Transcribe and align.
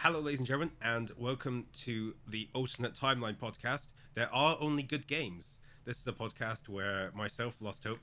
Hello, 0.00 0.20
ladies 0.20 0.40
and 0.40 0.46
gentlemen, 0.46 0.72
and 0.82 1.10
welcome 1.16 1.64
to 1.72 2.14
the 2.28 2.50
Alternate 2.52 2.94
Timeline 2.94 3.34
podcast. 3.34 3.86
There 4.14 4.28
are 4.30 4.58
only 4.60 4.82
good 4.82 5.06
games. 5.06 5.58
This 5.86 5.98
is 5.98 6.06
a 6.06 6.12
podcast 6.12 6.68
where 6.68 7.10
myself, 7.14 7.56
Lost 7.62 7.82
Hope, 7.84 8.00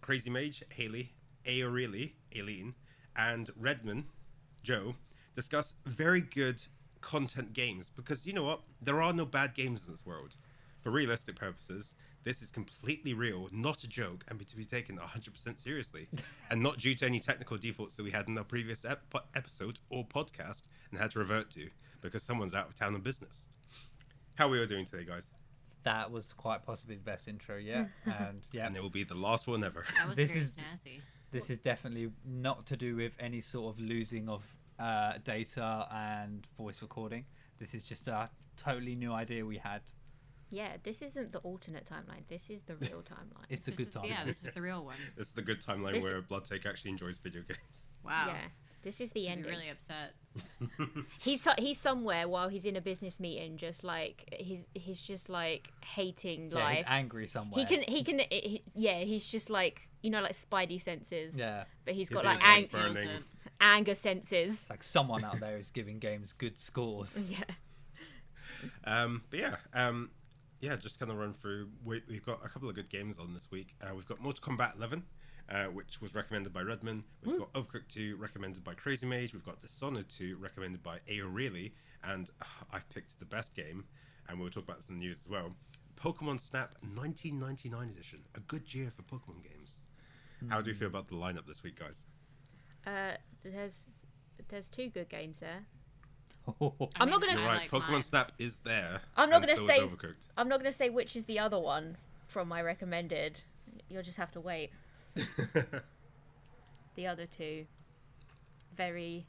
Crazy 0.00 0.30
Mage, 0.30 0.64
Haley, 0.70 1.12
Aorelie, 1.46 2.14
Aileen, 2.36 2.74
and 3.16 3.50
Redman, 3.56 4.06
Joe, 4.64 4.96
discuss 5.36 5.74
very 5.86 6.22
good 6.22 6.60
content 7.02 7.52
games 7.52 7.86
because 7.94 8.26
you 8.26 8.32
know 8.32 8.42
what? 8.42 8.62
There 8.82 9.00
are 9.00 9.12
no 9.12 9.24
bad 9.24 9.54
games 9.54 9.84
in 9.86 9.92
this 9.92 10.04
world. 10.04 10.34
For 10.80 10.90
realistic 10.90 11.36
purposes, 11.36 11.94
this 12.24 12.42
is 12.42 12.50
completely 12.50 13.14
real, 13.14 13.48
not 13.52 13.84
a 13.84 13.88
joke, 13.88 14.24
and 14.28 14.44
to 14.46 14.56
be 14.56 14.64
taken 14.64 14.98
100% 14.98 15.62
seriously, 15.62 16.08
and 16.50 16.60
not 16.60 16.78
due 16.78 16.96
to 16.96 17.06
any 17.06 17.20
technical 17.20 17.56
defaults 17.56 17.94
that 17.94 18.02
we 18.02 18.10
had 18.10 18.26
in 18.26 18.36
our 18.36 18.44
previous 18.44 18.84
ep- 18.84 19.14
episode 19.36 19.78
or 19.88 20.04
podcast 20.04 20.62
and 20.92 21.00
had 21.00 21.10
to 21.12 21.18
revert 21.18 21.50
to 21.50 21.68
because 22.00 22.22
someone's 22.22 22.54
out 22.54 22.68
of 22.68 22.76
town 22.76 22.94
on 22.94 23.00
business. 23.00 23.44
How 24.34 24.46
are 24.46 24.50
we 24.50 24.60
all 24.60 24.66
doing 24.66 24.84
today, 24.84 25.04
guys? 25.04 25.24
That 25.84 26.10
was 26.10 26.32
quite 26.32 26.64
possibly 26.64 26.94
the 26.96 27.02
best 27.02 27.26
intro 27.26 27.56
yet, 27.56 27.88
and 28.06 28.40
yeah, 28.52 28.66
And 28.66 28.76
it 28.76 28.82
will 28.82 28.90
be 28.90 29.04
the 29.04 29.16
last 29.16 29.46
one 29.48 29.64
ever. 29.64 29.84
That 29.98 30.06
was 30.08 30.16
This 30.16 30.30
very 30.32 30.42
is- 30.42 30.52
snazzy. 30.52 31.00
this 31.32 31.50
is 31.50 31.58
definitely 31.58 32.10
not 32.24 32.66
to 32.66 32.76
do 32.76 32.94
with 32.96 33.14
any 33.18 33.40
sort 33.40 33.74
of 33.74 33.80
losing 33.80 34.28
of 34.28 34.44
uh, 34.78 35.14
data 35.24 35.86
and 35.92 36.46
voice 36.56 36.82
recording. 36.82 37.24
This 37.58 37.74
is 37.74 37.82
just 37.82 38.06
a 38.08 38.30
totally 38.56 38.94
new 38.94 39.12
idea 39.12 39.44
we 39.44 39.58
had. 39.58 39.80
Yeah, 40.50 40.76
this 40.82 41.00
isn't 41.02 41.32
the 41.32 41.38
alternate 41.38 41.86
timeline. 41.86 42.26
This 42.28 42.50
is 42.50 42.62
the 42.64 42.76
real 42.76 43.02
timeline. 43.02 43.46
It's 43.48 43.66
a 43.66 43.70
This 43.70 43.78
good 43.78 43.86
is, 43.88 43.94
time. 43.94 44.04
Yeah, 44.04 44.24
this 44.24 44.44
is 44.44 44.52
the 44.52 44.60
real 44.62 44.84
one. 44.84 44.96
This 45.16 45.28
is 45.28 45.32
the 45.32 45.42
good 45.42 45.62
timeline 45.62 45.92
This- 45.94 46.04
where 46.04 46.20
Bloodtake 46.22 46.66
actually 46.66 46.90
enjoys 46.92 47.16
video 47.16 47.42
games. 47.42 47.86
Wow. 48.04 48.26
Yeah, 48.28 48.48
this 48.82 49.00
is 49.00 49.12
the 49.12 49.20
You'd 49.20 49.26
be 49.26 49.32
ending. 49.32 49.50
really 49.52 49.68
upset. 49.70 50.14
He's 51.20 51.46
he's 51.58 51.78
somewhere 51.78 52.26
while 52.26 52.48
he's 52.48 52.64
in 52.64 52.76
a 52.76 52.80
business 52.80 53.20
meeting, 53.20 53.56
just 53.58 53.84
like 53.84 54.34
he's 54.40 54.66
he's 54.74 55.02
just 55.02 55.28
like 55.28 55.68
hating 55.84 56.50
Yeah, 56.50 56.68
he's 56.70 56.78
life. 56.78 56.86
angry 56.88 57.26
somewhere. 57.26 57.64
he 57.64 57.66
can 57.66 57.82
he 57.86 58.02
can 58.02 58.20
he, 58.30 58.62
yeah. 58.74 59.00
He's 59.00 59.30
just 59.30 59.50
like 59.50 59.88
you 60.02 60.10
know 60.10 60.22
like 60.22 60.32
spidey 60.32 60.80
senses. 60.80 61.36
Yeah, 61.38 61.64
But 61.84 61.94
he's 61.94 62.08
got 62.08 62.24
ears 62.24 62.34
like 62.36 62.42
are 62.44 62.46
ang- 62.56 62.68
burning. 62.72 63.08
Anger 63.60 63.94
senses. 63.94 64.52
it's 64.54 64.70
like 64.70 64.82
someone 64.82 65.22
out 65.22 65.38
there 65.38 65.56
is 65.58 65.70
giving 65.70 65.98
games 65.98 66.32
good 66.32 66.60
scores. 66.60 67.24
Yeah. 67.30 67.44
Um, 68.84 69.22
but 69.30 69.38
yeah, 69.40 69.56
um, 69.74 70.10
yeah, 70.60 70.76
just 70.76 70.98
kind 71.00 71.10
of 71.10 71.18
run 71.18 71.34
through. 71.34 71.68
We, 71.84 72.00
we've 72.08 72.24
got 72.24 72.44
a 72.44 72.48
couple 72.48 72.68
of 72.68 72.74
good 72.76 72.88
games 72.88 73.18
on 73.18 73.34
this 73.34 73.48
week. 73.50 73.74
Uh, 73.82 73.92
we've 73.94 74.06
got 74.06 74.20
Mortal 74.20 74.40
Kombat 74.54 74.76
11, 74.76 75.02
uh, 75.52 75.64
which 75.64 76.00
was 76.00 76.14
recommended 76.14 76.52
by 76.52 76.62
Redman. 76.62 77.04
We've 77.24 77.38
got 77.38 77.52
Overcooked 77.52 77.88
2, 77.88 78.16
recommended 78.16 78.64
by 78.64 78.74
Crazy 78.74 79.06
Mage. 79.06 79.32
We've 79.34 79.44
got 79.44 79.60
Dishonored 79.60 80.08
2, 80.08 80.36
recommended 80.40 80.82
by 80.82 80.98
Aorelie. 81.10 81.72
And 82.04 82.28
uh, 82.40 82.44
I've 82.72 82.88
picked 82.88 83.18
the 83.18 83.26
best 83.26 83.54
game, 83.54 83.84
and 84.28 84.40
we'll 84.40 84.50
talk 84.50 84.64
about 84.64 84.78
this 84.78 84.88
in 84.88 84.94
the 84.94 85.00
news 85.00 85.18
as 85.24 85.28
well. 85.30 85.52
Pokemon 86.00 86.40
Snap 86.40 86.74
1999 86.94 87.90
edition. 87.90 88.20
A 88.34 88.40
good 88.40 88.72
year 88.74 88.90
for 88.94 89.02
Pokemon 89.02 89.42
games. 89.42 89.76
How 90.48 90.60
do 90.60 90.70
you 90.70 90.76
feel 90.76 90.88
about 90.88 91.06
the 91.08 91.14
lineup 91.14 91.46
this 91.46 91.62
week, 91.62 91.78
guys? 91.78 91.94
Uh, 92.84 93.16
there's 93.44 93.84
there's 94.48 94.68
two 94.68 94.88
good 94.88 95.08
games 95.08 95.38
there. 95.38 95.66
I 96.48 96.70
I'm 96.96 97.08
not 97.08 97.20
gonna 97.20 97.34
You're 97.34 97.42
I 97.42 97.46
right. 97.58 97.72
like 97.72 97.82
Pokemon 97.82 97.92
mine. 97.92 98.02
Snap 98.02 98.32
is 98.40 98.58
there. 98.60 99.00
I'm 99.16 99.30
not 99.30 99.42
gonna 99.42 99.56
say- 99.56 99.78
Overcooked. 99.78 100.14
I'm 100.36 100.48
not 100.48 100.58
gonna 100.58 100.72
say 100.72 100.90
which 100.90 101.14
is 101.14 101.26
the 101.26 101.38
other 101.38 101.60
one 101.60 101.96
from 102.26 102.48
my 102.48 102.60
recommended. 102.60 103.42
You'll 103.88 104.02
just 104.02 104.18
have 104.18 104.32
to 104.32 104.40
wait. 104.40 104.70
The 106.94 107.06
other 107.06 107.24
two, 107.26 107.64
very. 108.76 109.26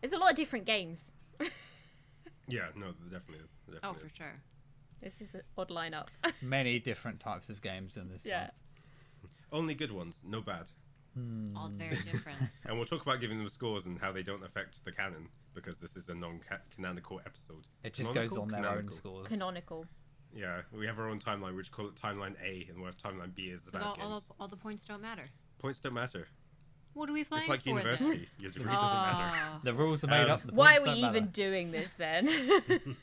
There's 0.00 0.14
a 0.14 0.18
lot 0.18 0.30
of 0.30 0.36
different 0.36 0.64
games. 0.64 1.12
yeah, 2.48 2.68
no, 2.74 2.86
there 2.92 3.20
definitely 3.20 3.44
is. 3.44 3.50
There 3.68 3.78
Oh, 3.82 3.92
definitely 3.92 4.00
for 4.00 4.06
is. 4.06 4.12
sure. 4.16 4.40
This 5.02 5.20
is 5.20 5.34
an 5.34 5.42
odd 5.58 5.68
lineup. 5.68 6.06
Many 6.42 6.78
different 6.78 7.20
types 7.20 7.50
of 7.50 7.60
games 7.60 7.98
in 7.98 8.08
this 8.08 8.24
yeah. 8.24 8.48
one. 9.20 9.30
Only 9.60 9.74
good 9.74 9.92
ones, 9.92 10.16
no 10.24 10.40
bad. 10.40 10.70
All 11.16 11.22
Hmm. 11.22 11.76
very 11.76 11.96
different. 12.10 12.38
And 12.64 12.76
we'll 12.78 12.86
talk 12.86 13.02
about 13.02 13.20
giving 13.20 13.36
them 13.36 13.48
scores 13.48 13.84
and 13.84 13.98
how 13.98 14.10
they 14.12 14.22
don't 14.22 14.42
affect 14.44 14.82
the 14.84 14.92
canon 14.92 15.28
because 15.54 15.76
this 15.78 15.96
is 15.96 16.08
a 16.08 16.14
non-canonical 16.14 17.20
episode. 17.26 17.66
It 17.84 17.92
just 17.92 18.10
Canonical? 18.12 18.36
goes 18.36 18.42
on 18.42 18.48
their 18.48 18.60
own 18.60 18.64
Canonical. 18.86 18.96
scores. 18.96 19.26
Canonical. 19.28 19.86
Yeah, 20.34 20.60
we 20.72 20.86
have 20.86 20.98
our 20.98 21.08
own 21.08 21.18
timeline, 21.18 21.56
which 21.56 21.72
call 21.72 21.86
it 21.86 21.94
timeline 21.96 22.34
A, 22.44 22.66
and 22.70 22.78
we 22.78 22.84
have 22.84 22.96
timeline 22.96 23.34
B 23.34 23.50
as 23.50 23.62
the 23.62 23.70
So 23.72 23.78
bad 23.78 23.82
all, 23.86 23.94
games. 23.96 24.06
all, 24.06 24.20
the, 24.20 24.34
all 24.40 24.48
the 24.48 24.56
points 24.56 24.84
don't 24.86 25.02
matter. 25.02 25.24
Points 25.58 25.80
don't 25.80 25.94
matter. 25.94 26.28
What 26.94 27.08
are 27.08 27.12
we 27.12 27.24
playing 27.24 27.42
It's 27.42 27.48
like 27.48 27.62
for 27.62 27.68
university. 27.70 28.28
Your 28.38 28.50
degree 28.50 28.72
doesn't 28.72 28.98
matter. 29.00 29.36
Oh. 29.54 29.60
The 29.64 29.72
rules 29.74 30.02
are 30.04 30.08
made 30.08 30.22
Um, 30.24 30.30
up. 30.30 30.46
The 30.46 30.52
Why 30.54 30.76
are 30.76 30.82
we 30.82 30.90
even 30.90 31.12
matter. 31.12 31.26
doing 31.26 31.70
this 31.72 31.90
then? 31.98 32.28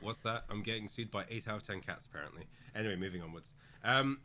What's 0.00 0.20
that? 0.22 0.44
I'm 0.50 0.62
getting 0.62 0.88
sued 0.88 1.10
by 1.10 1.24
eight 1.30 1.48
out 1.48 1.56
of 1.56 1.66
ten 1.66 1.80
cats, 1.80 2.06
apparently. 2.06 2.44
Anyway, 2.74 2.96
moving 2.96 3.22
onwards. 3.22 3.52
Um, 3.82 4.20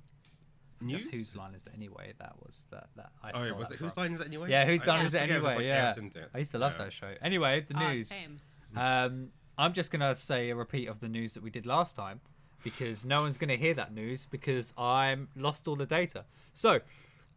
news. 0.82 1.04
That's 1.06 1.16
whose 1.16 1.36
line 1.36 1.54
is 1.56 1.66
it 1.66 1.74
anyway? 1.76 2.14
That 2.20 2.34
was 2.46 2.66
that. 2.72 2.88
that 2.98 3.10
I 3.24 3.32
Oh 3.34 3.44
yeah, 3.46 3.52
was 3.54 3.70
that 3.70 3.76
it 3.76 3.80
whose 3.80 3.96
line 3.98 4.14
is 4.14 4.20
it 4.22 4.28
anyway? 4.28 4.50
Yeah, 4.50 4.66
whose 4.66 4.88
I 4.88 4.98
line 4.98 5.06
is 5.06 5.14
it 5.14 5.22
forget, 5.22 5.42
was 5.42 5.52
anyway? 5.52 5.56
like 5.56 5.66
yeah, 5.76 5.90
out, 5.90 5.96
didn't 5.96 6.16
it? 6.16 6.30
I 6.34 6.38
used 6.40 6.52
to 6.52 6.58
love 6.60 6.74
Yeah. 6.78 6.84
that 6.86 6.94
show. 6.94 7.14
Anyway, 7.22 7.66
the 7.68 7.76
Ah, 7.78 7.92
news. 7.94 8.10
same. 8.10 8.38
Um, 8.76 9.30
I'm 9.58 9.74
just 9.74 9.92
gonna 9.92 10.16
say 10.16 10.50
a 10.50 10.56
repeat 10.56 10.88
of 10.88 11.00
the 11.00 11.10
news 11.10 11.34
that 11.34 11.44
we 11.44 11.50
did 11.50 11.66
last 11.66 11.96
time 11.96 12.22
because 12.64 13.06
no 13.06 13.22
one's 13.22 13.38
gonna 13.38 13.56
hear 13.56 13.74
that 13.74 13.94
news 13.94 14.26
because 14.30 14.74
I'm 14.78 15.28
lost 15.36 15.68
all 15.68 15.76
the 15.76 15.86
data. 15.86 16.26
So, 16.54 16.80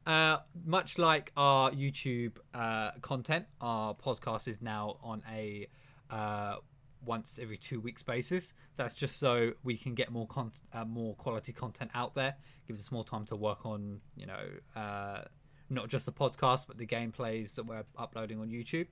uh, 0.07 0.39
much 0.65 0.99
like 0.99 1.33
our 1.37 1.71
YouTube 1.71 2.33
uh, 2.53 2.93
content, 3.01 3.47
our 3.61 3.95
podcast 3.95 4.49
is 4.49 4.61
now 4.61 4.99
on 5.03 5.23
a 5.33 5.69
uh, 6.11 6.57
once 7.05 7.39
every 7.41 7.57
two 7.57 7.81
weeks 7.81 8.03
basis. 8.03 8.55
That's 8.77 8.95
just 8.95 9.19
so 9.19 9.53
we 9.63 9.77
can 9.77 9.95
get 9.95 10.11
more 10.11 10.27
con- 10.27 10.53
uh, 10.73 10.85
more 10.85 11.15
quality 11.17 11.53
content 11.53 11.91
out 11.95 12.15
there. 12.15 12.37
Gives 12.67 12.81
us 12.81 12.93
more 12.93 13.05
time 13.05 13.25
to 13.27 13.37
work 13.37 13.67
on, 13.67 14.01
you 14.17 14.27
know, 14.27 14.47
uh, 14.77 15.23
not 15.71 15.89
just 15.89 16.07
the 16.07 16.13
podcast 16.13 16.67
but 16.67 16.79
the 16.79 16.87
gameplays 16.87 17.55
that 17.55 17.65
we're 17.65 17.85
uploading 17.99 18.41
on 18.41 18.49
YouTube. 18.49 18.87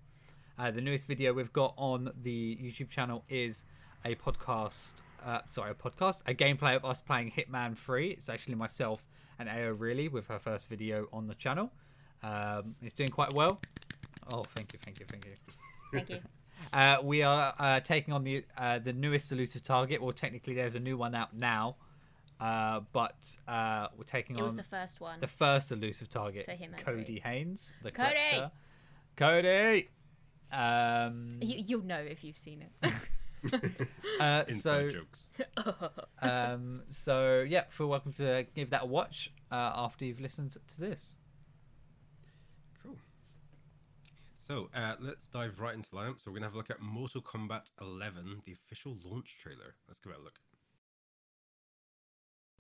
Uh, 0.58 0.70
the 0.70 0.80
newest 0.80 1.06
video 1.06 1.32
we've 1.32 1.52
got 1.52 1.74
on 1.76 2.12
the 2.22 2.56
YouTube 2.56 2.88
channel 2.90 3.24
is 3.28 3.64
a 4.04 4.14
podcast. 4.16 5.02
Uh, 5.24 5.40
sorry, 5.50 5.70
a 5.70 5.74
podcast, 5.74 6.22
a 6.26 6.34
gameplay 6.34 6.74
of 6.76 6.84
us 6.84 7.00
playing 7.00 7.30
Hitman 7.30 7.76
3. 7.76 8.10
It's 8.10 8.28
actually 8.28 8.56
myself 8.56 9.02
and 9.38 9.48
Aorelie 9.48 10.10
with 10.10 10.26
her 10.28 10.38
first 10.38 10.68
video 10.68 11.08
on 11.12 11.26
the 11.26 11.34
channel. 11.34 11.70
Um, 12.22 12.74
it's 12.82 12.92
doing 12.94 13.10
quite 13.10 13.32
well. 13.32 13.60
Oh, 14.32 14.42
thank 14.54 14.72
you, 14.72 14.78
thank 14.84 15.00
you, 15.00 15.06
thank 15.08 15.24
you. 15.24 15.32
Thank 15.92 16.10
you. 16.10 16.20
Uh, 16.72 16.98
we 17.02 17.22
are 17.24 17.52
uh, 17.58 17.80
taking 17.80 18.14
on 18.14 18.22
the 18.22 18.44
uh, 18.56 18.78
the 18.78 18.92
newest 18.92 19.32
elusive 19.32 19.64
target. 19.64 20.00
Well, 20.00 20.12
technically, 20.12 20.54
there's 20.54 20.76
a 20.76 20.80
new 20.80 20.96
one 20.96 21.12
out 21.12 21.34
now, 21.36 21.74
uh, 22.40 22.80
but 22.92 23.16
uh, 23.48 23.88
we're 23.96 24.04
taking 24.04 24.36
It 24.38 24.42
was 24.42 24.52
on 24.52 24.58
the 24.58 24.62
first 24.62 25.00
one. 25.00 25.18
the 25.18 25.26
first 25.26 25.72
elusive 25.72 26.08
target, 26.08 26.44
For 26.44 26.52
him 26.52 26.72
Cody. 26.76 27.18
Haynes, 27.24 27.72
the 27.82 27.90
Cody! 27.90 28.14
collector. 28.30 28.50
Cody. 29.16 29.88
Um, 30.52 31.38
You, 31.40 31.62
you'll 31.66 31.84
know 31.84 31.98
if 32.00 32.22
you've 32.22 32.36
seen 32.36 32.62
it. 32.62 32.92
uh, 34.20 34.44
so 34.48 34.88
jokes. 34.90 35.28
um, 36.22 36.82
so 36.90 37.44
yeah, 37.48 37.64
feel 37.68 37.88
welcome 37.88 38.12
to 38.12 38.46
give 38.54 38.70
that 38.70 38.82
a 38.82 38.86
watch 38.86 39.32
uh, 39.50 39.72
after 39.74 40.04
you've 40.04 40.20
listened 40.20 40.56
to 40.68 40.80
this. 40.80 41.16
Cool. 42.82 42.96
So 44.36 44.68
uh, 44.74 44.96
let's 45.00 45.26
dive 45.28 45.58
right 45.58 45.74
into 45.74 45.90
the 45.90 45.96
lineup. 45.96 46.20
So 46.20 46.30
we're 46.30 46.36
gonna 46.36 46.46
have 46.46 46.54
a 46.54 46.58
look 46.58 46.70
at 46.70 46.80
Mortal 46.80 47.22
Kombat 47.22 47.70
11, 47.80 48.42
the 48.44 48.52
official 48.52 48.96
launch 49.04 49.38
trailer. 49.40 49.74
Let's 49.88 49.98
give 49.98 50.12
it 50.12 50.18
a 50.18 50.22
look. 50.22 50.38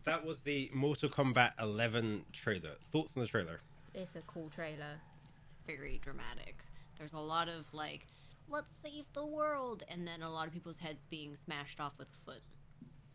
That 0.04 0.24
was 0.24 0.40
the 0.40 0.68
Mortal 0.74 1.08
Kombat 1.08 1.52
11 1.60 2.24
trailer. 2.32 2.72
Thoughts 2.90 3.16
on 3.16 3.22
the 3.22 3.28
trailer? 3.28 3.60
it's 3.94 4.16
a 4.16 4.22
cool 4.22 4.48
trailer. 4.48 5.00
It's 5.42 5.54
very 5.66 5.98
dramatic. 6.02 6.64
There's 6.98 7.12
a 7.12 7.18
lot 7.18 7.48
of 7.48 7.64
like, 7.72 8.06
let's 8.48 8.78
save 8.82 9.04
the 9.12 9.24
world, 9.24 9.82
and 9.88 10.06
then 10.06 10.22
a 10.22 10.30
lot 10.30 10.46
of 10.46 10.52
people's 10.52 10.78
heads 10.78 11.04
being 11.10 11.34
smashed 11.36 11.80
off 11.80 11.92
with 11.98 12.08
a 12.08 12.30
foot. 12.30 12.42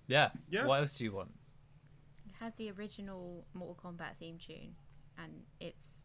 Yeah. 0.07 0.29
Yeah. 0.49 0.65
What 0.65 0.79
else 0.81 0.93
do 0.97 1.03
you 1.03 1.11
want? 1.13 1.29
It 2.27 2.33
has 2.39 2.53
the 2.55 2.71
original 2.71 3.45
Mortal 3.53 3.77
Kombat 3.91 4.17
theme 4.19 4.37
tune, 4.37 4.75
and 5.17 5.31
it's 5.59 6.01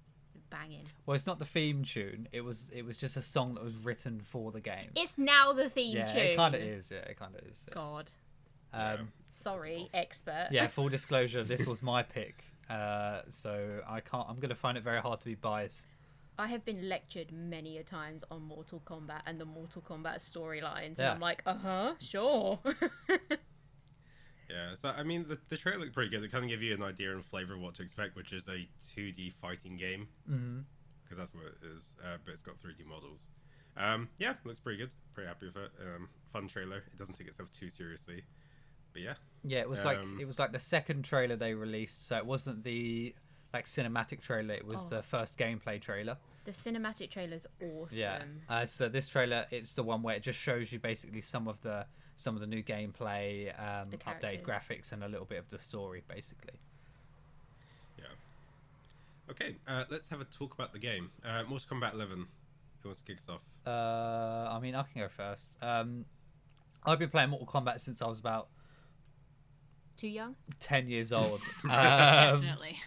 banging. 0.51 0.87
Well, 1.07 1.15
it's 1.15 1.27
not 1.27 1.39
the 1.39 1.45
theme 1.45 1.85
tune. 1.85 2.29
It 2.33 2.43
was 2.43 2.71
it 2.75 2.85
was 2.85 2.99
just 2.99 3.17
a 3.17 3.23
song 3.23 3.55
that 3.55 3.65
was 3.65 3.77
written 3.77 4.21
for 4.21 4.53
the 4.53 4.61
game. 4.61 4.91
It's 4.97 5.17
now 5.17 5.53
the 5.53 5.69
theme 5.69 5.97
yeah, 5.97 6.07
tune. 6.07 6.23
it 6.23 6.37
kind 6.37 6.55
of 6.55 6.61
is. 6.63 6.91
Yeah, 6.91 6.99
it 6.99 7.19
kind 7.19 7.35
of 7.35 7.47
is. 7.47 7.67
God, 7.71 8.11
Um, 8.73 9.13
sorry, 9.29 9.89
expert. 9.95 10.49
yeah. 10.51 10.67
Full 10.69 10.89
disclosure, 10.89 11.45
this 11.45 11.67
was 11.67 11.83
my 11.83 12.03
pick. 12.03 12.45
Uh, 12.71 13.23
so 13.31 13.81
I 13.87 14.01
can't. 14.01 14.27
I'm 14.29 14.39
gonna 14.39 14.55
find 14.55 14.79
it 14.79 14.85
very 14.85 15.01
hard 15.01 15.21
to 15.21 15.27
be 15.27 15.35
biased. 15.35 15.87
I 16.43 16.49
have 16.49 16.65
been 16.65 16.89
lectured 16.89 17.31
many 17.33 17.79
a 17.79 17.85
times 17.85 18.25
on 18.29 18.43
Mortal 18.43 18.83
Kombat 18.85 19.21
and 19.27 19.41
the 19.41 19.45
Mortal 19.45 19.81
Kombat 19.81 20.17
storylines, 20.17 20.99
Yeah. 20.99 21.05
and 21.05 21.15
I'm 21.15 21.21
like, 21.21 21.41
uh 21.47 21.55
huh, 21.55 21.95
sure. 22.01 22.59
Yeah, 24.51 24.75
so 24.83 24.91
I 24.95 25.03
mean, 25.03 25.25
the, 25.29 25.39
the 25.49 25.57
trailer 25.57 25.79
looked 25.79 25.95
pretty 25.95 26.11
good. 26.11 26.23
It 26.23 26.31
kind 26.31 26.45
of 26.45 26.51
give 26.51 26.63
you 26.63 26.75
an 26.75 26.83
idea 26.83 27.13
and 27.13 27.25
flavor 27.25 27.55
of 27.55 27.61
what 27.61 27.75
to 27.77 27.83
expect, 27.83 28.17
which 28.17 28.35
is 28.35 28.49
a 28.49 28.69
2D 28.95 29.33
fighting 29.41 29.79
game, 29.79 30.09
because 30.27 31.17
that's 31.17 31.33
what 31.33 31.45
it 31.47 31.55
is. 31.75 31.83
Uh, 32.05 32.19
but 32.23 32.33
it's 32.33 32.43
got 32.43 32.57
3D 32.61 32.85
models. 32.87 33.29
Um, 33.79 34.11
yeah, 34.19 34.35
looks 34.45 34.59
pretty 34.59 34.77
good. 34.79 34.91
Pretty 35.15 35.29
happy 35.29 35.47
with 35.47 35.57
it. 35.57 35.71
Um, 35.81 36.09
fun 36.35 36.49
trailer. 36.49 36.79
It 36.79 36.99
doesn't 36.99 37.15
take 37.17 37.29
itself 37.29 37.51
too 37.59 37.71
seriously. 37.71 38.25
But 38.93 39.01
yeah, 39.01 39.15
Yeah, 39.43 39.61
it 39.61 39.71
was 39.71 39.87
like 39.87 39.97
Um, 39.97 40.19
it 40.21 40.27
was 40.27 40.39
like 40.39 40.53
the 40.53 40.59
second 40.59 41.05
trailer 41.07 41.37
they 41.37 41.55
released, 41.55 42.07
so 42.07 42.19
it 42.19 42.27
wasn't 42.27 42.63
the 42.63 43.15
like 43.55 43.65
cinematic 43.65 44.21
trailer. 44.21 44.53
It 44.53 44.67
was 44.67 44.93
Oh. 44.93 44.97
the 44.97 45.03
first 45.03 45.39
gameplay 45.39 45.81
trailer. 45.81 46.19
The 46.45 46.51
cinematic 46.53 47.11
trailer's 47.11 47.47
awesome. 47.61 47.97
Yeah. 47.99 48.23
Uh, 48.49 48.67
so 48.67 48.89
this 48.89 49.09
trailer, 49.09 49.47
it's 49.51 49.73
the 49.75 49.83
one 49.85 50.03
where 50.03 50.17
it 50.17 50.23
just 50.23 50.39
shows 50.41 50.73
you 50.73 50.79
basically 50.81 51.21
some 51.21 51.47
of 51.49 51.61
the 51.63 51.87
some 52.17 52.35
of 52.35 52.41
the 52.41 52.47
new 52.47 52.63
gameplay, 52.63 53.49
um, 53.59 53.91
The 53.91 53.97
updated 53.99 54.43
graphics, 54.43 54.93
and 54.93 55.03
a 55.03 55.09
little 55.09 55.25
bit 55.27 55.39
of 55.39 55.49
the 55.49 55.59
story, 55.59 56.03
basically. 56.09 56.55
yeah. 57.99 58.05
Okay, 59.31 59.57
uh, 59.67 59.85
let's 59.91 60.09
have 60.09 60.21
a 60.21 60.25
talk 60.27 60.55
about 60.55 60.73
the 60.73 60.79
game. 60.79 61.11
Uh, 61.25 61.43
Mortal 61.49 61.77
Kombat 61.79 61.95
11. 61.95 62.27
Who 62.83 62.89
wants 62.89 63.01
to 63.01 63.07
kick 63.07 63.19
us 63.19 63.29
off? 63.29 63.41
Uh, 63.67 64.51
I 64.53 64.59
mean, 64.61 64.75
I 64.75 64.83
can 64.83 65.01
go 65.03 65.09
first. 65.09 65.57
Um, 65.63 66.05
I've 66.85 66.99
been 66.99 67.09
playing 67.11 67.31
Mortal 67.31 67.47
Kombat 67.47 67.81
since 67.81 68.03
I 68.03 68.07
was 68.09 68.19
about 68.21 68.49
Too 69.97 70.09
young? 70.09 70.35
ten 70.59 70.89
years 70.89 71.13
old. 71.13 71.41
um, 71.65 71.71
Definitely. 71.71 72.79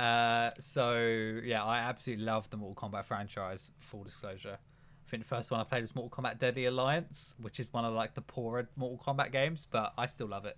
Uh, 0.00 0.50
so 0.58 1.40
yeah, 1.44 1.62
I 1.62 1.80
absolutely 1.80 2.24
love 2.24 2.48
the 2.48 2.56
Mortal 2.56 2.88
Kombat 2.88 3.04
franchise. 3.04 3.72
Full 3.80 4.02
disclosure, 4.02 4.56
I 4.56 5.10
think 5.10 5.24
the 5.24 5.28
first 5.28 5.50
one 5.50 5.60
I 5.60 5.64
played 5.64 5.82
was 5.82 5.94
Mortal 5.94 6.22
Kombat 6.22 6.38
Deadly 6.38 6.64
Alliance, 6.64 7.34
which 7.38 7.60
is 7.60 7.70
one 7.70 7.84
of 7.84 7.92
like 7.92 8.14
the 8.14 8.22
poorer 8.22 8.66
Mortal 8.76 8.98
Kombat 9.04 9.30
games, 9.30 9.66
but 9.70 9.92
I 9.98 10.06
still 10.06 10.28
love 10.28 10.46
it. 10.46 10.56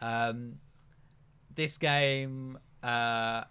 Um, 0.00 0.54
this 1.54 1.78
game, 1.78 2.58
uh, 2.82 3.44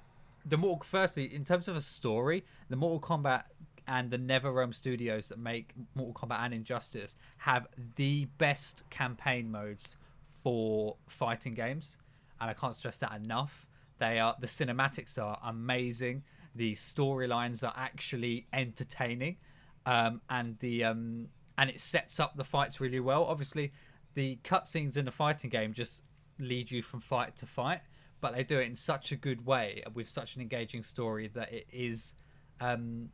the 0.46 0.58
Mortal 0.58 0.84
firstly 0.84 1.34
in 1.34 1.46
terms 1.46 1.70
of 1.70 1.78
a 1.78 1.82
story, 1.82 2.44
the 2.68 2.76
Mortal 2.76 3.00
Kombat 3.00 3.44
and 3.88 4.12
the 4.12 4.18
NetherRealm 4.18 4.76
Studios 4.76 5.30
that 5.30 5.40
make 5.40 5.72
Mortal 5.96 6.14
Kombat 6.14 6.40
and 6.40 6.54
Injustice 6.54 7.16
have 7.38 7.68
the 7.96 8.26
best 8.40 8.84
campaign 8.90 9.50
modes 9.50 9.96
for 10.28 10.98
fighting 11.08 11.54
games, 11.54 11.98
and 12.42 12.50
I 12.50 12.54
can't 12.54 12.76
stress 12.76 12.98
that 12.98 13.14
enough. 13.14 13.66
They 14.00 14.20
are 14.20 14.36
the 14.40 14.48
cinematics 14.48 15.22
are 15.22 15.40
amazing. 15.44 16.24
The 16.56 16.74
storylines 16.74 17.64
are 17.68 17.74
actually 17.76 18.48
entertaining, 18.54 19.38
um, 19.86 20.22
and 20.30 20.58
the 20.60 20.84
um, 20.84 21.28
and 21.58 21.70
it 21.70 21.80
sets 21.80 22.20
up 22.20 22.36
the 22.36 22.44
fights 22.44 22.80
really 22.80 23.00
well. 23.00 23.24
Obviously, 23.24 23.72
the 24.14 24.40
cutscenes 24.44 24.98
in 24.98 25.06
the 25.06 25.12
fighting 25.12 25.50
game 25.50 25.74
just 25.74 26.04
lead 26.40 26.72
you 26.72 26.82
from 26.82 27.00
fight 27.00 27.36
to 27.38 27.46
fight, 27.46 27.82
but 28.22 28.34
they 28.36 28.44
do 28.44 28.60
it 28.60 28.68
in 28.68 28.76
such 28.76 29.12
a 29.12 29.16
good 29.16 29.46
way 29.46 29.84
with 29.94 30.08
such 30.10 30.36
an 30.36 30.42
engaging 30.42 30.84
story 30.84 31.28
that 31.30 31.52
it 31.52 31.68
is 31.72 32.16
um, 32.60 33.10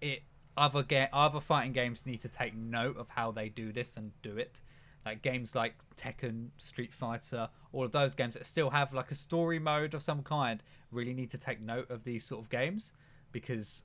it 0.00 0.22
other 0.56 0.82
ga- 0.82 1.08
other 1.12 1.40
fighting 1.40 1.72
games 1.72 2.06
need 2.06 2.20
to 2.20 2.28
take 2.28 2.54
note 2.54 2.96
of 2.96 3.08
how 3.10 3.30
they 3.30 3.48
do 3.48 3.72
this 3.72 3.96
and 3.96 4.12
do 4.22 4.36
it. 4.36 4.60
Like 5.06 5.22
games 5.22 5.54
like 5.54 5.74
Tekken, 5.96 6.48
Street 6.58 6.92
Fighter, 6.92 7.48
all 7.72 7.84
of 7.84 7.92
those 7.92 8.16
games 8.16 8.34
that 8.34 8.44
still 8.44 8.70
have 8.70 8.92
like 8.92 9.12
a 9.12 9.14
story 9.14 9.60
mode 9.60 9.94
of 9.94 10.02
some 10.02 10.24
kind 10.24 10.62
really 10.90 11.14
need 11.14 11.30
to 11.30 11.38
take 11.38 11.60
note 11.60 11.88
of 11.90 12.02
these 12.02 12.24
sort 12.24 12.42
of 12.42 12.50
games 12.50 12.92
because 13.30 13.84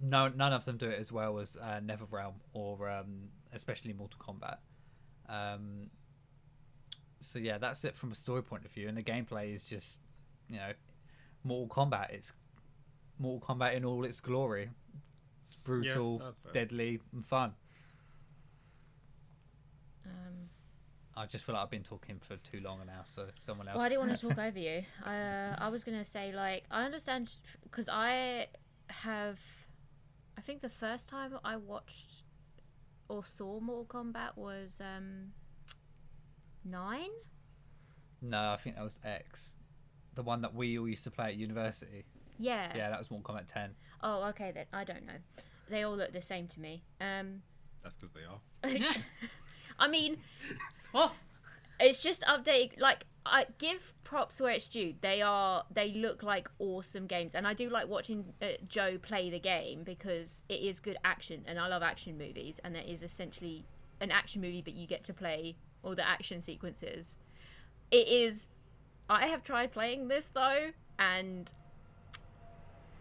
no 0.00 0.28
none 0.28 0.52
of 0.52 0.66
them 0.66 0.76
do 0.76 0.88
it 0.88 0.98
as 0.98 1.10
well 1.10 1.38
as 1.38 1.56
uh, 1.56 1.80
NetherRealm 1.82 2.34
or 2.52 2.88
um, 2.90 3.30
especially 3.54 3.94
Mortal 3.94 4.20
Kombat. 4.20 4.58
Um, 5.28 5.90
so 7.20 7.38
yeah, 7.38 7.58
that's 7.58 7.84
it 7.84 7.96
from 7.96 8.12
a 8.12 8.14
story 8.14 8.42
point 8.42 8.64
of 8.64 8.70
view, 8.70 8.88
and 8.88 8.96
the 8.96 9.02
gameplay 9.02 9.54
is 9.54 9.64
just 9.64 9.98
you 10.48 10.56
know 10.56 10.72
Mortal 11.42 11.68
Kombat. 11.68 12.10
It's 12.10 12.32
Mortal 13.18 13.56
Kombat 13.56 13.74
in 13.74 13.84
all 13.84 14.04
its 14.04 14.20
glory. 14.20 14.70
It's 15.48 15.56
brutal, 15.64 16.18
fair. 16.42 16.52
deadly, 16.52 17.00
and 17.12 17.24
fun. 17.24 17.54
Um, 20.08 20.48
I 21.16 21.26
just 21.26 21.44
feel 21.44 21.54
like 21.54 21.64
I've 21.64 21.70
been 21.70 21.82
talking 21.82 22.20
for 22.20 22.36
too 22.36 22.60
long 22.60 22.80
now, 22.86 23.02
so 23.04 23.26
someone 23.40 23.68
else. 23.68 23.76
well, 23.76 23.84
I 23.84 23.88
didn't 23.88 24.06
want 24.06 24.18
to 24.18 24.28
talk 24.28 24.38
over 24.38 24.58
you. 24.68 24.82
Uh, 25.04 25.54
I 25.58 25.68
was 25.68 25.84
going 25.84 25.98
to 25.98 26.04
say, 26.04 26.32
like, 26.32 26.64
I 26.70 26.84
understand 26.84 27.30
because 27.62 27.88
I 27.90 28.48
have. 28.88 29.38
I 30.36 30.40
think 30.40 30.62
the 30.62 30.68
first 30.68 31.08
time 31.08 31.36
I 31.44 31.56
watched 31.56 32.22
or 33.08 33.24
saw 33.24 33.58
Mortal 33.58 33.86
Kombat 33.86 34.36
was 34.36 34.80
um, 34.80 35.32
nine. 36.64 37.10
No, 38.22 38.52
I 38.52 38.56
think 38.56 38.76
that 38.76 38.84
was 38.84 39.00
X, 39.04 39.54
the 40.14 40.22
one 40.22 40.42
that 40.42 40.54
we 40.54 40.78
all 40.78 40.88
used 40.88 41.04
to 41.04 41.10
play 41.10 41.26
at 41.26 41.36
university. 41.36 42.04
Yeah. 42.38 42.72
Yeah, 42.76 42.90
that 42.90 42.98
was 42.98 43.10
Mortal 43.10 43.34
Kombat 43.34 43.46
10. 43.46 43.70
Oh, 44.02 44.24
okay 44.28 44.52
then. 44.52 44.66
I 44.72 44.84
don't 44.84 45.04
know. 45.06 45.14
They 45.68 45.82
all 45.82 45.96
look 45.96 46.12
the 46.12 46.22
same 46.22 46.46
to 46.48 46.60
me. 46.60 46.84
Um, 47.00 47.42
That's 47.82 47.96
because 47.96 48.14
they 48.14 48.24
are. 48.24 48.92
I 49.78 49.88
mean, 49.88 50.18
Oh, 50.94 51.12
it's 51.78 52.02
just 52.02 52.22
updated. 52.22 52.80
Like, 52.80 53.04
I 53.26 53.46
give 53.58 53.92
props 54.04 54.40
where 54.40 54.52
it's 54.52 54.66
due. 54.66 54.94
They 55.00 55.20
are. 55.20 55.64
They 55.70 55.92
look 55.92 56.22
like 56.22 56.48
awesome 56.58 57.06
games, 57.06 57.34
and 57.34 57.46
I 57.46 57.54
do 57.54 57.68
like 57.68 57.88
watching 57.88 58.32
uh, 58.40 58.46
Joe 58.66 58.98
play 58.98 59.30
the 59.30 59.38
game 59.38 59.82
because 59.84 60.42
it 60.48 60.60
is 60.60 60.80
good 60.80 60.96
action, 61.04 61.44
and 61.46 61.58
I 61.58 61.68
love 61.68 61.82
action 61.82 62.16
movies. 62.16 62.60
And 62.64 62.76
it 62.76 62.88
is 62.88 63.02
essentially 63.02 63.64
an 64.00 64.10
action 64.10 64.40
movie, 64.40 64.62
but 64.62 64.74
you 64.74 64.86
get 64.86 65.04
to 65.04 65.12
play 65.12 65.56
all 65.82 65.94
the 65.94 66.06
action 66.06 66.40
sequences. 66.40 67.18
It 67.90 68.08
is. 68.08 68.48
I 69.10 69.26
have 69.26 69.42
tried 69.42 69.72
playing 69.72 70.08
this 70.08 70.26
though, 70.26 70.70
and 70.98 71.52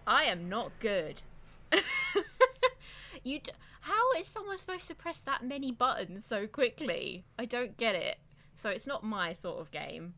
I 0.06 0.24
am 0.24 0.50
not 0.50 0.72
good. 0.80 1.24
you. 3.24 3.40
D- 3.40 3.52
how 3.88 4.19
is 4.19 4.28
someone 4.28 4.57
supposed 4.57 4.88
to 4.88 4.95
press 4.95 5.22
that 5.22 5.44
many 5.44 5.72
buttons 5.72 6.25
so 6.25 6.45
quickly? 6.45 7.25
I 7.39 7.45
don't 7.45 7.78
get 7.78 7.95
it. 7.95 8.18
So 8.57 8.69
it's 8.69 8.86
not 8.86 9.04
my 9.04 9.34
sort 9.34 9.60
of 9.60 9.72
game. 9.72 10.16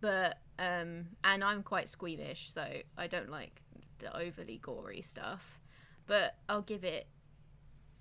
But 0.00 0.38
um 0.58 1.08
and 1.22 1.44
I'm 1.44 1.62
quite 1.62 1.88
squeamish, 1.88 2.50
so 2.52 2.66
I 2.96 3.06
don't 3.06 3.30
like 3.30 3.60
the 3.98 4.16
overly 4.16 4.58
gory 4.58 5.02
stuff. 5.02 5.60
But 6.06 6.36
I'll 6.48 6.62
give 6.62 6.82
it 6.82 7.08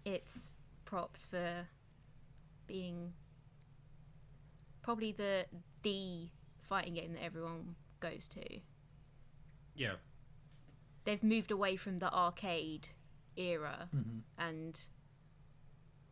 its 0.05 0.55
props 0.85 1.25
for 1.25 1.67
being 2.65 3.13
probably 4.81 5.11
the 5.11 5.45
the 5.83 6.29
fighting 6.61 6.93
game 6.93 7.13
that 7.13 7.23
everyone 7.23 7.75
goes 7.99 8.27
to. 8.29 8.59
Yeah. 9.75 9.95
They've 11.03 11.23
moved 11.23 11.51
away 11.51 11.75
from 11.75 11.97
the 11.97 12.13
arcade 12.13 12.89
era 13.37 13.87
Mm-hmm. 13.95 14.19
and 14.37 14.79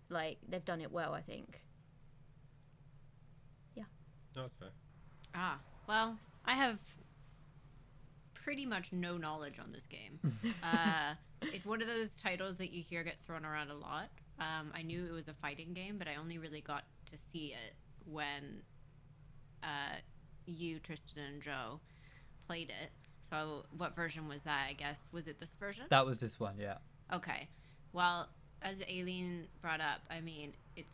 like 0.10 0.38
they've 0.48 0.64
done 0.66 0.82
it 0.82 0.92
well, 0.92 1.14
I 1.14 1.22
think. 1.22 1.62
yeah 3.76 3.84
that's 4.34 4.54
fair. 4.54 4.70
ah, 5.34 5.58
well, 5.88 6.18
I 6.46 6.54
have 6.54 6.78
pretty 8.34 8.66
much 8.66 8.92
no 8.92 9.18
knowledge 9.18 9.56
on 9.60 9.72
this 9.72 9.86
game. 9.88 10.20
uh, 10.64 11.14
it's 11.42 11.66
one 11.66 11.82
of 11.82 11.88
those 11.88 12.10
titles 12.22 12.58
that 12.58 12.72
you 12.72 12.84
hear 12.84 13.04
get 13.04 13.16
thrown 13.26 13.44
around 13.46 13.72
a 13.72 13.76
lot. 13.76 14.10
Um, 14.40 14.72
I 14.76 14.82
knew 14.84 15.06
it 15.06 15.12
was 15.12 15.28
a 15.28 15.34
fighting 15.34 15.74
game, 15.74 15.98
but 15.98 16.08
I 16.08 16.16
only 16.18 16.38
really 16.38 16.62
got 16.62 16.84
to 17.08 17.18
see 17.32 17.54
it 17.54 17.74
when 18.06 18.62
uh, 19.64 19.96
you, 20.46 20.80
Tristan, 20.80 21.24
and 21.24 21.42
Joe 21.42 21.80
played 22.48 22.70
it. 22.70 22.92
So, 23.32 23.66
what 23.76 23.96
version 23.96 24.28
was 24.28 24.42
that? 24.44 24.68
I 24.70 24.74
guess 24.74 24.98
was 25.12 25.28
it 25.28 25.40
this 25.40 25.56
version? 25.60 25.86
That 25.90 26.06
was 26.06 26.20
this 26.20 26.40
one, 26.40 26.56
yeah. 26.60 26.76
Okay. 27.14 27.48
Well, 27.94 28.30
as 28.62 28.82
Aileen 28.90 29.48
brought 29.62 29.82
up, 29.82 30.02
I 30.10 30.22
mean, 30.22 30.54
it's 30.76 30.90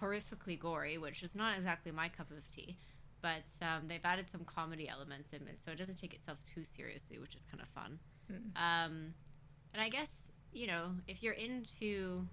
horrifically 0.00 0.58
gory, 0.58 0.98
which 0.98 1.22
is 1.22 1.34
not 1.34 1.56
exactly 1.56 1.92
my 1.92 2.08
cup 2.08 2.30
of 2.30 2.48
tea. 2.54 2.76
But 3.22 3.42
um, 3.60 3.88
they've 3.88 4.04
added 4.04 4.26
some 4.30 4.44
comedy 4.44 4.88
elements 4.88 5.32
in 5.32 5.42
it, 5.48 5.58
so 5.64 5.72
it 5.72 5.78
doesn't 5.78 5.98
take 6.00 6.14
itself 6.14 6.38
too 6.54 6.62
seriously, 6.76 7.18
which 7.18 7.34
is 7.34 7.42
kind 7.50 7.62
of 7.62 7.68
fun. 7.68 7.98
Um, 8.56 9.14
and 9.72 9.82
I 9.82 9.88
guess, 9.88 10.10
you 10.52 10.66
know, 10.66 10.90
if 11.08 11.22
you're 11.22 11.32
into 11.34 12.28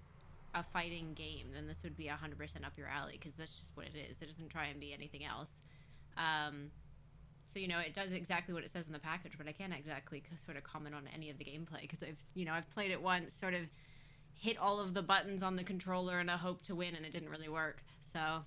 a 0.54 0.62
fighting 0.62 1.14
game, 1.14 1.48
then 1.52 1.66
this 1.66 1.78
would 1.82 1.96
be 1.96 2.04
100% 2.04 2.64
up 2.64 2.72
your 2.76 2.86
alley, 2.86 3.18
because 3.18 3.34
that's 3.36 3.58
just 3.58 3.70
what 3.74 3.86
it 3.86 3.96
is. 3.98 4.16
It 4.20 4.26
doesn't 4.28 4.50
try 4.50 4.66
and 4.66 4.78
be 4.78 4.92
anything 4.92 5.24
else. 5.24 5.50
Um, 6.16 6.70
so 7.52 7.58
you 7.58 7.68
know 7.68 7.78
it 7.78 7.94
does 7.94 8.12
exactly 8.12 8.52
what 8.54 8.64
it 8.64 8.72
says 8.72 8.86
in 8.86 8.92
the 8.92 8.98
package, 8.98 9.32
but 9.38 9.46
I 9.48 9.52
can't 9.52 9.72
exactly 9.72 10.22
sort 10.44 10.56
of 10.56 10.64
comment 10.64 10.94
on 10.94 11.02
any 11.14 11.30
of 11.30 11.38
the 11.38 11.44
gameplay 11.44 11.82
because 11.82 12.02
I've 12.02 12.18
you 12.34 12.44
know 12.44 12.52
I've 12.52 12.68
played 12.74 12.90
it 12.90 13.00
once, 13.02 13.34
sort 13.34 13.54
of 13.54 13.62
hit 14.34 14.58
all 14.58 14.80
of 14.80 14.94
the 14.94 15.02
buttons 15.02 15.42
on 15.42 15.56
the 15.56 15.64
controller 15.64 16.20
in 16.20 16.28
a 16.28 16.36
hope 16.36 16.64
to 16.64 16.74
win, 16.74 16.94
and 16.94 17.04
it 17.06 17.12
didn't 17.12 17.28
really 17.30 17.48
work. 17.48 17.82
So 18.12 18.42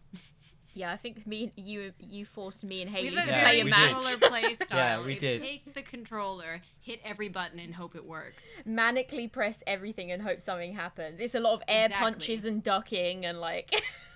Yeah, 0.73 0.91
I 0.91 0.97
think 0.97 1.25
me 1.25 1.51
you 1.55 1.93
you 1.99 2.25
forced 2.25 2.63
me 2.63 2.81
and 2.83 2.91
we 2.91 2.97
Haley 2.97 3.15
to 3.15 3.25
Yeah, 3.27 3.41
play 3.43 3.59
a 3.61 3.63
we 3.63 3.69
match. 3.71 4.03
play 4.21 4.53
style. 4.55 4.67
Yeah, 4.77 5.05
we 5.05 5.13
It's 5.13 5.21
did. 5.21 5.41
Take 5.41 5.73
the 5.73 5.81
controller, 5.81 6.61
hit 6.81 6.99
every 7.03 7.29
button, 7.29 7.59
and 7.59 7.73
hope 7.75 7.95
it 7.95 8.05
works. 8.05 8.43
Manically 8.67 9.31
press 9.31 9.63
everything 9.65 10.11
and 10.11 10.21
hope 10.21 10.41
something 10.41 10.73
happens. 10.73 11.19
It's 11.19 11.33
a 11.35 11.39
lot 11.39 11.53
of 11.53 11.63
air 11.67 11.85
Exactly. 11.85 12.11
punches 12.11 12.45
and 12.45 12.63
ducking 12.63 13.25
and 13.25 13.39
like 13.39 13.71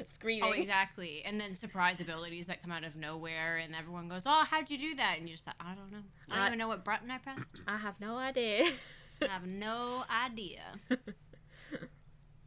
Oh, 0.06 0.06
screaming. 0.06 0.44
Oh, 0.48 0.52
exactly. 0.52 1.22
And 1.24 1.40
then 1.40 1.54
surprise 1.56 2.00
abilities 2.00 2.46
that 2.46 2.62
come 2.62 2.72
out 2.72 2.84
of 2.84 2.96
nowhere, 2.96 3.56
and 3.58 3.74
everyone 3.74 4.08
goes, 4.08 4.22
"Oh, 4.26 4.44
how'd 4.48 4.70
you 4.70 4.78
do 4.78 4.94
that?" 4.96 5.16
And 5.18 5.28
you 5.28 5.34
just 5.34 5.44
thought, 5.44 5.56
"I 5.60 5.74
don't 5.74 5.90
know. 5.92 6.02
I 6.30 6.34
don't 6.36 6.42
I- 6.44 6.46
even 6.48 6.58
know 6.58 6.68
what 6.68 6.84
button 6.84 7.10
I 7.10 7.18
pressed." 7.18 7.48
I 7.66 7.76
have 7.76 8.00
no 8.00 8.16
idea. 8.16 8.64
I 9.22 9.26
have 9.26 9.46
no 9.46 10.04
idea. 10.10 10.62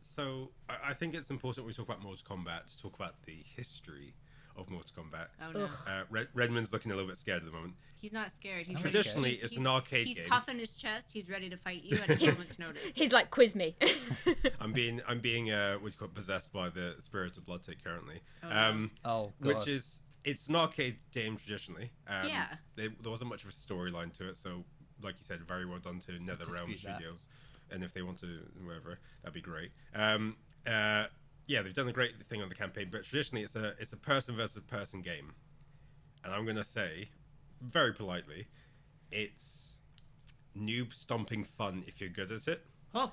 So 0.01 0.51
I, 0.69 0.89
I 0.89 0.93
think 0.93 1.15
it's 1.15 1.29
important 1.31 1.65
when 1.65 1.71
we 1.71 1.73
talk 1.73 1.87
about 1.87 2.03
Mortal 2.03 2.23
Kombat 2.37 2.67
to 2.75 2.81
talk 2.81 2.95
about 2.95 3.15
the 3.25 3.43
history 3.55 4.13
of 4.55 4.69
Mortal 4.69 4.91
Kombat. 4.95 5.27
Oh 5.41 5.51
no, 5.51 5.65
Uh, 5.87 6.03
Red, 6.09 6.27
Redmond's 6.33 6.71
looking 6.71 6.91
a 6.91 6.95
little 6.95 7.09
bit 7.09 7.17
scared 7.17 7.39
at 7.41 7.45
the 7.45 7.51
moment. 7.51 7.73
he's 7.99 8.11
not 8.13 8.31
scared. 8.35 8.67
He's 8.67 8.77
I'm 8.77 8.83
ready- 8.83 8.91
Traditionally, 8.97 9.29
he's- 9.31 9.43
it's 9.43 9.51
he's- 9.53 9.61
an 9.61 9.67
arcade 9.67 10.07
He's 10.07 10.17
game. 10.17 10.27
puffing 10.27 10.59
his 10.59 10.75
chest. 10.75 11.07
He's 11.13 11.29
ready 11.29 11.49
to 11.49 11.57
fight 11.57 11.83
you 11.83 11.97
at 11.97 12.09
a 12.21 12.25
moment's 12.31 12.59
notice. 12.59 12.81
He's 12.95 13.13
like, 13.13 13.29
quiz 13.31 13.55
me. 13.55 13.75
I'm 14.59 14.73
being 14.73 15.01
I'm 15.07 15.19
being 15.19 15.51
uh, 15.51 15.75
what 15.75 15.89
do 15.89 15.93
you 15.93 15.97
call 15.99 16.07
it, 16.09 16.13
possessed 16.15 16.51
by 16.51 16.69
the 16.69 16.95
spirit 16.99 17.37
of 17.37 17.45
Bloodtick 17.45 17.83
currently, 17.83 18.21
Oh, 18.43 18.49
no. 18.49 18.55
um, 18.55 18.91
Oh, 19.05 19.31
God. 19.41 19.55
which 19.57 19.67
is 19.67 20.01
it's 20.23 20.47
an 20.47 20.55
arcade 20.55 20.97
game 21.11 21.35
traditionally. 21.37 21.91
Um, 22.07 22.27
Yeah. 22.27 22.47
There, 22.75 22.89
there 23.01 23.11
wasn't 23.11 23.29
much 23.29 23.43
of 23.43 23.49
a 23.49 23.53
storyline 23.53 24.13
to 24.17 24.29
it, 24.29 24.37
so 24.37 24.63
like 25.01 25.15
you 25.19 25.25
said, 25.25 25.41
very 25.47 25.65
well 25.65 25.79
done 25.79 25.99
to 25.99 26.11
NetherRealm 26.13 26.67
Dispute 26.69 26.83
that. 26.83 26.95
Studios, 26.97 27.25
and 27.71 27.83
if 27.83 27.93
they 27.93 28.01
want 28.03 28.19
to 28.21 28.39
whatever, 28.63 28.99
that'd 29.21 29.33
be 29.33 29.41
great. 29.41 29.71
Um, 29.95 30.35
uh, 30.67 31.05
yeah, 31.47 31.61
they've 31.61 31.73
done 31.73 31.87
a 31.87 31.93
great 31.93 32.21
thing 32.29 32.41
on 32.41 32.49
the 32.49 32.55
campaign, 32.55 32.89
but 32.91 33.03
traditionally 33.03 33.43
it's 33.43 33.55
a 33.55 33.73
it's 33.79 33.93
a 33.93 33.97
person 33.97 34.35
versus 34.35 34.61
person 34.67 35.01
game, 35.01 35.33
and 36.23 36.33
I'm 36.33 36.45
gonna 36.45 36.63
say, 36.63 37.07
very 37.61 37.93
politely, 37.93 38.47
it's 39.11 39.79
noob 40.57 40.93
stomping 40.93 41.43
fun 41.43 41.83
if 41.87 41.99
you're 41.99 42.09
good 42.09 42.31
at 42.31 42.47
it. 42.47 42.65
oh, 42.95 43.11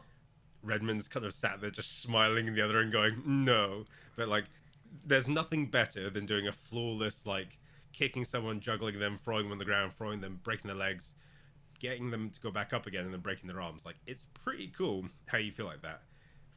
Redmond's 0.62 1.08
kind 1.08 1.24
of 1.24 1.32
sat 1.32 1.60
there 1.60 1.70
just 1.70 2.02
smiling 2.02 2.46
in 2.46 2.54
the 2.54 2.62
other 2.62 2.80
and 2.80 2.92
going, 2.92 3.22
no. 3.24 3.84
But 4.16 4.28
like, 4.28 4.44
there's 5.06 5.28
nothing 5.28 5.66
better 5.66 6.10
than 6.10 6.26
doing 6.26 6.48
a 6.48 6.52
flawless, 6.52 7.26
like, 7.26 7.58
kicking 7.92 8.24
someone, 8.24 8.60
juggling 8.60 8.98
them, 8.98 9.18
throwing 9.24 9.44
them 9.44 9.52
on 9.52 9.58
the 9.58 9.64
ground, 9.64 9.92
throwing 9.96 10.20
them, 10.20 10.40
breaking 10.42 10.68
their 10.68 10.76
legs, 10.76 11.14
getting 11.78 12.10
them 12.10 12.30
to 12.30 12.40
go 12.40 12.50
back 12.50 12.72
up 12.72 12.86
again, 12.86 13.04
and 13.04 13.12
then 13.12 13.20
breaking 13.20 13.48
their 13.48 13.60
arms. 13.60 13.84
Like, 13.84 13.96
it's 14.06 14.26
pretty 14.34 14.68
cool 14.76 15.06
how 15.26 15.38
you 15.38 15.52
feel 15.52 15.66
like 15.66 15.82
that. 15.82 16.02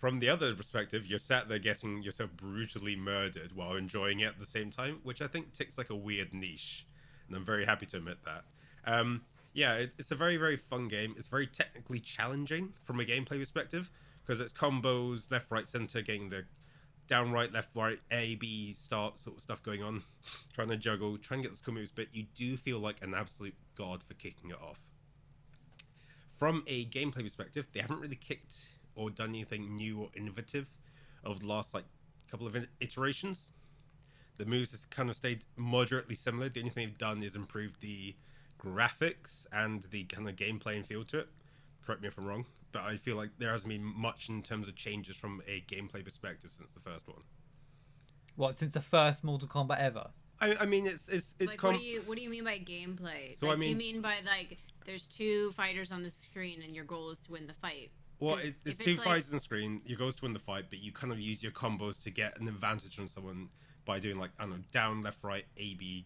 From 0.04 0.20
the 0.20 0.28
other 0.28 0.54
perspective, 0.54 1.06
you're 1.06 1.18
sat 1.18 1.48
there 1.48 1.60
getting 1.60 2.04
yourself 2.04 2.30
brutally 2.36 2.94
murdered 2.94 3.56
while 3.56 3.78
enjoying 3.78 4.20
it 4.20 4.26
at 4.26 4.38
the 4.38 4.46
same 4.46 4.70
time, 4.70 5.00
which 5.04 5.22
I 5.22 5.28
think 5.28 5.54
ticks 5.54 5.78
like 5.78 5.92
a 5.92 5.96
weird 5.96 6.34
niche. 6.34 6.86
And 7.26 7.38
I'm 7.38 7.46
very 7.46 7.64
happy 7.64 7.86
to 7.86 7.96
admit 7.96 8.18
that. 8.26 8.44
Um, 8.84 9.22
yeah, 9.54 9.76
it, 9.76 9.94
it's 9.98 10.12
a 10.12 10.16
very, 10.16 10.36
very 10.36 10.58
fun 10.58 10.90
game. 10.90 11.16
It's 11.18 11.28
very 11.28 11.48
technically 11.48 12.02
challenging 12.02 12.74
from 12.84 13.00
a 13.00 13.06
gameplay 13.06 13.40
perspective 13.40 13.90
because 14.26 14.42
it's 14.42 14.52
combos, 14.52 15.32
left, 15.32 15.50
right, 15.50 15.66
center, 15.66 16.02
getting 16.02 16.28
the 16.28 16.44
down, 17.08 17.32
right, 17.32 17.54
left, 17.54 17.70
right, 17.74 18.00
A, 18.12 18.36
B, 18.36 18.74
start 18.74 19.18
sort 19.18 19.38
of 19.38 19.42
stuff 19.42 19.64
going 19.64 19.84
on, 19.84 20.04
trying 20.54 20.68
to 20.68 20.76
juggle, 20.76 21.18
trying 21.18 21.44
to 21.44 21.48
get 21.48 21.58
those 21.66 21.74
moves, 21.74 21.92
but 21.96 22.08
you 22.12 22.26
do 22.36 22.58
feel 22.58 22.80
like 22.80 22.98
an 23.02 23.14
absolute 23.14 23.56
god 23.78 24.04
for 24.04 24.16
kicking 24.16 24.50
it 24.50 24.58
off. 24.62 24.82
From 26.38 26.62
a 26.68 26.88
gameplay 26.88 27.24
perspective, 27.24 27.68
they 27.72 27.80
haven't 27.80 28.02
really 28.02 28.18
kicked 28.18 28.68
or 28.96 29.10
done 29.10 29.30
anything 29.30 29.76
new 29.76 30.00
or 30.02 30.10
innovative 30.16 30.68
over 31.26 31.40
the 31.40 31.46
last 31.48 31.74
like 31.74 31.86
couple 32.30 32.48
of 32.48 32.56
iterations. 32.80 33.52
The 34.38 34.46
moves 34.46 34.72
has 34.72 34.86
kind 34.86 35.10
of 35.10 35.16
stayed 35.16 35.46
moderately 35.56 36.16
similar. 36.16 36.50
The 36.50 36.60
only 36.62 36.72
thing 36.72 36.88
they've 36.88 36.98
done 36.98 37.22
is 37.22 37.36
improved 37.36 37.80
the 37.82 38.16
graphics 38.60 39.46
and 39.52 39.84
the 39.92 40.06
kind 40.06 40.28
of 40.28 40.36
gameplay 40.36 40.76
and 40.76 40.86
feel 40.86 41.04
to 41.06 41.20
it. 41.20 41.28
Correct 41.86 42.02
me 42.02 42.08
if 42.08 42.18
I'm 42.18 42.26
wrong, 42.26 42.46
but 42.72 42.84
I 42.84 42.98
feel 42.98 43.16
like 43.16 43.30
there 43.38 43.52
hasn't 43.52 43.70
been 43.70 43.84
much 43.84 44.30
in 44.30 44.42
terms 44.42 44.68
of 44.68 44.76
changes 44.76 45.16
from 45.16 45.42
a 45.48 45.62
gameplay 45.62 46.04
perspective 46.04 46.52
since 46.58 46.72
the 46.72 46.80
first 46.80 47.08
one. 47.08 47.22
What, 48.36 48.56
since 48.56 48.74
the 48.74 48.82
first 48.82 49.24
Mortal 49.24 49.48
Kombat 49.48 49.80
ever? 49.80 50.08
I, 50.42 50.56
I 50.62 50.66
mean, 50.66 50.88
it's 50.88 51.08
it's 51.10 51.36
it's 51.40 51.52
like 51.52 51.60
com- 51.60 51.74
what 51.74 51.80
do 51.80 51.86
you 51.86 52.02
what 52.06 52.18
do 52.18 52.24
you 52.24 52.30
mean 52.30 52.44
by 52.44 52.58
gameplay? 52.58 53.38
So, 53.38 53.48
like, 53.48 53.58
I 53.58 53.62
do 53.62 53.68
you 53.70 53.76
mean- 53.76 53.94
mean 53.96 54.02
by 54.02 54.16
like 54.26 54.58
there's 54.86 55.06
two 55.06 55.52
fighters 55.52 55.92
on 55.92 56.02
the 56.04 56.10
screen 56.10 56.62
and 56.64 56.76
your 56.76 56.86
goal 56.86 57.12
is 57.12 57.20
to 57.20 57.32
win 57.32 57.46
the 57.46 57.54
fight? 57.54 57.92
Well, 58.24 58.36
'cause 58.38 58.46
it, 58.46 58.56
it's 58.66 58.78
two 58.78 58.92
it's 58.92 59.00
like- 59.00 59.08
fights 59.08 59.34
on 59.34 59.40
screen. 59.40 59.82
You 59.86 59.96
goes 59.96 60.16
to 60.18 60.24
win 60.24 60.34
the 60.34 60.40
fight, 60.40 60.66
but 60.70 60.80
you 60.80 60.92
kind 60.92 61.12
of 61.14 61.20
use 61.20 61.42
your 61.44 61.52
combos 61.52 62.02
to 62.04 62.10
get 62.10 62.40
an 62.40 62.48
advantage 62.48 63.00
on 63.00 63.08
someone 63.08 63.50
by 63.86 64.00
doing 64.00 64.18
like 64.18 64.32
I 64.40 64.44
don't 64.44 64.52
know, 64.52 64.64
down, 64.72 65.02
left, 65.02 65.24
right, 65.24 65.46
A, 65.58 65.74
B, 65.76 66.06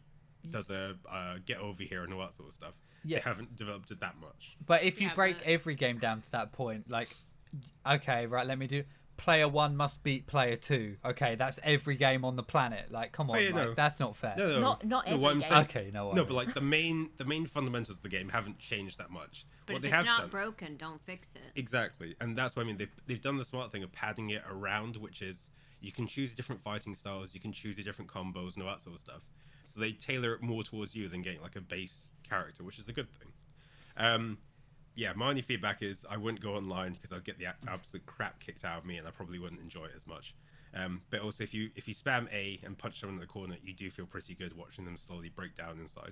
does 0.50 0.70
a 0.70 0.96
uh, 1.10 1.38
get 1.46 1.60
over 1.60 1.84
here 1.84 2.04
and 2.04 2.14
all 2.14 2.20
that 2.22 2.34
sort 2.36 2.50
of 2.50 2.56
stuff. 2.56 2.74
Yeah. 3.04 3.18
They 3.18 3.22
haven't 3.22 3.56
developed 3.56 3.92
it 3.92 4.00
that 4.00 4.16
much. 4.20 4.58
But 4.66 4.84
if 4.84 5.00
you 5.00 5.08
Yeah, 5.08 5.14
break 5.16 5.38
but- 5.40 5.48
every 5.48 5.76
game 5.76 6.00
down 6.00 6.22
to 6.22 6.32
that 6.32 6.52
point, 6.52 6.90
like, 6.90 7.10
okay, 7.86 8.26
right, 8.26 8.46
let 8.46 8.58
me 8.58 8.68
do. 8.68 8.84
Player 9.18 9.48
one 9.48 9.76
must 9.76 10.04
beat 10.04 10.28
player 10.28 10.56
two. 10.56 10.98
Okay, 11.04 11.36
that's 11.36 11.60
every 11.64 11.96
game 11.96 12.24
on 12.24 12.36
the 12.36 12.44
planet. 12.44 12.92
Like, 12.92 13.12
come 13.12 13.30
on, 13.32 13.38
Oh, 13.38 13.40
yeah, 13.40 13.48
like, 13.48 13.56
no. 13.70 13.74
that's 13.74 14.00
not 14.00 14.16
fair. 14.16 14.36
No, 14.38 14.48
no, 14.48 14.60
Not- 14.62 14.86
not 14.86 15.06
no, 15.06 15.12
every 15.14 15.24
what 15.24 15.34
game. 15.34 15.42
saying- 15.42 15.54
Okay, 15.66 15.92
no, 15.92 16.12
No, 16.14 16.24
but 16.24 16.34
like 16.34 16.54
the 16.54 16.62
main 16.62 17.10
the 17.18 17.26
main 17.26 17.48
fundamentals 17.48 17.98
of 17.98 18.04
the 18.04 18.10
game 18.10 18.30
haven't 18.30 18.60
changed 18.60 18.98
that 19.00 19.10
much. 19.10 19.46
But 19.66 19.74
what 19.74 19.78
if 19.78 19.82
they 19.82 19.88
it's 19.90 19.96
have 19.96 20.06
not 20.06 20.20
done 20.22 20.30
broken, 20.30 20.78
don't 20.78 21.02
fix 21.06 21.34
it. 21.36 21.42
exactly, 21.60 22.16
and 22.22 22.38
that's 22.38 22.56
what 22.56 22.62
I 22.62 22.66
mean. 22.66 22.78
They've 22.78 22.92
they've 23.08 23.22
done 23.22 23.38
the 23.38 23.46
smart 23.46 23.72
thing 23.72 23.84
of 23.84 23.92
padding 23.92 24.30
it 24.30 24.44
around, 24.50 24.96
which 24.98 25.22
is 25.22 25.50
you 25.82 25.92
can 25.92 26.08
choose 26.08 26.34
different 26.34 26.62
fighting 26.62 26.94
styles, 26.96 27.34
you 27.34 27.40
can 27.40 27.52
choose 27.52 27.76
the 27.76 27.84
different 27.84 28.10
combos 28.12 28.54
and 28.56 28.64
all 28.64 28.70
that 28.70 28.82
sort 28.84 28.96
of 28.96 29.00
stuff. 29.02 29.22
So 29.66 29.80
they 29.80 29.92
tailor 29.92 30.34
it 30.36 30.42
more 30.42 30.64
towards 30.64 30.96
you 30.96 31.08
than 31.10 31.22
getting 31.22 31.42
like 31.42 31.56
a 31.56 31.62
base 31.62 32.12
character, 32.24 32.64
which 32.64 32.80
is 32.80 32.88
a 32.88 32.94
good 32.94 33.10
thing. 33.20 33.34
Um, 33.98 34.38
yeah, 34.98 35.14
my 35.16 35.30
only 35.30 35.42
feedback 35.44 35.82
is 35.84 36.06
I 36.10 36.18
wouldn't 36.18 36.42
go 36.44 36.56
online 36.56 36.94
because 36.94 37.12
I'd 37.16 37.24
get 37.24 37.38
the 37.40 37.46
absolute 37.70 38.06
crap 38.08 38.40
kicked 38.40 38.66
out 38.66 38.80
of 38.80 38.86
me, 38.86 38.98
and 38.98 39.08
I 39.08 39.12
probably 39.12 39.40
wouldn't 39.40 39.62
enjoy 39.62 39.86
it 39.86 39.94
as 39.96 40.06
much. 40.08 40.36
Um, 40.74 41.02
but 41.12 41.22
also, 41.22 41.44
if 41.44 41.54
you 41.54 41.70
if 41.76 41.88
you 41.88 41.94
spam 41.96 42.28
A 42.34 42.60
and 42.66 42.78
punch 42.78 43.00
someone 43.00 43.16
in 43.16 43.22
the 43.22 43.28
corner, 43.28 43.56
you 43.64 43.74
do 43.74 43.90
feel 43.90 44.06
pretty 44.08 44.34
good 44.34 44.58
watching 44.58 44.84
them 44.86 44.98
slowly 44.98 45.30
break 45.30 45.56
down 45.56 45.80
inside. 45.80 46.12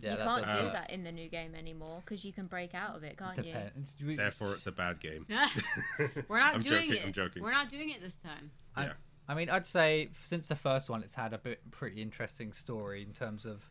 Yeah, 0.00 0.12
you 0.12 0.16
that 0.16 0.44
can't 0.44 0.44
do 0.46 0.72
that 0.72 0.90
in 0.90 1.04
the 1.04 1.12
new 1.12 1.28
game 1.28 1.54
anymore 1.54 2.00
because 2.04 2.24
you 2.24 2.32
can 2.32 2.46
break 2.46 2.74
out 2.74 2.96
of 2.96 3.04
it, 3.04 3.18
can't 3.18 3.36
you? 3.36 3.44
Depends. 3.44 3.94
We- 4.04 4.16
Therefore, 4.16 4.54
it's 4.54 4.66
a 4.66 4.72
bad 4.72 5.00
game. 5.00 5.26
We're 6.28 6.38
not 6.38 6.54
I'm 6.54 6.60
doing 6.60 6.88
joking, 6.88 7.02
it. 7.02 7.06
I'm 7.06 7.12
joking. 7.12 7.42
We're 7.42 7.52
not 7.52 7.68
doing 7.68 7.90
it 7.90 8.00
this 8.00 8.14
time. 8.24 8.50
I, 8.74 8.84
Yeah. 8.84 8.92
I 9.28 9.34
mean, 9.34 9.50
I'd 9.50 9.66
say 9.66 10.08
since 10.22 10.48
the 10.48 10.56
first 10.56 10.88
one, 10.88 11.02
it's 11.02 11.14
had 11.14 11.32
a 11.34 11.38
bit 11.38 11.60
pretty 11.70 12.00
interesting 12.00 12.52
story 12.54 13.02
in 13.02 13.12
terms 13.12 13.44
of 13.44 13.62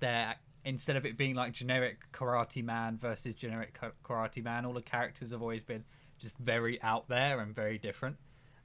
their 0.00 0.34
instead 0.66 0.96
of 0.96 1.06
it 1.06 1.16
being 1.16 1.34
like 1.34 1.52
generic 1.52 2.00
Karate 2.12 2.62
Man 2.62 2.98
versus 2.98 3.34
generic 3.34 3.78
Karate 4.04 4.44
Man, 4.44 4.66
all 4.66 4.74
the 4.74 4.82
characters 4.82 5.30
have 5.30 5.40
always 5.40 5.62
been 5.62 5.84
just 6.18 6.36
very 6.38 6.82
out 6.82 7.08
there 7.08 7.40
and 7.40 7.54
very 7.54 7.78
different. 7.78 8.16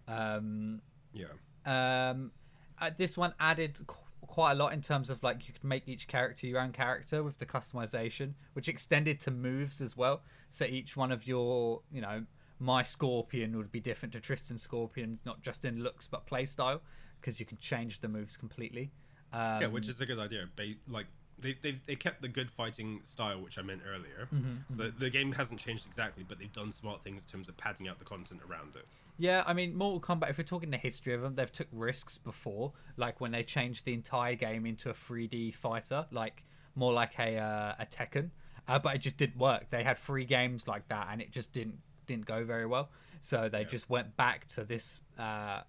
Um, 0.08 0.82
Yeah. 1.14 1.28
um, 1.66 2.32
uh, 2.80 2.90
this 2.98 3.16
one 3.18 3.34
added 3.40 3.78
qu- 3.88 3.96
quite 4.26 4.54
a 4.54 4.56
lot 4.56 4.74
in 4.74 4.82
terms 4.82 5.10
of 5.10 5.22
like 5.24 5.48
you 5.48 5.54
could 5.54 5.64
make 5.64 5.88
each 5.88 6.08
character 6.08 6.48
your 6.48 6.60
own 6.60 6.72
character 6.72 7.24
with 7.24 7.38
the 7.38 7.46
customization, 7.46 8.34
which 8.54 8.68
extended 8.68 9.20
to 9.22 9.32
moves 9.32 9.80
as 9.82 9.96
well. 9.96 10.24
So 10.50 10.66
each 10.66 10.98
one 10.98 11.12
of 11.12 11.28
your, 11.28 11.82
you 11.92 12.02
know, 12.02 12.26
my 12.60 12.82
Scorpion 12.84 13.56
would 13.58 13.72
be 13.72 13.80
different 13.80 14.14
to 14.14 14.20
Tristan 14.20 14.58
Scorpion, 14.58 15.20
not 15.26 15.42
just 15.42 15.66
in 15.66 15.82
looks 15.84 16.08
but 16.08 16.26
playstyle, 16.28 16.82
because 17.20 17.40
you 17.40 17.46
can 17.46 17.58
change 17.58 18.00
the 18.00 18.08
moves 18.08 18.38
completely. 18.38 18.92
Um, 19.34 19.62
yeah, 19.62 19.68
which 19.68 19.88
is 19.88 20.02
a 20.02 20.06
good 20.06 20.20
idea. 20.20 20.48
Ba- 20.56 20.76
like 20.88 21.08
they 21.42 21.56
they 21.62 21.80
they 21.86 21.96
kept 21.96 22.22
the 22.22 22.28
good 22.28 22.50
fighting 22.52 23.02
style, 23.04 23.40
which 23.42 23.58
I 23.58 23.62
meant 23.62 23.82
earlier. 23.88 24.28
Mm-hmm, 24.34 24.74
So 24.76 24.84
the, 24.84 24.92
the 24.92 25.10
game 25.10 25.32
hasn't 25.32 25.60
changed 25.60 25.86
exactly, 25.88 26.24
but 26.28 26.40
they've 26.40 26.52
done 26.54 26.72
smart 26.72 27.04
things 27.04 27.24
in 27.24 27.28
terms 27.32 27.50
of 27.50 27.58
padding 27.58 27.88
out 27.88 28.00
the 28.00 28.06
content 28.06 28.42
around 28.50 28.76
it. 28.76 28.86
Yeah, 29.18 29.44
I 29.46 29.54
mean, 29.54 29.76
Mortal 29.76 30.00
Kombat. 30.00 30.30
If 30.32 30.38
we're 30.38 30.44
talking 30.44 30.72
the 30.72 30.78
history 30.78 31.14
of 31.14 31.22
them, 31.22 31.36
they've 31.36 31.52
took 31.52 31.68
risks 31.72 32.18
before, 32.18 32.72
like 32.98 33.22
when 33.22 33.32
they 33.32 33.44
changed 33.44 33.86
the 33.86 33.94
entire 33.94 34.36
game 34.36 34.66
into 34.66 34.90
a 34.90 34.94
3D 34.94 35.54
fighter, 35.54 36.06
like 36.12 36.44
more 36.76 36.94
like 36.94 37.20
a 37.20 37.38
uh, 37.38 37.76
a 37.80 37.86
Tekken. 37.86 38.30
Uh, 38.68 38.80
but 38.80 38.96
it 38.96 39.00
just 39.00 39.18
didn't 39.18 39.38
work. 39.38 39.70
They 39.70 39.84
had 39.84 39.98
three 39.98 40.26
games 40.26 40.68
like 40.68 40.88
that, 40.88 41.08
and 41.12 41.22
it 41.22 41.32
just 41.32 41.52
didn't 41.52 41.80
didn't 42.08 42.26
go 42.26 42.44
very 42.46 42.66
well. 42.66 42.90
So 43.22 43.48
they 43.50 43.60
Yeah. 43.62 43.68
just 43.68 43.90
went 43.90 44.16
back 44.18 44.48
to 44.50 44.64
this 44.64 45.00
uh, 45.20 45.62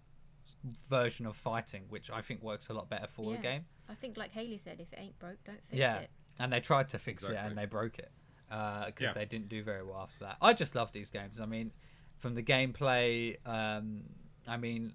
version 0.88 1.26
of 1.26 1.36
fighting, 1.36 1.84
which 1.88 2.10
I 2.10 2.20
think 2.20 2.42
works 2.42 2.68
a 2.68 2.74
lot 2.74 2.88
better 2.88 3.06
for 3.06 3.30
Yeah. 3.30 3.36
the 3.36 3.42
game. 3.42 3.64
I 3.88 3.94
think, 3.94 4.16
like 4.16 4.30
Haley 4.32 4.58
said, 4.58 4.80
if 4.80 4.92
it 4.92 4.98
ain't 4.98 5.18
broke, 5.18 5.42
don't 5.44 5.62
fix 5.68 5.78
yeah, 5.78 5.98
it. 5.98 6.10
and 6.38 6.52
they 6.52 6.60
tried 6.60 6.88
to 6.90 6.98
fix 6.98 7.24
it 7.24 7.36
and 7.36 7.56
they 7.56 7.66
broke 7.66 7.98
it 7.98 8.10
because 8.48 8.92
Yeah. 9.00 9.12
they 9.12 9.24
didn't 9.24 9.48
do 9.48 9.62
very 9.62 9.82
well 9.82 10.00
after 10.00 10.20
that. 10.24 10.36
I 10.40 10.52
just 10.52 10.74
love 10.74 10.92
these 10.92 11.10
games. 11.10 11.40
I 11.40 11.46
mean, 11.46 11.72
from 12.18 12.34
the 12.34 12.42
gameplay, 12.42 13.36
um, 13.46 14.04
I 14.46 14.56
mean, 14.56 14.94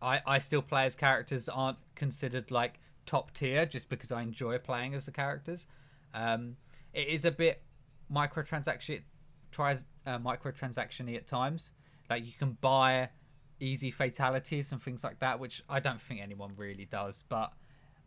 I 0.00 0.20
I 0.26 0.38
still 0.38 0.62
play 0.62 0.84
as 0.86 0.94
characters 0.96 1.46
that 1.46 1.52
aren't 1.54 1.78
considered 1.94 2.50
like 2.50 2.80
top 3.06 3.32
tier 3.32 3.66
just 3.66 3.88
because 3.88 4.12
I 4.12 4.22
enjoy 4.22 4.58
playing 4.58 4.94
as 4.94 5.06
the 5.06 5.12
characters. 5.12 5.66
Um, 6.14 6.56
it 6.92 7.08
is 7.08 7.24
a 7.24 7.30
bit 7.30 7.62
microtransaction 8.12 9.02
tries 9.50 9.86
uh, 10.06 10.18
microtransaction-y 10.18 11.14
at 11.14 11.26
times. 11.26 11.72
Like 12.10 12.24
you 12.26 12.32
can 12.32 12.52
buy 12.60 13.10
easy 13.62 13.90
fatalities 13.90 14.72
and 14.72 14.82
things 14.82 15.04
like 15.04 15.20
that, 15.20 15.38
which 15.40 15.62
I 15.68 15.80
don't 15.80 16.00
think 16.00 16.20
anyone 16.20 16.52
really 16.56 16.84
does. 16.84 17.24
But 17.28 17.52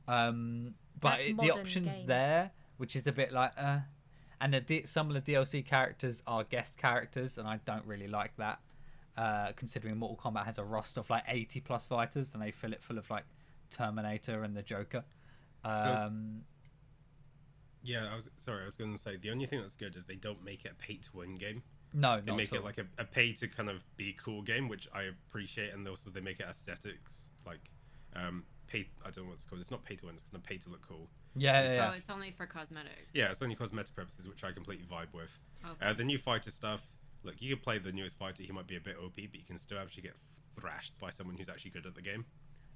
um, 0.08 0.76
but 1.00 1.20
it, 1.20 1.38
the 1.38 1.52
options 1.52 1.96
games. 1.96 2.08
there, 2.08 2.52
which 2.78 2.96
is 2.96 3.08
a 3.08 3.12
bit 3.12 3.32
like 3.32 3.54
uh, 3.58 3.80
and 4.42 4.54
the 4.54 4.62
D- 4.62 4.86
some 4.86 5.10
of 5.10 5.24
the 5.24 5.34
DLC 5.34 5.66
characters 5.66 6.22
are 6.28 6.44
guest 6.44 6.78
characters, 6.78 7.38
and 7.38 7.48
I 7.48 7.60
don't 7.66 7.86
really 7.86 8.08
like 8.08 8.36
that. 8.38 8.60
Uh, 9.18 9.54
considering 9.56 9.98
Mortal 9.98 10.18
Kombat 10.18 10.44
has 10.44 10.58
a 10.58 10.64
roster 10.64 11.00
of 11.00 11.10
like 11.10 11.24
80 11.28 11.62
plus 11.62 11.88
fighters, 11.88 12.34
and 12.34 12.44
they 12.44 12.52
fill 12.52 12.74
it 12.74 12.84
full 12.84 12.98
of 12.98 13.10
like 13.10 13.24
Terminator 13.72 14.44
and 14.44 14.56
the 14.56 14.62
Joker. 14.62 15.06
Um, 15.64 16.42
Yeah, 17.82 18.10
I 18.12 18.16
was 18.16 18.30
sorry. 18.40 18.64
I 18.64 18.66
was 18.66 18.76
going 18.76 18.94
to 18.94 19.02
say 19.02 19.16
the 19.16 19.32
only 19.32 19.46
thing 19.46 19.62
that's 19.62 19.78
good 19.78 19.96
is 19.96 20.06
they 20.06 20.16
don't 20.16 20.44
make 20.44 20.66
it 20.66 20.72
a 20.72 20.76
pay 20.76 20.96
to 20.98 21.10
win 21.14 21.36
game. 21.36 21.64
No, 21.94 22.20
They 22.20 22.25
not 22.32 22.38
make 22.38 22.50
at 22.50 22.56
it 22.56 22.60
all. 22.60 22.65
like 22.65 22.77
a, 22.77 22.86
a 22.98 23.06
pay 23.06 23.32
to 23.34 23.48
kind 23.48 23.70
of 23.70 23.77
be 23.96 24.15
cool 24.22 24.42
game, 24.42 24.68
which 24.68 24.88
I 24.94 25.04
appreciate, 25.04 25.74
and 25.74 25.88
also 25.88 26.10
they 26.10 26.22
make 26.22 26.39
it 26.39 26.46
aesthetics 26.50 27.30
like 27.46 27.60
um 28.15 28.44
pay. 28.68 28.88
I 29.06 29.12
don't 29.12 29.25
know 29.25 29.30
what 29.30 29.34
it's 29.36 29.46
called. 29.46 29.62
It's 29.62 29.72
not 29.72 29.84
pay 29.86 29.96
to 29.96 30.06
win. 30.06 30.15
It's 30.15 30.24
kind 30.24 30.36
of 30.36 30.44
pay 30.44 30.58
to 30.58 30.70
look 30.70 30.86
cool. 30.88 31.08
yeah, 31.36 31.63
yeah, 31.63 31.70
So 31.70 31.75
yeah. 31.75 31.92
it's 31.94 32.10
only 32.10 32.32
for 32.32 32.46
cosmetics. 32.46 33.12
Yeah, 33.13 33.32
it's 33.32 33.42
only 33.42 33.56
cosmetic 33.56 33.96
purposes, 33.96 34.27
which 34.27 34.44
I 34.44 34.51
completely 34.51 34.86
vibe 34.86 35.13
with. 35.13 35.30
Okay. 35.65 35.86
Uh, 35.86 35.94
the 35.94 36.04
new 36.04 36.18
fighter 36.18 36.51
stuff. 36.51 36.82
Look, 37.24 37.36
you 37.42 37.56
can 37.56 37.63
play 37.63 37.80
the 37.80 37.92
newest 37.92 38.18
fighter. 38.20 38.44
He 38.44 38.51
might 38.51 38.68
be 38.68 38.75
a 38.75 38.80
bit 38.82 38.98
OP, 39.04 39.15
but 39.15 39.36
you 39.36 39.46
can 39.48 39.58
still 39.58 39.80
actually 39.80 40.04
get 40.04 40.13
thrashed 40.60 40.98
by 41.00 41.10
someone 41.10 41.36
who's 41.38 41.50
actually 41.50 41.72
good 41.72 41.86
at 41.88 41.96
the 41.96 42.01
game. 42.01 42.24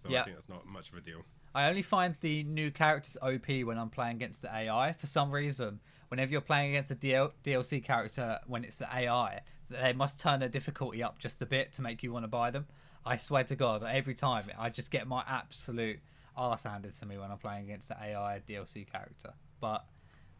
So 0.02 0.10
Yeah. 0.10 0.22
I 0.22 0.24
think 0.24 0.36
that's 0.38 0.50
not 0.50 0.66
much 0.66 0.90
of 0.92 0.98
a 0.98 1.02
deal. 1.02 1.22
I 1.54 1.68
only 1.68 1.82
find 1.82 2.16
the 2.22 2.44
new 2.44 2.72
characters 2.72 3.18
OP 3.22 3.48
when 3.64 3.78
I'm 3.78 3.90
playing 3.90 4.18
against 4.18 4.42
the 4.42 4.54
AI. 4.54 4.94
For 4.94 5.08
some 5.08 5.32
reason, 5.32 5.80
whenever 6.10 6.32
you're 6.32 6.42
playing 6.42 6.70
against 6.72 6.92
a 6.92 6.96
DL- 6.96 7.32
DLC 7.44 7.84
character, 7.84 8.40
when 8.48 8.64
it's 8.64 8.78
the 8.78 8.88
AI, 8.94 9.42
they 9.70 9.94
must 9.94 10.20
turn 10.20 10.42
the 10.42 10.50
difficulty 10.50 11.02
up 11.04 11.18
just 11.20 11.42
a 11.42 11.46
bit 11.46 11.74
to 11.74 11.82
make 11.82 12.04
you 12.04 12.12
want 12.14 12.24
to 12.24 12.28
buy 12.28 12.52
them. 12.52 12.68
I 13.06 13.16
swear 13.16 13.44
to 13.46 13.56
God, 13.56 13.84
every 13.84 14.14
time 14.14 14.46
I 14.58 14.70
just 14.70 14.92
get 14.92 15.08
my 15.08 15.24
absolute 15.28 16.00
arse 16.38 16.64
handed 16.64 16.94
to 17.00 17.06
me 17.06 17.18
when 17.18 17.32
I'm 17.32 17.38
playing 17.38 17.64
against 17.66 17.88
the 17.90 17.96
AI 18.00 18.42
DLC 18.48 18.86
character. 18.90 19.34
But 19.60 19.86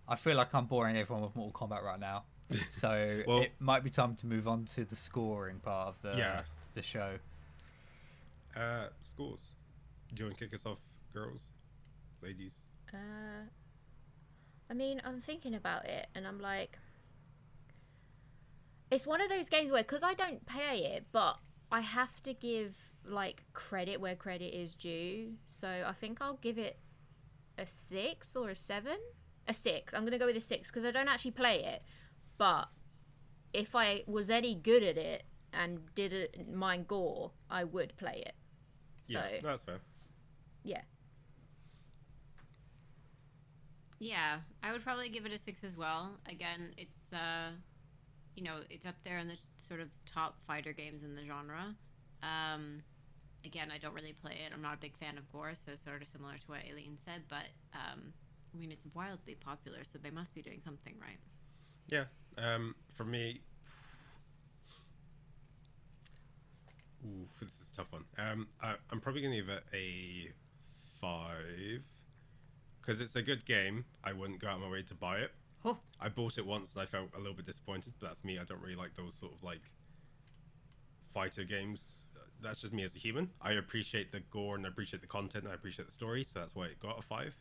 I 0.08 0.16
feel 0.16 0.36
like 0.36 0.54
I'm 0.54 0.66
boring 0.66 0.98
everyone 0.98 1.24
with 1.24 1.36
Mortal 1.36 1.68
Kombat 1.68 1.84
right 1.84 2.00
now. 2.00 2.24
So 2.72 3.24
Well- 3.28 3.42
it 3.42 3.52
might 3.60 3.84
be 3.84 3.90
time 3.90 4.16
to 4.16 4.28
move 4.28 4.48
on 4.48 4.66
to 4.66 4.84
the 4.86 4.96
scoring 4.96 5.60
part 5.60 5.88
of 5.90 6.02
the 6.02 6.18
Yeah. 6.18 6.42
the 6.74 6.82
show. 6.82 7.18
Uh, 8.56 8.88
scores. 9.04 9.54
Do 10.14 10.24
you 10.24 10.26
want 10.28 10.38
to 10.40 10.46
kick 10.46 10.54
us 10.56 10.66
off, 10.66 10.80
girls, 11.14 11.50
ladies? 12.22 12.54
Uh, 12.94 13.48
I 14.70 14.74
mean, 14.74 15.02
I'm 15.06 15.22
thinking 15.22 15.56
about 15.56 15.86
it, 15.86 16.08
and 16.16 16.28
I'm 16.28 16.40
like, 16.40 16.78
it's 18.92 19.06
one 19.06 19.22
of 19.22 19.30
those 19.30 19.50
games 19.50 19.72
where, 19.72 19.84
because 19.84 20.04
I 20.04 20.14
don't 20.14 20.46
play 20.46 20.86
it, 20.96 21.06
but 21.12 21.38
I 21.72 21.82
have 21.82 22.22
to 22.24 22.34
give 22.34 22.92
like 23.06 23.44
credit 23.54 24.02
where 24.02 24.16
credit 24.16 24.56
is 24.56 24.76
due. 24.76 25.34
So 25.48 25.84
I 25.88 25.94
think 25.94 26.20
I'll 26.22 26.38
give 26.38 26.58
it 26.58 26.80
a 27.58 27.66
six 27.68 28.36
or 28.36 28.50
a 28.50 28.56
seven. 28.56 28.98
A 29.48 29.54
six. 29.54 29.94
I'm 29.94 30.04
gonna 30.06 30.20
go 30.20 30.26
with 30.28 30.38
a 30.38 30.42
six 30.42 30.70
because 30.70 30.86
I 30.86 30.92
don't 30.92 31.08
actually 31.08 31.32
play 31.32 31.64
it, 31.64 31.84
but 32.38 32.70
if 33.54 33.76
I 33.76 34.04
was 34.06 34.30
any 34.30 34.54
good 34.54 34.84
at 34.84 34.98
it 34.98 35.24
and 35.52 35.94
didn't 35.96 36.54
mind 36.54 36.88
gore, 36.88 37.32
I 37.50 37.64
would 37.64 37.98
play 37.98 38.24
it. 38.26 38.34
So 39.12 39.14
Yeah, 39.14 39.40
that's 39.42 39.64
fair. 39.64 39.80
yeah. 40.64 40.82
Yeah, 44.00 44.40
I 44.64 44.72
would 44.72 44.84
probably 44.84 45.10
give 45.10 45.26
it 45.26 45.34
a 45.34 45.38
six 45.38 45.64
as 45.64 45.76
well. 45.76 46.12
Again, 46.28 46.72
it's 46.78 47.14
uh, 47.14 47.52
you 48.36 48.44
know, 48.44 48.58
it's 48.70 48.86
up 48.86 48.96
there 49.04 49.20
in 49.20 49.28
the 49.28 49.36
sort 49.68 49.82
of 49.82 49.90
top 50.06 50.36
fighter 50.48 50.72
games 50.72 51.04
in 51.04 51.16
the 51.16 51.26
genre. 51.26 51.76
Um, 52.24 52.82
again, 53.46 53.70
I 53.72 53.78
don't 53.78 53.94
really 53.94 54.14
play 54.14 54.38
it. 54.46 54.54
I'm 54.54 54.62
not 54.62 54.76
a 54.76 54.78
big 54.78 54.98
fan 54.98 55.18
of 55.18 55.30
gore, 55.32 55.54
so 55.66 55.74
sort 55.84 56.02
of 56.02 56.08
similar 56.08 56.34
to 56.34 56.48
what 56.48 56.60
Aileen 56.70 56.98
said. 57.06 57.24
But 57.30 57.52
um, 57.74 58.14
I 58.54 58.58
mean, 58.58 58.72
it's 58.72 58.86
wildly 58.96 59.36
popular, 59.36 59.80
so 59.92 60.00
they 60.02 60.12
must 60.12 60.34
be 60.34 60.42
doing 60.42 60.62
something 60.64 60.94
right. 61.02 61.20
Yeah. 61.90 62.06
Um, 62.38 62.76
for 62.96 63.04
me, 63.04 63.42
ooh, 67.06 67.28
this 67.42 67.50
is 67.50 67.70
a 67.74 67.78
tough 67.78 67.92
one. 67.92 68.06
Um, 68.18 68.48
I, 68.62 68.76
I'm 68.92 69.02
probably 69.02 69.22
gonna 69.22 69.36
give 69.36 69.50
it 69.50 69.64
a 69.74 70.32
five 71.02 71.84
because 72.90 73.02
it's 73.02 73.16
a 73.16 73.22
good 73.22 73.46
game. 73.46 73.86
I 74.04 74.14
wouldn't 74.14 74.40
go 74.40 74.48
out 74.48 74.56
of 74.56 74.62
my 74.62 74.70
way 74.70 74.82
to 74.82 74.96
buy 74.96 75.18
it. 75.18 75.32
Oh. 75.64 75.78
I 76.02 76.10
bought 76.10 76.40
it 76.40 76.46
once 76.46 76.74
and 76.74 76.82
I 76.82 76.88
felt 76.88 77.10
a 77.16 77.20
little 77.20 77.36
bit 77.36 77.46
disappointed, 77.46 77.94
but 78.00 78.08
that's 78.08 78.24
me. 78.24 78.40
I 78.40 78.44
don't 78.46 78.60
really 78.60 78.76
like 78.76 78.96
those 78.96 79.14
sort 79.14 79.32
of 79.32 79.44
like 79.44 79.62
fighter 81.14 81.44
games. 81.44 82.06
That's 82.42 82.62
just 82.62 82.74
me 82.74 82.82
as 82.82 82.96
a 82.96 82.98
human. 82.98 83.30
I 83.44 83.54
appreciate 83.54 84.12
the 84.12 84.22
gore 84.32 84.56
and 84.56 84.66
I 84.66 84.70
appreciate 84.70 85.02
the 85.02 85.08
content 85.08 85.44
and 85.44 85.52
I 85.52 85.56
appreciate 85.56 85.86
the 85.86 85.92
story, 85.92 86.24
so 86.24 86.40
that's 86.40 86.56
why 86.56 86.66
it 86.66 86.80
got 86.80 86.98
a 86.98 87.04
five. 87.04 87.36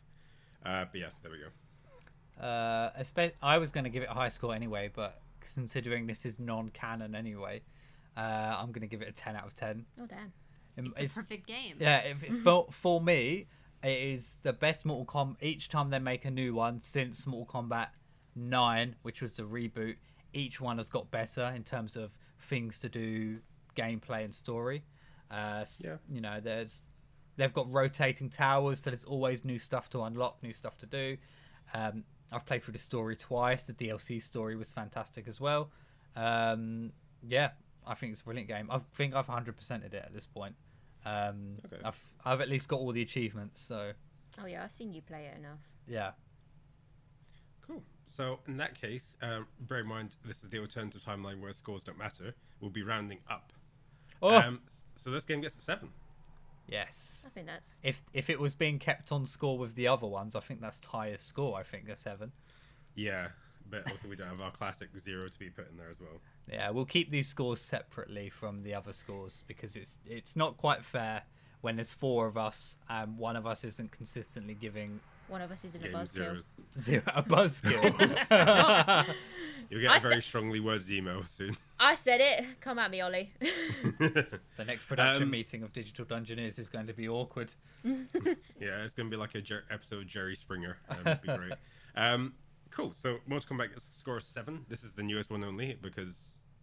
Uh, 0.63 0.85
but 0.91 1.01
yeah, 1.01 1.07
there 1.23 1.31
we 1.31 1.39
go. 1.39 2.45
Uh, 2.45 2.91
espe- 3.01 3.33
I 3.41 3.57
was 3.57 3.71
going 3.71 3.85
to 3.85 3.89
give 3.89 4.03
it 4.03 4.09
a 4.11 4.13
high 4.13 4.29
score 4.29 4.53
anyway, 4.53 4.91
but 4.93 5.19
considering 5.55 6.05
this 6.05 6.27
is 6.27 6.37
non-canon 6.37 7.15
anyway, 7.15 7.63
uh, 8.15 8.19
I'm 8.19 8.71
going 8.71 8.81
to 8.81 8.87
give 8.87 9.01
it 9.01 9.07
a 9.07 9.13
10 9.13 9.35
out 9.35 9.47
of 9.47 9.55
10. 9.55 9.83
Oh 9.99 10.05
damn. 10.05 10.31
It's 10.77 10.93
the 10.93 10.99
it's- 10.99 11.15
perfect 11.15 11.47
game. 11.47 11.77
yeah, 11.79 12.01
if, 12.01 12.23
if- 12.23 12.43
for, 12.43 12.67
for 12.69 13.01
me, 13.01 13.47
it 13.83 13.97
is 14.01 14.39
the 14.43 14.53
best 14.53 14.85
Mortal 14.85 15.05
Kombat. 15.05 15.41
Each 15.41 15.69
time 15.69 15.89
they 15.89 15.99
make 15.99 16.25
a 16.25 16.31
new 16.31 16.53
one 16.53 16.79
since 16.79 17.25
Mortal 17.25 17.61
Kombat 17.61 17.89
9, 18.35 18.95
which 19.01 19.21
was 19.21 19.33
the 19.33 19.43
reboot, 19.43 19.95
each 20.33 20.61
one 20.61 20.77
has 20.77 20.89
got 20.89 21.09
better 21.11 21.51
in 21.55 21.63
terms 21.63 21.95
of 21.95 22.11
things 22.39 22.79
to 22.79 22.89
do, 22.89 23.39
gameplay 23.75 24.23
and 24.23 24.33
story. 24.33 24.83
Uh, 25.31 25.65
Yeah. 25.79 25.97
You 26.09 26.21
know, 26.21 26.39
there's 26.39 26.83
they've 27.37 27.53
got 27.53 27.71
rotating 27.71 28.29
towers, 28.29 28.81
so 28.81 28.89
there's 28.89 29.05
always 29.05 29.45
new 29.45 29.59
stuff 29.59 29.89
to 29.91 30.01
unlock, 30.03 30.43
new 30.43 30.53
stuff 30.53 30.77
to 30.79 30.85
do. 30.85 31.17
Um, 31.73 32.03
I've 32.31 32.45
played 32.45 32.63
through 32.63 32.73
the 32.73 32.79
story 32.79 33.15
twice. 33.15 33.63
The 33.63 33.73
DLC 33.73 34.21
story 34.21 34.55
was 34.55 34.71
fantastic 34.71 35.27
as 35.27 35.39
well. 35.39 35.71
Um, 36.15 36.91
yeah, 37.25 37.51
I 37.87 37.95
think 37.95 38.11
it's 38.11 38.21
a 38.21 38.25
brilliant 38.25 38.49
game. 38.49 38.69
I 38.69 38.79
think 38.93 39.15
I've 39.15 39.27
100%ed 39.27 39.93
it 39.93 40.03
at 40.05 40.13
this 40.13 40.25
point. 40.25 40.55
Um, 41.05 41.57
Okay. 41.65 41.81
I've 41.83 42.01
I've 42.25 42.41
at 42.41 42.49
least 42.49 42.67
got 42.67 42.79
all 42.79 42.91
the 42.91 43.01
achievements, 43.01 43.61
so 43.61 43.93
Oh 44.41 44.45
yeah, 44.45 44.63
I've 44.63 44.73
seen 44.73 44.93
you 44.93 45.01
play 45.01 45.25
it 45.33 45.37
enough. 45.37 45.59
yeah. 45.87 46.11
Cool. 47.65 47.83
So 48.07 48.39
in 48.47 48.57
that 48.57 48.79
case, 48.79 49.15
um, 49.21 49.47
bear 49.61 49.79
in 49.79 49.87
mind 49.87 50.15
this 50.25 50.43
is 50.43 50.49
the 50.49 50.59
alternative 50.59 51.01
timeline 51.03 51.39
where 51.39 51.53
scores 51.53 51.83
don't 51.83 51.97
matter. 51.97 52.33
We'll 52.59 52.71
be 52.71 52.83
rounding 52.83 53.19
up. 53.29 53.53
Oh 54.21 54.35
Um, 54.37 54.61
so 54.95 55.09
this 55.11 55.25
game 55.25 55.41
gets 55.41 55.55
a 55.57 55.61
seven. 55.61 55.89
yes. 56.67 57.23
I 57.25 57.29
think 57.29 57.47
that's 57.47 57.69
If 57.83 58.01
if 58.13 58.29
it 58.29 58.39
was 58.39 58.55
being 58.55 58.79
kept 58.79 59.11
on 59.11 59.25
score 59.25 59.57
with 59.57 59.75
the 59.75 59.87
other 59.87 60.07
ones, 60.07 60.35
I 60.35 60.39
think 60.41 60.61
that's 60.61 60.79
Tyre's 60.79 61.21
score. 61.21 61.57
I 61.57 61.63
think 61.63 61.87
a 61.89 61.95
seven. 61.95 62.31
Yeah, 62.95 63.29
but 63.69 63.89
also 63.89 64.07
we 64.09 64.15
don't 64.15 64.27
have 64.27 64.41
our 64.41 64.51
classic 64.51 64.89
zero 64.97 65.27
to 65.29 65.39
be 65.39 65.49
put 65.49 65.69
in 65.69 65.77
there 65.77 65.89
as 65.89 65.99
well. 66.01 66.19
Yeah, 66.51 66.69
we'll 66.71 66.85
keep 66.85 67.09
these 67.11 67.27
scores 67.27 67.61
separately 67.61 68.29
from 68.29 68.63
the 68.63 68.73
other 68.73 68.93
scores 68.93 69.43
because 69.47 69.75
it's 69.75 69.97
it's 70.05 70.35
not 70.35 70.57
quite 70.57 70.83
fair 70.83 71.23
when 71.61 71.75
there's 71.75 71.93
four 71.93 72.25
of 72.27 72.37
us 72.37 72.77
and 72.89 73.17
one 73.17 73.35
of 73.35 73.45
us 73.45 73.63
isn't 73.63 73.91
consistently 73.91 74.53
giving 74.53 74.99
one 75.27 75.41
of 75.41 75.51
us 75.51 75.63
isn't 75.65 75.83
a 75.85 75.89
buzzkill. 75.89 76.41
zero 76.79 77.03
a 77.13 77.21
buzzkill. 77.21 77.83
You'll 79.69 79.81
get 79.81 79.91
I 79.91 79.97
a 79.97 79.99
very 79.99 80.15
said- 80.15 80.23
strongly 80.23 80.59
worded 80.59 80.89
email 80.89 81.23
soon. 81.27 81.55
I 81.79 81.93
said 81.95 82.19
it. 82.19 82.45
Come 82.61 82.79
at 82.79 82.89
me, 82.89 83.01
Ollie. 83.01 83.31
the 83.99 84.65
next 84.65 84.85
production 84.85 85.23
Um, 85.23 85.29
meeting 85.29 85.61
of 85.63 85.71
Digital 85.71 86.03
Dungeoneers 86.05 86.57
is 86.59 86.67
going 86.67 86.87
to 86.87 86.93
be 86.93 87.07
awkward. 87.07 87.53
yeah, 87.83 88.83
it's 88.83 88.93
going 88.93 89.09
to 89.09 89.15
be 89.15 89.15
like 89.17 89.35
a 89.35 89.41
Jer- 89.41 89.63
episode 89.69 89.99
of 89.99 90.07
Jerry 90.07 90.35
Springer. 90.35 90.77
Um, 90.89 90.97
it'd 91.05 91.21
be 91.21 91.27
great. 91.27 91.53
Um, 91.95 92.33
cool. 92.71 92.91
So 92.93 93.17
Mortal 93.27 93.55
Kombat 93.55 93.69
gets 93.71 93.87
a 93.89 93.93
score 93.93 94.17
of 94.17 94.23
seven. 94.23 94.65
This 94.67 94.83
is 94.83 94.93
the 94.93 95.03
newest 95.03 95.29
one 95.29 95.43
only 95.43 95.77
because 95.81 96.15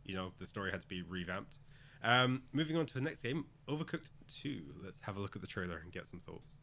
you 0.07 0.15
know 0.15 0.33
the 0.39 0.47
story 0.47 0.71
had 0.71 0.81
to 0.81 0.89
be 0.89 1.03
revamped. 1.03 1.57
Um, 2.03 2.43
moving 2.53 2.77
on 2.77 2.87
to 2.87 2.95
the 2.95 3.01
next 3.01 3.23
game, 3.23 3.47
Overcooked 3.69 4.11
Two. 4.29 4.63
Let's 4.83 5.01
have 5.01 5.17
a 5.17 5.21
look 5.21 5.35
at 5.37 5.43
the 5.43 5.49
trailer 5.49 5.79
and 5.79 5.93
get 5.93 6.07
some 6.07 6.21
thoughts. 6.21 6.61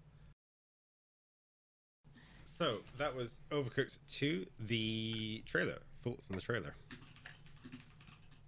So 2.43 2.79
that 2.97 3.15
was 3.15 3.41
Overcooked 3.51 3.99
Two. 4.07 4.45
The 4.59 5.43
trailer. 5.45 5.79
Thoughts 6.03 6.29
on 6.29 6.35
the 6.35 6.41
trailer? 6.41 6.75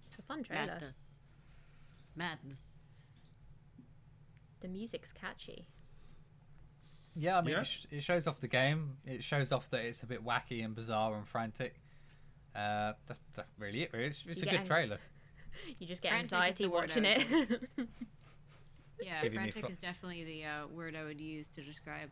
It's 0.06 0.18
a 0.18 0.22
fun 0.22 0.42
trailer. 0.42 0.66
Madness. 0.66 0.96
Madness. 2.14 2.58
The 4.60 4.68
music's 4.68 5.12
catchy. 5.12 5.68
Yeah, 7.14 7.38
I 7.38 7.42
mean, 7.42 7.54
Yeah? 7.54 7.60
It, 7.60 7.66
sh- 7.66 7.86
it 7.90 8.02
shows 8.02 8.26
off 8.26 8.40
the 8.40 8.48
game. 8.48 8.98
It 9.06 9.24
shows 9.24 9.50
off 9.52 9.70
that 9.70 9.80
it's 9.84 10.02
a 10.02 10.06
bit 10.06 10.24
wacky 10.24 10.64
and 10.64 10.74
bizarre 10.74 11.16
and 11.16 11.26
frantic. 11.26 11.80
Uh, 12.56 12.92
that's 13.06 13.20
that's 13.34 13.48
really 13.58 13.82
it. 13.82 13.90
Really, 13.92 14.06
it's, 14.06 14.24
it's 14.26 14.42
a 14.42 14.46
good 14.46 14.60
ang- 14.60 14.66
trailer. 14.66 14.98
You 15.78 15.86
just 15.86 16.02
get 16.02 16.10
Frantic 16.10 16.26
is 16.26 16.32
anxiety 16.34 16.64
the 16.64 16.70
watching 16.70 17.06
I 17.06 17.08
it. 17.12 17.62
Yeah, 19.00 19.22
Giving 19.22 19.42
me 19.42 19.50
frantic 19.50 19.64
fu- 19.66 19.70
is 19.72 19.78
definitely 19.78 20.24
the 20.24 20.44
uh, 20.44 20.66
word 20.68 20.96
I 20.96 21.04
would 21.04 21.20
use 21.20 21.46
to 21.54 21.62
describe, 21.62 22.10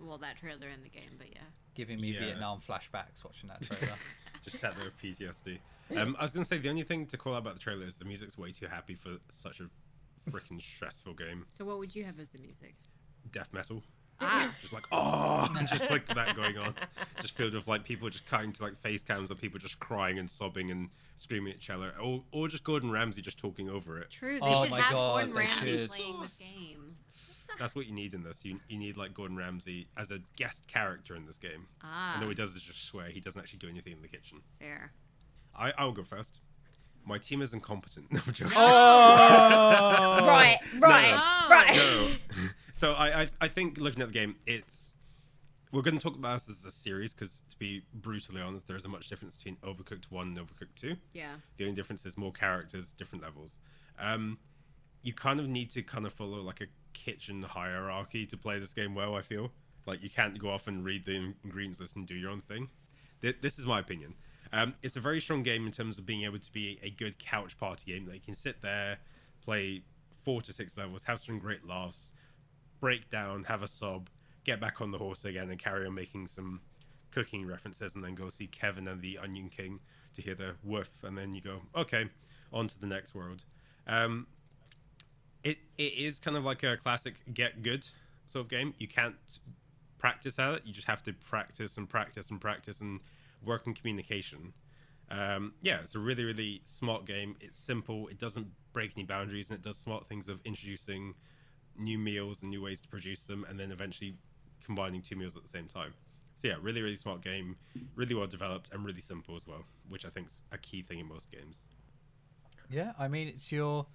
well, 0.00 0.18
that 0.18 0.36
trailer 0.36 0.68
in 0.68 0.82
the 0.82 0.88
game. 0.88 1.10
But 1.18 1.28
yeah, 1.32 1.42
Giving 1.74 2.00
me 2.00 2.08
Yeah. 2.12 2.20
Vietnam 2.20 2.60
flashbacks 2.60 3.24
watching 3.24 3.48
that 3.48 3.62
trailer. 3.62 3.94
Just 4.44 4.58
sat 4.58 4.74
there 4.76 4.84
with 4.86 4.96
PTSD. 5.00 5.58
Um, 5.96 6.16
I 6.18 6.22
was 6.22 6.32
going 6.32 6.44
to 6.44 6.48
say 6.48 6.58
the 6.58 6.70
only 6.70 6.84
thing 6.84 7.06
to 7.06 7.16
call 7.16 7.34
out 7.34 7.38
about 7.38 7.54
the 7.54 7.60
trailer 7.60 7.84
is 7.84 7.94
the 7.98 8.04
music's 8.04 8.38
way 8.38 8.52
too 8.52 8.66
happy 8.66 8.94
for 8.94 9.10
such 9.30 9.60
a 9.60 9.68
freaking 10.30 10.60
stressful 10.62 11.14
game. 11.14 11.44
so 11.58 11.64
what 11.64 11.78
would 11.78 11.94
you 11.94 12.04
have 12.04 12.18
as 12.20 12.28
the 12.30 12.38
music? 12.38 12.74
Death 13.32 13.48
metal. 13.52 13.82
Ah, 14.20 14.52
just 14.60 14.72
like 14.72 14.84
oh, 14.92 15.48
and 15.58 15.66
just 15.68 15.88
like 15.90 16.06
that 16.14 16.36
going 16.36 16.56
on, 16.58 16.74
just 17.20 17.36
filled 17.36 17.54
with 17.54 17.66
like 17.68 17.84
people 17.84 18.08
just 18.10 18.26
cutting 18.26 18.52
to 18.52 18.62
like 18.62 18.78
face 18.80 19.02
cams 19.02 19.30
of 19.30 19.40
people 19.40 19.58
just 19.58 19.78
crying 19.80 20.18
and 20.18 20.30
sobbing 20.30 20.70
and 20.70 20.88
screaming 21.16 21.52
at 21.52 21.56
each 21.58 21.70
other, 21.70 21.92
or 22.02 22.22
or 22.32 22.48
just 22.48 22.64
Gordon 22.64 22.90
Ramsay 22.90 23.22
just 23.22 23.38
talking 23.38 23.68
over 23.70 23.98
it. 23.98 24.10
true. 24.10 24.34
They 24.38 24.46
Oh 24.46 24.62
should 24.62 24.70
my 24.70 24.80
have 24.80 24.92
God, 24.92 25.14
Gordon 25.16 25.34
Ramsay 25.34 25.78
should. 25.78 25.88
playing 25.88 26.20
this 26.20 26.38
game. 26.38 26.96
That's 27.58 27.74
what 27.74 27.86
you 27.86 27.92
need 27.92 28.14
in 28.14 28.22
this. 28.22 28.44
You 28.44 28.58
you 28.68 28.78
need 28.78 28.96
like 28.96 29.12
Gordon 29.14 29.36
Ramsay 29.36 29.86
as 29.96 30.10
a 30.10 30.18
guest 30.36 30.66
character 30.68 31.14
in 31.16 31.26
this 31.26 31.36
game. 31.38 31.66
Ah, 31.82 32.14
And 32.14 32.22
all 32.24 32.28
he 32.28 32.34
does 32.34 32.54
is 32.54 32.62
just 32.62 32.84
swear. 32.86 33.08
He 33.08 33.20
doesn't 33.20 33.40
actually 33.40 33.58
do 33.58 33.68
anything 33.68 33.92
in 33.94 34.02
the 34.02 34.08
kitchen. 34.08 34.40
fair. 34.58 34.92
I 35.56 35.72
I 35.76 35.84
will 35.84 35.92
go 35.92 36.04
first. 36.04 36.40
My 37.06 37.16
team 37.18 37.40
is 37.42 37.52
incompetent. 37.54 38.12
No 38.12 38.20
I'm 38.26 38.32
joking. 38.34 38.52
Oh, 38.56 40.26
right, 40.26 40.58
right, 40.78 41.10
no. 41.48 41.54
right. 41.54 41.74
No. 41.76 42.10
So 42.80 42.92
I, 42.94 43.22
I 43.22 43.28
I 43.42 43.48
think 43.48 43.78
looking 43.78 44.00
at 44.02 44.08
the 44.08 44.14
game, 44.14 44.36
it's 44.46 44.94
we're 45.72 45.82
going 45.82 45.96
to 45.98 46.02
talk 46.02 46.16
about 46.16 46.40
this 46.40 46.48
as 46.48 46.64
a 46.64 46.70
series 46.70 47.12
because 47.14 47.42
to 47.50 47.56
be 47.58 47.82
brutally 47.94 48.40
honest, 48.40 48.66
there 48.66 48.76
isn't 48.76 48.90
much 48.90 49.08
difference 49.08 49.36
between 49.36 49.56
Overcooked 49.56 50.04
One 50.10 50.28
and 50.28 50.38
Overcooked 50.38 50.74
Two. 50.76 50.96
Yeah. 51.12 51.32
The 51.58 51.64
only 51.64 51.76
difference 51.76 52.06
is 52.06 52.16
more 52.16 52.32
characters, 52.32 52.92
different 52.96 53.22
levels. 53.22 53.58
Um, 53.98 54.38
you 55.02 55.12
kind 55.12 55.38
of 55.40 55.48
need 55.48 55.70
to 55.72 55.82
kind 55.82 56.06
of 56.06 56.12
follow 56.12 56.40
like 56.40 56.60
a 56.60 56.66
kitchen 56.94 57.42
hierarchy 57.42 58.26
to 58.26 58.36
play 58.36 58.58
this 58.58 58.72
game 58.74 58.94
well. 58.94 59.14
I 59.14 59.22
feel 59.22 59.52
like 59.86 60.02
you 60.02 60.10
can't 60.10 60.38
go 60.38 60.48
off 60.50 60.66
and 60.66 60.84
read 60.84 61.04
the 61.04 61.34
ingredients 61.44 61.80
list 61.80 61.96
and 61.96 62.06
do 62.06 62.14
your 62.14 62.30
own 62.30 62.40
thing. 62.42 62.68
Th- 63.22 63.36
This 63.40 63.58
is 63.58 63.66
my 63.66 63.78
opinion. 63.80 64.14
Um, 64.52 64.74
it's 64.82 64.96
a 64.96 65.00
very 65.00 65.20
strong 65.20 65.42
game 65.42 65.66
in 65.66 65.72
terms 65.72 65.98
of 65.98 66.04
being 66.06 66.24
able 66.24 66.38
to 66.40 66.52
be 66.52 66.78
a 66.82 66.90
good 66.90 67.18
couch 67.18 67.56
party 67.58 67.92
game. 67.92 68.06
That 68.06 68.14
you 68.14 68.20
can 68.20 68.34
sit 68.34 68.60
there, 68.62 68.98
play 69.44 69.82
four 70.24 70.42
to 70.42 70.52
six 70.52 70.76
levels, 70.76 71.04
have 71.04 71.20
some 71.20 71.38
great 71.38 71.64
laughs, 71.64 72.12
break 72.80 73.08
down, 73.10 73.44
have 73.44 73.62
a 73.62 73.68
sob, 73.68 74.08
get 74.44 74.60
back 74.60 74.80
on 74.80 74.90
the 74.90 74.98
horse 74.98 75.24
again, 75.24 75.50
and 75.50 75.58
carry 75.58 75.86
on 75.86 75.94
making 75.94 76.26
some 76.26 76.60
cooking 77.10 77.46
references, 77.46 77.94
and 77.94 78.04
then 78.04 78.14
go 78.14 78.28
see 78.28 78.46
Kevin 78.46 78.88
and 78.88 79.00
the 79.00 79.18
Onion 79.18 79.48
King 79.48 79.80
to 80.14 80.22
hear 80.22 80.34
the 80.34 80.54
woof, 80.64 80.90
and 81.02 81.16
then 81.16 81.32
you 81.34 81.40
go, 81.40 81.60
okay, 81.76 82.08
on 82.52 82.66
to 82.68 82.80
the 82.80 82.86
next 82.86 83.14
world. 83.14 83.44
Um, 83.86 84.26
it 85.42 85.58
it 85.78 85.94
is 85.94 86.18
kind 86.18 86.36
of 86.36 86.44
like 86.44 86.62
a 86.62 86.76
classic 86.76 87.14
get 87.32 87.62
good 87.62 87.86
sort 88.26 88.44
of 88.44 88.50
game. 88.50 88.74
You 88.78 88.88
can't 88.88 89.14
practice 89.98 90.38
at 90.38 90.54
it. 90.54 90.62
You 90.64 90.72
just 90.72 90.86
have 90.86 91.02
to 91.04 91.12
practice 91.12 91.76
and 91.76 91.88
practice 91.88 92.30
and 92.30 92.40
practice 92.40 92.80
and 92.80 93.00
work 93.44 93.66
in 93.66 93.74
communication. 93.74 94.52
Um, 95.10 95.54
yeah, 95.62 95.80
it's 95.82 95.94
a 95.94 95.98
really 95.98 96.24
really 96.24 96.60
smart 96.64 97.06
game. 97.06 97.36
It's 97.40 97.58
simple. 97.58 98.08
It 98.08 98.18
doesn't 98.18 98.46
break 98.72 98.92
any 98.96 99.04
boundaries, 99.04 99.50
and 99.50 99.58
it 99.58 99.62
does 99.62 99.76
smart 99.76 100.08
things 100.08 100.28
of 100.28 100.40
introducing 100.44 101.14
new 101.80 101.98
meals 101.98 102.42
and 102.42 102.50
new 102.50 102.62
ways 102.62 102.80
to 102.80 102.88
produce 102.88 103.24
them, 103.24 103.44
and 103.48 103.58
then 103.58 103.72
eventually 103.72 104.14
combining 104.64 105.02
two 105.02 105.16
meals 105.16 105.36
at 105.36 105.42
the 105.42 105.48
same 105.48 105.66
time. 105.66 105.94
So 106.36 106.48
yeah, 106.48 106.54
really 106.60 106.82
really 106.82 106.96
smart 106.96 107.22
game, 107.22 107.56
really 107.94 108.14
well 108.14 108.26
developed, 108.26 108.72
and 108.72 108.84
really 108.84 109.00
simple 109.00 109.36
as 109.36 109.46
well, 109.46 109.64
which 109.88 110.06
I 110.06 110.08
think 110.08 110.28
is 110.28 110.42
a 110.52 110.58
key 110.58 110.82
thing 110.82 110.98
in 110.98 111.08
most 111.08 111.30
games. 111.30 111.58
Yeah, 112.70 112.92
I 112.98 113.08
mean 113.08 113.28
it's 113.28 113.50
your 113.50 113.86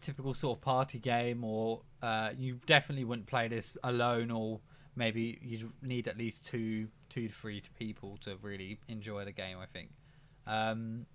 typical 0.00 0.34
sort 0.34 0.58
of 0.58 0.62
party 0.62 0.98
game, 0.98 1.44
or 1.44 1.82
uh, 2.02 2.30
you 2.36 2.60
definitely 2.66 3.04
wouldn't 3.04 3.26
play 3.26 3.48
this 3.48 3.76
alone, 3.82 4.30
or 4.30 4.60
maybe 4.94 5.38
you'd 5.42 5.70
need 5.82 6.08
at 6.08 6.18
least 6.18 6.44
two, 6.44 6.88
two 7.08 7.28
to 7.28 7.34
three 7.34 7.62
people 7.78 8.18
to 8.22 8.36
really 8.42 8.78
enjoy 8.88 9.24
the 9.24 9.32
game. 9.32 9.56
I 9.58 9.66
think. 9.66 9.90
Um, 10.46 11.06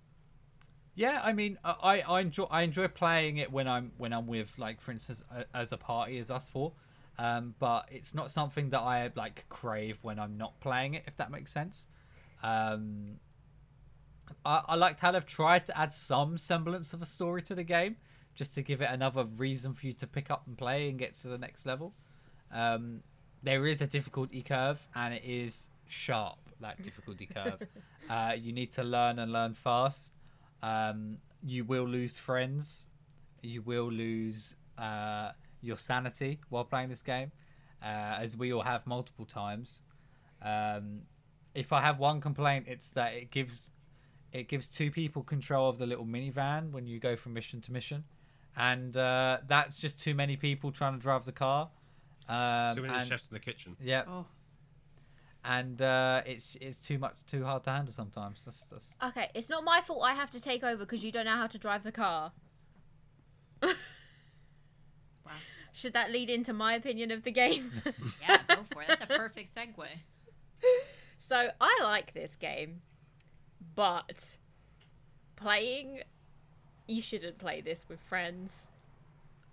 yeah, 0.98 1.20
I 1.22 1.32
mean, 1.32 1.58
I, 1.64 2.00
I 2.00 2.20
enjoy 2.20 2.46
I 2.50 2.62
enjoy 2.62 2.88
playing 2.88 3.36
it 3.36 3.52
when 3.52 3.68
I'm 3.68 3.92
when 3.98 4.12
I'm 4.12 4.26
with 4.26 4.58
like, 4.58 4.80
for 4.80 4.90
instance, 4.90 5.22
as 5.54 5.72
a 5.72 5.76
party 5.76 6.18
as 6.18 6.28
us 6.28 6.50
four. 6.50 6.72
Um, 7.20 7.54
but 7.60 7.88
it's 7.92 8.16
not 8.16 8.32
something 8.32 8.70
that 8.70 8.80
I 8.80 9.08
like 9.14 9.44
crave 9.48 10.00
when 10.02 10.18
I'm 10.18 10.36
not 10.36 10.58
playing 10.58 10.94
it. 10.94 11.04
If 11.06 11.16
that 11.18 11.30
makes 11.30 11.52
sense. 11.52 11.86
Um, 12.42 13.20
I, 14.44 14.62
I 14.66 14.74
liked 14.74 14.98
how 14.98 15.12
they've 15.12 15.24
tried 15.24 15.66
to 15.66 15.78
add 15.78 15.92
some 15.92 16.36
semblance 16.36 16.92
of 16.92 17.00
a 17.00 17.04
story 17.04 17.42
to 17.42 17.54
the 17.54 17.62
game, 17.62 17.94
just 18.34 18.56
to 18.56 18.62
give 18.62 18.82
it 18.82 18.90
another 18.90 19.24
reason 19.24 19.74
for 19.74 19.86
you 19.86 19.92
to 19.92 20.06
pick 20.08 20.32
up 20.32 20.48
and 20.48 20.58
play 20.58 20.88
and 20.88 20.98
get 20.98 21.14
to 21.20 21.28
the 21.28 21.38
next 21.38 21.64
level. 21.64 21.94
Um, 22.52 23.02
there 23.44 23.68
is 23.68 23.80
a 23.80 23.86
difficulty 23.86 24.42
curve, 24.42 24.84
and 24.96 25.14
it 25.14 25.22
is 25.24 25.70
sharp. 25.86 26.38
That 26.60 26.82
difficulty 26.82 27.26
curve. 27.26 27.62
Uh, 28.08 28.32
you 28.32 28.54
need 28.54 28.72
to 28.72 28.82
learn 28.82 29.18
and 29.18 29.34
learn 29.34 29.52
fast. 29.52 30.12
Um, 30.62 31.18
you 31.44 31.64
will 31.64 31.86
lose 31.88 32.18
friends. 32.18 32.88
You 33.42 33.62
will 33.62 33.90
lose 33.90 34.56
uh, 34.76 35.30
your 35.60 35.76
sanity 35.76 36.40
while 36.48 36.64
playing 36.64 36.88
this 36.88 37.02
game, 37.02 37.30
uh, 37.82 37.86
as 37.86 38.36
we 38.36 38.52
all 38.52 38.62
have 38.62 38.86
multiple 38.86 39.24
times. 39.24 39.82
Um, 40.42 41.02
if 41.54 41.72
I 41.72 41.80
have 41.80 41.98
one 41.98 42.20
complaint, 42.20 42.66
it's 42.68 42.90
that 42.92 43.14
it 43.14 43.30
gives 43.30 43.70
it 44.32 44.48
gives 44.48 44.68
two 44.68 44.90
people 44.90 45.22
control 45.22 45.68
of 45.68 45.78
the 45.78 45.86
little 45.86 46.04
minivan 46.04 46.70
when 46.70 46.86
you 46.86 46.98
go 46.98 47.16
from 47.16 47.32
mission 47.34 47.60
to 47.62 47.72
mission, 47.72 48.04
and 48.56 48.96
uh, 48.96 49.38
that's 49.46 49.78
just 49.78 49.98
too 50.00 50.14
many 50.14 50.36
people 50.36 50.70
trying 50.70 50.92
to 50.94 50.98
drive 51.00 51.24
the 51.24 51.32
car. 51.32 51.70
Um, 52.28 52.74
Too 52.76 52.82
many 52.82 52.94
and- 52.94 53.08
chefs 53.08 53.28
in 53.30 53.34
the 53.34 53.40
kitchen. 53.40 53.74
yeah, 53.82 54.02
Oh, 54.06 54.26
and 55.48 55.80
uh, 55.80 56.20
it's 56.26 56.56
it's 56.60 56.76
too 56.76 56.98
much, 56.98 57.16
too 57.26 57.42
hard 57.42 57.64
to 57.64 57.70
handle 57.70 57.92
sometimes. 57.92 58.42
That's, 58.44 58.60
that's 58.70 58.92
Okay, 59.02 59.30
it's 59.34 59.48
not 59.48 59.64
my 59.64 59.80
fault 59.80 60.02
I 60.04 60.12
have 60.12 60.30
to 60.32 60.40
take 60.40 60.62
over 60.62 60.84
because 60.84 61.02
you 61.02 61.10
don't 61.10 61.24
know 61.24 61.36
how 61.36 61.46
to 61.46 61.58
drive 61.58 61.84
the 61.84 61.90
car. 61.90 62.32
wow. 63.62 63.72
Should 65.72 65.94
that 65.94 66.10
lead 66.12 66.28
into 66.28 66.52
my 66.52 66.74
opinion 66.74 67.10
of 67.10 67.24
the 67.24 67.30
game? 67.30 67.72
Yeah, 68.20 68.40
go 68.46 68.66
for 68.70 68.82
it. 68.82 68.88
That's 68.88 69.04
a 69.04 69.06
perfect 69.06 69.56
segue. 69.56 69.86
so 71.18 71.48
I 71.58 71.78
like 71.82 72.12
this 72.12 72.36
game, 72.36 72.82
but 73.74 74.36
playing, 75.34 76.00
you 76.86 77.00
shouldn't 77.00 77.38
play 77.38 77.62
this 77.62 77.86
with 77.88 78.00
friends. 78.00 78.68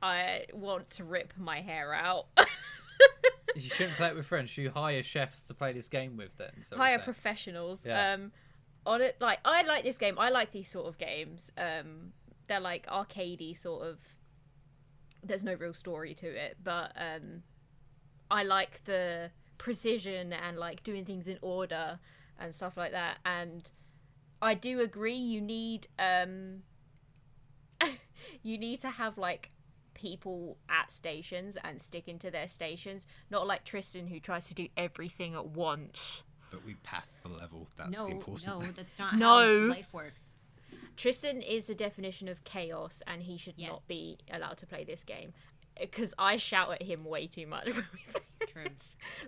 I 0.02 0.48
want 0.52 0.90
to 0.92 1.06
rip 1.06 1.32
my 1.38 1.62
hair 1.62 1.94
out. 1.94 2.26
You 3.56 3.70
shouldn't 3.70 3.96
play 3.96 4.10
it 4.10 4.16
with 4.16 4.26
friends. 4.26 4.58
You 4.58 4.70
hire 4.70 5.04
chefs 5.04 5.44
to 5.46 5.54
play 5.54 5.74
this 5.74 5.88
game 5.88 6.18
with. 6.18 6.36
Then 6.38 6.52
so 6.62 6.78
hire 6.78 7.00
professionals. 7.00 7.84
Yeah. 7.86 8.14
Um, 8.14 8.32
on 8.86 9.02
it, 9.02 9.18
like 9.20 9.40
I 9.46 9.64
like 9.64 9.84
this 9.84 9.98
game. 9.98 10.20
I 10.20 10.30
like 10.30 10.52
these 10.52 10.70
sort 10.70 10.88
of 10.88 10.98
games. 10.98 11.52
Um, 11.58 12.14
they're 12.48 12.60
like 12.60 12.86
arcadey 12.88 13.58
sort 13.58 13.88
of. 13.88 13.98
There's 15.24 15.44
no 15.44 15.54
real 15.56 15.74
story 15.74 16.14
to 16.16 16.28
it, 16.28 16.58
but 16.64 16.92
um, 16.96 17.44
I 18.30 18.44
like 18.44 18.84
the 18.86 19.32
precision 19.58 20.34
and 20.34 20.58
like 20.58 20.84
doing 20.84 21.06
things 21.06 21.28
in 21.28 21.40
order 21.42 22.00
and 22.40 22.54
stuff 22.54 22.78
like 22.78 22.92
that. 22.92 23.18
And 23.26 23.72
I 24.42 24.54
do 24.54 24.82
agree. 24.82 25.16
You 25.16 25.42
need 25.42 25.88
um, 25.98 26.64
you 28.44 28.58
need 28.58 28.82
to 28.82 28.90
have 28.92 29.18
like 29.18 29.52
people 29.96 30.58
at 30.70 30.92
stations 30.92 31.58
and 31.64 31.82
sticking 31.82 32.20
to 32.20 32.30
their 32.30 32.48
stations, 32.48 33.08
not 33.32 33.48
like 33.48 33.64
Tristan 33.64 34.08
who 34.08 34.20
tries 34.20 34.46
to 34.48 34.54
do 34.54 34.68
everything 34.78 35.34
at 35.34 35.48
once. 35.48 36.22
But 36.52 36.64
we 36.64 36.76
passed 36.76 37.24
the 37.24 37.30
level. 37.30 37.68
That's 37.78 37.90
no, 37.98 38.06
the 38.06 38.12
important. 38.12 38.48
no, 38.48 38.60
that's 38.76 39.00
not 39.00 39.16
No. 39.18 39.64
how 39.64 39.70
life 39.70 39.92
works. 39.92 40.22
Tristan 40.96 41.42
is 41.42 41.68
the 41.68 41.76
definition 41.76 42.28
of 42.28 42.44
chaos, 42.44 43.02
and 43.08 43.24
he 43.24 43.38
should 43.38 43.56
Yes. 43.58 43.70
not 43.70 43.88
be 43.88 44.18
allowed 44.32 44.58
to 44.60 44.68
play 44.68 44.84
this 44.84 45.04
game. 45.04 45.34
Because 45.80 46.14
I 46.18 46.38
shout 46.38 46.72
at 46.72 46.84
him 46.84 47.04
way 47.04 47.28
too 47.28 47.48
much 47.48 47.66
when 47.74 47.76
we 47.76 48.12
play. 48.12 48.22
True. 48.48 48.72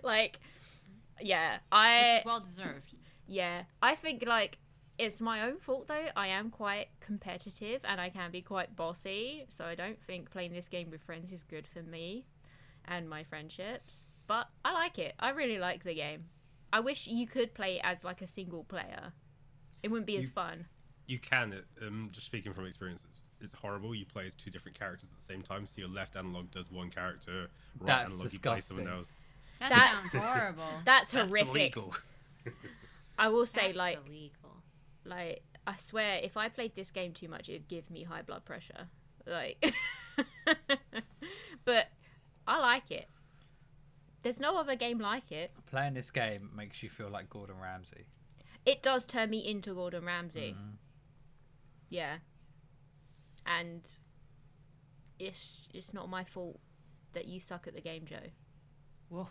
Like, 0.02 0.38
yeah, 1.20 1.54
Which 1.54 1.60
I 1.72 2.18
is 2.20 2.24
well 2.24 2.40
deserved. 2.40 2.94
yeah, 3.26 3.64
I 3.82 3.94
think 3.96 4.24
like 4.26 4.56
it's 4.98 5.20
my 5.20 5.42
own 5.42 5.58
fault 5.58 5.88
though. 5.88 6.06
I 6.16 6.28
am 6.28 6.50
quite 6.50 6.88
competitive 7.00 7.80
and 7.84 8.00
I 8.00 8.08
can 8.10 8.30
be 8.30 8.42
quite 8.42 8.74
bossy, 8.76 9.44
so 9.48 9.64
I 9.64 9.74
don't 9.74 10.02
think 10.02 10.30
playing 10.30 10.52
this 10.52 10.68
game 10.68 10.90
with 10.90 11.02
friends 11.02 11.32
is 11.32 11.42
good 11.42 11.66
for 11.68 11.82
me 11.82 12.26
and 12.84 13.08
my 13.08 13.22
friendships. 13.24 14.04
But 14.26 14.48
I 14.64 14.72
like 14.72 14.98
it. 14.98 15.14
I 15.18 15.30
really 15.30 15.58
like 15.58 15.84
the 15.84 15.94
game. 15.94 16.24
I 16.72 16.80
wish 16.80 17.06
you 17.06 17.26
could 17.26 17.54
play 17.54 17.76
it 17.76 17.80
as 17.84 18.04
like 18.04 18.20
a 18.20 18.26
single 18.26 18.64
player. 18.64 19.12
It 19.82 19.90
wouldn't 19.90 20.06
be 20.06 20.16
as 20.16 20.28
fun. 20.28 20.66
You 21.06 21.18
can. 21.18 21.52
it- 21.52 21.64
Um, 21.86 22.10
just 22.12 22.26
speaking 22.26 22.52
from 22.52 22.66
experience, 22.66 23.04
it's, 23.08 23.20
it's 23.40 23.54
horrible. 23.54 23.94
You 23.94 24.04
play 24.04 24.26
as 24.26 24.34
two 24.34 24.50
different 24.50 24.78
characters 24.78 25.08
at 25.10 25.16
the 25.18 25.24
same 25.24 25.42
time. 25.42 25.66
So 25.66 25.74
your 25.76 25.88
left 25.88 26.16
analog 26.16 26.50
does 26.50 26.70
one 26.70 26.90
character, 26.90 27.48
right 27.78 27.86
That's 27.86 28.10
analog 28.10 28.32
you 28.32 28.38
play 28.40 28.60
someone 28.60 28.84
disgusting. 28.86 28.88
else. 28.88 29.08
That 29.60 29.68
That's- 29.70 30.10
sounds 30.12 30.24
horrible. 30.26 30.62
That's 30.84 31.10
That's 31.12 31.28
horrific. 31.28 31.48
illegal. 31.76 31.94
I 33.18 33.28
will 33.28 33.46
say 33.46 33.68
That's 33.68 33.76
like 33.78 33.98
illegal. 34.06 34.62
Like 35.04 35.42
I 35.66 35.76
swear 35.78 36.20
if 36.22 36.36
I 36.36 36.48
played 36.48 36.74
this 36.74 36.90
game 36.90 37.12
too 37.12 37.28
much 37.28 37.48
it'd 37.48 37.68
give 37.68 37.90
me 37.90 38.04
high 38.04 38.22
blood 38.22 38.44
pressure. 38.44 38.88
Like 39.26 39.64
But 41.64 41.88
I 42.46 42.60
like 42.60 42.90
it. 42.90 43.08
There's 44.22 44.40
no 44.40 44.58
other 44.58 44.74
game 44.74 44.98
like 44.98 45.30
it. 45.30 45.52
Playing 45.66 45.94
this 45.94 46.10
game 46.10 46.50
makes 46.56 46.82
you 46.82 46.88
feel 46.88 47.08
like 47.08 47.30
Gordon 47.30 47.58
Ramsay. 47.60 48.06
It 48.66 48.82
does 48.82 49.06
turn 49.06 49.30
me 49.30 49.38
into 49.38 49.74
Gordon 49.74 50.04
Ramsay. 50.04 50.54
Mm-hmm. 50.56 50.70
Yeah. 51.90 52.16
And 53.46 53.82
it's 55.18 55.68
it's 55.72 55.94
not 55.94 56.08
my 56.08 56.24
fault 56.24 56.58
that 57.12 57.26
you 57.26 57.40
suck 57.40 57.66
at 57.66 57.74
the 57.74 57.80
game, 57.80 58.04
Joe. 58.04 58.16
Whoa. 59.08 59.28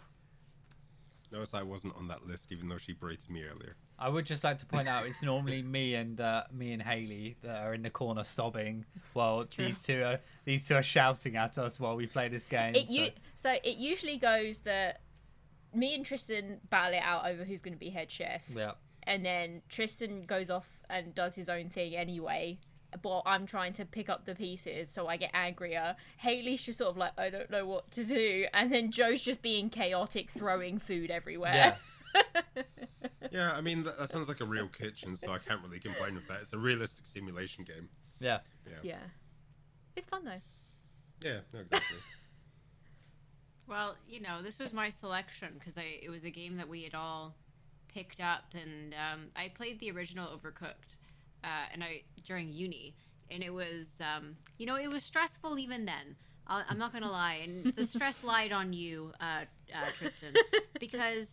Notice 1.31 1.53
I 1.53 1.63
wasn't 1.63 1.95
on 1.95 2.07
that 2.07 2.25
list, 2.25 2.51
even 2.51 2.67
though 2.67 2.77
she 2.77 2.93
berated 2.93 3.29
me 3.29 3.43
earlier. 3.43 3.75
I 3.99 4.09
would 4.09 4.25
just 4.25 4.43
like 4.43 4.59
to 4.59 4.65
point 4.65 4.87
out 4.87 5.07
it's 5.07 5.23
normally 5.23 5.63
me 5.63 5.95
and 5.95 6.21
uh, 6.21 6.43
me 6.53 6.71
and 6.71 6.81
Haley 6.81 7.37
that 7.41 7.63
are 7.63 7.73
in 7.73 7.81
the 7.81 7.89
corner 7.89 8.23
sobbing 8.23 8.85
while 9.13 9.45
these 9.57 9.79
two 9.79 10.03
are 10.03 10.19
these 10.45 10.67
two 10.67 10.75
are 10.75 10.83
shouting 10.83 11.35
at 11.35 11.57
us 11.57 11.79
while 11.79 11.95
we 11.95 12.05
play 12.05 12.27
this 12.27 12.45
game. 12.45 12.75
It 12.75 12.87
so- 12.87 12.93
you 12.93 13.09
so 13.35 13.51
it 13.63 13.77
usually 13.77 14.17
goes 14.17 14.59
that 14.59 15.01
me 15.73 15.95
and 15.95 16.05
Tristan 16.05 16.59
battle 16.69 16.93
it 16.93 17.03
out 17.03 17.27
over 17.27 17.43
who's 17.43 17.61
going 17.61 17.73
to 17.73 17.79
be 17.79 17.89
head 17.89 18.11
chef, 18.11 18.45
yeah. 18.55 18.73
and 19.03 19.25
then 19.25 19.61
Tristan 19.67 20.23
goes 20.23 20.49
off 20.49 20.81
and 20.89 21.13
does 21.15 21.35
his 21.35 21.49
own 21.49 21.69
thing 21.69 21.95
anyway. 21.95 22.59
But 23.01 23.23
I'm 23.25 23.45
trying 23.45 23.73
to 23.73 23.85
pick 23.85 24.09
up 24.09 24.25
the 24.25 24.33
pieces, 24.33 24.89
so 24.89 25.07
I 25.07 25.17
get 25.17 25.31
angrier. 25.33 25.97
Haley's 26.17 26.63
just 26.63 26.77
sort 26.77 26.91
of 26.91 26.97
like, 26.97 27.11
I 27.17 27.29
don't 27.29 27.51
know 27.51 27.65
what 27.65 27.91
to 27.91 28.03
do, 28.03 28.45
and 28.53 28.71
then 28.71 28.91
Joe's 28.91 29.23
just 29.23 29.41
being 29.41 29.69
chaotic, 29.69 30.31
throwing 30.31 30.79
food 30.79 31.11
everywhere. 31.11 31.53
Yeah. 31.53 31.75
Yeah, 33.31 33.51
I 33.51 33.61
mean 33.61 33.83
that, 33.83 33.99
that 33.99 34.09
sounds 34.09 34.27
like 34.27 34.39
a 34.39 34.45
real 34.45 34.67
kitchen, 34.67 35.15
so 35.15 35.31
I 35.31 35.37
can't 35.37 35.61
really 35.61 35.79
complain 35.79 36.15
with 36.15 36.27
that. 36.27 36.39
It's 36.41 36.53
a 36.53 36.57
realistic 36.57 37.05
simulation 37.05 37.63
game. 37.63 37.89
Yeah. 38.19 38.39
Yeah. 38.65 38.77
yeah, 38.83 38.95
it's 39.95 40.07
fun 40.07 40.23
though. 40.23 40.41
Yeah, 41.23 41.39
no, 41.53 41.59
exactly. 41.59 41.97
Well, 43.67 43.97
you 44.07 44.21
know, 44.21 44.41
this 44.41 44.59
was 44.59 44.71
my 44.71 44.87
selection 44.87 45.49
because 45.59 45.73
it 45.75 46.09
was 46.09 46.23
a 46.23 46.29
game 46.29 46.55
that 46.55 46.69
we 46.69 46.83
had 46.83 46.95
all 46.95 47.35
picked 47.89 48.21
up, 48.21 48.45
and 48.53 48.93
um, 48.93 49.25
I 49.35 49.49
played 49.49 49.77
the 49.81 49.91
original 49.91 50.25
Overcooked, 50.29 50.95
uh, 51.43 51.65
and 51.73 51.83
I 51.83 52.03
during 52.23 52.49
uni, 52.49 52.95
and 53.29 53.43
it 53.43 53.49
was, 53.53 53.87
um, 53.99 54.37
you 54.57 54.65
know, 54.65 54.77
it 54.77 54.87
was 54.87 55.03
stressful 55.03 55.59
even 55.59 55.83
then. 55.83 56.15
i 56.47 56.63
I'm 56.69 56.77
not 56.77 56.93
gonna 56.93 57.11
lie, 57.11 57.41
and 57.43 57.75
the 57.75 57.85
stress 57.85 58.23
lied 58.23 58.53
on 58.53 58.71
you, 58.71 59.11
uh, 59.19 59.41
uh, 59.75 59.85
Tristan, 59.97 60.33
because 60.79 61.27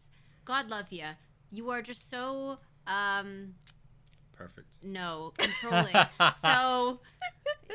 God 0.45 0.69
love 0.69 0.87
you, 0.91 1.07
you 1.51 1.71
are 1.71 1.83
just 1.83 2.11
so 2.11 2.59
um, 2.87 3.55
Perfect. 4.37 4.69
no 4.83 5.33
controlling. 5.39 5.95
so 6.37 7.01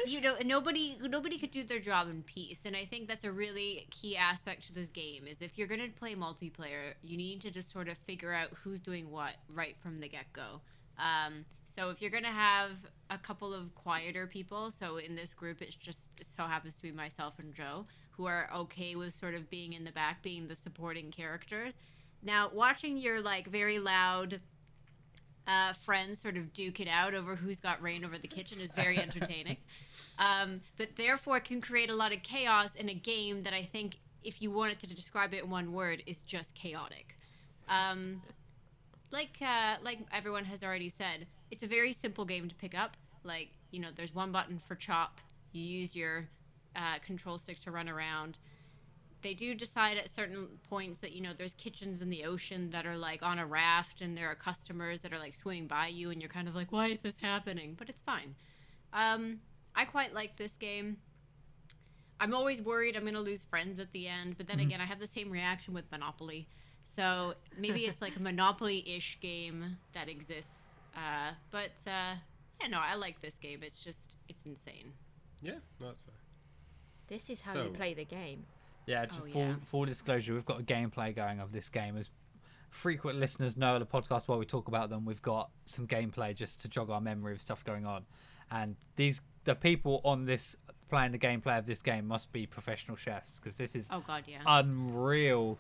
you 0.06 0.22
know 0.22 0.36
nobody 0.46 0.98
nobody 1.02 1.38
could 1.38 1.52
do 1.52 1.64
their 1.64 1.80
job 1.80 2.10
in 2.10 2.22
peace 2.24 2.62
and 2.66 2.76
i 2.76 2.86
think 2.86 3.08
that's 3.08 3.24
a 3.24 3.32
really 3.32 3.88
key 3.90 4.16
aspect 4.16 4.66
to 4.66 4.74
this 4.74 4.88
game 4.90 5.26
is 5.28 5.38
if 5.42 5.58
you're 5.58 5.68
going 5.68 5.80
to 5.80 5.90
play 5.90 6.16
multiplayer 6.16 6.94
you 7.02 7.18
need 7.18 7.42
to 7.42 7.50
just 7.50 7.72
sort 7.72 7.88
of 7.88 7.98
figure 8.00 8.34
out 8.34 8.50
who's 8.64 8.80
doing 8.80 9.10
what 9.10 9.34
right 9.54 9.76
from 9.82 10.00
the 10.00 10.08
get-go 10.08 10.62
um, 11.00 11.46
so 11.74 11.90
if 11.90 12.02
you're 12.02 12.12
going 12.12 12.24
to 12.24 12.30
have 12.30 12.72
a 13.10 13.18
couple 13.18 13.54
of 13.54 13.74
quieter 13.76 14.28
people 14.28 14.72
so 14.72 14.98
in 14.98 15.16
this 15.16 15.34
group 15.34 15.62
it's 15.62 15.76
just 15.76 16.02
it 16.20 16.28
so 16.36 16.44
happens 16.44 16.76
to 16.76 16.82
be 16.82 16.92
myself 16.92 17.34
and 17.40 17.54
joe 17.54 17.86
who 18.12 18.26
are 18.26 18.50
okay 18.56 18.96
with 18.96 19.18
sort 19.18 19.34
of 19.34 19.50
being 19.50 19.74
in 19.74 19.84
the 19.84 19.92
back 19.92 20.22
being 20.22 20.48
the 20.48 20.56
supporting 20.64 21.10
characters 21.12 21.74
now 22.22 22.50
watching 22.54 22.98
your 22.98 23.22
like 23.22 23.48
very 23.48 23.80
loud 23.80 24.40
uh, 25.50 25.74
friends 25.74 26.22
sort 26.22 26.38
of 26.38 26.54
duke 26.54 26.80
it 26.80 26.88
out 26.88 27.16
over 27.16 27.36
who's 27.36 27.60
got 27.60 27.82
reign 27.82 28.06
over 28.06 28.18
the 28.18 28.28
kitchen 28.28 28.62
is 28.62 28.72
very 28.72 28.98
entertaining. 29.02 29.58
um, 30.20 30.62
but 30.78 30.90
therefore 30.96 31.40
can 31.40 31.60
create 31.60 31.90
a 31.90 31.96
lot 31.96 32.14
of 32.14 32.22
chaos 32.22 32.76
in 32.76 32.90
a 32.90 32.94
game 32.94 33.42
that 33.44 33.54
I 33.54 33.64
think, 33.64 33.98
if 34.24 34.42
you 34.42 34.52
wanted 34.52 34.80
to 34.80 34.94
describe 34.94 35.34
it 35.34 35.44
in 35.44 35.50
one 35.50 35.74
word, 35.74 36.04
is 36.06 36.22
just 36.22 36.54
chaotic. 36.54 37.18
Um, 37.68 38.22
like 39.12 39.38
uh, 39.42 39.78
like 39.84 40.00
everyone 40.14 40.46
has 40.46 40.64
already 40.64 40.94
said, 40.96 41.26
it's 41.50 41.64
a 41.64 41.68
very 41.68 41.94
simple 41.94 42.26
game 42.26 42.48
to 42.48 42.56
pick 42.56 42.78
up. 42.78 42.96
Like 43.24 43.50
you 43.72 43.80
know, 43.80 43.90
there's 43.96 44.14
one 44.14 44.32
button 44.32 44.62
for 44.68 44.76
chop. 44.76 45.20
You 45.52 45.64
use 45.64 45.96
your 45.96 46.28
uh, 46.76 47.00
control 47.04 47.40
stick 47.40 47.60
to 47.62 47.72
run 47.72 47.90
around 47.90 48.38
they 49.22 49.34
do 49.34 49.54
decide 49.54 49.98
at 49.98 50.14
certain 50.16 50.48
points 50.70 51.00
that 51.02 51.12
you 51.12 51.22
know 51.22 51.32
there's 51.38 51.54
kitchens 51.56 52.02
in 52.02 52.10
the 52.10 52.24
ocean 52.26 52.70
that 52.72 52.86
are 52.86 52.98
like 52.98 53.22
on 53.24 53.40
a 53.40 53.46
raft 53.46 54.02
and 54.02 54.18
there 54.18 54.28
are 54.28 54.36
customers 54.36 55.02
that 55.02 55.14
are 55.14 55.20
like 55.20 55.34
swimming 55.34 55.68
by 55.68 55.88
you 55.88 56.10
and 56.10 56.22
you're 56.22 56.30
kind 56.30 56.48
of 56.48 56.56
like 56.56 56.72
why 56.72 56.88
is 56.88 57.00
this 57.00 57.16
happening? 57.22 57.76
But 57.78 57.90
it's 57.90 58.02
fine. 58.02 58.36
Um, 58.94 59.40
i 59.76 59.86
quite 59.86 60.14
like 60.14 60.38
this 60.38 60.54
game. 60.54 60.98
I'm 62.20 62.34
always 62.34 62.62
worried 62.62 62.96
i'm 62.98 63.04
going 63.04 63.14
to 63.14 63.22
lose 63.22 63.44
friends 63.44 63.80
at 63.80 63.92
the 63.94 64.08
end 64.08 64.36
but 64.38 64.46
then 64.48 64.60
again 64.60 64.82
i 64.82 64.86
have 64.86 65.00
the 65.00 65.08
same 65.08 65.30
reaction 65.30 65.74
with 65.74 65.90
monopoly. 65.92 66.48
So 66.86 67.34
maybe 67.58 67.86
it's 67.86 68.02
like 68.02 68.16
a 68.16 68.22
monopoly-ish 68.22 69.20
game 69.22 69.78
that 69.94 70.10
exists 70.10 70.68
uh, 70.96 71.32
but 71.52 71.72
uh, 71.88 72.16
yeah 72.60 72.68
no 72.70 72.80
i 72.80 72.96
like 72.96 73.22
this 73.22 73.36
game. 73.38 73.60
It's 73.64 73.80
just 73.80 74.16
it's 74.28 74.46
insane. 74.46 74.92
Yeah, 75.42 75.54
no, 75.80 75.88
that's 75.88 76.00
fair. 76.00 76.16
This 77.08 77.30
is 77.30 77.42
how 77.42 77.54
So- 77.54 77.64
you 77.66 77.70
play 77.70 77.94
the 77.94 78.06
game. 78.06 78.46
Yeah, 78.90 79.06
just 79.06 79.20
Oh, 79.22 79.26
full, 79.28 79.42
yeah. 79.42 79.56
full 79.66 79.86
disclosure, 79.86 80.34
we've 80.34 80.46
got 80.46 80.60
a 80.60 80.64
gameplay 80.64 81.16
going 81.16 81.40
of 81.40 81.52
this 81.52 81.70
game. 81.70 81.96
As 81.96 82.10
frequent 82.72 83.20
listeners 83.20 83.56
know 83.58 83.76
of 83.76 83.80
the 83.80 83.86
podcast 83.86 84.28
while 84.28 84.40
we 84.40 84.46
talk 84.46 84.68
about 84.68 84.90
them, 84.90 85.06
we've 85.06 85.22
got 85.22 85.50
some 85.66 85.88
gameplay 85.88 86.36
just 86.36 86.60
to 86.62 86.68
jog 86.68 86.90
our 86.90 87.02
memory 87.02 87.34
of 87.34 87.42
stuff 87.42 87.64
going 87.64 87.86
on. 87.86 88.06
And 88.52 88.76
these 88.96 89.22
the 89.44 89.56
people 89.56 90.02
on 90.04 90.26
this 90.26 90.56
playing 90.90 91.12
the 91.12 91.20
gameplay 91.20 91.58
of 91.60 91.66
this 91.68 91.82
game 91.84 92.08
must 92.08 92.32
be 92.32 92.46
professional 92.48 92.98
chefs 92.98 93.36
because 93.40 93.56
this 93.56 93.76
is 93.76 93.88
oh 93.92 94.04
god 94.06 94.24
yeah 94.28 94.40
unreal 94.48 95.58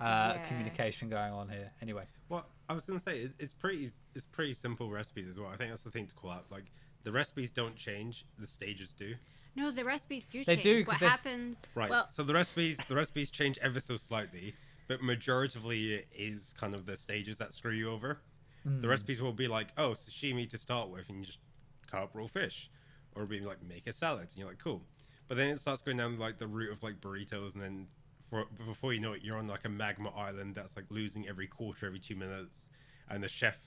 uh, 0.00 0.34
Yeah. 0.36 0.46
communication 0.48 1.08
going 1.08 1.32
on 1.32 1.48
here. 1.48 1.70
Anyway, 1.82 2.04
Well, 2.28 2.46
I 2.68 2.74
was 2.74 2.84
gonna 2.84 3.00
say 3.00 3.20
it, 3.22 3.32
it's 3.38 3.52
pretty 3.54 3.90
it's 4.14 4.26
pretty 4.26 4.52
simple 4.54 4.90
recipes 4.90 5.28
as 5.28 5.38
well. 5.38 5.48
I 5.50 5.56
think 5.56 5.70
that's 5.70 5.82
the 5.82 5.90
thing 5.90 6.06
to 6.06 6.14
call 6.14 6.30
out. 6.30 6.44
Like 6.50 6.64
the 7.04 7.12
recipes 7.12 7.50
don't 7.50 7.76
change, 7.76 8.24
the 8.38 8.46
stages 8.46 8.92
do. 8.92 9.14
No 9.56 9.70
the 9.70 9.84
recipes 9.84 10.24
do 10.26 10.44
They 10.44 10.56
change 10.56 10.62
do, 10.62 10.84
'cause 10.84 11.00
what 11.00 11.10
happens 11.10 11.58
Right. 11.74 11.90
Well- 11.90 12.08
so 12.12 12.22
the 12.22 12.34
recipes 12.34 12.76
the 12.88 12.94
recipes 12.96 13.30
change 13.30 13.58
ever 13.58 13.80
so 13.80 13.96
slightly, 13.96 14.54
but 14.88 15.00
majoritively 15.00 15.90
it 15.92 16.08
is 16.12 16.52
kind 16.54 16.74
of 16.74 16.86
the 16.86 16.96
stages 16.96 17.38
that 17.38 17.52
screw 17.52 17.72
you 17.72 17.90
over. 17.90 18.22
The 18.64 18.88
recipes 18.88 19.20
will 19.22 19.32
be 19.32 19.48
like, 19.48 19.72
oh, 19.78 19.90
sashimi 19.92 20.48
to 20.50 20.58
start 20.58 20.90
with, 20.90 21.08
and 21.08 21.18
you 21.20 21.24
just 21.26 21.38
cut 21.86 22.02
up 22.02 22.14
raw 22.14 22.26
fish, 22.26 22.70
or 23.12 23.22
it'll 23.22 23.30
be 23.30 23.40
like 23.40 23.62
make 23.62 23.86
a 23.86 23.92
salad, 23.92 24.28
and 24.28 24.36
you're 24.38 24.48
like, 24.48 24.58
cool. 24.58 24.86
But 25.28 25.36
then 25.36 25.48
it 25.48 25.60
starts 25.60 25.80
going 25.82 25.96
down 25.96 26.18
like 26.18 26.38
the 26.38 26.46
route 26.46 26.70
of 26.72 26.82
like 26.82 27.00
burritos, 27.00 27.54
and 27.54 27.62
then 27.62 27.88
for, 28.28 28.44
before 28.46 28.92
you 28.92 29.00
know 29.00 29.12
it, 29.12 29.22
you're 29.22 29.38
on 29.38 29.46
like 29.48 29.64
a 29.64 29.68
magma 29.68 30.10
island 30.10 30.54
that's 30.54 30.76
like 30.76 30.90
losing 30.90 31.26
every 31.28 31.46
quarter, 31.46 31.86
every 31.86 32.00
two 32.00 32.16
minutes, 32.16 32.68
and 33.08 33.22
the 33.22 33.28
chef, 33.28 33.58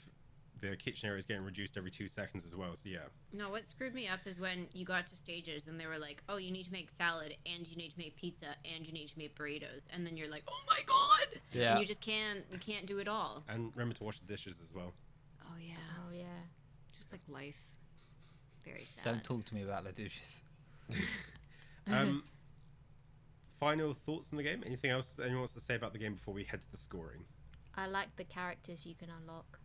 the 0.69 0.75
kitchen 0.77 1.07
area 1.09 1.19
is 1.19 1.25
getting 1.25 1.43
reduced 1.43 1.77
every 1.77 1.91
two 1.91 2.07
seconds 2.07 2.43
as 2.45 2.55
well. 2.55 2.73
So 2.75 2.89
yeah, 2.89 2.99
No, 3.33 3.49
what 3.49 3.65
screwed 3.67 3.93
me 3.93 4.07
up 4.07 4.21
is 4.25 4.39
when 4.39 4.67
you 4.73 4.85
got 4.85 5.07
to 5.07 5.15
stages 5.15 5.67
and 5.67 5.79
they 5.79 5.85
were 5.85 5.97
like, 5.99 6.23
"Oh, 6.29 6.37
you 6.37 6.51
need 6.51 6.63
to 6.65 6.71
make 6.71 6.89
salad 6.89 7.35
and 7.45 7.67
you 7.67 7.75
need 7.75 7.91
to 7.91 7.97
make 7.99 8.15
pizza 8.15 8.55
and 8.65 8.85
you 8.87 8.93
need 8.93 9.07
to 9.09 9.17
make 9.17 9.35
burritos," 9.35 9.81
and 9.91 10.05
then 10.05 10.15
you're 10.17 10.29
like, 10.29 10.43
"Oh 10.47 10.59
my 10.69 10.79
god!" 10.85 11.39
Yeah. 11.51 11.71
And 11.71 11.79
you 11.79 11.85
just 11.85 12.01
can't, 12.01 12.43
you 12.51 12.57
can't 12.59 12.85
do 12.85 12.99
it 12.99 13.07
all. 13.07 13.43
and 13.49 13.71
remember 13.75 13.95
to 13.95 14.03
wash 14.03 14.19
the 14.19 14.25
dishes 14.27 14.57
as 14.63 14.73
well. 14.73 14.93
Oh 15.45 15.57
yeah, 15.59 15.73
Oh 16.07 16.13
yeah. 16.13 16.23
just 16.97 17.11
like 17.11 17.21
life. 17.27 17.55
Very 18.63 18.87
sad. 18.95 19.03
don't 19.03 19.23
talk 19.23 19.45
to 19.45 19.55
me 19.55 19.63
about 19.63 19.83
the 19.83 19.91
dishes. 19.91 20.41
Um, 21.91 22.23
final 23.59 23.93
thoughts 23.93 24.29
on 24.31 24.37
the 24.37 24.43
game? 24.43 24.63
Anything 24.65 24.91
else 24.91 25.19
anyone 25.19 25.39
wants 25.39 25.53
to 25.55 25.59
say 25.59 25.75
about 25.75 25.91
the 25.91 25.99
game 25.99 26.13
before 26.13 26.33
we 26.33 26.45
head 26.45 26.61
to 26.61 26.71
the 26.71 26.77
scoring? 26.77 27.25
I 27.75 27.87
like 27.87 28.15
the 28.15 28.23
characters 28.23 28.85
you 28.85 28.95
can 28.95 29.09
unlock. 29.09 29.59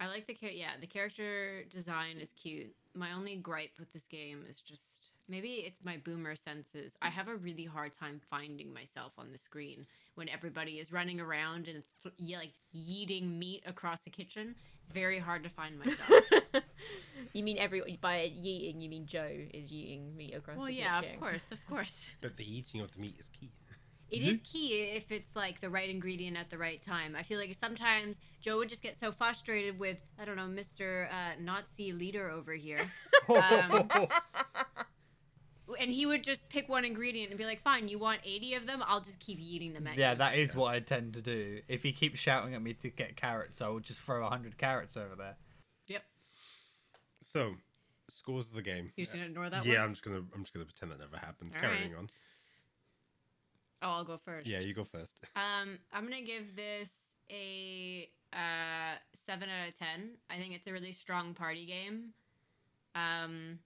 I 0.00 0.06
like 0.06 0.26
the 0.26 0.34
character. 0.34 0.58
yeah, 0.58 0.70
the 0.80 0.86
character 0.86 1.64
design 1.70 2.16
is 2.20 2.32
cute. 2.32 2.74
My 2.94 3.12
only 3.12 3.36
gripe 3.36 3.72
with 3.78 3.92
this 3.92 4.06
game 4.10 4.44
is 4.48 4.60
just 4.60 5.12
maybe 5.28 5.48
it's 5.66 5.84
my 5.84 5.98
boomer 6.02 6.34
senses. 6.34 6.96
I 7.02 7.10
have 7.10 7.28
a 7.28 7.36
really 7.36 7.66
hard 7.66 7.92
time 7.96 8.20
finding 8.30 8.72
myself 8.72 9.12
on 9.18 9.30
the 9.30 9.38
screen 9.38 9.86
when 10.14 10.28
everybody 10.28 10.78
is 10.80 10.90
running 10.90 11.20
around 11.20 11.68
and 11.68 11.82
th- 12.02 12.14
ye- 12.18 12.36
like 12.36 12.52
yeeting 12.74 13.38
meat 13.38 13.62
across 13.66 14.00
the 14.00 14.10
kitchen. 14.10 14.54
It's 14.82 14.92
very 14.92 15.18
hard 15.18 15.44
to 15.44 15.50
find 15.50 15.78
myself. 15.78 16.64
you 17.34 17.44
mean 17.44 17.58
every 17.58 17.98
by 18.00 18.32
yeeting? 18.34 18.80
You 18.80 18.88
mean 18.88 19.06
Joe 19.06 19.30
is 19.52 19.70
yeeting 19.70 20.16
meat 20.16 20.34
across 20.34 20.56
well, 20.56 20.66
the 20.66 20.72
yeah, 20.72 21.00
kitchen? 21.00 21.14
of 21.14 21.20
course, 21.20 21.42
of 21.52 21.66
course. 21.68 22.06
But 22.22 22.38
the 22.38 22.44
eating 22.44 22.80
of 22.80 22.92
the 22.94 23.00
meat 23.00 23.16
is 23.18 23.28
key. 23.28 23.50
It 24.10 24.22
is 24.24 24.40
key 24.40 24.90
if 24.96 25.12
it's 25.12 25.36
like 25.36 25.60
the 25.60 25.70
right 25.70 25.88
ingredient 25.88 26.36
at 26.36 26.50
the 26.50 26.58
right 26.58 26.82
time. 26.82 27.14
I 27.16 27.22
feel 27.22 27.38
like 27.38 27.54
sometimes 27.60 28.18
Joe 28.40 28.58
would 28.58 28.68
just 28.68 28.82
get 28.82 28.98
so 28.98 29.12
frustrated 29.12 29.78
with 29.78 29.98
I 30.18 30.24
don't 30.24 30.36
know, 30.36 30.46
Mister 30.46 31.08
uh, 31.10 31.40
Nazi 31.40 31.92
leader 31.92 32.30
over 32.30 32.52
here. 32.52 32.80
Um, 33.28 33.88
and 35.78 35.90
he 35.90 36.06
would 36.06 36.24
just 36.24 36.48
pick 36.48 36.68
one 36.68 36.84
ingredient 36.84 37.30
and 37.30 37.38
be 37.38 37.44
like, 37.44 37.62
"Fine, 37.62 37.88
you 37.88 37.98
want 37.98 38.20
eighty 38.24 38.54
of 38.54 38.66
them? 38.66 38.82
I'll 38.84 39.02
just 39.02 39.20
keep 39.20 39.38
eating 39.38 39.72
them." 39.72 39.86
At 39.86 39.96
yeah, 39.96 40.12
you." 40.12 40.18
that 40.18 40.34
is 40.36 40.54
what 40.54 40.74
I 40.74 40.80
tend 40.80 41.14
to 41.14 41.20
do. 41.20 41.60
If 41.68 41.82
he 41.82 41.92
keeps 41.92 42.18
shouting 42.18 42.54
at 42.54 42.62
me 42.62 42.72
to 42.74 42.88
get 42.88 43.16
carrots, 43.16 43.62
I 43.62 43.68
will 43.68 43.80
just 43.80 44.00
throw 44.00 44.26
a 44.26 44.28
hundred 44.28 44.58
carrots 44.58 44.96
over 44.96 45.14
there. 45.16 45.36
Yep. 45.86 46.02
So, 47.22 47.54
scores 48.08 48.48
of 48.48 48.54
the 48.54 48.62
game. 48.62 48.90
You 48.96 49.04
should 49.04 49.14
gonna 49.14 49.26
ignore 49.26 49.50
that 49.50 49.64
yeah, 49.64 49.78
one. 49.78 49.88
I'm 49.88 49.92
just 49.92 50.02
gonna 50.02 50.22
I'm 50.34 50.42
just 50.42 50.52
gonna 50.52 50.66
pretend 50.66 50.90
that 50.92 50.98
never 50.98 51.16
happened. 51.16 51.52
All 51.54 51.60
Carrying 51.60 51.92
right. 51.92 51.98
on. 51.98 52.10
Oh, 53.82 53.88
I'll 53.88 54.04
go 54.04 54.18
first. 54.24 54.46
Yeah, 54.46 54.58
you 54.58 54.74
go 54.74 54.84
first. 54.84 55.20
Um, 55.36 55.78
I'm 55.92 56.04
gonna 56.04 56.22
give 56.22 56.56
this 56.56 56.88
a 57.30 58.08
uh, 58.32 58.96
seven 59.26 59.48
out 59.48 59.68
of 59.68 59.78
ten. 59.78 60.10
I 60.28 60.36
think 60.36 60.54
it's 60.54 60.66
a 60.66 60.72
really 60.72 60.92
strong 60.92 61.34
party 61.34 61.66
game. 61.66 62.10
Um, 62.94 63.58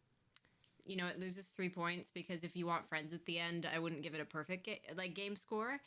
you 0.86 0.96
know, 0.96 1.06
it 1.06 1.18
loses 1.18 1.46
three 1.46 1.68
points 1.70 2.10
because 2.12 2.44
if 2.44 2.54
you 2.54 2.66
want 2.66 2.88
friends 2.88 3.12
at 3.12 3.24
the 3.24 3.38
end, 3.38 3.66
I 3.72 3.78
wouldn't 3.78 4.02
give 4.02 4.14
it 4.14 4.20
a 4.20 4.24
perfect 4.24 4.66
ga- 4.66 4.82
like 4.96 5.14
game 5.14 5.36
score. 5.36 5.80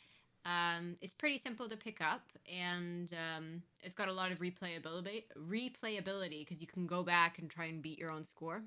Um, 0.44 0.96
it's 1.00 1.12
pretty 1.12 1.38
simple 1.38 1.68
to 1.68 1.76
pick 1.76 2.00
up, 2.00 2.22
and 2.50 3.12
um, 3.12 3.62
it's 3.82 3.94
got 3.94 4.08
a 4.08 4.12
lot 4.12 4.32
of 4.32 4.38
replayability. 4.38 5.24
Replayability 5.38 6.40
because 6.40 6.60
you 6.60 6.66
can 6.66 6.86
go 6.86 7.02
back 7.02 7.38
and 7.38 7.50
try 7.50 7.66
and 7.66 7.82
beat 7.82 7.98
your 7.98 8.10
own 8.10 8.26
score. 8.26 8.62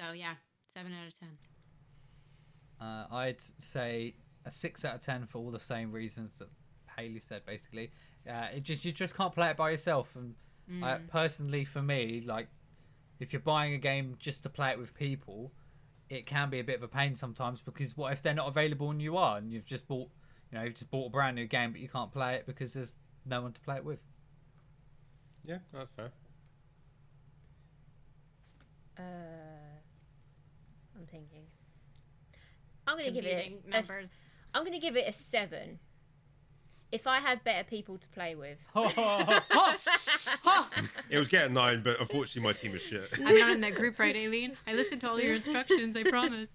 So 0.00 0.12
yeah, 0.12 0.34
seven 0.74 0.92
out 0.92 1.08
of 1.08 1.18
ten. 1.18 1.28
Uh, 2.80 3.06
I'd 3.14 3.40
say 3.40 4.14
a 4.44 4.50
six 4.50 4.84
out 4.84 4.94
of 4.96 5.00
ten 5.00 5.26
for 5.26 5.38
all 5.38 5.50
the 5.50 5.60
same 5.60 5.92
reasons 5.92 6.38
that 6.38 6.48
Haley 6.96 7.20
said. 7.20 7.44
Basically, 7.44 7.92
uh, 8.28 8.46
it 8.54 8.62
just 8.62 8.84
you 8.84 8.92
just 8.92 9.16
can't 9.16 9.32
play 9.34 9.50
it 9.50 9.56
by 9.56 9.70
yourself. 9.70 10.14
And 10.16 10.34
I, 10.84 10.94
personally, 11.08 11.64
for 11.64 11.82
me, 11.82 12.22
like 12.24 12.48
if 13.20 13.32
you're 13.32 13.40
buying 13.40 13.72
a 13.74 13.78
game 13.78 14.16
just 14.18 14.42
to 14.42 14.48
play 14.48 14.70
it 14.70 14.78
with 14.78 14.94
people, 14.94 15.52
it 16.10 16.26
can 16.26 16.50
be 16.50 16.58
a 16.60 16.64
bit 16.64 16.76
of 16.76 16.82
a 16.82 16.88
pain 16.88 17.14
sometimes 17.16 17.62
because 17.62 17.96
what 17.96 18.12
if 18.12 18.22
they're 18.22 18.34
not 18.34 18.48
available 18.48 18.90
and 18.90 19.00
you 19.00 19.16
are, 19.16 19.38
and 19.38 19.52
you've 19.52 19.64
just 19.66 19.86
bought, 19.88 20.10
you 20.50 20.58
know, 20.58 20.64
you've 20.64 20.74
just 20.74 20.90
bought 20.90 21.06
a 21.06 21.10
brand 21.10 21.36
new 21.36 21.46
game 21.46 21.72
but 21.72 21.80
you 21.80 21.88
can't 21.88 22.12
play 22.12 22.34
it 22.34 22.46
because 22.46 22.74
there's 22.74 22.96
no 23.24 23.40
one 23.42 23.52
to 23.52 23.60
play 23.60 23.76
it 23.76 23.84
with. 23.84 24.00
Yeah, 25.44 25.58
that's 25.72 25.90
fair. 25.96 26.10
Uh, 28.98 29.02
I'm 30.98 31.06
thinking. 31.06 31.42
I'm 32.86 32.96
gonna 32.96 33.10
give 33.10 33.24
it. 33.24 33.44
Competing 33.44 33.72
A, 33.72 33.76
s- 33.76 33.88
members. 33.88 34.10
I'm 34.54 34.64
gonna 34.64 34.78
give 34.80 34.96
it 34.96 35.06
a 35.08 35.12
seven. 35.12 35.78
If 36.92 37.06
I 37.06 37.18
had 37.20 37.42
better 37.44 37.64
people 37.64 37.98
to 37.98 38.08
play 38.08 38.34
with. 38.34 38.58
It 41.08 41.18
would 41.18 41.28
get 41.28 41.46
a 41.46 41.52
nine, 41.52 41.82
but 41.82 42.00
unfortunately 42.00 42.42
my 42.42 42.52
team 42.52 42.74
is 42.74 42.82
shit. 42.82 43.08
I'm 43.24 43.38
not 43.38 43.50
in 43.52 43.60
that 43.60 43.74
group, 43.76 43.98
right, 43.98 44.14
Aileen? 44.16 44.56
I 44.66 44.74
listened 44.74 45.00
to 45.02 45.08
all 45.10 45.20
your 45.20 45.34
instructions. 45.34 45.96
I 45.96 46.02
promise. 46.04 46.48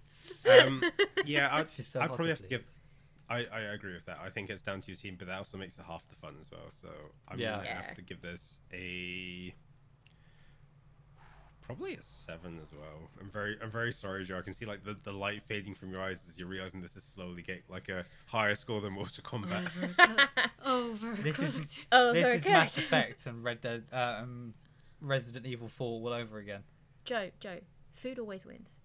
Um, 0.48 0.82
yeah, 1.24 1.48
I'd, 1.52 1.72
so 1.72 2.00
I'd 2.00 2.08
probably 2.08 2.26
to 2.26 2.30
have 2.30 2.42
to 2.42 2.48
give. 2.48 2.64
I, 3.30 3.46
I 3.52 3.60
agree 3.74 3.94
with 3.94 4.04
that. 4.06 4.18
I 4.22 4.28
think 4.28 4.50
it's 4.50 4.62
down 4.62 4.80
to 4.82 4.88
your 4.88 4.96
team, 4.96 5.16
but 5.18 5.26
that 5.28 5.38
also 5.38 5.56
makes 5.56 5.78
it 5.78 5.84
half 5.86 6.06
the 6.08 6.16
fun 6.16 6.34
as 6.40 6.50
well. 6.50 6.70
So 6.82 6.88
I'm 7.28 7.38
Yeah. 7.38 7.56
gonna 7.56 7.64
Yeah. 7.64 7.82
have 7.82 7.94
to 7.94 8.02
give 8.02 8.20
this 8.20 8.60
a 8.72 9.54
probably 11.62 11.94
a 11.94 12.02
seven 12.02 12.58
as 12.60 12.68
well. 12.72 13.08
I'm 13.20 13.30
very 13.30 13.56
I'm 13.62 13.70
very 13.70 13.92
sorry, 13.92 14.24
Joe. 14.24 14.38
I 14.38 14.42
can 14.42 14.52
see 14.54 14.64
like 14.66 14.84
the, 14.84 14.96
the 15.04 15.12
light 15.12 15.42
fading 15.42 15.74
from 15.74 15.90
your 15.90 16.00
eyes 16.02 16.18
as 16.28 16.36
you're 16.38 16.48
realizing 16.48 16.80
this 16.82 16.96
is 16.96 17.04
slowly 17.04 17.42
getting 17.42 17.62
like 17.68 17.88
a 17.88 18.04
higher 18.26 18.54
score 18.54 18.80
than 18.80 18.92
Mortal 18.92 19.22
Kombat. 19.24 19.68
Over. 20.64 21.14
This 21.22 21.38
is 21.38 21.52
Oh, 21.90 22.12
this 22.12 22.28
is. 22.40 22.44
Mass 22.44 22.76
Effect 22.78 23.26
and 23.26 23.42
Red 23.44 23.60
Dead, 23.60 23.84
uh, 23.92 24.20
um, 24.22 24.54
Resident 25.00 25.46
Evil 25.46 25.68
4 25.68 25.86
all 25.86 26.08
over 26.12 26.38
again. 26.38 26.60
Joe, 27.04 27.30
Joe, 27.40 27.58
food 27.92 28.18
always 28.18 28.44
wins. 28.46 28.78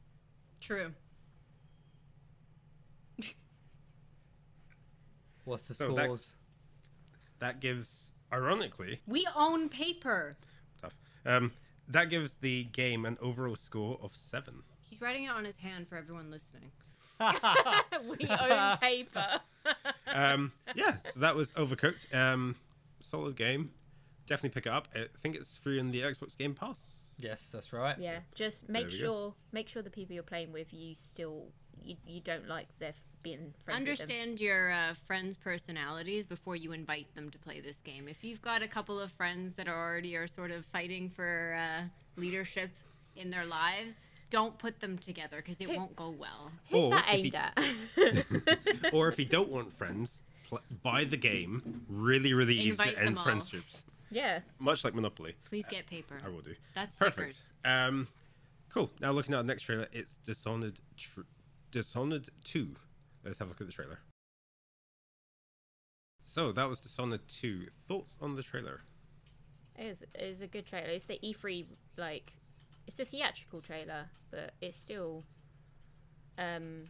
True. 0.62 0.92
What's 5.46 5.68
the 5.68 5.74
So 5.74 5.94
that- 5.94 6.04
scores? 6.06 6.38
that 7.40 7.60
gives, 7.62 8.12
ironically, 8.34 9.00
We 9.08 9.28
own 9.36 9.70
paper. 9.70 10.36
tough. 10.82 10.94
Um, 11.26 11.52
that 11.88 12.10
gives 12.10 12.36
the 12.38 12.66
game 12.66 13.06
an 13.06 13.18
overall 13.22 13.56
score 13.56 14.00
of 14.02 14.16
seven. 14.16 14.64
He's 14.82 15.02
writing 15.02 15.26
it 15.26 15.32
on 15.32 15.46
his 15.46 15.58
hand 15.58 15.88
for 15.88 15.98
everyone 15.98 16.32
listening. 16.32 16.72
we 18.20 18.28
own 18.30 18.78
paper. 18.78 19.42
um, 20.08 20.52
yeah, 20.76 20.98
so 21.12 21.20
that 21.20 21.36
was 21.36 21.52
Overcooked. 21.54 22.14
Um, 22.14 22.56
solid 23.02 23.36
game. 23.36 23.72
Definitely 24.28 24.50
pick 24.50 24.66
it 24.66 24.72
up. 24.72 24.88
I 24.96 25.06
think 25.22 25.36
it's 25.36 25.58
free 25.58 25.80
in 25.80 25.92
the 25.92 26.02
Xbox 26.02 26.38
Game 26.38 26.54
Pass. 26.54 26.80
Yes, 27.18 27.50
that's 27.52 27.74
right. 27.74 27.98
yeah, 27.98 28.20
just 28.36 28.70
make 28.70 28.88
we 28.88 28.92
go. 28.92 28.98
sure 28.98 29.34
make 29.52 29.68
sure 29.68 29.82
the 29.82 29.90
people 29.90 30.14
you're 30.14 30.22
playing 30.22 30.52
with 30.52 30.72
you 30.72 30.94
still 30.96 31.48
you, 31.84 31.96
you 32.06 32.22
don't 32.22 32.48
like 32.48 32.68
their 32.80 32.94
being 33.24 33.54
friends 33.66 33.86
with 33.88 33.98
them. 33.98 34.04
Understand 34.10 34.40
your 34.40 34.72
uh, 34.72 34.94
friends' 35.06 35.38
personalities 35.38 36.26
before 36.26 36.56
you 36.56 36.72
invite 36.72 37.14
them 37.16 37.30
to 37.32 37.38
play 37.40 37.60
this 37.60 37.78
game. 37.84 38.08
If 38.08 38.24
you've 38.24 38.42
got 38.42 38.62
a 38.62 38.68
couple 38.68 39.00
of 39.00 39.12
friends 39.14 39.54
that 39.56 39.68
are 39.68 39.90
already 39.92 40.16
are 40.16 40.28
sort 40.28 40.52
of 40.52 40.66
fighting 40.68 41.10
for 41.10 41.58
uh, 41.60 41.84
leadership 42.16 42.70
in 43.16 43.30
their 43.30 43.46
lives, 43.46 43.94
don't 44.30 44.58
put 44.58 44.80
them 44.80 44.98
together 44.98 45.38
because 45.38 45.58
it 45.60 45.70
Who- 45.70 45.78
won't 45.78 45.96
go 45.96 46.10
well. 46.10 46.52
Who's 46.70 46.86
Or 46.86 46.90
that 46.92 47.06
if 47.10 47.14
aimed 47.16 47.34
you- 47.34 48.84
at? 48.86 48.94
or 48.94 49.08
if 49.08 49.18
you 49.20 49.26
don't 49.26 49.50
want 49.50 49.76
friends, 49.78 50.22
pl- 50.50 50.62
buy 50.84 51.04
the 51.06 51.18
game. 51.18 51.82
Really, 51.90 52.34
really 52.34 52.56
easy 52.56 52.70
Invite 52.72 52.96
to 52.96 53.02
end 53.04 53.18
all. 53.18 53.24
friendships. 53.24 53.84
yeah. 54.12 54.40
Much 54.60 54.84
like 54.84 54.94
Monopoly. 54.96 55.36
Please 55.46 55.66
get 55.68 55.86
paper. 55.88 56.16
I 56.26 56.30
will 56.30 56.42
do. 56.42 56.56
That's 56.76 56.98
Perfect. 56.98 57.34
stickers. 57.36 57.42
Um, 57.66 58.08
cool. 58.70 58.90
Now 59.02 59.12
looking 59.12 59.34
at 59.34 59.38
the 59.38 59.44
next 59.44 59.64
trailer, 59.64 59.88
it's 59.92 60.18
Dishonored. 60.18 60.80
Tr- 60.98 61.22
Dishonored 61.78 62.28
Two. 62.44 62.70
Let's 63.24 63.38
have 63.38 63.50
a 63.50 63.52
look 63.52 63.62
at 63.62 63.68
the 63.68 63.74
trailer. 63.74 64.00
So 66.24 66.52
that 66.52 66.68
was 66.68 66.80
Dishonored 66.80 67.28
Two. 67.28 67.68
Thoughts 67.88 68.18
on 68.20 68.34
the 68.34 68.42
trailer? 68.42 68.82
It 69.78 69.86
is, 69.86 70.02
it 70.02 70.10
is 70.20 70.42
a 70.42 70.48
good 70.48 70.66
trailer. 70.66 70.88
It's 70.88 71.06
the 71.06 71.20
E3 71.24 71.68
like 71.96 72.34
it's 72.88 72.96
the 72.96 73.06
theatrical 73.06 73.62
trailer, 73.62 74.10
but 74.32 74.54
it's 74.60 74.76
still 74.76 75.24
um 76.40 76.86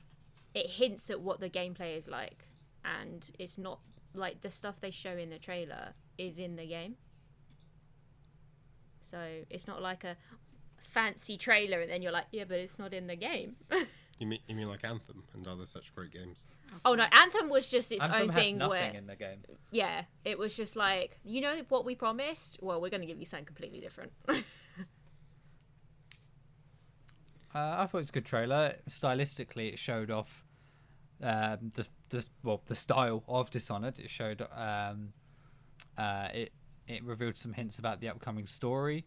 it 0.54 0.72
hints 0.72 1.10
at 1.10 1.20
what 1.20 1.42
the 1.42 1.50
gameplay 1.50 1.98
is 1.98 2.08
like 2.08 2.46
and 2.86 3.32
it's 3.38 3.58
not 3.58 3.80
like 4.14 4.40
the 4.40 4.50
stuff 4.50 4.80
they 4.80 4.92
show 4.92 5.18
in 5.18 5.30
the 5.30 5.38
trailer 5.38 5.96
is 6.18 6.40
in 6.40 6.56
the 6.56 6.66
game. 6.66 6.96
So 9.02 9.44
it's 9.50 9.68
not 9.68 9.82
like 9.82 10.06
a 10.06 10.16
fancy 10.80 11.36
trailer 11.36 11.82
and 11.82 11.92
then 11.92 12.02
you're 12.02 12.14
like, 12.14 12.28
yeah, 12.32 12.46
but 12.48 12.60
it's 12.60 12.80
not 12.80 12.94
in 12.94 13.08
the 13.08 13.18
game. 13.18 13.58
You 14.20 14.28
mean 14.28 14.40
you 14.48 14.56
mean 14.56 14.68
like 14.68 14.84
Anthem 14.84 15.24
and 15.34 15.48
other 15.48 15.66
such 15.66 15.94
great 15.94 16.12
games? 16.12 16.38
oh 16.86 16.96
no, 16.96 17.06
Anthem 17.12 17.50
was 17.50 17.68
just 17.68 17.92
its 17.92 18.04
Anthem 18.04 18.22
own 18.22 18.30
had 18.30 18.36
thing 18.36 18.58
nothing 18.58 18.72
where 18.72 18.92
in 18.94 19.08
the 19.08 19.16
game. 19.16 19.40
yeah, 19.72 20.04
it 20.26 20.38
was 20.38 20.56
just 20.56 20.76
like, 20.76 21.20
you 21.24 21.42
know 21.42 21.62
what 21.70 21.86
we 21.86 21.96
promised? 21.96 22.58
Well, 22.62 22.82
we're 22.82 22.90
going 22.90 23.02
to 23.02 23.08
give 23.08 23.20
you 23.20 23.26
something 23.26 23.46
completely 23.46 23.80
different. 23.80 24.12
Uh, 27.56 27.78
I 27.80 27.86
thought 27.88 28.00
it 28.00 28.02
was 28.02 28.10
a 28.10 28.12
good 28.12 28.26
trailer. 28.26 28.76
Stylistically, 28.88 29.74
it 29.74 29.80
showed 29.80 30.12
off 30.12 30.44
um, 31.24 31.72
the, 31.74 31.88
the 32.10 32.26
well 32.44 32.62
the 32.66 32.76
style 32.76 33.24
of 33.28 33.50
Dishonored. 33.50 33.98
It 33.98 34.12
showed 34.12 34.46
um, 34.56 35.14
uh, 35.98 36.28
it 36.34 36.52
it 36.88 37.04
revealed 37.04 37.36
some 37.36 37.54
hints 37.54 37.80
about 37.80 38.00
the 38.00 38.10
upcoming 38.10 38.46
story. 38.46 39.06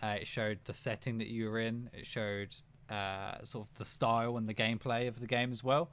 Uh, 0.00 0.18
it 0.20 0.28
showed 0.28 0.60
the 0.64 0.74
setting 0.74 1.18
that 1.18 1.26
you 1.26 1.50
were 1.50 1.58
in. 1.58 1.90
It 1.92 2.06
showed 2.06 2.54
uh, 2.90 3.42
sort 3.44 3.68
of 3.68 3.74
the 3.78 3.84
style 3.84 4.36
and 4.36 4.48
the 4.48 4.54
gameplay 4.54 5.08
of 5.08 5.20
the 5.20 5.26
game 5.26 5.52
as 5.52 5.62
well. 5.62 5.90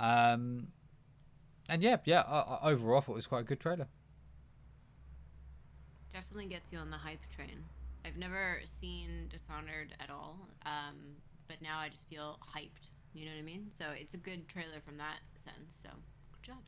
Um, 0.00 0.68
and 1.68 1.82
yeah, 1.82 1.98
yeah. 2.04 2.20
I, 2.22 2.38
I, 2.38 2.70
overall, 2.70 2.98
I 2.98 3.00
thought 3.00 3.12
it 3.12 3.16
was 3.16 3.26
quite 3.26 3.40
a 3.40 3.44
good 3.44 3.60
trailer. 3.60 3.88
Definitely 6.10 6.46
gets 6.46 6.72
you 6.72 6.78
on 6.78 6.90
the 6.90 6.96
hype 6.96 7.20
train. 7.34 7.64
I've 8.04 8.16
never 8.16 8.60
seen 8.80 9.28
Dishonored 9.28 9.94
at 10.00 10.08
all, 10.10 10.38
um, 10.64 10.96
but 11.46 11.60
now 11.60 11.78
I 11.78 11.88
just 11.88 12.08
feel 12.08 12.38
hyped. 12.56 12.90
You 13.12 13.26
know 13.26 13.32
what 13.32 13.40
I 13.40 13.42
mean? 13.42 13.70
So 13.78 13.86
it's 13.94 14.14
a 14.14 14.16
good 14.16 14.48
trailer 14.48 14.80
from 14.84 14.96
that 14.98 15.18
sense. 15.44 15.68
So 15.82 15.90
good 16.32 16.52
job. 16.52 16.58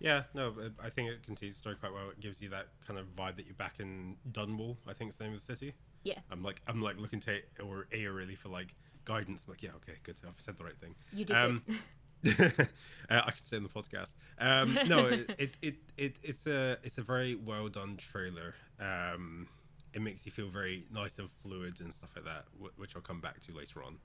Yeah, 0.00 0.22
no, 0.34 0.54
I 0.82 0.88
think 0.90 1.10
it 1.10 1.22
continues 1.22 1.56
the 1.56 1.58
story 1.58 1.76
quite 1.76 1.92
well. 1.92 2.08
It 2.10 2.20
gives 2.20 2.40
you 2.40 2.48
that 2.50 2.68
kind 2.86 2.98
of 2.98 3.14
vibe 3.16 3.36
that 3.36 3.46
you're 3.46 3.54
back 3.54 3.80
in 3.80 4.16
Dunwall. 4.32 4.76
I 4.88 4.94
think 4.94 5.10
it's 5.10 5.18
the 5.18 5.24
name 5.24 5.34
of 5.34 5.40
the 5.40 5.44
city. 5.44 5.74
Yeah. 6.04 6.18
I'm 6.30 6.42
like 6.42 6.62
I'm 6.66 6.80
like 6.80 6.98
looking 6.98 7.20
to 7.20 7.40
or 7.64 7.86
Aorelie 7.92 8.36
for 8.36 8.48
like 8.48 8.74
guidance. 9.04 9.44
I'm 9.46 9.52
like, 9.52 9.62
yeah, 9.62 9.70
okay, 9.76 9.98
good. 10.02 10.16
I've 10.26 10.34
said 10.38 10.56
the 10.56 10.64
right 10.64 10.76
thing. 10.76 10.94
you 11.12 11.24
did 11.24 11.36
Um, 11.36 11.62
uh, 12.26 12.64
I 13.08 13.30
can 13.30 13.42
say 13.42 13.56
on 13.56 13.62
the 13.62 13.68
podcast. 13.68 14.10
Um, 14.38 14.78
no, 14.86 15.06
it, 15.06 15.30
it, 15.38 15.56
it, 15.62 15.74
it 15.96 16.16
it's 16.22 16.46
a 16.46 16.76
it's 16.82 16.98
a 16.98 17.02
very 17.02 17.34
well 17.34 17.68
done 17.68 17.96
trailer. 17.96 18.54
Um, 18.78 19.48
it 19.94 20.02
makes 20.02 20.26
you 20.26 20.32
feel 20.32 20.48
very 20.48 20.84
nice 20.92 21.18
and 21.18 21.28
fluid 21.42 21.80
and 21.80 21.92
stuff 21.92 22.10
like 22.14 22.24
that, 22.24 22.44
wh- 22.60 22.78
which 22.78 22.94
I'll 22.94 23.02
come 23.02 23.20
back 23.20 23.40
to 23.46 23.52
later 23.52 23.82
on. 23.82 23.96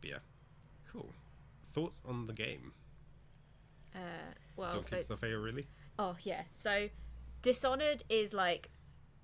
But 0.00 0.10
yeah, 0.10 0.18
cool. 0.90 1.10
Thoughts 1.74 2.00
on 2.06 2.26
the 2.26 2.32
game? 2.32 2.72
Uh, 3.94 3.98
well, 4.56 4.72
Don't 4.74 4.86
so 4.88 4.96
yourself 4.96 5.22
really. 5.22 5.66
Oh 5.98 6.16
yeah. 6.22 6.42
So 6.52 6.88
Dishonored 7.42 8.02
is 8.08 8.32
like 8.32 8.70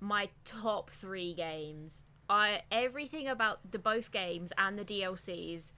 my 0.01 0.29
top 0.45 0.91
three 0.91 1.35
games. 1.35 2.05
I 2.29 2.63
everything 2.71 3.29
about 3.29 3.73
the 3.73 3.79
both 3.79 4.11
games 4.11 4.53
and 4.57 4.79
the 4.79 4.85
DLCs 4.85 5.73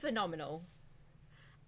phenomenal. 0.00 0.62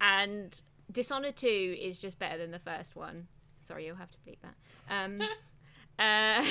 And 0.01 0.61
Dishonored 0.91 1.35
2 1.35 1.77
is 1.79 1.97
just 1.97 2.19
better 2.19 2.37
than 2.37 2.51
the 2.51 2.59
first 2.59 2.95
one. 2.95 3.27
Sorry, 3.61 3.85
you'll 3.85 3.97
have 3.97 4.11
to 4.11 4.17
bleep 4.19 4.39
that. 4.41 4.55
Um 4.89 5.21
uh, 5.99 6.43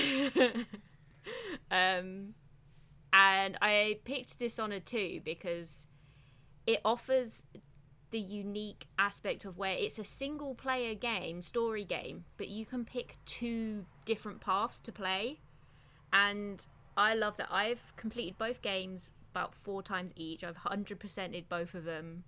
um 1.70 2.34
and 3.12 3.56
I 3.62 3.98
picked 4.04 4.38
Dishonored 4.38 4.86
2 4.86 5.22
because 5.24 5.86
it 6.66 6.80
offers 6.84 7.42
the 8.10 8.18
unique 8.18 8.86
aspect 8.98 9.44
of 9.44 9.58
where 9.58 9.72
it's 9.72 9.98
a 9.98 10.04
single 10.04 10.54
player 10.54 10.94
game, 10.94 11.42
story 11.42 11.84
game, 11.84 12.24
but 12.36 12.48
you 12.48 12.64
can 12.64 12.84
pick 12.84 13.16
two 13.24 13.86
different 14.04 14.40
paths 14.40 14.78
to 14.80 14.92
play. 14.92 15.40
And 16.12 16.64
I 16.96 17.14
love 17.14 17.36
that. 17.36 17.48
I've 17.50 17.94
completed 17.96 18.38
both 18.38 18.62
games 18.62 19.12
about 19.32 19.54
four 19.54 19.82
times 19.82 20.12
each. 20.16 20.42
I've 20.42 20.56
100%ed 20.56 21.48
both 21.48 21.74
of 21.74 21.84
them. 21.84 22.24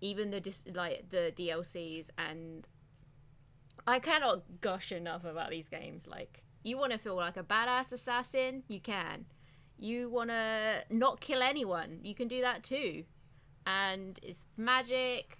even 0.00 0.30
the 0.30 0.40
dis- 0.40 0.64
like 0.74 1.08
the 1.10 1.32
DLCs 1.34 2.10
and 2.18 2.66
I 3.86 3.98
cannot 3.98 4.60
gush 4.60 4.92
enough 4.92 5.24
about 5.24 5.50
these 5.50 5.68
games. 5.68 6.06
Like 6.06 6.42
you 6.62 6.76
want 6.76 6.92
to 6.92 6.98
feel 6.98 7.16
like 7.16 7.36
a 7.36 7.42
badass 7.42 7.92
assassin, 7.92 8.64
you 8.68 8.80
can. 8.80 9.26
You 9.78 10.08
want 10.10 10.30
to 10.30 10.82
not 10.90 11.20
kill 11.20 11.42
anyone, 11.42 12.00
you 12.02 12.14
can 12.14 12.28
do 12.28 12.40
that 12.40 12.62
too. 12.64 13.04
And 13.66 14.18
it's 14.22 14.44
magic, 14.56 15.38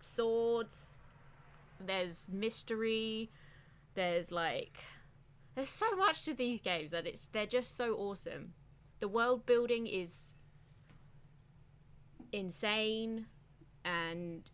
swords, 0.00 0.96
there's 1.80 2.26
mystery, 2.30 3.30
there's 3.94 4.30
like 4.32 4.78
there's 5.54 5.68
so 5.68 5.94
much 5.96 6.22
to 6.22 6.34
these 6.34 6.60
games 6.60 6.90
that 6.90 7.06
it, 7.06 7.20
they're 7.32 7.46
just 7.46 7.76
so 7.76 7.94
awesome. 7.94 8.54
The 9.00 9.08
world 9.08 9.46
building 9.46 9.86
is 9.86 10.34
insane 12.32 13.26
and 13.84 14.50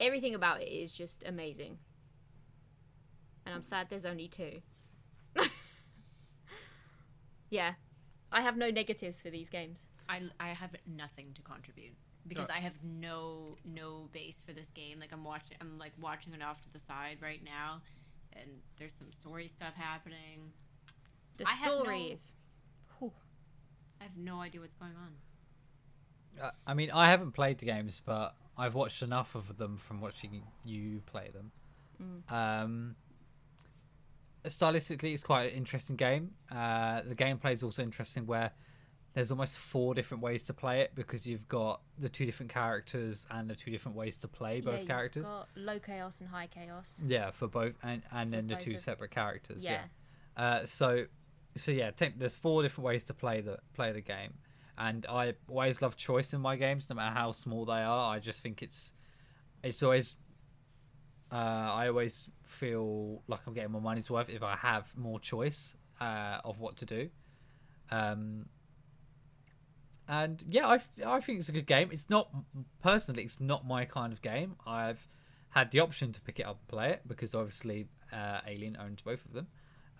everything 0.00 0.34
about 0.34 0.62
it 0.62 0.68
is 0.68 0.90
just 0.90 1.24
amazing. 1.26 1.78
And 3.46 3.54
I'm 3.54 3.62
sad 3.62 3.88
there's 3.88 4.04
only 4.04 4.28
two. 4.28 4.60
yeah. 7.50 7.74
I 8.30 8.42
have 8.42 8.56
no 8.56 8.70
negatives 8.70 9.22
for 9.22 9.30
these 9.30 9.48
games. 9.48 9.86
I, 10.08 10.22
I 10.38 10.48
have 10.48 10.70
nothing 10.86 11.28
to 11.34 11.42
contribute 11.42 11.94
because 12.26 12.50
I 12.50 12.58
have 12.58 12.74
no 12.84 13.56
no 13.64 14.08
base 14.12 14.42
for 14.46 14.52
this 14.52 14.68
game. 14.74 15.00
Like 15.00 15.12
I'm 15.12 15.24
watching, 15.24 15.56
I'm 15.60 15.78
like 15.78 15.92
watching 16.00 16.34
it 16.34 16.42
off 16.42 16.60
to 16.62 16.72
the 16.72 16.80
side 16.86 17.18
right 17.22 17.42
now, 17.42 17.80
and 18.40 18.50
there's 18.78 18.92
some 18.98 19.12
story 19.12 19.48
stuff 19.48 19.74
happening. 19.74 20.52
The 21.36 21.46
I 21.46 21.52
have 21.52 21.66
no- 21.66 21.82
stories. 21.82 22.32
I 24.00 24.04
have 24.04 24.16
no 24.16 24.40
idea 24.40 24.60
what's 24.60 24.74
going 24.74 24.92
on. 24.92 26.40
Uh, 26.40 26.50
I 26.66 26.74
mean, 26.74 26.90
I 26.92 27.10
haven't 27.10 27.32
played 27.32 27.58
the 27.58 27.66
games, 27.66 28.00
but 28.04 28.34
I've 28.56 28.74
watched 28.74 29.02
enough 29.02 29.34
of 29.34 29.56
them 29.58 29.76
from 29.76 30.00
watching 30.00 30.42
you 30.64 31.02
play 31.06 31.30
them. 31.32 31.52
Um, 32.28 32.96
stylistically, 34.44 35.14
it's 35.14 35.24
quite 35.24 35.50
an 35.50 35.56
interesting 35.56 35.96
game. 35.96 36.32
Uh, 36.50 37.02
the 37.02 37.16
gameplay 37.16 37.52
is 37.52 37.64
also 37.64 37.82
interesting, 37.82 38.24
where 38.26 38.52
there's 39.18 39.32
almost 39.32 39.58
four 39.58 39.94
different 39.94 40.22
ways 40.22 40.44
to 40.44 40.54
play 40.54 40.80
it 40.80 40.94
because 40.94 41.26
you've 41.26 41.48
got 41.48 41.80
the 41.98 42.08
two 42.08 42.24
different 42.24 42.52
characters 42.52 43.26
and 43.32 43.50
the 43.50 43.56
two 43.56 43.68
different 43.68 43.96
ways 43.96 44.16
to 44.16 44.28
play 44.28 44.60
both 44.60 44.78
yeah, 44.82 44.86
characters. 44.86 45.26
got 45.26 45.48
low 45.56 45.80
chaos 45.80 46.20
and 46.20 46.28
high 46.30 46.46
chaos. 46.46 47.02
Yeah, 47.04 47.32
for 47.32 47.48
both, 47.48 47.74
and 47.82 48.02
and 48.12 48.30
For 48.30 48.36
then 48.36 48.46
the 48.46 48.54
two 48.54 48.78
separate 48.78 49.10
characters. 49.10 49.64
Yeah. 49.64 49.80
Yeah. 50.36 50.44
Uh, 50.44 50.66
so, 50.66 51.06
so 51.56 51.72
yeah, 51.72 51.90
te- 51.90 52.14
there's 52.16 52.36
four 52.36 52.62
different 52.62 52.86
ways 52.86 53.02
to 53.06 53.14
play 53.14 53.40
the 53.40 53.58
play 53.74 53.90
the 53.90 54.00
game, 54.00 54.34
and 54.78 55.04
I 55.10 55.34
always 55.48 55.82
love 55.82 55.96
choice 55.96 56.32
in 56.32 56.40
my 56.40 56.54
games, 56.54 56.88
no 56.88 56.94
matter 56.94 57.12
how 57.12 57.32
small 57.32 57.64
they 57.64 57.82
are. 57.82 58.14
I 58.14 58.20
just 58.20 58.40
think 58.40 58.62
it's 58.62 58.92
it's 59.64 59.82
always. 59.82 60.14
Uh, 61.32 61.34
I 61.34 61.88
always 61.88 62.30
feel 62.44 63.24
like 63.26 63.40
I'm 63.48 63.52
getting 63.52 63.72
my 63.72 63.80
money's 63.80 64.12
worth 64.12 64.30
if 64.30 64.44
I 64.44 64.54
have 64.54 64.96
more 64.96 65.18
choice 65.18 65.74
uh, 66.00 66.38
of 66.44 66.60
what 66.60 66.76
to 66.76 66.86
do. 66.86 67.10
Um, 67.90 68.46
and 70.08 70.42
yeah, 70.48 70.66
I, 70.66 70.80
I 71.06 71.20
think 71.20 71.38
it's 71.38 71.48
a 71.48 71.52
good 71.52 71.66
game. 71.66 71.90
It's 71.92 72.08
not 72.08 72.30
personally, 72.82 73.22
it's 73.24 73.40
not 73.40 73.66
my 73.66 73.84
kind 73.84 74.12
of 74.12 74.22
game. 74.22 74.56
I've 74.66 75.06
had 75.50 75.70
the 75.70 75.80
option 75.80 76.12
to 76.12 76.20
pick 76.20 76.40
it 76.40 76.46
up 76.46 76.58
and 76.60 76.68
play 76.68 76.90
it 76.90 77.02
because 77.06 77.34
obviously 77.34 77.86
uh, 78.12 78.40
Alien 78.46 78.76
owns 78.80 79.02
both 79.02 79.24
of 79.24 79.32
them. 79.32 79.46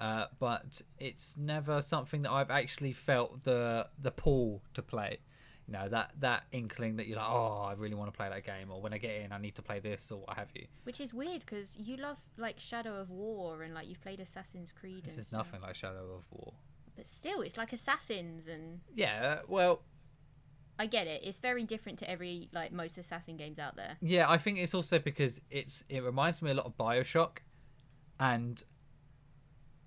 Uh, 0.01 0.27
but 0.39 0.81
it's 0.99 1.37
never 1.37 1.83
something 1.83 2.23
that 2.23 2.31
I've 2.31 2.51
actually 2.51 2.93
felt 2.93 3.43
the 3.45 3.89
the 4.01 4.11
pull 4.13 4.63
to 4.75 4.83
play. 4.83 5.19
You 5.67 5.73
know 5.75 5.89
that 5.89 6.13
that 6.21 6.45
inkling 6.53 6.97
that 6.97 7.09
you're 7.09 7.19
like, 7.19 7.29
oh, 7.29 7.67
I 7.69 7.73
really 7.73 7.97
want 7.97 8.11
to 8.11 8.17
play 8.17 8.29
that 8.29 8.45
game, 8.45 8.71
or 8.71 8.81
when 8.81 8.95
I 8.95 8.99
get 8.99 9.17
in, 9.23 9.33
I 9.33 9.39
need 9.39 9.57
to 9.57 9.63
play 9.63 9.81
this, 9.81 10.11
or 10.13 10.21
what 10.21 10.37
have 10.39 10.49
you. 10.55 10.67
Which 10.85 11.01
is 11.01 11.13
weird 11.13 11.41
because 11.41 11.77
you 11.77 11.97
love 11.97 12.19
like 12.37 12.61
Shadow 12.61 12.99
of 13.01 13.11
War 13.11 13.63
and 13.65 13.75
like 13.75 13.89
you've 13.89 14.01
played 14.01 14.21
Assassin's 14.21 14.73
Creed. 14.73 15.05
This 15.05 15.15
and 15.15 15.23
is 15.23 15.27
stuff. 15.27 15.49
nothing 15.49 15.63
like 15.63 15.75
Shadow 15.75 16.15
of 16.17 16.25
War. 16.31 16.55
But 16.97 17.07
still, 17.09 17.43
it's 17.43 17.57
like 17.57 17.73
Assassins, 17.73 18.47
and 18.47 18.81
Yeah, 18.95 19.41
well, 19.49 19.83
I 20.79 20.87
get 20.87 21.07
it. 21.07 21.23
It's 21.25 21.41
very 21.41 21.65
different 21.65 21.99
to 22.01 22.11
every 22.11 22.49
like 22.53 22.73
most 22.73 22.99
Assassin 22.99 23.37
games 23.37 23.59
out 23.59 23.77
there. 23.77 23.97
Yeah, 24.01 24.31
I 24.31 24.39
think 24.39 24.59
it's 24.59 24.75
also 24.75 24.99
because 24.99 25.41
it's 25.51 25.85
it 25.89 26.03
reminds 26.03 26.41
me 26.41 26.51
a 26.51 26.55
lot 26.55 26.67
of 26.67 26.77
Bioshock, 26.77 27.39
and 28.21 28.63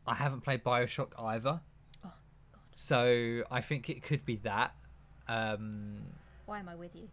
I 0.06 0.16
haven't 0.16 0.42
played 0.42 0.64
Bioshock 0.64 1.12
either. 1.18 1.62
Oh, 2.04 2.12
God. 2.52 2.62
So 2.76 3.44
I 3.50 3.62
think 3.62 3.90
it 3.90 4.04
could 4.04 4.26
be 4.26 4.36
that. 4.38 4.76
Um, 5.28 6.00
Why 6.46 6.60
am 6.60 6.68
I 6.68 6.76
with 6.76 6.96
you? 6.96 7.08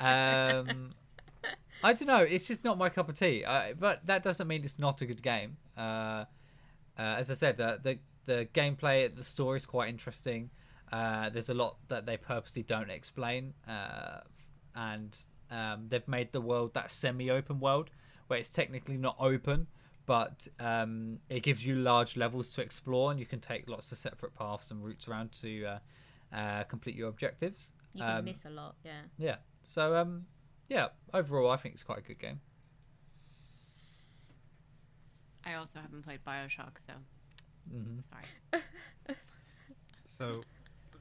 um, 0.00 0.90
I 1.84 1.92
don't 1.92 2.06
know. 2.06 2.22
It's 2.22 2.48
just 2.48 2.64
not 2.64 2.78
my 2.78 2.88
cup 2.88 3.08
of 3.08 3.18
tea. 3.18 3.44
Uh, 3.44 3.74
but 3.78 4.04
that 4.06 4.22
doesn't 4.22 4.48
mean 4.48 4.64
it's 4.64 4.78
not 4.78 5.00
a 5.02 5.06
good 5.06 5.22
game. 5.22 5.56
Uh, 5.76 6.24
uh, 6.98 7.16
as 7.18 7.30
I 7.30 7.34
said, 7.34 7.60
uh, 7.60 7.78
the 7.82 7.98
the 8.26 8.48
gameplay, 8.52 9.14
the 9.14 9.24
story 9.24 9.56
is 9.56 9.66
quite 9.66 9.88
interesting. 9.88 10.50
Uh, 10.92 11.28
there's 11.30 11.48
a 11.48 11.54
lot 11.54 11.76
that 11.88 12.04
they 12.06 12.16
purposely 12.16 12.62
don't 12.62 12.90
explain, 12.90 13.54
uh, 13.68 14.20
and 14.74 15.16
um, 15.50 15.86
they've 15.88 16.06
made 16.08 16.32
the 16.32 16.40
world 16.40 16.74
that 16.74 16.90
semi-open 16.90 17.60
world 17.60 17.90
where 18.26 18.38
it's 18.38 18.48
technically 18.48 18.96
not 18.96 19.16
open, 19.20 19.66
but 20.06 20.48
um, 20.58 21.18
it 21.28 21.42
gives 21.42 21.64
you 21.66 21.76
large 21.76 22.16
levels 22.16 22.50
to 22.54 22.62
explore, 22.62 23.10
and 23.10 23.18
you 23.20 23.26
can 23.26 23.40
take 23.40 23.68
lots 23.68 23.92
of 23.92 23.98
separate 23.98 24.34
paths 24.34 24.70
and 24.70 24.84
routes 24.84 25.06
around 25.08 25.30
to 25.32 25.64
uh, 25.66 25.78
uh, 26.34 26.64
complete 26.64 26.96
your 26.96 27.08
objectives. 27.08 27.72
You 27.92 28.02
can 28.02 28.18
Um, 28.18 28.24
miss 28.24 28.44
a 28.44 28.50
lot. 28.50 28.76
Yeah. 28.84 29.02
Yeah. 29.18 29.36
So 29.64 29.96
um, 29.96 30.26
yeah. 30.68 30.88
Overall, 31.12 31.50
I 31.50 31.56
think 31.56 31.74
it's 31.74 31.82
quite 31.84 31.98
a 31.98 32.02
good 32.02 32.18
game. 32.18 32.40
I 35.44 35.54
also 35.54 35.80
haven't 35.80 36.02
played 36.02 36.20
Bioshock, 36.24 36.78
so 36.86 36.92
hmm 37.70 38.00
sorry. 38.10 38.62
So 40.18 40.42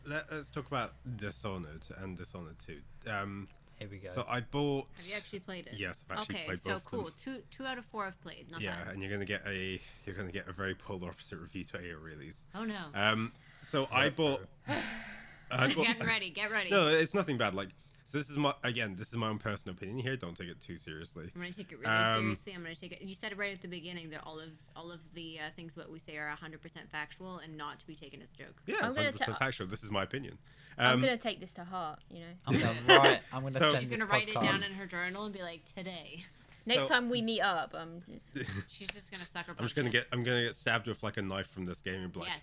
let, 0.09 0.29
us 0.29 0.49
talk 0.49 0.67
about 0.67 0.93
Dishonored 1.17 1.83
and 1.97 2.17
Dishonored 2.17 2.57
2. 2.65 2.77
Um, 3.11 3.47
Here 3.77 3.87
we 3.89 3.97
go. 3.97 4.09
so 4.13 4.25
I 4.27 4.41
bought. 4.41 4.87
Have 4.97 5.07
you 5.07 5.15
actually 5.15 5.39
played 5.39 5.67
it? 5.67 5.73
Yes, 5.77 6.03
I've 6.09 6.19
actually 6.19 6.35
okay, 6.35 6.45
played 6.45 6.59
so 6.59 6.69
both 6.69 6.77
of 6.77 6.85
cool. 6.85 7.03
them. 7.03 7.13
Two 7.23 7.37
two 7.51 7.65
out 7.65 7.77
of 7.77 7.85
four 7.85 8.05
I've 8.05 8.21
played. 8.21 8.47
Not 8.51 8.61
yeah, 8.61 8.75
bad. 8.83 8.93
and 8.93 9.01
you're 9.01 9.11
gonna 9.11 9.25
get 9.25 9.41
a 9.47 9.79
you're 10.05 10.15
gonna 10.15 10.31
get 10.31 10.47
a 10.47 10.51
very 10.51 10.75
polar 10.75 11.09
opposite 11.09 11.37
review 11.37 11.63
to 11.65 11.77
Aorelie. 11.77 12.33
Oh 12.55 12.65
no. 12.65 12.85
Um, 12.93 13.31
so 13.63 13.87
I 13.91 14.09
bought. 14.09 14.41
I 15.51 15.73
bought 15.73 15.85
Get 15.85 16.05
ready. 16.05 16.29
Get 16.29 16.51
ready. 16.51 16.69
no, 16.69 16.87
it's 16.89 17.13
nothing 17.15 17.37
bad. 17.37 17.55
Like, 17.55 17.69
so 18.09 18.17
this 18.17 18.29
is 18.29 18.37
my 18.37 18.53
again, 18.63 18.95
this 18.97 19.09
is 19.09 19.15
my 19.15 19.27
own 19.27 19.37
personal 19.37 19.75
opinion 19.75 19.99
here. 19.99 20.15
Don't 20.17 20.35
take 20.35 20.47
it 20.47 20.59
too 20.59 20.77
seriously. 20.77 21.29
I'm 21.35 21.41
gonna 21.41 21.53
take 21.53 21.71
it 21.71 21.79
really 21.79 21.85
Um, 21.91 22.21
seriously. 22.23 22.53
I'm 22.55 22.63
gonna 22.63 22.75
take 22.75 22.91
it. 22.93 23.01
You 23.01 23.13
said 23.13 23.37
right 23.37 23.53
at 23.53 23.61
the 23.61 23.67
beginning 23.67 24.09
that 24.09 24.21
all 24.25 24.39
of 24.39 24.49
all 24.75 24.91
of 24.91 24.99
the 25.13 25.39
uh, 25.39 25.43
things 25.55 25.75
what 25.77 25.91
we 25.91 25.99
say 25.99 26.17
are 26.17 26.27
100 26.29 26.61
percent 26.61 26.89
factual 26.91 27.37
and 27.37 27.55
not 27.57 27.79
to 27.79 27.87
be 27.87 27.95
taken 27.95 28.21
as 28.21 28.27
a 28.33 28.37
joke. 28.43 28.55
Yeah, 28.65 28.77
I'm 28.81 28.91
it's 28.91 28.95
gonna 28.95 29.11
100% 29.11 29.25
ta- 29.25 29.37
factual. 29.45 29.67
This 29.67 29.83
is 29.83 29.91
my 29.91 30.03
opinion. 30.03 30.37
I'm 30.77 30.95
Um, 30.95 31.01
gonna 31.01 31.17
take 31.17 31.39
this 31.39 31.53
to 31.53 31.63
heart. 31.63 31.99
You 32.09 32.19
know. 32.21 32.25
I'm 32.47 32.59
gonna 32.59 32.99
write. 32.99 33.21
I'm 33.31 33.41
gonna 33.43 33.51
So- 33.59 33.71
send 33.73 33.83
She's 33.87 33.91
gonna 33.91 34.09
write 34.11 34.29
it 34.29 34.39
down 34.41 34.63
in 34.63 34.73
her 34.73 34.85
journal 34.87 35.25
and 35.25 35.33
be 35.33 35.41
like, 35.41 35.65
today. 35.75 36.25
Next 36.65 36.83
So- 36.83 36.89
time 36.89 37.09
we 37.09 37.21
meet 37.21 37.41
up, 37.41 37.73
I'm 37.77 38.01
just. 38.11 38.49
She's 38.69 38.87
just 38.89 39.11
gonna 39.11 39.25
sucker. 39.25 39.53
I'm 39.57 39.65
just 39.65 39.75
gonna 39.75 39.89
get 39.89 40.07
I'm 40.11 40.23
gonna 40.23 40.43
get 40.45 40.55
stabbed 40.55 40.87
with 40.87 41.01
like 41.03 41.17
a 41.17 41.21
knife 41.21 41.47
from 41.49 41.65
this 41.65 41.81
game 41.81 42.01
and 42.01 42.11
be 42.11 42.19
like, 42.19 42.29
Yes. 42.29 42.39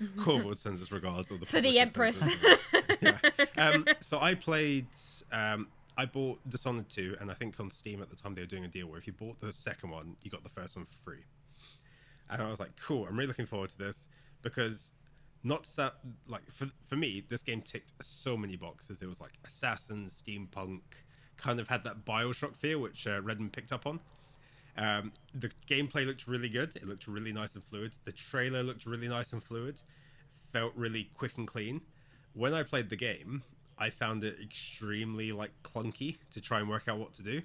Corvo 0.18 0.54
sends 0.54 0.82
us 0.82 0.92
regards. 0.92 1.28
The 1.28 1.38
For 1.46 1.60
the 1.60 1.78
Empress. 1.78 2.22
yeah. 3.00 3.18
Um, 3.58 3.84
so 4.00 4.18
I 4.20 4.34
played. 4.34 4.86
Um, 5.32 5.68
I 5.96 6.06
bought 6.06 6.38
Dishonored 6.48 6.88
2, 6.88 7.16
and 7.20 7.30
I 7.30 7.34
think 7.34 7.60
on 7.60 7.70
Steam 7.70 8.00
at 8.00 8.08
the 8.08 8.16
time 8.16 8.34
they 8.34 8.40
were 8.40 8.46
doing 8.46 8.64
a 8.64 8.68
deal 8.68 8.86
where 8.86 8.98
if 8.98 9.06
you 9.06 9.12
bought 9.12 9.38
the 9.38 9.52
second 9.52 9.90
one, 9.90 10.16
you 10.22 10.30
got 10.30 10.42
the 10.42 10.48
first 10.50 10.76
one 10.76 10.86
for 10.86 10.96
free. 11.04 11.24
And 12.30 12.40
I 12.40 12.48
was 12.48 12.60
like, 12.60 12.70
cool. 12.80 13.06
I'm 13.06 13.16
really 13.16 13.26
looking 13.26 13.44
forward 13.44 13.70
to 13.70 13.78
this 13.78 14.08
because 14.40 14.92
not 15.42 15.66
so, 15.66 15.90
like 16.26 16.42
for 16.52 16.68
for 16.86 16.96
me, 16.96 17.24
this 17.28 17.42
game 17.42 17.60
ticked 17.60 17.92
so 18.00 18.36
many 18.36 18.56
boxes. 18.56 19.02
It 19.02 19.06
was 19.06 19.20
like 19.20 19.32
assassin, 19.44 20.06
steampunk, 20.06 20.80
kind 21.36 21.60
of 21.60 21.68
had 21.68 21.84
that 21.84 22.04
Bioshock 22.04 22.56
feel, 22.56 22.78
which 22.80 23.06
uh, 23.06 23.20
Redmond 23.22 23.52
picked 23.52 23.72
up 23.72 23.86
on. 23.86 24.00
Um, 24.80 25.12
the 25.34 25.50
gameplay 25.68 26.06
looked 26.06 26.26
really 26.26 26.48
good. 26.48 26.74
It 26.74 26.88
looked 26.88 27.06
really 27.06 27.32
nice 27.32 27.54
and 27.54 27.62
fluid. 27.62 27.92
The 28.06 28.12
trailer 28.12 28.62
looked 28.62 28.86
really 28.86 29.08
nice 29.08 29.34
and 29.34 29.44
fluid. 29.44 29.78
Felt 30.52 30.72
really 30.74 31.10
quick 31.14 31.36
and 31.36 31.46
clean. 31.46 31.82
When 32.32 32.54
I 32.54 32.62
played 32.62 32.88
the 32.88 32.96
game, 32.96 33.42
I 33.78 33.90
found 33.90 34.24
it 34.24 34.38
extremely 34.42 35.32
like 35.32 35.50
clunky 35.62 36.16
to 36.32 36.40
try 36.40 36.60
and 36.60 36.68
work 36.68 36.88
out 36.88 36.98
what 36.98 37.12
to 37.14 37.22
do. 37.22 37.42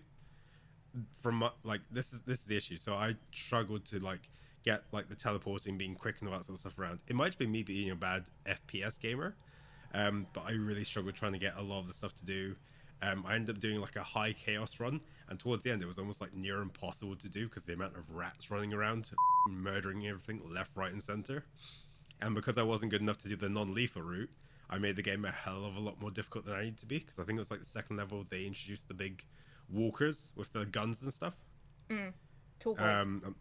From 1.22 1.36
my, 1.36 1.50
like 1.64 1.82
this 1.92 2.14
is 2.14 2.22
this 2.22 2.40
is 2.40 2.46
the 2.46 2.56
issue. 2.56 2.78
So 2.78 2.94
I 2.94 3.16
struggled 3.34 3.84
to 3.88 4.00
like 4.00 4.30
get 4.64 4.84
like 4.94 5.10
the 5.10 5.16
teleporting, 5.16 5.78
being 5.78 5.96
quick, 5.96 6.16
and 6.22 6.30
all 6.30 6.38
that 6.38 6.46
sort 6.46 6.56
of 6.56 6.62
stuff 6.62 6.80
around. 6.80 7.00
It 7.10 7.18
might 7.18 7.38
be 7.38 7.48
me 7.48 7.64
being 7.64 7.92
a 7.92 7.96
bad 7.96 8.24
FPS 8.46 8.98
gamer, 8.98 9.36
um, 9.94 10.26
but 10.32 10.46
I 10.48 10.52
really 10.52 10.86
struggled 10.86 11.16
trying 11.16 11.34
to 11.34 11.40
get 11.40 11.56
a 11.58 11.62
lot 11.62 11.80
of 11.80 11.88
the 11.88 11.94
stuff 11.94 12.16
to 12.16 12.26
do. 12.26 12.56
Um, 13.02 13.26
I 13.28 13.36
ended 13.36 13.58
up 13.58 13.62
doing 13.62 13.82
like 13.82 13.98
a 13.98 14.04
high 14.04 14.32
chaos 14.32 14.80
run, 14.80 15.02
and 15.30 15.40
towards 15.40 15.64
the 15.64 15.72
end, 15.72 15.82
it 15.82 15.86
was 15.88 15.98
almost 15.98 16.22
like 16.22 16.34
near 16.34 16.62
impossible 16.62 17.16
to 17.16 17.30
do 17.30 17.48
because 17.48 17.64
the 17.64 17.74
amount 17.74 17.96
of 17.96 18.10
rats 18.12 18.52
running 18.52 18.74
around, 18.74 19.10
murdering 19.50 20.06
everything 20.08 20.42
left, 20.46 20.72
right, 20.76 20.92
and 20.92 21.02
center. 21.02 21.44
And 22.22 22.34
because 22.36 22.58
I 22.58 22.64
wasn't 22.64 22.92
good 22.92 23.02
enough 23.02 23.18
to 23.20 23.28
do 23.28 23.36
the 23.36 23.50
non-lethal 23.50 24.02
route, 24.02 24.30
I 24.70 24.78
made 24.80 24.96
the 24.96 25.02
game 25.04 25.26
a 25.26 25.32
hell 25.32 25.66
of 25.66 25.76
a 25.76 25.80
lot 25.80 26.00
more 26.02 26.12
difficult 26.12 26.46
than 26.46 26.56
I 26.56 26.64
need 26.66 26.78
to 26.78 26.86
be 26.86 27.00
because 27.00 27.20
I 27.20 27.24
think 27.24 27.38
it 27.38 27.40
was 27.42 27.52
like 27.52 27.60
the 27.60 27.66
second 27.66 27.98
level 27.98 28.26
they 28.30 28.46
introduced 28.46 28.88
the 28.88 28.94
big 28.94 29.24
walkers 29.70 30.32
with 30.36 30.52
the 30.54 30.66
guns 30.66 31.02
and 31.04 31.14
stuff. 31.14 31.34
Tall 32.60 32.76
boys. 32.76 32.82
Um, 32.84 33.22
um, 33.26 33.36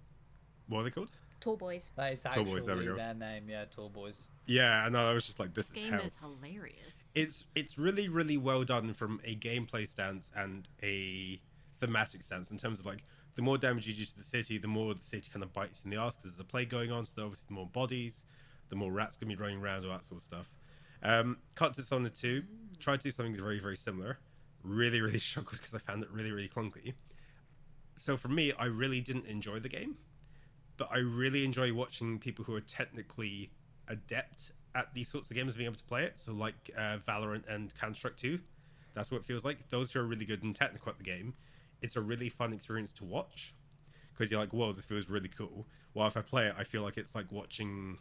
what 0.68 0.80
are 0.80 0.84
they 0.84 0.90
called? 0.90 1.10
Tall 1.40 1.56
boys. 1.56 1.90
That 1.96 2.12
is 2.14 2.22
Tall 2.22 2.32
actually 2.32 2.44
Boys, 2.52 2.66
there 2.66 2.76
we 2.76 2.84
go. 2.86 2.96
their 2.96 3.14
name. 3.14 3.44
Yeah, 3.48 3.64
Tall 3.66 3.88
Boys. 3.90 4.28
Yeah, 4.46 4.86
and 4.86 4.96
I 4.96 5.12
was 5.12 5.26
just 5.26 5.38
like, 5.38 5.52
this 5.54 5.68
This 5.68 5.76
is 5.78 5.82
game 5.84 5.92
hell. 5.92 6.02
is 6.02 6.14
hilarious. 6.20 6.94
it's 7.14 7.44
it's 7.54 7.78
really 7.78 8.08
really 8.08 8.36
well 8.36 8.64
done 8.64 8.92
from 8.94 9.20
a 9.24 9.36
gameplay 9.36 9.86
stance 9.86 10.30
and 10.34 10.66
a 10.82 11.40
thematic 11.84 12.22
stance 12.22 12.50
in 12.50 12.58
terms 12.58 12.78
of 12.80 12.86
like 12.86 13.04
the 13.34 13.42
more 13.42 13.58
damage 13.58 13.86
you 13.86 13.94
do 13.94 14.04
to 14.04 14.16
the 14.16 14.24
city, 14.24 14.58
the 14.58 14.68
more 14.68 14.94
the 14.94 15.00
city 15.00 15.28
kind 15.32 15.42
of 15.42 15.52
bites 15.52 15.84
in 15.84 15.90
the 15.90 15.96
ass 15.96 16.16
because 16.16 16.32
there's 16.32 16.40
a 16.40 16.44
plague 16.44 16.70
going 16.70 16.90
on. 16.90 17.04
So 17.04 17.24
obviously, 17.24 17.46
the 17.48 17.54
more 17.54 17.66
bodies, 17.66 18.24
the 18.68 18.76
more 18.76 18.92
rats 18.92 19.16
gonna 19.16 19.34
be 19.34 19.40
running 19.40 19.60
around, 19.60 19.84
all 19.84 19.90
that 19.90 20.04
sort 20.04 20.18
of 20.18 20.24
stuff. 20.24 20.50
Um, 21.02 21.38
cut 21.54 21.74
to 21.74 21.82
Dishonored 21.82 22.14
2, 22.14 22.42
tried 22.78 23.00
to 23.00 23.08
do 23.08 23.10
something 23.10 23.34
very 23.34 23.58
very 23.58 23.76
similar. 23.76 24.18
Really 24.62 25.00
really 25.00 25.18
struggled 25.30 25.58
because 25.58 25.74
I 25.74 25.78
found 25.78 26.02
it 26.02 26.10
really 26.10 26.32
really 26.32 26.48
clunky. 26.48 26.94
So 27.96 28.16
for 28.16 28.28
me, 28.28 28.52
I 28.58 28.64
really 28.64 29.00
didn't 29.00 29.26
enjoy 29.26 29.60
the 29.60 29.68
game, 29.68 29.96
but 30.76 30.88
I 30.90 30.98
really 30.98 31.44
enjoy 31.44 31.72
watching 31.72 32.18
people 32.18 32.44
who 32.44 32.54
are 32.54 32.60
technically 32.60 33.50
adept 33.88 34.52
at 34.74 34.92
these 34.94 35.08
sorts 35.08 35.30
of 35.30 35.36
games 35.36 35.54
being 35.54 35.66
able 35.66 35.76
to 35.76 35.84
play 35.84 36.04
it. 36.04 36.18
So 36.18 36.32
like 36.32 36.70
uh, 36.76 36.98
Valorant 37.06 37.46
and 37.48 37.72
Counter 37.78 37.94
Strike 37.94 38.16
2, 38.16 38.38
that's 38.94 39.10
what 39.10 39.18
it 39.18 39.24
feels 39.24 39.44
like. 39.44 39.68
Those 39.68 39.92
who 39.92 40.00
are 40.00 40.04
really 40.04 40.24
good 40.24 40.42
and 40.42 40.54
technical 40.54 40.90
at 40.90 40.98
the 40.98 41.04
game, 41.04 41.34
it's 41.84 41.96
a 41.96 42.00
really 42.00 42.30
fun 42.30 42.54
experience 42.54 42.94
to 42.94 43.04
watch 43.04 43.52
because 44.12 44.30
you're 44.30 44.40
like, 44.40 44.54
whoa, 44.54 44.72
this 44.72 44.86
feels 44.86 45.10
really 45.10 45.28
cool. 45.28 45.66
While 45.92 46.08
if 46.08 46.16
I 46.16 46.22
play 46.22 46.46
it, 46.46 46.54
I 46.58 46.64
feel 46.64 46.80
like 46.80 46.96
it's 46.96 47.14
like 47.14 47.30
watching, 47.30 47.98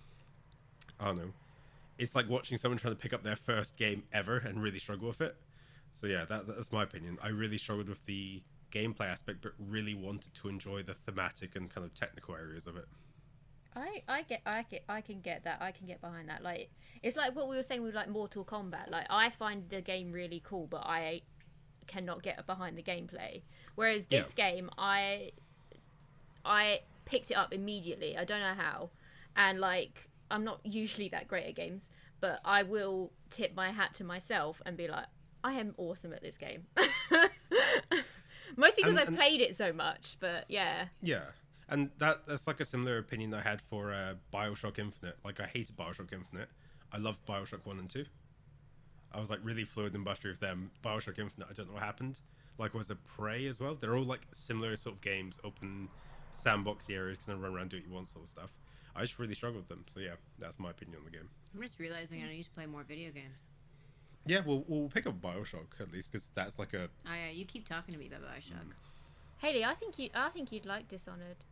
I 1.01 1.07
don't 1.07 1.17
know, 1.17 1.31
it's 1.97 2.15
like 2.15 2.29
watching 2.29 2.57
someone 2.57 2.77
trying 2.77 2.95
to 2.95 2.99
pick 2.99 3.11
up 3.11 3.23
their 3.23 3.35
first 3.35 3.75
game 3.75 4.03
ever 4.13 4.37
and 4.37 4.63
really 4.63 4.79
struggle 4.79 5.09
with 5.09 5.19
it. 5.19 5.35
So 5.95 6.07
yeah, 6.07 6.23
that, 6.29 6.47
that's 6.47 6.71
my 6.71 6.83
opinion. 6.83 7.17
I 7.21 7.27
really 7.27 7.57
struggled 7.57 7.89
with 7.89 8.03
the 8.05 8.41
gameplay 8.71 9.07
aspect, 9.07 9.39
but 9.41 9.51
really 9.59 9.95
wanted 9.95 10.33
to 10.35 10.47
enjoy 10.47 10.81
the 10.83 10.93
thematic 10.93 11.57
and 11.57 11.69
kind 11.69 11.85
of 11.85 11.93
technical 11.93 12.35
areas 12.35 12.67
of 12.67 12.77
it. 12.77 12.85
I, 13.75 14.01
I 14.07 14.21
get 14.21 14.41
I 14.45 14.63
get 14.69 14.83
I 14.87 15.01
can 15.01 15.19
get 15.19 15.43
that 15.45 15.57
I 15.59 15.71
can 15.71 15.87
get 15.87 15.99
behind 15.99 16.29
that 16.29 16.43
like 16.43 16.69
it's 17.01 17.17
like 17.17 17.35
what 17.35 17.49
we 17.49 17.55
were 17.55 17.63
saying 17.63 17.81
with 17.81 17.95
like 17.95 18.07
Mortal 18.07 18.45
Kombat 18.45 18.91
like 18.91 19.07
I 19.09 19.31
find 19.31 19.67
the 19.67 19.81
game 19.81 20.11
really 20.11 20.43
cool 20.45 20.67
but 20.67 20.83
I 20.85 21.21
cannot 21.87 22.23
get 22.23 22.45
behind 22.45 22.77
the 22.77 22.83
gameplay. 22.83 23.41
Whereas 23.75 24.05
this 24.05 24.33
game 24.33 24.69
I 24.77 25.31
I 26.45 26.81
picked 27.05 27.31
it 27.31 27.35
up 27.35 27.53
immediately. 27.53 28.17
I 28.17 28.25
don't 28.25 28.39
know 28.39 28.55
how. 28.55 28.89
And 29.35 29.59
like 29.59 30.09
I'm 30.29 30.43
not 30.43 30.59
usually 30.63 31.09
that 31.09 31.27
great 31.27 31.45
at 31.45 31.55
games 31.55 31.89
but 32.23 32.39
I 32.45 32.63
will 32.63 33.11
tip 33.31 33.53
my 33.53 33.71
hat 33.71 33.93
to 33.95 34.05
myself 34.05 34.61
and 34.65 34.77
be 34.77 34.87
like 34.87 35.07
I 35.43 35.53
am 35.53 35.73
awesome 35.77 36.13
at 36.13 36.21
this 36.21 36.37
game. 36.37 36.67
Mostly 38.55 38.83
because 38.83 38.95
I've 38.95 39.13
played 39.13 39.41
it 39.41 39.57
so 39.57 39.73
much 39.73 40.15
but 40.19 40.45
yeah. 40.47 40.85
Yeah, 41.01 41.23
and 41.67 41.89
that 41.97 42.25
that's 42.25 42.47
like 42.47 42.61
a 42.61 42.65
similar 42.65 42.97
opinion 42.97 43.33
I 43.33 43.41
had 43.41 43.61
for 43.61 43.93
uh, 43.93 44.13
Bioshock 44.33 44.79
Infinite. 44.79 45.17
Like 45.25 45.39
I 45.41 45.45
hated 45.45 45.75
Bioshock 45.75 46.13
Infinite. 46.13 46.49
I 46.91 46.97
loved 46.97 47.25
Bioshock 47.25 47.65
One 47.65 47.79
and 47.79 47.89
Two. 47.89 48.05
I 49.13 49.19
was 49.19 49.29
like 49.29 49.39
really 49.43 49.63
fluid 49.63 49.93
and 49.93 50.03
buttery 50.03 50.31
with 50.31 50.39
them. 50.39 50.71
Bioshock 50.83 51.19
Infinite, 51.19 51.47
I 51.49 51.53
don't 51.53 51.67
know 51.67 51.73
what 51.73 51.83
happened. 51.83 52.19
Like 52.57 52.73
was 52.73 52.89
a 52.89 52.95
Prey 52.95 53.47
as 53.47 53.59
well. 53.59 53.75
They're 53.75 53.95
all 53.95 54.03
like 54.03 54.21
similar 54.31 54.75
sort 54.75 54.95
of 54.95 55.01
games, 55.01 55.39
open 55.43 55.87
sandboxy 56.35 56.95
areas, 56.95 57.19
kind 57.25 57.37
of 57.37 57.43
run 57.43 57.53
around, 57.53 57.69
do 57.69 57.77
what 57.77 57.85
you 57.85 57.93
want, 57.93 58.07
sort 58.07 58.25
of 58.25 58.29
stuff. 58.29 58.51
I 58.95 59.01
just 59.01 59.17
really 59.19 59.33
struggled 59.33 59.61
with 59.61 59.69
them. 59.69 59.85
So 59.93 59.99
yeah, 59.99 60.15
that's 60.39 60.59
my 60.59 60.71
opinion 60.71 60.99
on 60.99 61.05
the 61.05 61.11
game. 61.11 61.29
I'm 61.53 61.61
just 61.61 61.79
realizing 61.79 62.23
I 62.23 62.31
need 62.31 62.43
to 62.43 62.51
play 62.51 62.65
more 62.65 62.83
video 62.83 63.11
games. 63.11 63.35
Yeah, 64.25 64.41
we'll 64.45 64.63
we'll 64.67 64.89
pick 64.89 65.05
up 65.05 65.21
Bioshock 65.21 65.79
at 65.79 65.91
least 65.91 66.11
because 66.11 66.29
that's 66.33 66.57
like 66.57 66.73
a 66.73 66.89
Oh 67.07 67.13
yeah, 67.13 67.29
you 67.31 67.45
keep 67.45 67.67
talking 67.67 67.93
to 67.93 67.99
me 67.99 68.07
about 68.07 68.21
Bioshock. 68.21 68.53
Mm. 68.53 68.73
Haley 69.39 69.65
I 69.65 69.73
think 69.73 69.99
you 69.99 70.09
I 70.15 70.29
think 70.29 70.51
you'd 70.51 70.65
like 70.65 70.87
Dishonored 70.87 71.43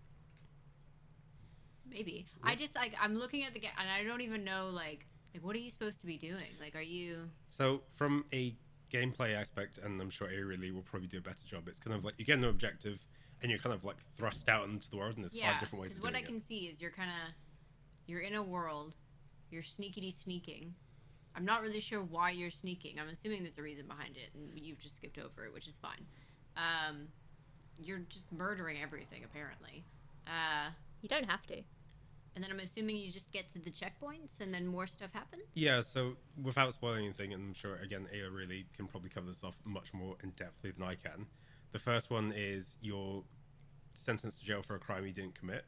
Maybe. 1.89 2.25
I 2.41 2.55
just 2.55 2.73
like 2.75 2.93
I'm 3.01 3.15
looking 3.15 3.43
at 3.43 3.53
the 3.53 3.59
game 3.59 3.71
and 3.77 3.89
I 3.89 4.03
don't 4.03 4.21
even 4.21 4.45
know 4.45 4.69
like 4.69 5.05
like 5.33 5.43
what 5.43 5.55
are 5.55 5.59
you 5.59 5.71
supposed 5.71 5.99
to 6.01 6.05
be 6.07 6.17
doing? 6.17 6.57
Like 6.59 6.75
are 6.75 6.81
you 6.81 7.29
So 7.49 7.83
from 7.95 8.25
a 8.33 8.55
gameplay 8.91 9.33
aspect, 9.35 9.77
and 9.77 10.01
I'm 10.01 10.09
sure 10.09 10.27
Aorelie 10.27 10.73
will 10.73 10.81
probably 10.81 11.07
do 11.07 11.17
a 11.17 11.21
better 11.21 11.45
job. 11.45 11.67
It's 11.67 11.79
kind 11.79 11.95
of 11.95 12.03
like 12.03 12.15
you 12.17 12.25
get 12.25 12.37
an 12.37 12.43
objective, 12.45 13.05
and 13.41 13.49
you're 13.49 13.59
kind 13.59 13.73
of 13.73 13.83
like 13.83 13.97
thrust 14.17 14.49
out 14.49 14.67
into 14.69 14.89
the 14.89 14.97
world, 14.97 15.15
and 15.15 15.23
there's 15.23 15.33
Yeah. 15.33 15.51
five 15.51 15.59
different 15.59 15.81
ways 15.81 15.91
'cause 15.91 15.97
of 15.97 16.03
what 16.03 16.13
doing 16.13 16.15
I 16.15 16.21
it. 16.23 16.27
can 16.27 16.39
see 16.39 16.67
is 16.67 16.81
you're 16.81 16.91
kinda 16.91 17.35
you're 18.07 18.21
in 18.21 18.35
a 18.35 18.43
world, 18.43 18.97
you're 19.49 19.63
sneakity 19.63 20.13
sneaking. 20.13 20.75
I'm 21.35 21.45
not 21.45 21.61
really 21.61 21.79
sure 21.79 22.03
why 22.03 22.31
you're 22.31 22.51
sneaking. 22.51 22.99
I'm 22.99 23.09
assuming 23.09 23.43
there's 23.43 23.57
a 23.57 23.61
reason 23.63 23.87
behind 23.87 24.17
it 24.17 24.33
and 24.33 24.57
you've 24.59 24.79
just 24.79 24.95
skipped 24.97 25.17
over 25.17 25.45
it, 25.45 25.53
which 25.53 25.67
is 25.67 25.77
fine. 25.77 26.07
Um 26.55 27.13
you're 27.77 27.99
just 27.99 28.31
murdering 28.31 28.77
everything 28.81 29.23
apparently. 29.23 29.87
Uh 30.27 30.71
you 31.01 31.09
don't 31.09 31.29
have 31.29 31.45
to 31.47 31.63
and 32.35 32.43
then 32.43 32.51
I'm 32.51 32.59
assuming 32.59 32.95
you 32.97 33.11
just 33.11 33.31
get 33.31 33.51
to 33.53 33.59
the 33.59 33.69
checkpoints 33.69 34.39
and 34.39 34.53
then 34.53 34.65
more 34.65 34.87
stuff 34.87 35.11
happens. 35.13 35.43
Yeah. 35.53 35.81
So 35.81 36.13
without 36.41 36.73
spoiling 36.73 37.05
anything, 37.05 37.33
and 37.33 37.49
I'm 37.49 37.53
sure 37.53 37.77
again 37.77 38.07
Aorelie 38.15 38.65
can 38.75 38.87
probably 38.87 39.09
cover 39.09 39.27
this 39.27 39.43
off 39.43 39.57
much 39.65 39.93
more 39.93 40.15
in 40.23 40.31
depthly 40.31 40.73
than 40.73 40.83
I 40.83 40.95
can. 40.95 41.25
The 41.71 41.79
first 41.79 42.09
one 42.09 42.33
is 42.35 42.77
you're 42.81 43.23
sentenced 43.93 44.39
to 44.39 44.45
jail 44.45 44.61
for 44.61 44.75
a 44.75 44.79
crime 44.79 45.05
you 45.05 45.13
didn't 45.13 45.35
commit. 45.35 45.65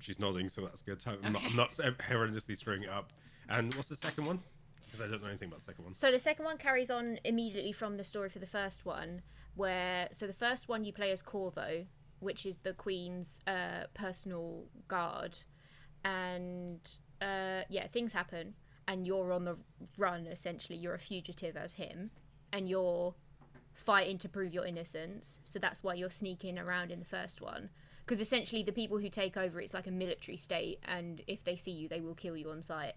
She's 0.00 0.18
nodding, 0.18 0.48
so 0.48 0.62
that's 0.62 0.82
good. 0.82 1.02
I'm 1.06 1.32
not, 1.32 1.42
I'm 1.44 1.56
not 1.56 1.72
horrendously 1.74 2.56
screwing 2.58 2.82
it 2.82 2.90
up. 2.90 3.12
And 3.48 3.72
what's 3.74 3.88
the 3.88 3.96
second 3.96 4.26
one? 4.26 4.40
Because 4.86 5.06
I 5.06 5.08
don't 5.08 5.22
know 5.22 5.28
anything 5.28 5.48
about 5.48 5.60
the 5.60 5.66
second 5.66 5.84
one. 5.84 5.94
So 5.94 6.10
the 6.10 6.18
second 6.18 6.44
one 6.44 6.58
carries 6.58 6.90
on 6.90 7.18
immediately 7.24 7.70
from 7.72 7.96
the 7.96 8.04
story 8.04 8.28
for 8.28 8.40
the 8.40 8.46
first 8.46 8.84
one, 8.84 9.22
where 9.54 10.08
so 10.10 10.26
the 10.26 10.32
first 10.32 10.68
one 10.68 10.84
you 10.84 10.92
play 10.92 11.12
as 11.12 11.22
Corvo, 11.22 11.86
which 12.22 12.46
is 12.46 12.58
the 12.58 12.72
Queen's 12.72 13.40
uh, 13.46 13.84
personal 13.94 14.64
guard, 14.88 15.38
and 16.04 16.80
uh, 17.20 17.62
yeah, 17.68 17.86
things 17.88 18.12
happen, 18.12 18.54
and 18.86 19.06
you're 19.06 19.32
on 19.32 19.44
the 19.44 19.56
run 19.98 20.26
essentially. 20.26 20.78
You're 20.78 20.94
a 20.94 20.98
fugitive 21.00 21.56
as 21.56 21.74
him, 21.74 22.10
and 22.52 22.68
you're 22.68 23.14
fighting 23.74 24.18
to 24.18 24.28
prove 24.28 24.54
your 24.54 24.66
innocence. 24.66 25.40
So 25.44 25.58
that's 25.58 25.82
why 25.82 25.94
you're 25.94 26.10
sneaking 26.10 26.58
around 26.58 26.90
in 26.90 26.98
the 26.98 27.04
first 27.04 27.40
one. 27.40 27.70
Because 28.04 28.20
essentially, 28.20 28.62
the 28.62 28.72
people 28.72 28.98
who 28.98 29.08
take 29.08 29.36
over, 29.36 29.60
it's 29.60 29.74
like 29.74 29.86
a 29.86 29.92
military 29.92 30.36
state, 30.36 30.78
and 30.84 31.22
if 31.26 31.44
they 31.44 31.56
see 31.56 31.70
you, 31.70 31.88
they 31.88 32.00
will 32.00 32.14
kill 32.14 32.36
you 32.36 32.50
on 32.50 32.62
sight. 32.62 32.94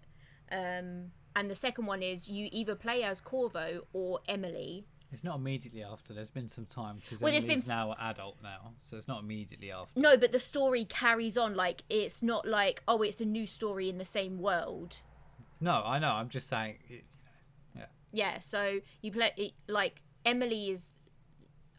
Um, 0.50 1.12
and 1.34 1.50
the 1.50 1.54
second 1.54 1.86
one 1.86 2.02
is 2.02 2.28
you 2.28 2.48
either 2.52 2.74
play 2.74 3.02
as 3.02 3.20
Corvo 3.20 3.82
or 3.92 4.20
Emily. 4.28 4.86
It's 5.16 5.24
not 5.24 5.36
immediately 5.36 5.82
after. 5.82 6.12
There's 6.12 6.28
been 6.28 6.46
some 6.46 6.66
time 6.66 6.96
because 6.96 7.22
Well, 7.22 7.32
Emily's 7.32 7.64
been- 7.64 7.68
now 7.74 7.92
an 7.92 7.96
adult 8.00 8.36
now, 8.42 8.74
so 8.80 8.98
it's 8.98 9.08
not 9.08 9.22
immediately 9.22 9.72
after. 9.72 9.98
No, 9.98 10.18
but 10.18 10.30
the 10.30 10.38
story 10.38 10.84
carries 10.84 11.38
on. 11.38 11.54
Like 11.54 11.84
it's 11.88 12.22
not 12.22 12.46
like 12.46 12.82
oh, 12.86 13.00
it's 13.00 13.18
a 13.22 13.24
new 13.24 13.46
story 13.46 13.88
in 13.88 13.96
the 13.96 14.04
same 14.04 14.38
world. 14.38 15.00
No, 15.58 15.82
I 15.86 15.98
know. 15.98 16.10
I'm 16.12 16.28
just 16.28 16.48
saying. 16.48 16.76
It, 16.90 17.04
Yeah, 18.12 18.40
so 18.40 18.80
you 19.00 19.10
play 19.10 19.32
it, 19.38 19.52
like 19.68 20.02
Emily 20.26 20.68
is. 20.68 20.90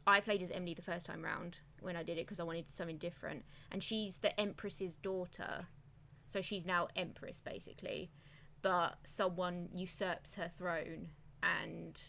I 0.08 0.20
played 0.20 0.42
as 0.42 0.50
Emily 0.50 0.74
the 0.74 0.82
first 0.82 1.06
time 1.06 1.22
round 1.22 1.60
when 1.80 1.96
I 1.96 2.02
did 2.02 2.18
it 2.18 2.26
because 2.26 2.40
I 2.40 2.44
wanted 2.44 2.72
something 2.72 2.98
different, 2.98 3.46
and 3.72 3.84
she's 3.84 4.18
the 4.18 4.34
Empress's 4.40 4.96
daughter, 4.96 5.68
so 6.26 6.42
she's 6.42 6.66
now 6.66 6.88
Empress 6.96 7.40
basically, 7.40 8.10
but 8.64 8.96
someone 9.04 9.70
usurps 9.76 10.34
her 10.36 10.50
throne 10.58 11.10
and 11.44 12.02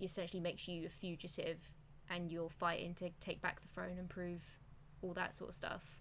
essentially 0.00 0.40
makes 0.40 0.68
you 0.68 0.86
a 0.86 0.88
fugitive, 0.88 1.70
and 2.10 2.30
you're 2.30 2.50
fighting 2.50 2.94
to 2.94 3.10
take 3.20 3.40
back 3.40 3.60
the 3.60 3.68
throne 3.68 3.98
and 3.98 4.08
prove 4.08 4.58
all 5.02 5.14
that 5.14 5.34
sort 5.34 5.50
of 5.50 5.56
stuff. 5.56 6.00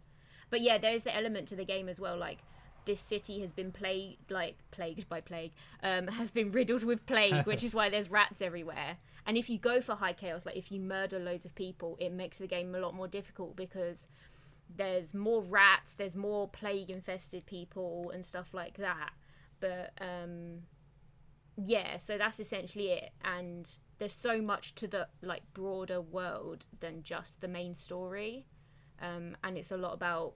But 0.49 0.61
yeah, 0.61 0.77
there's 0.77 1.03
the 1.03 1.15
element 1.15 1.47
to 1.49 1.55
the 1.55 1.65
game 1.65 1.89
as 1.89 1.99
well, 1.99 2.17
like 2.17 2.39
this 2.85 2.99
city 2.99 3.39
has 3.41 3.51
been 3.51 3.71
plagued 3.71 4.29
like 4.29 4.55
plagued 4.71 5.07
by 5.07 5.21
plague 5.21 5.51
um, 5.81 6.07
has 6.07 6.31
been 6.31 6.51
riddled 6.51 6.83
with 6.83 7.05
plague 7.05 7.43
which 7.45 7.63
is 7.63 7.73
why 7.73 7.89
there's 7.89 8.09
rats 8.09 8.41
everywhere 8.41 8.97
and 9.25 9.37
if 9.37 9.49
you 9.49 9.57
go 9.57 9.81
for 9.81 9.95
high 9.95 10.13
chaos 10.13 10.45
like 10.45 10.55
if 10.55 10.71
you 10.71 10.79
murder 10.79 11.19
loads 11.19 11.45
of 11.45 11.55
people 11.55 11.97
it 11.99 12.11
makes 12.11 12.37
the 12.37 12.47
game 12.47 12.73
a 12.75 12.79
lot 12.79 12.93
more 12.93 13.07
difficult 13.07 13.55
because 13.55 14.07
there's 14.75 15.13
more 15.13 15.41
rats 15.41 15.93
there's 15.93 16.15
more 16.15 16.47
plague 16.47 16.89
infested 16.89 17.45
people 17.45 18.11
and 18.13 18.25
stuff 18.25 18.53
like 18.53 18.77
that 18.77 19.13
but 19.59 19.91
um 20.01 20.63
yeah 21.55 21.97
so 21.97 22.17
that's 22.17 22.39
essentially 22.39 22.89
it 22.89 23.11
and 23.23 23.77
there's 23.99 24.13
so 24.13 24.41
much 24.41 24.73
to 24.75 24.87
the 24.87 25.07
like 25.21 25.43
broader 25.53 26.01
world 26.01 26.65
than 26.79 27.03
just 27.03 27.41
the 27.41 27.47
main 27.47 27.73
story 27.75 28.47
um, 29.01 29.35
and 29.43 29.57
it's 29.57 29.71
a 29.71 29.77
lot 29.77 29.93
about 29.93 30.33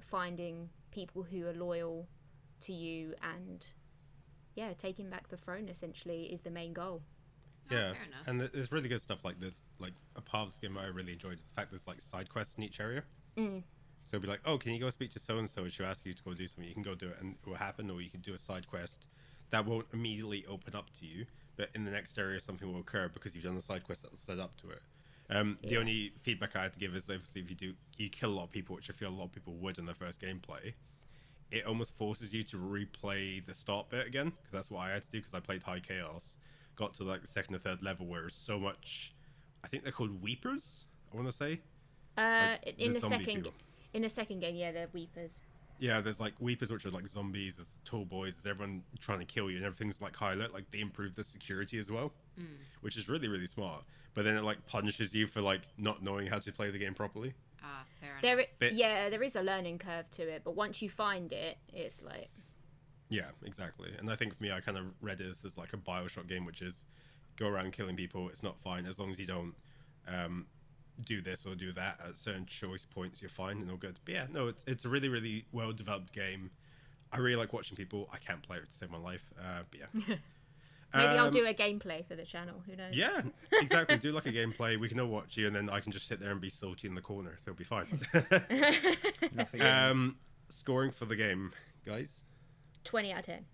finding 0.00 0.70
people 0.90 1.22
who 1.22 1.46
are 1.46 1.52
loyal 1.52 2.08
to 2.60 2.72
you 2.72 3.14
and 3.22 3.66
yeah 4.54 4.72
taking 4.76 5.08
back 5.08 5.28
the 5.28 5.36
throne 5.36 5.68
essentially 5.68 6.24
is 6.24 6.40
the 6.40 6.50
main 6.50 6.72
goal 6.72 7.02
Yeah, 7.70 7.92
fair 7.92 8.02
enough. 8.08 8.26
and 8.26 8.40
there's 8.40 8.72
really 8.72 8.88
good 8.88 9.00
stuff 9.00 9.24
like 9.24 9.38
this. 9.38 9.54
Like 9.78 9.92
a 10.16 10.20
part 10.20 10.48
of 10.48 10.52
this 10.52 10.58
game 10.58 10.76
I 10.76 10.86
really 10.86 11.12
enjoyed 11.12 11.38
is 11.38 11.44
the 11.44 11.54
fact 11.54 11.70
there's 11.70 11.86
like 11.86 12.00
side 12.00 12.28
quests 12.28 12.56
in 12.56 12.64
each 12.64 12.80
area. 12.80 13.04
Mm. 13.36 13.62
So 14.02 14.16
it'll 14.16 14.22
be 14.22 14.28
like, 14.28 14.40
oh, 14.44 14.58
can 14.58 14.72
you 14.74 14.80
go 14.80 14.90
speak 14.90 15.12
to 15.12 15.20
so 15.20 15.38
and 15.38 15.48
so? 15.48 15.68
She'll 15.68 15.86
ask 15.86 16.04
you 16.04 16.12
to 16.14 16.22
go 16.24 16.34
do 16.34 16.46
something. 16.48 16.66
You 16.66 16.74
can 16.74 16.82
go 16.82 16.96
do 16.96 17.06
it, 17.08 17.16
and 17.20 17.36
it 17.40 17.48
will 17.48 17.54
happen. 17.56 17.88
Or 17.90 18.00
you 18.00 18.10
can 18.10 18.20
do 18.20 18.34
a 18.34 18.38
side 18.38 18.66
quest 18.66 19.06
that 19.50 19.66
won't 19.66 19.86
immediately 19.92 20.44
open 20.48 20.74
up 20.74 20.90
to 21.00 21.06
you, 21.06 21.26
but 21.56 21.68
in 21.74 21.84
the 21.84 21.90
next 21.90 22.18
area 22.18 22.40
something 22.40 22.72
will 22.72 22.80
occur 22.80 23.08
because 23.08 23.34
you've 23.34 23.44
done 23.44 23.54
the 23.54 23.62
side 23.62 23.84
quest 23.84 24.02
that's 24.02 24.28
led 24.28 24.38
up 24.38 24.56
to 24.58 24.70
it. 24.70 24.82
Um, 25.30 25.58
The 25.62 25.76
only 25.76 26.12
feedback 26.22 26.56
I 26.56 26.62
had 26.62 26.72
to 26.72 26.78
give 26.78 26.94
is 26.96 27.08
obviously 27.08 27.40
if 27.42 27.50
you 27.50 27.56
do 27.56 27.74
you 27.96 28.08
kill 28.08 28.30
a 28.30 28.36
lot 28.36 28.44
of 28.44 28.50
people, 28.50 28.74
which 28.76 28.90
I 28.90 28.92
feel 28.92 29.10
a 29.10 29.10
lot 29.10 29.24
of 29.26 29.32
people 29.32 29.54
would 29.54 29.78
in 29.78 29.86
their 29.86 29.94
first 29.94 30.20
gameplay, 30.20 30.74
it 31.50 31.66
almost 31.66 31.94
forces 31.96 32.32
you 32.32 32.42
to 32.44 32.56
replay 32.56 33.44
the 33.44 33.54
start 33.54 33.90
bit 33.90 34.06
again 34.06 34.30
because 34.30 34.52
that's 34.52 34.70
what 34.70 34.80
I 34.80 34.90
had 34.90 35.02
to 35.02 35.10
do 35.10 35.18
because 35.18 35.34
I 35.34 35.40
played 35.40 35.62
High 35.62 35.80
Chaos, 35.80 36.36
got 36.76 36.94
to 36.94 37.04
like 37.04 37.20
the 37.20 37.26
second 37.28 37.54
or 37.54 37.58
third 37.58 37.82
level 37.82 38.06
where 38.06 38.26
it's 38.26 38.36
so 38.36 38.58
much. 38.58 39.14
I 39.64 39.68
think 39.68 39.82
they're 39.84 39.92
called 39.92 40.20
Weepers. 40.22 40.84
I 41.12 41.16
want 41.16 41.28
to 41.28 41.36
say. 41.36 41.60
Uh, 42.16 42.56
Like, 42.64 42.78
in 42.78 42.92
the 42.92 43.00
the 43.00 43.06
second, 43.08 43.24
people. 43.26 43.52
in 43.92 44.02
the 44.02 44.08
second 44.08 44.40
game, 44.40 44.56
yeah, 44.56 44.72
they're 44.72 44.88
weepers. 44.92 45.30
Yeah, 45.80 46.00
there's 46.00 46.20
like 46.20 46.34
Weepers, 46.40 46.70
which 46.70 46.84
are 46.86 46.90
like 46.90 47.08
zombies. 47.08 47.56
There's 47.56 47.76
tall 47.84 48.04
boys. 48.04 48.34
There's 48.36 48.54
everyone 48.54 48.82
trying 49.00 49.18
to 49.20 49.24
kill 49.24 49.50
you, 49.50 49.56
and 49.56 49.64
everything's 49.66 50.00
like 50.00 50.14
high 50.14 50.34
alert. 50.34 50.52
Like 50.54 50.70
they 50.70 50.80
improve 50.80 51.14
the 51.16 51.24
security 51.24 51.78
as 51.78 51.90
well, 51.90 52.12
which 52.82 52.96
is 52.96 53.08
really 53.08 53.28
really 53.28 53.46
smart. 53.46 53.82
But 54.14 54.24
then 54.24 54.36
it 54.36 54.44
like 54.44 54.64
punishes 54.66 55.14
you 55.14 55.26
for 55.26 55.40
like 55.40 55.62
not 55.78 56.02
knowing 56.02 56.26
how 56.26 56.38
to 56.38 56.52
play 56.52 56.70
the 56.70 56.78
game 56.78 56.94
properly. 56.94 57.32
Ah, 57.64 57.82
fair 58.00 58.10
enough. 58.10 58.22
There, 58.22 58.40
i- 58.40 58.48
Bit- 58.58 58.72
yeah, 58.74 59.08
there 59.10 59.22
is 59.22 59.36
a 59.36 59.42
learning 59.42 59.78
curve 59.78 60.10
to 60.12 60.22
it, 60.22 60.42
but 60.44 60.54
once 60.54 60.80
you 60.82 60.88
find 60.90 61.32
it, 61.32 61.58
it's 61.72 62.02
like 62.02 62.28
Yeah, 63.08 63.30
exactly. 63.44 63.90
And 63.98 64.10
I 64.10 64.16
think 64.16 64.36
for 64.36 64.42
me, 64.42 64.52
I 64.52 64.60
kind 64.60 64.76
of 64.78 64.84
read 65.00 65.18
this 65.18 65.44
as 65.44 65.56
like 65.56 65.72
a 65.72 65.76
Bioshock 65.78 66.26
game, 66.28 66.44
which 66.44 66.60
is 66.62 66.84
go 67.36 67.48
around 67.48 67.72
killing 67.72 67.96
people. 67.96 68.28
It's 68.28 68.42
not 68.42 68.60
fine 68.60 68.84
as 68.86 68.98
long 68.98 69.10
as 69.10 69.18
you 69.18 69.26
don't 69.26 69.54
um, 70.08 70.46
do 71.04 71.20
this 71.20 71.46
or 71.46 71.54
do 71.54 71.72
that 71.72 71.98
at 72.06 72.16
certain 72.16 72.46
choice 72.46 72.86
points. 72.88 73.20
You're 73.22 73.30
fine 73.30 73.58
and 73.58 73.70
all 73.70 73.76
good. 73.76 73.98
But 74.04 74.14
yeah, 74.14 74.26
no, 74.32 74.48
it's 74.48 74.64
it's 74.66 74.84
a 74.84 74.88
really 74.88 75.08
really 75.08 75.44
well 75.52 75.72
developed 75.72 76.12
game. 76.12 76.50
I 77.12 77.18
really 77.18 77.36
like 77.36 77.52
watching 77.52 77.76
people. 77.76 78.08
I 78.12 78.18
can't 78.18 78.42
play 78.42 78.58
it 78.58 78.66
to 78.70 78.72
save 78.76 78.90
my 78.90 78.98
life. 78.98 79.24
Uh, 79.38 79.62
but 79.70 79.80
yeah. 79.80 80.16
maybe 80.94 81.18
I'll 81.18 81.26
Um, 81.26 81.32
do 81.32 81.44
a 81.46 81.54
gameplay 81.54 82.06
for 82.06 82.14
the 82.14 82.24
channel. 82.24 82.62
Who 82.66 82.76
knows? 82.76 82.94
Yeah, 82.94 83.22
exactly. 83.52 83.96
Do 83.98 84.12
like 84.12 84.26
a 84.26 84.32
gameplay. 84.32 84.78
We 84.78 84.88
can 84.88 84.98
all 85.00 85.08
watch 85.08 85.36
you, 85.36 85.46
and 85.48 85.54
then 85.54 85.68
I 85.70 85.80
can 85.80 85.90
just 85.92 86.06
sit 86.06 86.20
there 86.20 86.30
and 86.30 86.40
be 86.40 86.50
salty 86.50 86.86
in 86.88 86.94
the 86.94 87.00
corner. 87.00 87.38
So 87.44 87.50
it'll 87.52 87.58
be 87.58 87.64
fine. 87.64 87.86
Um, 89.60 90.16
scoring 90.48 90.90
for 90.90 91.04
the 91.04 91.16
game, 91.16 91.52
guys. 91.84 92.22
Twenty 92.84 93.12
out 93.12 93.20
of 93.20 93.26
ten. 93.26 93.44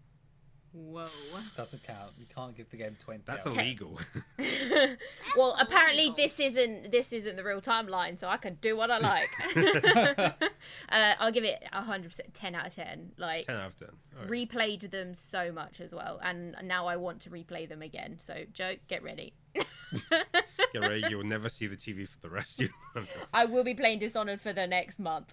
Whoa. 0.76 1.08
Doesn't 1.56 1.82
count. 1.84 2.12
You 2.18 2.26
can't 2.34 2.54
give 2.54 2.68
the 2.68 2.76
game 2.76 2.96
twenty. 3.02 3.22
That's 3.24 3.46
out. 3.46 3.54
illegal. 3.54 3.98
Well, 5.36 5.56
apparently 5.58 6.06
illegal. 6.06 6.16
this 6.16 6.40
isn't 6.40 6.92
this 6.92 7.12
isn't 7.12 7.36
the 7.36 7.44
real 7.44 7.60
timeline, 7.60 8.18
so 8.18 8.28
I 8.28 8.36
can 8.36 8.54
do 8.60 8.76
what 8.76 8.90
I 8.90 8.98
like. 8.98 9.28
uh, 10.88 11.14
I'll 11.18 11.32
give 11.32 11.44
it 11.44 11.62
a 11.72 11.82
hundred 11.82 12.08
percent, 12.08 12.34
ten 12.34 12.54
out 12.54 12.66
of 12.66 12.74
ten. 12.74 13.12
Like 13.18 13.46
ten 13.46 13.56
out 13.56 13.68
of 13.68 13.78
ten. 13.78 13.88
All 13.88 14.22
right. 14.22 14.30
replayed 14.30 14.90
them 14.90 15.14
so 15.14 15.52
much 15.52 15.80
as 15.80 15.94
well, 15.94 16.18
and 16.22 16.56
now 16.62 16.86
I 16.86 16.96
want 16.96 17.20
to 17.22 17.30
replay 17.30 17.68
them 17.68 17.82
again. 17.82 18.16
So, 18.18 18.44
Joe, 18.52 18.74
get 18.88 19.02
ready. 19.02 19.34
Get 19.54 20.80
ready. 20.80 21.04
You'll 21.10 21.24
never 21.24 21.48
see 21.48 21.66
the 21.66 21.76
TV 21.76 22.08
for 22.08 22.18
the 22.20 22.30
rest 22.30 22.60
of 22.60 22.68
your 22.68 22.74
life. 23.02 23.26
I 23.32 23.44
will 23.44 23.64
be 23.64 23.74
playing 23.74 23.98
Dishonored 23.98 24.40
for 24.40 24.52
the 24.52 24.66
next 24.66 24.98
month. 24.98 25.32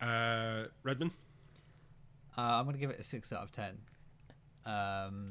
Uh, 0.00 0.64
Redmond. 0.82 1.10
Uh, 2.38 2.40
I'm 2.40 2.64
gonna 2.64 2.78
give 2.78 2.90
it 2.90 2.98
a 3.00 3.04
six 3.04 3.32
out 3.32 3.42
of 3.42 3.50
ten. 3.52 3.78
Um, 4.70 5.30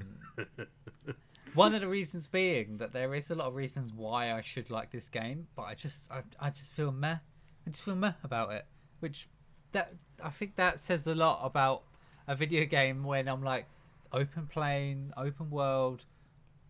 one 1.54 1.74
of 1.74 1.82
the 1.82 1.88
reasons 1.88 2.28
being 2.28 2.78
that 2.78 2.94
there 2.94 3.14
is 3.16 3.32
a 3.32 3.36
lot 3.36 3.48
of 3.48 3.56
reasons 3.56 3.94
why 3.94 4.34
I 4.34 4.42
should 4.42 4.70
like 4.70 4.92
this 4.92 5.10
game, 5.10 5.48
but 5.56 5.64
I 5.64 5.76
just 5.76 6.12
I, 6.12 6.22
I 6.40 6.50
just 6.50 6.74
feel 6.74 6.92
meh. 6.92 7.18
I 7.66 7.70
just 7.70 7.84
feel 7.84 7.96
meh 7.96 8.14
about 8.24 8.52
it, 8.52 8.66
which 9.00 9.28
that 9.72 9.94
I 10.24 10.30
think 10.30 10.56
that 10.56 10.80
says 10.80 11.08
a 11.08 11.16
lot 11.16 11.42
about 11.44 11.84
a 12.28 12.36
video 12.36 12.66
game 12.66 13.04
when 13.04 13.28
I'm 13.28 13.44
like 13.44 13.66
open 14.12 14.48
plane, 14.48 15.14
open 15.18 15.50
world, 15.50 16.04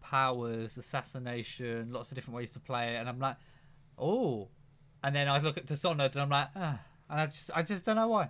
powers, 0.02 0.78
assassination, 0.78 1.92
lots 1.92 2.12
of 2.12 2.16
different 2.16 2.36
ways 2.36 2.52
to 2.52 2.60
play 2.60 2.96
it, 2.96 2.98
and 2.98 3.10
I'm 3.10 3.20
like, 3.20 3.38
oh, 3.98 4.50
and 5.04 5.16
then 5.16 5.28
I 5.28 5.40
look 5.40 5.58
at 5.58 5.66
Dishonored 5.66 6.14
and 6.14 6.22
I'm 6.22 6.30
like, 6.30 6.50
ah, 6.56 6.80
and 7.10 7.22
I 7.22 7.28
just 7.28 7.52
I 7.54 7.62
just 7.64 7.86
don't 7.86 7.96
know 7.96 8.08
why. 8.08 8.30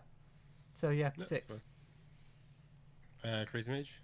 So 0.74 0.90
yeah, 0.90 1.12
six. 1.20 1.64
Uh, 3.24 3.44
Crazy 3.50 3.72
Mage. 3.72 4.02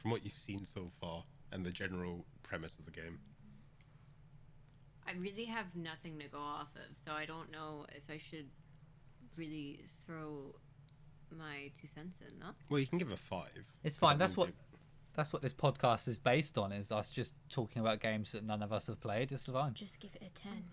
From 0.00 0.10
what 0.10 0.24
you've 0.24 0.34
seen 0.34 0.64
so 0.64 0.90
far 1.00 1.24
and 1.52 1.64
the 1.64 1.70
general 1.70 2.24
premise 2.42 2.78
of 2.78 2.84
the 2.84 2.90
game. 2.90 3.18
I 5.06 5.12
really 5.18 5.46
have 5.46 5.66
nothing 5.74 6.18
to 6.18 6.28
go 6.28 6.38
off 6.38 6.68
of, 6.76 6.96
so 7.04 7.12
I 7.12 7.24
don't 7.24 7.50
know 7.50 7.86
if 7.94 8.02
I 8.10 8.18
should 8.18 8.46
really 9.36 9.80
throw 10.06 10.54
my 11.36 11.70
two 11.80 11.88
cents 11.94 12.18
in. 12.20 12.38
No. 12.38 12.48
Well, 12.68 12.80
you 12.80 12.86
can 12.86 12.98
give 12.98 13.10
a 13.10 13.16
five. 13.16 13.64
It's 13.84 13.96
fine. 13.96 14.18
That's 14.18 14.36
means 14.36 14.48
what 14.48 14.54
that's 15.16 15.32
what 15.32 15.42
this 15.42 15.54
podcast 15.54 16.08
is 16.08 16.18
based 16.18 16.58
on. 16.58 16.72
Is 16.72 16.92
us 16.92 17.08
just 17.08 17.32
talking 17.48 17.80
about 17.80 18.00
games 18.00 18.32
that 18.32 18.44
none 18.44 18.62
of 18.62 18.72
us 18.72 18.86
have 18.86 19.00
played. 19.00 19.32
It's 19.32 19.46
fine. 19.46 19.74
Just 19.74 19.98
give 19.98 20.14
it 20.14 20.22
a 20.26 20.30
ten. 20.30 20.64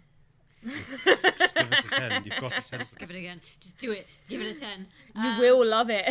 You- 0.64 0.72
Just 0.72 1.56
give 1.56 1.72
it 1.72 1.86
a 1.86 1.90
ten. 1.90 2.24
You've 2.24 2.42
got 2.42 2.58
a 2.58 2.62
ten. 2.70 2.80
Just 2.80 2.98
give 3.00 3.10
it 3.10 3.16
again. 3.18 3.42
Just 3.60 3.78
do 3.78 3.92
it. 3.92 4.08
Give 4.30 4.42
it 4.42 4.56
a 4.56 4.60
ten. 4.60 4.88
You 5.16 5.22
Um, 5.22 5.40
will 5.40 5.66
love 5.66 5.90
it. 5.90 6.06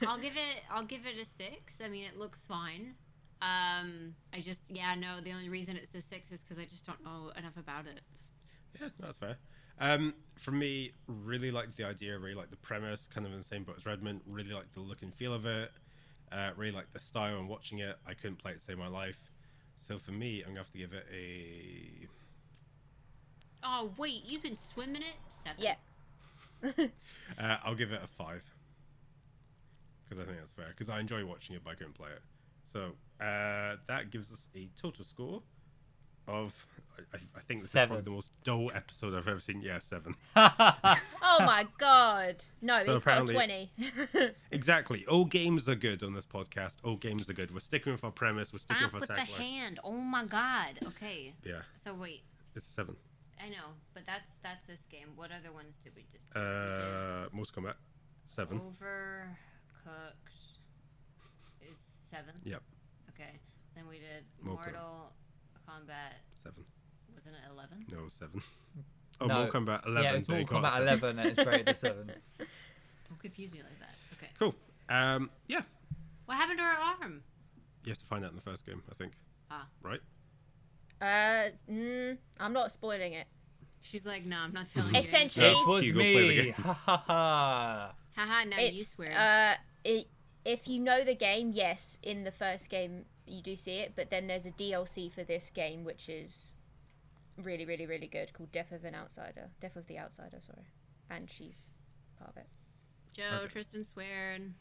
I'll 0.06 0.18
give 0.18 0.36
it. 0.36 0.62
I'll 0.70 0.84
give 0.84 1.06
it 1.06 1.18
a 1.18 1.24
six. 1.24 1.74
I 1.84 1.88
mean, 1.88 2.04
it 2.04 2.18
looks 2.18 2.40
fine. 2.46 2.94
Um, 3.42 4.14
I 4.32 4.40
just 4.40 4.62
yeah 4.68 4.94
no. 4.94 5.20
The 5.20 5.32
only 5.32 5.48
reason 5.48 5.76
it's 5.76 5.94
a 5.94 6.00
six 6.00 6.32
is 6.32 6.40
because 6.40 6.58
I 6.62 6.64
just 6.66 6.86
don't 6.86 7.02
know 7.04 7.30
enough 7.36 7.56
about 7.56 7.86
it. 7.86 8.00
Yeah, 8.80 8.88
that's 8.98 9.16
fair. 9.18 9.36
Um, 9.78 10.14
for 10.36 10.52
me, 10.52 10.92
really 11.06 11.50
like 11.50 11.74
the 11.76 11.84
idea, 11.84 12.18
really 12.18 12.34
like 12.34 12.50
the 12.50 12.56
premise, 12.56 13.06
kind 13.12 13.26
of 13.26 13.32
in 13.32 13.38
the 13.38 13.44
same 13.44 13.62
boat 13.64 13.76
as 13.76 13.84
Redmond. 13.84 14.22
Really 14.26 14.52
like 14.52 14.72
the 14.72 14.80
look 14.80 15.02
and 15.02 15.12
feel 15.14 15.34
of 15.34 15.44
it. 15.44 15.70
Uh, 16.32 16.50
really 16.56 16.72
like 16.72 16.90
the 16.92 16.98
style 16.98 17.38
and 17.38 17.48
watching 17.48 17.80
it. 17.80 17.96
I 18.06 18.14
couldn't 18.14 18.36
play 18.36 18.52
it 18.52 18.56
to 18.58 18.60
save 18.60 18.78
my 18.78 18.88
life. 18.88 19.18
So 19.78 19.98
for 19.98 20.12
me, 20.12 20.40
I'm 20.40 20.48
gonna 20.48 20.60
have 20.60 20.70
to 20.72 20.78
give 20.78 20.92
it 20.94 21.06
a. 21.12 22.06
Oh 23.66 23.90
wait, 23.98 24.24
you 24.24 24.38
can 24.38 24.54
swim 24.54 24.90
in 24.96 25.02
it. 25.02 25.16
Seven. 25.44 25.62
yeah. 25.62 25.74
Uh, 27.38 27.56
I'll 27.64 27.74
give 27.74 27.92
it 27.92 28.00
a 28.02 28.06
five. 28.06 28.42
Because 30.08 30.22
I 30.22 30.26
think 30.26 30.38
that's 30.38 30.52
fair. 30.52 30.66
Because 30.68 30.88
I 30.88 31.00
enjoy 31.00 31.24
watching 31.26 31.56
it, 31.56 31.62
but 31.64 31.72
I 31.72 31.74
couldn't 31.74 31.94
play 31.94 32.10
it. 32.10 32.22
So 32.64 32.92
uh, 33.20 33.76
that 33.88 34.10
gives 34.10 34.32
us 34.32 34.48
a 34.54 34.68
total 34.80 35.04
score 35.04 35.42
of. 36.28 36.54
I, 37.12 37.18
I 37.36 37.40
think 37.40 37.60
this 37.60 37.68
Seven. 37.70 37.96
is 37.98 38.02
probably 38.02 38.04
the 38.04 38.10
most 38.10 38.30
dull 38.42 38.70
episode 38.74 39.14
I've 39.14 39.28
ever 39.28 39.40
seen. 39.40 39.60
Yeah, 39.60 39.78
seven. 39.80 40.14
Oh 40.36 41.44
my 41.44 41.66
god. 41.76 42.42
No, 42.62 42.82
So 42.84 42.94
it's 42.94 43.04
got 43.04 43.28
a 43.28 43.32
twenty. 43.32 43.70
Exactly. 44.50 45.04
All 45.06 45.26
games 45.26 45.68
are 45.68 45.74
good 45.74 46.02
on 46.02 46.14
this 46.14 46.24
podcast. 46.24 46.76
All 46.84 46.96
games 46.96 47.28
are 47.28 47.34
good. 47.34 47.52
We're 47.52 47.60
sticking 47.60 47.92
with 47.92 48.02
our 48.04 48.10
premise. 48.12 48.52
We're 48.52 48.60
sticking 48.60 48.82
Stop 48.84 48.92
with 48.94 49.02
with 49.02 49.10
our 49.10 49.16
the 49.16 49.22
hand. 49.24 49.78
Oh 49.84 49.92
my 49.92 50.24
god. 50.24 50.78
Okay. 50.86 51.34
Yeah, 51.44 51.60
So 51.84 51.92
wait, 51.92 52.22
it's 52.54 52.64
seven. 52.66 52.96
I 53.42 53.48
know, 53.50 53.74
but 53.94 54.04
that's 54.06 54.26
that's 54.42 54.64
this 54.66 54.80
game. 54.90 55.08
What 55.16 55.30
other 55.30 55.52
ones 55.52 55.74
did 55.84 55.92
we 55.94 56.02
just? 56.10 56.32
do? 56.32 56.40
We 56.40 56.46
did 56.46 56.80
Uh, 56.82 57.28
most 57.32 57.52
combat, 57.52 57.76
seven. 58.24 58.58
Overcooked 58.60 60.32
is 61.60 61.76
seven. 62.10 62.34
Yep, 62.44 62.62
Okay. 63.10 63.38
Then 63.74 63.86
we 63.88 63.98
did 63.98 64.24
Mortal. 64.42 64.64
Mortal 64.72 65.12
Kombat. 65.68 66.14
seven. 66.34 66.64
Wasn't 67.14 67.34
it 67.34 67.50
eleven? 67.52 67.84
No, 67.92 68.08
seven. 68.08 68.40
Oh, 69.18 69.26
No. 69.26 69.34
Mortal 69.44 69.60
Kombat 69.62 69.86
eleven. 69.86 70.02
yeah, 70.04 70.12
it's 70.18 70.26
but 70.26 70.36
Mortal 70.36 70.58
it 70.58 70.60
Kombat 70.62 70.70
seven. 70.72 70.88
11 70.88 71.18
and 71.20 71.28
it's 71.38 71.46
rated 71.46 71.68
a 71.68 71.74
7. 71.74 72.12
Don't 72.38 73.18
confuse 73.20 73.50
me 73.52 73.60
like 73.62 73.78
that. 73.80 73.94
Okay. 74.14 74.30
Cool. 74.38 74.54
Um, 74.90 75.30
yeah, 75.48 75.62
What 76.26 76.36
happened 76.36 76.58
to 76.58 76.64
her 76.64 76.70
arm? 76.78 77.22
you 77.84 77.90
have 77.90 77.98
to 77.98 78.04
find 78.06 78.24
out 78.24 78.30
in 78.30 78.36
the 78.36 78.42
first 78.42 78.66
game, 78.66 78.82
I 78.90 78.94
think. 78.94 79.12
Ah. 79.50 79.66
Right. 79.82 80.00
Uh, 81.00 81.50
mm, 81.70 82.16
I'm 82.40 82.52
not 82.52 82.72
spoiling 82.72 83.12
it. 83.14 83.26
She's 83.82 84.04
like, 84.04 84.24
no, 84.24 84.36
I'm 84.38 84.52
not 84.52 84.66
telling 84.74 84.94
you. 84.94 85.00
Essentially- 85.00 85.46
It 85.46 85.66
was 85.66 85.84
Hugo, 85.84 86.00
play 86.00 86.12
the 86.14 86.28
me. 86.28 86.42
game. 86.44 86.52
Ha 86.54 86.72
ha 86.72 86.96
ha. 87.06 87.94
Haha, 88.16 88.44
now 88.44 88.58
you 88.58 88.82
swear. 88.84 89.12
uh, 89.16 89.54
it, 89.84 90.06
if 90.44 90.66
you 90.68 90.78
know 90.80 91.04
the 91.04 91.14
game, 91.14 91.52
yes, 91.52 91.98
in 92.02 92.24
the 92.24 92.32
first 92.32 92.70
game 92.70 93.04
you 93.26 93.42
do 93.42 93.56
see 93.56 93.78
it, 93.78 93.92
but 93.94 94.08
then 94.10 94.26
there's 94.26 94.46
a 94.46 94.50
DLC 94.50 95.12
for 95.12 95.22
this 95.22 95.50
game 95.52 95.84
which 95.84 96.08
is 96.08 96.54
really, 97.36 97.64
really, 97.66 97.84
really 97.86 98.06
good 98.06 98.32
called 98.32 98.50
Death 98.52 98.72
of 98.72 98.84
an 98.84 98.94
Outsider. 98.94 99.50
Death 99.60 99.76
of 99.76 99.86
the 99.86 99.98
Outsider, 99.98 100.38
sorry, 100.40 100.66
and 101.10 101.28
she's 101.30 101.68
part 102.18 102.30
of 102.30 102.36
it. 102.38 102.46
Joe, 103.12 103.22
okay. 103.42 103.48
Tristan 103.52 103.84
swearing. 103.84 104.54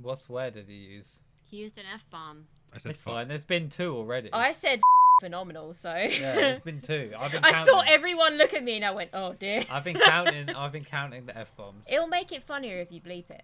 What 0.00 0.18
swear 0.18 0.50
did 0.50 0.68
he 0.68 0.74
use? 0.74 1.20
He 1.44 1.58
used 1.58 1.78
an 1.78 1.84
F 1.92 2.04
bomb. 2.10 2.46
I 2.72 2.78
said 2.78 2.90
It's 2.90 3.02
fine. 3.02 3.28
There's 3.28 3.44
been 3.44 3.68
two 3.68 3.94
already. 3.96 4.30
I 4.32 4.52
said 4.52 4.80
phenomenal, 5.20 5.74
so 5.74 5.94
Yeah, 5.94 6.34
there's 6.34 6.60
been 6.60 6.80
two. 6.80 7.12
I've 7.18 7.32
been 7.32 7.44
I 7.44 7.64
saw 7.64 7.80
everyone 7.80 8.36
look 8.38 8.54
at 8.54 8.62
me 8.64 8.76
and 8.76 8.84
I 8.84 8.90
went, 8.90 9.10
oh 9.12 9.32
dear. 9.34 9.64
I've 9.70 9.84
been 9.84 9.98
counting. 9.98 10.50
I've 10.56 10.72
been 10.72 10.84
counting 10.84 11.26
the 11.26 11.36
f 11.36 11.54
bombs. 11.56 11.86
It'll 11.90 12.06
make 12.06 12.32
it 12.32 12.42
funnier 12.42 12.78
if 12.80 12.90
you 12.92 13.00
bleep 13.00 13.30
it. 13.30 13.42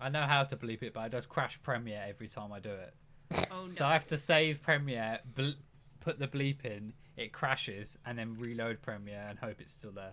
I 0.00 0.08
know 0.08 0.22
how 0.22 0.44
to 0.44 0.56
bleep 0.56 0.82
it, 0.82 0.92
but 0.92 1.06
it 1.06 1.12
does 1.12 1.26
crash 1.26 1.58
Premiere 1.62 2.04
every 2.08 2.28
time 2.28 2.52
I 2.52 2.60
do 2.60 2.70
it. 2.70 2.94
Oh 3.50 3.62
no. 3.62 3.66
So 3.66 3.84
I 3.86 3.92
have 3.94 4.06
to 4.08 4.18
save 4.18 4.62
Premiere, 4.62 5.18
bl- 5.34 5.50
put 6.00 6.18
the 6.18 6.28
bleep 6.28 6.64
in, 6.64 6.92
it 7.16 7.32
crashes, 7.32 7.98
and 8.04 8.18
then 8.18 8.34
reload 8.34 8.82
Premiere 8.82 9.24
and 9.28 9.38
hope 9.38 9.60
it's 9.60 9.72
still 9.72 9.92
there. 9.92 10.12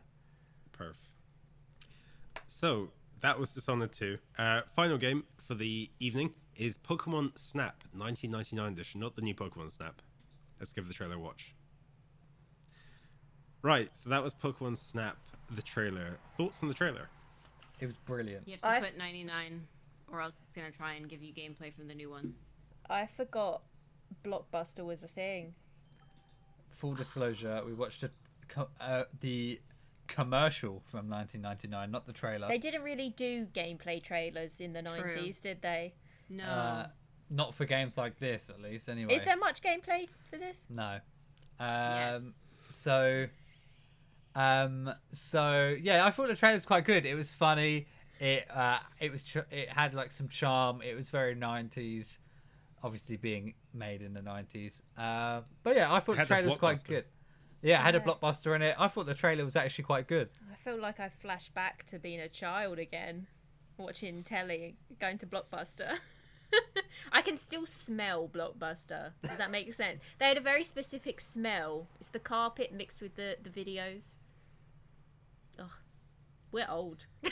Perf. 0.78 0.96
So 2.46 2.90
that 3.22 3.38
was 3.40 3.52
Dishonored 3.52 3.92
2. 3.92 4.18
Uh, 4.38 4.62
final 4.76 4.98
game 4.98 5.24
for 5.44 5.54
the 5.56 5.90
evening 6.00 6.34
is 6.56 6.78
Pokemon 6.78 7.38
Snap 7.38 7.84
1999 7.94 8.74
edition, 8.74 9.00
not 9.02 9.16
the 9.16 9.22
new 9.22 9.34
Pokemon 9.36 9.72
Snap. 9.76 10.02
Let's 10.62 10.74
give 10.74 10.88
the 10.88 10.94
trailer 10.94 11.16
a 11.16 11.20
watch. 11.20 11.56
Right, 13.64 13.90
so 13.98 14.12
that 14.12 14.24
was 14.24 14.32
Pokemon 14.36 14.78
Snap, 14.78 15.18
the 15.56 15.62
trailer. 15.64 16.20
Thoughts 16.38 16.62
on 16.62 16.68
the 16.70 16.76
trailer? 16.76 17.10
It 17.80 17.88
was 17.88 17.96
brilliant. 18.06 18.48
You 18.48 18.54
have 18.54 18.62
to 18.62 18.68
I've- 18.68 18.86
put 18.86 18.96
99, 18.98 19.68
or 20.12 20.22
else 20.22 20.36
it's 20.40 20.52
gonna 20.52 20.70
try 20.72 20.94
and 20.94 21.10
give 21.10 21.24
you 21.24 21.34
gameplay 21.34 21.74
from 21.74 21.88
the 21.88 21.96
new 21.96 22.12
one. 22.12 22.36
I 22.88 23.08
forgot 23.08 23.64
Blockbuster 24.24 24.86
was 24.86 25.02
a 25.02 25.08
thing. 25.08 25.56
Full 26.70 26.94
disclosure, 26.94 27.64
we 27.66 27.74
watched 27.74 28.04
a, 28.04 28.12
uh, 28.80 29.06
the 29.20 29.60
commercial 30.06 30.84
from 30.86 31.10
1999, 31.10 31.90
not 31.90 32.06
the 32.06 32.14
trailer. 32.14 32.48
They 32.48 32.60
didn't 32.60 32.84
really 32.84 33.10
do 33.10 33.48
gameplay 33.48 34.04
trailers 34.04 34.60
in 34.60 34.74
the 34.74 34.84
True. 34.84 34.92
90s, 34.92 35.42
did 35.42 35.64
they? 35.64 35.96
No. 36.30 36.44
Uh, 36.44 36.88
not 37.32 37.56
for 37.56 37.66
games 37.66 37.98
like 37.98 38.20
this, 38.20 38.50
at 38.50 38.62
least. 38.62 38.90
Anyway. 38.90 39.16
Is 39.16 39.24
there 39.24 39.38
much 39.38 39.62
gameplay 39.62 40.08
for 40.30 40.38
this? 40.38 40.66
No. 40.70 41.00
Um, 41.60 41.70
Yes. 41.70 42.22
So, 42.70 43.28
um, 44.36 44.94
so 45.12 45.76
yeah, 45.82 46.06
I 46.06 46.12
thought 46.12 46.28
the 46.28 46.36
trailer 46.36 46.56
was 46.56 46.66
quite 46.66 46.86
good. 46.86 47.06
It 47.06 47.16
was 47.16 47.34
funny. 47.34 47.88
It 48.20 48.46
uh, 48.50 48.80
it 49.00 49.12
was 49.12 49.24
ch- 49.24 49.38
it 49.52 49.70
had 49.70 49.94
like 49.94 50.12
some 50.12 50.30
charm. 50.30 50.82
It 50.82 50.96
was 50.96 51.10
very 51.10 51.36
nineties, 51.36 52.20
obviously 52.84 53.18
being 53.18 53.56
made 53.74 54.02
in 54.02 54.14
the 54.14 54.22
nineties. 54.22 54.82
Uh, 54.98 55.42
but 55.64 55.76
yeah, 55.76 55.92
I 55.94 56.00
thought 56.00 56.18
the 56.18 56.26
trailer 56.26 56.48
was 56.50 56.58
quite 56.58 56.84
good. 56.84 57.06
Yeah, 57.62 57.80
it 57.80 57.84
had 57.84 57.96
a 57.96 58.00
blockbuster 58.00 58.56
in 58.56 58.62
it. 58.62 58.76
I 58.80 58.88
thought 58.88 59.06
the 59.06 59.14
trailer 59.14 59.44
was 59.44 59.56
actually 59.56 59.84
quite 59.84 60.08
good. 60.08 60.30
I 60.52 60.56
feel 60.64 60.80
like 60.80 61.00
I 61.00 61.10
flash 61.10 61.50
back 61.50 61.86
to 61.88 62.00
being 62.00 62.20
a 62.20 62.30
child 62.30 62.80
again, 62.80 63.28
watching 63.78 64.24
telly, 64.24 64.78
going 65.00 65.18
to 65.20 65.28
Blockbuster. 65.28 65.98
I 67.12 67.22
can 67.22 67.38
still 67.38 67.66
smell 67.66 68.28
Blockbuster. 68.28 69.12
Does 69.24 69.38
that 69.38 69.52
make 69.52 69.74
sense? 69.74 70.00
They 70.20 70.28
had 70.28 70.38
a 70.38 70.42
very 70.42 70.64
specific 70.64 71.20
smell. 71.20 71.88
It's 72.00 72.10
the 72.10 72.20
carpet 72.20 72.74
mixed 72.74 73.02
with 73.02 73.16
the, 73.16 73.38
the 73.42 73.50
videos. 73.50 74.16
Ugh. 75.60 75.70
We're 76.52 76.68
old. 76.70 77.08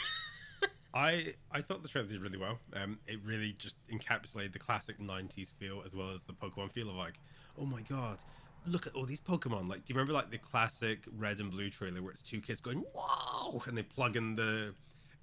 I 0.94 1.34
I 1.52 1.62
thought 1.62 1.84
the 1.84 1.88
trailer 1.88 2.08
did 2.08 2.22
really 2.22 2.38
well. 2.38 2.60
Um, 2.74 3.00
it 3.08 3.20
really 3.24 3.56
just 3.60 3.76
encapsulated 3.90 4.54
the 4.54 4.60
classic 4.60 5.00
'90s 5.00 5.54
feel 5.54 5.84
as 5.86 5.94
well 5.94 6.10
as 6.10 6.24
the 6.24 6.34
Pokemon 6.34 6.72
feel 6.72 6.90
of 6.90 6.96
like, 6.96 7.20
oh 7.60 7.66
my 7.66 7.82
god, 7.82 8.18
look 8.66 8.88
at 8.88 8.96
all 8.96 9.06
these 9.06 9.20
Pokemon. 9.20 9.70
Like, 9.70 9.86
do 9.86 9.94
you 9.94 9.96
remember 9.96 10.14
like 10.14 10.32
the 10.32 10.40
classic 10.40 11.00
Red 11.18 11.40
and 11.40 11.52
Blue 11.52 11.70
trailer 11.70 12.02
where 12.02 12.12
it's 12.12 12.24
two 12.24 12.42
kids 12.42 12.60
going 12.60 12.84
whoa, 12.96 13.62
and 13.68 13.78
they 13.78 13.84
plug 13.84 14.16
in 14.16 14.36
the 14.36 14.74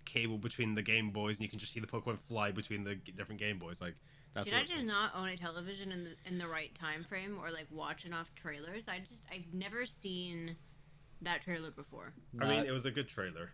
cable 0.06 0.38
between 0.38 0.74
the 0.74 0.82
Game 0.82 1.10
Boys 1.10 1.36
and 1.36 1.44
you 1.44 1.50
can 1.50 1.58
just 1.58 1.72
see 1.72 1.80
the 1.80 1.86
Pokemon 1.86 2.18
fly 2.28 2.50
between 2.50 2.84
the 2.84 2.94
g- 2.94 3.12
different 3.12 3.40
Game 3.40 3.58
Boys. 3.58 3.80
Like, 3.80 3.94
that's 4.32 4.46
Did 4.46 4.54
what 4.54 4.62
I 4.62 4.64
just 4.64 4.78
like. 4.78 4.86
not 4.86 5.12
own 5.14 5.28
a 5.28 5.36
television 5.36 5.92
in 5.92 6.04
the 6.04 6.10
in 6.26 6.38
the 6.38 6.46
right 6.48 6.74
time 6.74 7.04
frame, 7.04 7.38
or 7.40 7.50
like 7.50 7.66
watch 7.70 8.04
enough 8.06 8.30
trailers? 8.34 8.84
I 8.88 9.00
just 9.00 9.20
I've 9.30 9.52
never 9.52 9.84
seen 9.86 10.56
that 11.22 11.42
trailer 11.42 11.70
before. 11.70 12.12
I 12.40 12.48
mean, 12.48 12.64
it 12.64 12.70
was 12.72 12.84
a 12.86 12.90
good 12.90 13.08
trailer. 13.08 13.50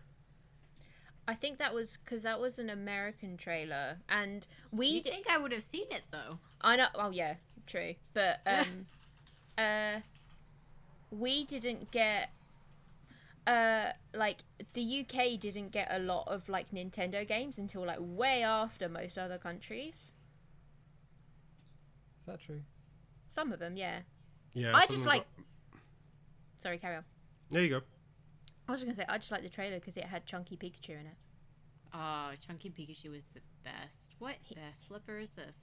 I 1.25 1.35
think 1.35 1.57
that 1.57 1.73
was 1.73 1.97
because 2.03 2.21
that 2.23 2.39
was 2.41 2.59
an 2.59 2.69
American 2.69 3.37
trailer, 3.37 3.99
and 4.09 4.45
we. 4.71 4.87
You 4.87 5.01
di- 5.01 5.09
think 5.09 5.29
I 5.29 5.37
would 5.37 5.53
have 5.53 5.63
seen 5.63 5.85
it 5.89 6.03
though? 6.11 6.39
I 6.61 6.75
know. 6.75 6.87
Oh 6.95 7.11
yeah, 7.11 7.35
true. 7.65 7.95
But 8.13 8.41
um, 8.45 8.87
uh, 9.57 9.99
we 11.11 11.45
didn't 11.45 11.91
get. 11.91 12.29
Uh, 13.45 13.91
like 14.13 14.43
the 14.73 15.01
UK 15.01 15.37
didn't 15.39 15.71
get 15.71 15.89
a 15.91 15.99
lot 15.99 16.27
of 16.27 16.47
like 16.47 16.71
Nintendo 16.71 17.27
games 17.27 17.57
until 17.59 17.85
like 17.85 17.97
way 17.99 18.41
after 18.43 18.87
most 18.87 19.17
other 19.17 19.37
countries. 19.37 20.11
Is 22.21 22.25
that 22.27 22.39
true? 22.39 22.61
Some 23.27 23.51
of 23.51 23.59
them, 23.59 23.75
yeah. 23.75 23.99
Yeah, 24.53 24.71
I 24.75 24.85
just 24.87 25.05
like- 25.05 25.25
them 25.35 25.45
Sorry, 26.57 26.77
carry 26.77 26.95
on. 26.95 27.03
There 27.49 27.63
you 27.63 27.69
go. 27.69 27.81
I 28.67 28.71
was 28.71 28.79
just 28.81 28.85
gonna 28.85 28.95
say 28.95 29.05
I 29.09 29.17
just 29.17 29.31
like 29.31 29.43
the 29.43 29.49
trailer 29.49 29.79
because 29.79 29.97
it 29.97 30.05
had 30.05 30.25
Chunky 30.25 30.55
Pikachu 30.55 30.91
in 30.91 31.07
it. 31.07 31.17
Oh, 31.93 32.31
Chunky 32.47 32.69
Pikachu 32.69 33.11
was 33.11 33.23
the 33.33 33.41
best. 33.65 34.15
What 34.19 34.35
He- 34.41 34.55
the 34.55 34.61
flipper 34.87 35.19
is 35.19 35.31
this? 35.31 35.55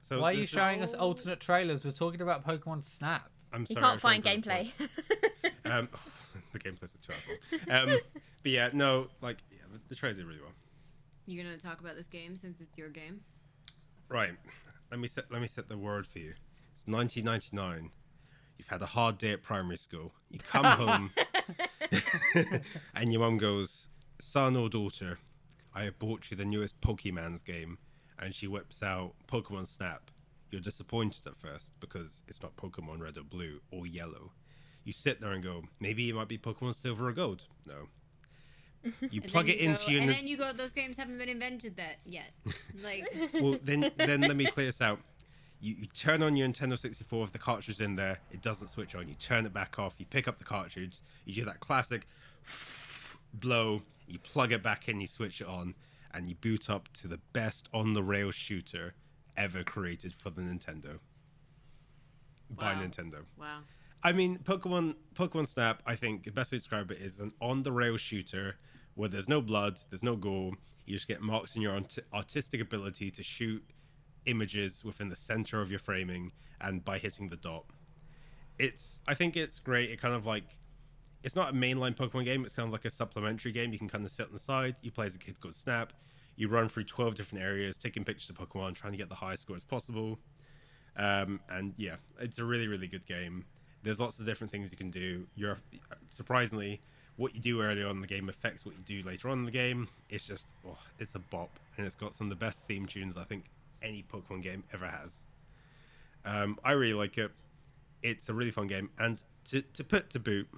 So 0.00 0.20
Why 0.20 0.30
are 0.30 0.32
you 0.32 0.40
this 0.42 0.50
is- 0.50 0.56
showing 0.58 0.82
us 0.82 0.94
alternate 0.94 1.40
trailers? 1.40 1.84
We're 1.84 1.90
talking 1.90 2.22
about 2.22 2.46
Pokemon 2.46 2.84
Snap. 2.86 3.30
I'm 3.52 3.66
sorry, 3.66 3.74
You 3.76 3.80
can't 3.82 3.92
I'm 3.94 3.98
find 3.98 4.22
trying 4.24 4.42
to 4.42 4.48
report. 4.50 4.90
gameplay. 5.64 5.70
Um, 5.70 5.88
the 6.52 6.58
gameplay's 6.58 6.92
a 6.94 6.98
two 6.98 7.12
hours. 7.12 7.88
Um, 7.88 7.98
but 8.42 8.52
yeah, 8.52 8.70
no, 8.72 9.08
like 9.20 9.38
yeah, 9.50 9.58
the, 9.72 9.80
the 9.88 9.94
trailer 9.94 10.14
did 10.14 10.26
really 10.26 10.40
well. 10.40 10.52
You're 11.26 11.44
gonna 11.44 11.58
talk 11.58 11.80
about 11.80 11.96
this 11.96 12.06
game 12.06 12.36
since 12.36 12.60
it's 12.60 12.76
your 12.78 12.88
game? 12.88 13.20
Right. 14.08 14.32
Let 14.90 15.00
me 15.00 15.08
set 15.08 15.30
let 15.30 15.40
me 15.40 15.48
set 15.48 15.68
the 15.68 15.76
word 15.76 16.06
for 16.06 16.18
you. 16.18 16.34
It's 16.74 16.86
1999. 16.86 17.90
You've 18.58 18.68
had 18.68 18.82
a 18.82 18.86
hard 18.86 19.18
day 19.18 19.32
at 19.32 19.42
primary 19.42 19.76
school. 19.76 20.12
You 20.30 20.38
come 20.38 20.64
home, 20.64 21.10
and 22.94 23.12
your 23.12 23.20
mum 23.20 23.38
goes, 23.38 23.88
"Son 24.20 24.56
or 24.56 24.68
daughter, 24.68 25.18
I 25.74 25.84
have 25.84 25.98
bought 25.98 26.30
you 26.30 26.36
the 26.36 26.44
newest 26.44 26.80
Pokemon's 26.80 27.42
game," 27.42 27.78
and 28.18 28.34
she 28.34 28.46
whips 28.46 28.82
out 28.82 29.14
Pokemon 29.26 29.66
Snap. 29.66 30.10
You're 30.50 30.60
disappointed 30.60 31.26
at 31.26 31.36
first 31.36 31.72
because 31.80 32.22
it's 32.28 32.40
not 32.40 32.56
Pokemon 32.56 33.00
Red 33.00 33.18
or 33.18 33.24
Blue 33.24 33.60
or 33.72 33.86
Yellow. 33.86 34.30
You 34.86 34.92
sit 34.94 35.20
there 35.20 35.32
and 35.32 35.42
go, 35.42 35.64
"Maybe 35.80 36.08
it 36.08 36.14
might 36.14 36.28
be 36.28 36.38
Pokemon 36.38 36.74
Silver 36.74 37.08
or 37.08 37.12
Gold." 37.12 37.42
No. 37.66 37.88
You 39.10 39.20
plug 39.20 39.48
it 39.48 39.58
you 39.58 39.68
into 39.70 39.84
go, 39.86 39.90
your 39.90 40.00
and 40.02 40.10
then 40.10 40.26
you 40.28 40.36
go. 40.36 40.52
Those 40.52 40.70
games 40.72 40.96
haven't 40.96 41.18
been 41.18 41.28
invented 41.28 41.76
that 41.76 41.96
yet. 42.06 42.30
Like 42.82 43.04
well, 43.34 43.58
then 43.62 43.90
then 43.98 44.20
let 44.22 44.36
me 44.36 44.46
clear 44.46 44.66
this 44.66 44.80
out. 44.80 45.00
You, 45.60 45.74
you 45.74 45.86
turn 45.86 46.22
on 46.22 46.36
your 46.36 46.46
Nintendo 46.46 46.78
64 46.78 47.20
with 47.22 47.32
the 47.32 47.38
cartridge 47.38 47.80
in 47.80 47.96
there. 47.96 48.18
It 48.30 48.42
doesn't 48.42 48.68
switch 48.68 48.94
on. 48.94 49.08
You 49.08 49.14
turn 49.16 49.44
it 49.44 49.52
back 49.52 49.78
off. 49.80 49.94
You 49.98 50.06
pick 50.06 50.28
up 50.28 50.38
the 50.38 50.44
cartridge. 50.44 50.98
You 51.24 51.34
do 51.34 51.44
that 51.46 51.58
classic 51.60 52.06
blow. 53.34 53.82
You 54.06 54.18
plug 54.20 54.52
it 54.52 54.62
back 54.62 54.88
in. 54.88 55.00
You 55.00 55.08
switch 55.08 55.40
it 55.40 55.48
on, 55.48 55.74
and 56.14 56.28
you 56.28 56.36
boot 56.36 56.70
up 56.70 56.88
to 57.00 57.08
the 57.08 57.18
best 57.32 57.68
on 57.74 57.92
the 57.94 58.02
rail 58.04 58.30
shooter 58.30 58.94
ever 59.36 59.64
created 59.64 60.14
for 60.14 60.30
the 60.30 60.42
Nintendo 60.42 61.00
by 62.50 62.72
Wow. 62.74 62.80
Nintendo. 62.82 63.24
wow. 63.36 63.58
I 64.06 64.12
mean, 64.12 64.38
Pokemon 64.38 64.94
Pokemon 65.16 65.48
Snap. 65.48 65.82
I 65.84 65.96
think 65.96 66.22
the 66.22 66.30
best 66.30 66.52
way 66.52 66.58
to 66.58 66.60
describe 66.60 66.92
it 66.92 66.98
is 66.98 67.18
an 67.18 67.32
on-the-rail 67.40 67.96
shooter 67.96 68.54
where 68.94 69.08
there's 69.08 69.28
no 69.28 69.40
blood, 69.40 69.80
there's 69.90 70.04
no 70.04 70.14
gore. 70.14 70.52
You 70.84 70.94
just 70.94 71.08
get 71.08 71.22
marks 71.22 71.56
in 71.56 71.62
your 71.62 71.72
art- 71.72 71.98
artistic 72.14 72.60
ability 72.60 73.10
to 73.10 73.24
shoot 73.24 73.64
images 74.26 74.84
within 74.84 75.08
the 75.08 75.16
center 75.16 75.60
of 75.60 75.70
your 75.70 75.80
framing, 75.80 76.30
and 76.60 76.84
by 76.84 76.98
hitting 76.98 77.28
the 77.30 77.36
dot. 77.36 77.64
It's. 78.60 79.00
I 79.08 79.14
think 79.14 79.36
it's 79.36 79.58
great. 79.58 79.90
It 79.90 80.00
kind 80.00 80.14
of 80.14 80.24
like. 80.24 80.56
It's 81.24 81.34
not 81.34 81.50
a 81.50 81.52
mainline 81.52 81.96
Pokemon 81.96 82.26
game. 82.26 82.44
It's 82.44 82.54
kind 82.54 82.68
of 82.68 82.72
like 82.72 82.84
a 82.84 82.90
supplementary 82.90 83.50
game. 83.50 83.72
You 83.72 83.78
can 83.80 83.88
kind 83.88 84.04
of 84.04 84.12
sit 84.12 84.28
on 84.28 84.32
the 84.32 84.38
side. 84.38 84.76
You 84.82 84.92
play 84.92 85.06
as 85.06 85.16
a 85.16 85.18
kid 85.18 85.40
called 85.40 85.56
Snap. 85.56 85.92
You 86.36 86.46
run 86.46 86.68
through 86.68 86.84
12 86.84 87.16
different 87.16 87.42
areas, 87.42 87.76
taking 87.76 88.04
pictures 88.04 88.30
of 88.30 88.36
Pokemon, 88.36 88.76
trying 88.76 88.92
to 88.92 88.98
get 88.98 89.08
the 89.08 89.16
highest 89.16 89.42
score 89.42 89.56
as 89.56 89.64
possible. 89.64 90.20
Um, 90.96 91.40
and 91.48 91.74
yeah, 91.76 91.96
it's 92.20 92.38
a 92.38 92.44
really, 92.44 92.68
really 92.68 92.86
good 92.86 93.04
game. 93.04 93.44
There's 93.82 94.00
lots 94.00 94.18
of 94.18 94.26
different 94.26 94.50
things 94.50 94.70
you 94.70 94.76
can 94.76 94.90
do. 94.90 95.26
You're 95.36 95.58
surprisingly, 96.10 96.80
what 97.16 97.34
you 97.34 97.40
do 97.40 97.62
early 97.62 97.84
on 97.84 97.92
in 97.92 98.00
the 98.00 98.06
game 98.06 98.28
affects 98.28 98.66
what 98.66 98.74
you 98.76 98.82
do 99.02 99.08
later 99.08 99.28
on 99.28 99.38
in 99.38 99.44
the 99.44 99.50
game. 99.50 99.88
It's 100.10 100.26
just, 100.26 100.48
oh, 100.66 100.78
it's 100.98 101.14
a 101.14 101.18
bop, 101.18 101.50
and 101.76 101.86
it's 101.86 101.94
got 101.94 102.14
some 102.14 102.26
of 102.26 102.30
the 102.30 102.44
best 102.44 102.60
theme 102.60 102.86
tunes 102.86 103.16
I 103.16 103.24
think 103.24 103.44
any 103.82 104.04
Pokemon 104.12 104.42
game 104.42 104.64
ever 104.72 104.86
has. 104.86 105.20
Um, 106.24 106.58
I 106.64 106.72
really 106.72 106.94
like 106.94 107.18
it. 107.18 107.30
It's 108.02 108.28
a 108.28 108.34
really 108.34 108.50
fun 108.50 108.66
game, 108.66 108.90
and 108.98 109.22
to 109.46 109.62
to 109.62 109.84
put 109.84 110.10
to 110.10 110.18
boot, 110.18 110.48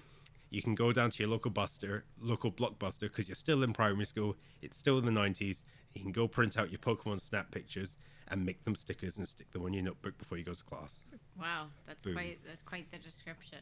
you 0.51 0.63
can 0.63 0.75
go 0.75 0.93
down 0.93 1.11
to 1.11 1.23
your 1.23 1.29
local 1.29 1.51
buster, 1.51 2.05
local 2.21 2.51
blockbuster, 2.51 3.01
because 3.01 3.29
you're 3.29 3.37
still 3.37 3.63
in 3.63 3.73
primary 3.73 4.07
school. 4.07 4.37
It's 4.63 4.77
still 4.77 4.99
in 4.99 5.05
the 5.05 5.13
90s. 5.13 5.63
You 5.95 6.03
can 6.03 6.13
go 6.13 6.27
print 6.27 6.59
out 6.59 6.71
your 6.71 6.79
Pokemon 6.79 7.21
Snap 7.21 7.51
pictures 7.51 7.99
and 8.31 8.45
make 8.45 8.65
them 8.65 8.75
stickers 8.75 9.19
and 9.19 9.27
stick 9.27 9.51
them 9.53 9.65
on 9.65 9.73
your 9.73 9.83
notebook 9.83 10.17
before 10.19 10.39
you 10.39 10.45
go 10.45 10.55
to 10.55 10.65
class. 10.65 11.05
Wow, 11.39 11.67
that's 11.87 12.01
Boom. 12.01 12.15
quite 12.15 12.39
that's 12.47 12.63
quite 12.63 12.91
the 12.91 12.99
description. 12.99 13.59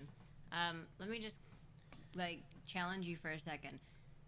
Um, 0.52 0.86
let 0.98 1.08
me 1.08 1.18
just 1.18 1.40
like 2.14 2.40
challenge 2.66 3.06
you 3.06 3.16
for 3.16 3.30
a 3.30 3.40
second. 3.40 3.78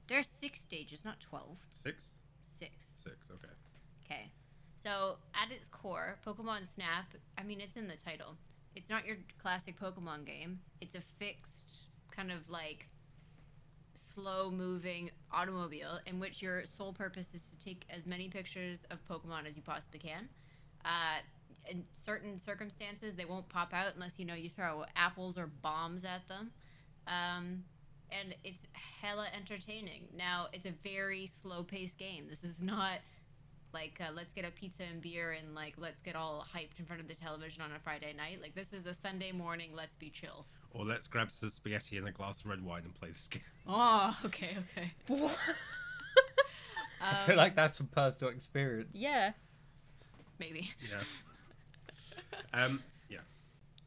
There's 0.07 0.26
six 0.26 0.61
stages, 0.61 1.05
not 1.05 1.20
twelve. 1.20 1.57
Six? 1.70 2.12
Six. 2.59 2.72
Six, 2.95 3.30
okay. 3.30 3.53
Okay. 4.05 4.30
So 4.84 5.16
at 5.34 5.53
its 5.53 5.68
core, 5.68 6.16
Pokemon 6.26 6.72
Snap. 6.74 7.12
I 7.36 7.43
mean, 7.43 7.61
it's 7.61 7.76
in 7.76 7.89
the 7.89 7.97
title. 8.05 8.36
It's 8.74 8.89
not 8.89 9.07
your 9.07 9.16
classic 9.43 9.78
Pokemon 9.78 10.24
game. 10.24 10.61
It's 10.80 10.95
a 10.95 11.03
fixed 11.18 11.89
kind 12.14 12.30
of 12.30 12.49
like 12.49 12.86
slow-moving 13.99 15.11
automobile 15.32 15.99
in 16.07 16.20
which 16.20 16.40
your 16.40 16.64
sole 16.66 16.92
purpose 16.92 17.28
is 17.34 17.42
to 17.42 17.59
take 17.59 17.84
as 17.90 18.07
many 18.07 18.28
pictures 18.28 18.78
of 18.90 18.99
Pokemon 19.09 19.49
as 19.49 19.57
you 19.57 19.62
possibly 19.62 19.99
can. 19.99 20.28
Uh, 20.84 21.18
in 21.68 21.84
certain 21.99 22.38
circumstances, 22.38 23.14
they 23.16 23.24
won't 23.24 23.49
pop 23.49 23.74
out 23.74 23.94
unless 23.94 24.18
you 24.18 24.24
know 24.24 24.34
you 24.34 24.49
throw 24.49 24.84
apples 24.96 25.36
or 25.36 25.49
bombs 25.62 26.05
at 26.05 26.26
them. 26.28 26.51
Um, 27.07 27.64
and 28.11 28.34
it's 28.44 28.64
hella 29.03 29.26
entertaining. 29.36 30.09
Now, 30.16 30.46
it's 30.53 30.66
a 30.66 30.72
very 30.82 31.30
slow 31.42 31.62
paced 31.62 31.99
game. 31.99 32.26
This 32.28 32.42
is 32.42 32.62
not 32.62 33.01
like 33.74 34.01
uh, 34.01 34.12
let's 34.14 34.32
get 34.32 34.46
a 34.46 34.51
pizza 34.51 34.82
and 34.90 35.03
beer 35.03 35.32
and 35.32 35.55
like 35.55 35.74
let's 35.76 36.01
get 36.01 36.16
all 36.16 36.46
hyped 36.55 36.78
in 36.78 36.86
front 36.86 37.03
of 37.03 37.09
the 37.09 37.14
television 37.14 37.61
on 37.62 37.72
a 37.72 37.78
Friday 37.78 38.14
night. 38.16 38.38
Like 38.40 38.55
this 38.55 38.72
is 38.72 38.86
a 38.86 38.94
Sunday 38.94 39.32
morning. 39.32 39.72
Let's 39.74 39.94
be 39.96 40.11
chill. 40.11 40.46
Or 40.75 40.85
let's 40.85 41.07
grab 41.07 41.31
some 41.33 41.49
spaghetti 41.49 41.97
and 41.97 42.07
a 42.07 42.12
glass 42.12 42.41
of 42.41 42.47
red 42.51 42.64
wine 42.64 42.83
and 42.85 42.95
play 42.95 43.09
this 43.09 43.27
game. 43.29 43.43
Oh, 43.71 44.16
okay, 44.25 44.57
okay. 44.79 44.93
I 47.03 47.14
feel 47.27 47.37
like 47.37 47.55
that's 47.55 47.77
from 47.77 47.87
personal 47.89 48.33
experience. 48.33 48.95
yeah. 48.95 49.33
Maybe. 50.39 50.71
Yeah. 50.91 51.03
um. 52.64 52.83
Yeah. 53.11 53.19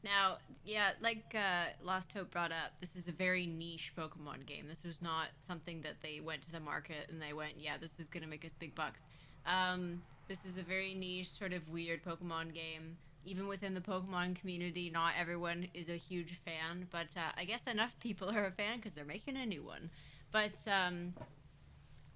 Now, 0.03 0.37
yeah, 0.65 0.91
like 1.01 1.33
uh, 1.33 1.65
Lost 1.83 2.11
Hope 2.11 2.29
brought 2.29 2.51
up, 2.51 2.73
this 2.79 2.95
is 2.95 3.07
a 3.07 3.11
very 3.11 3.45
niche 3.47 3.91
Pokemon 3.97 4.45
game. 4.45 4.65
This 4.67 4.83
was 4.83 5.01
not 5.01 5.27
something 5.47 5.81
that 5.81 5.95
they 6.03 6.19
went 6.19 6.41
to 6.43 6.51
the 6.51 6.59
market 6.59 7.07
and 7.09 7.21
they 7.21 7.33
went, 7.33 7.53
yeah, 7.57 7.77
this 7.79 7.91
is 7.99 8.05
gonna 8.11 8.27
make 8.27 8.45
us 8.45 8.51
big 8.59 8.75
bucks. 8.75 8.99
Um, 9.45 10.01
this 10.27 10.39
is 10.47 10.57
a 10.57 10.63
very 10.63 10.93
niche, 10.93 11.29
sort 11.29 11.53
of 11.53 11.67
weird 11.69 12.03
Pokemon 12.03 12.53
game. 12.53 12.97
Even 13.25 13.47
within 13.47 13.73
the 13.73 13.81
Pokemon 13.81 14.35
community, 14.35 14.89
not 14.89 15.13
everyone 15.19 15.67
is 15.73 15.89
a 15.89 15.95
huge 15.95 16.39
fan, 16.43 16.87
but 16.91 17.07
uh, 17.15 17.31
I 17.37 17.45
guess 17.45 17.61
enough 17.67 17.91
people 17.99 18.29
are 18.29 18.45
a 18.45 18.51
fan 18.51 18.77
because 18.77 18.93
they're 18.93 19.05
making 19.05 19.37
a 19.37 19.45
new 19.45 19.63
one. 19.63 19.89
But 20.31 20.51
um, 20.67 21.13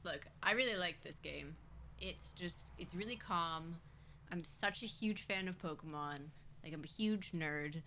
look, 0.04 0.22
I 0.42 0.54
really 0.54 0.76
like 0.76 1.04
this 1.04 1.18
game. 1.22 1.56
It's 2.00 2.32
just, 2.32 2.66
it's 2.80 2.96
really 2.96 3.16
calm. 3.16 3.76
I'm 4.32 4.44
such 4.44 4.82
a 4.82 4.88
huge 4.88 5.22
fan 5.28 5.48
of 5.48 5.62
Pokemon. 5.62 6.20
Like 6.64 6.74
I'm 6.74 6.84
a 6.84 6.88
huge 6.88 7.32
nerd, 7.34 7.82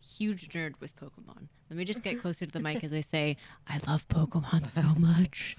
huge 0.00 0.50
nerd 0.50 0.74
with 0.80 0.94
Pokemon. 0.96 1.48
Let 1.70 1.76
me 1.76 1.84
just 1.84 2.02
get 2.02 2.20
closer 2.22 2.44
to 2.44 2.52
the 2.52 2.60
mic 2.60 2.84
as 2.84 2.92
I 2.92 3.00
say, 3.00 3.36
I 3.66 3.78
love 3.86 4.06
Pokemon 4.08 4.68
so 4.68 4.82
much. 4.98 5.56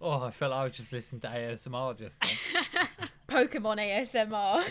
Oh, 0.00 0.20
I 0.22 0.30
felt 0.30 0.52
like 0.52 0.60
I 0.60 0.64
was 0.64 0.72
just 0.72 0.92
listening 0.92 1.20
to 1.22 1.28
ASMR 1.28 1.98
just 1.98 2.20
then. 2.20 3.08
Pokemon 3.36 3.78
ASMR. 3.78 4.64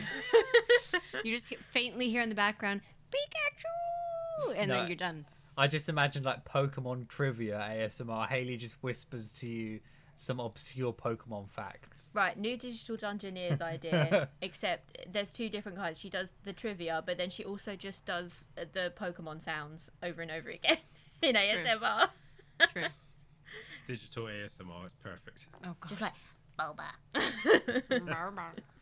you 1.24 1.32
just 1.38 1.53
faintly 1.72 2.09
hear 2.09 2.22
in 2.22 2.30
the 2.30 2.36
background, 2.36 2.82
Pikachu, 3.11 4.55
and 4.57 4.70
No. 4.70 4.80
then 4.80 4.88
you're 4.88 4.95
done. 4.97 5.26
I 5.57 5.68
just 5.68 5.88
imagine 5.88 6.24
like 6.24 6.43
Pokemon 6.45 7.07
trivia 7.07 7.59
ASMR. 7.59 8.28
Haley 8.28 8.57
just 8.57 8.76
whispers 8.82 9.32
to 9.39 9.47
you 9.47 9.80
some 10.18 10.39
obscure 10.39 10.93
Pokemon 10.93 11.49
facts. 11.49 12.09
right, 12.13 12.38
new 12.39 12.57
digital 12.57 12.97
dungeoneers 12.97 13.61
idea. 13.61 14.30
except 14.41 14.97
there's 15.11 15.30
two 15.30 15.47
different 15.49 15.78
kinds. 15.78 15.99
She 15.99 16.09
does 16.09 16.34
the 16.43 16.53
trivia, 16.53 17.03
but 17.05 17.18
then 17.18 17.30
she 17.30 17.43
also 17.43 17.76
just 17.76 18.05
does 18.05 18.45
uh, 18.57 18.63
the 18.74 18.91
Pokemon 18.99 19.43
sounds 19.43 19.89
over 20.01 20.22
and 20.22 20.32
over 20.32 20.49
again 20.49 20.78
in 21.22 21.36
ASMR. 21.36 22.09
True. 22.72 22.84
Digital 23.88 24.26
ASMR 24.26 24.86
is 24.88 24.93
perfect. 25.03 25.47
Oh 25.63 25.76
god. 25.80 25.89
Just 25.89 26.01
like 26.01 26.13
Boba. 26.57 26.89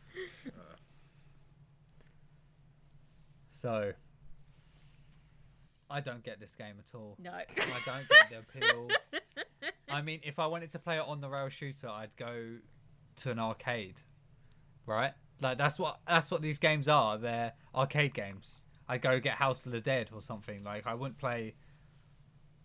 So, 3.48 3.92
I 5.88 6.00
don't 6.00 6.22
get 6.24 6.40
this 6.40 6.54
game 6.54 6.74
at 6.78 6.94
all. 6.94 7.16
no. 7.18 7.30
I 7.32 7.44
don't 7.86 8.08
get 8.08 8.30
the 8.30 8.38
appeal. 8.40 8.88
I 9.88 10.02
mean, 10.02 10.20
if 10.24 10.38
I 10.38 10.46
wanted 10.46 10.70
to 10.72 10.78
play 10.78 10.96
it 10.96 11.04
on 11.06 11.20
the 11.20 11.28
rail 11.28 11.48
shooter, 11.48 11.88
I'd 11.88 12.14
go 12.16 12.56
to 13.16 13.30
an 13.30 13.38
arcade, 13.38 14.00
right? 14.86 15.12
Like 15.40 15.56
that's 15.56 15.78
what 15.78 16.00
that's 16.06 16.30
what 16.30 16.42
these 16.42 16.58
games 16.58 16.88
are. 16.88 17.16
They're 17.16 17.52
arcade 17.74 18.12
games. 18.12 18.64
I 18.88 18.98
go 18.98 19.18
get 19.20 19.34
House 19.36 19.64
of 19.66 19.72
the 19.72 19.80
Dead 19.80 20.10
or 20.12 20.20
something. 20.20 20.62
Like 20.64 20.86
I 20.86 20.94
wouldn't 20.94 21.18
play 21.18 21.54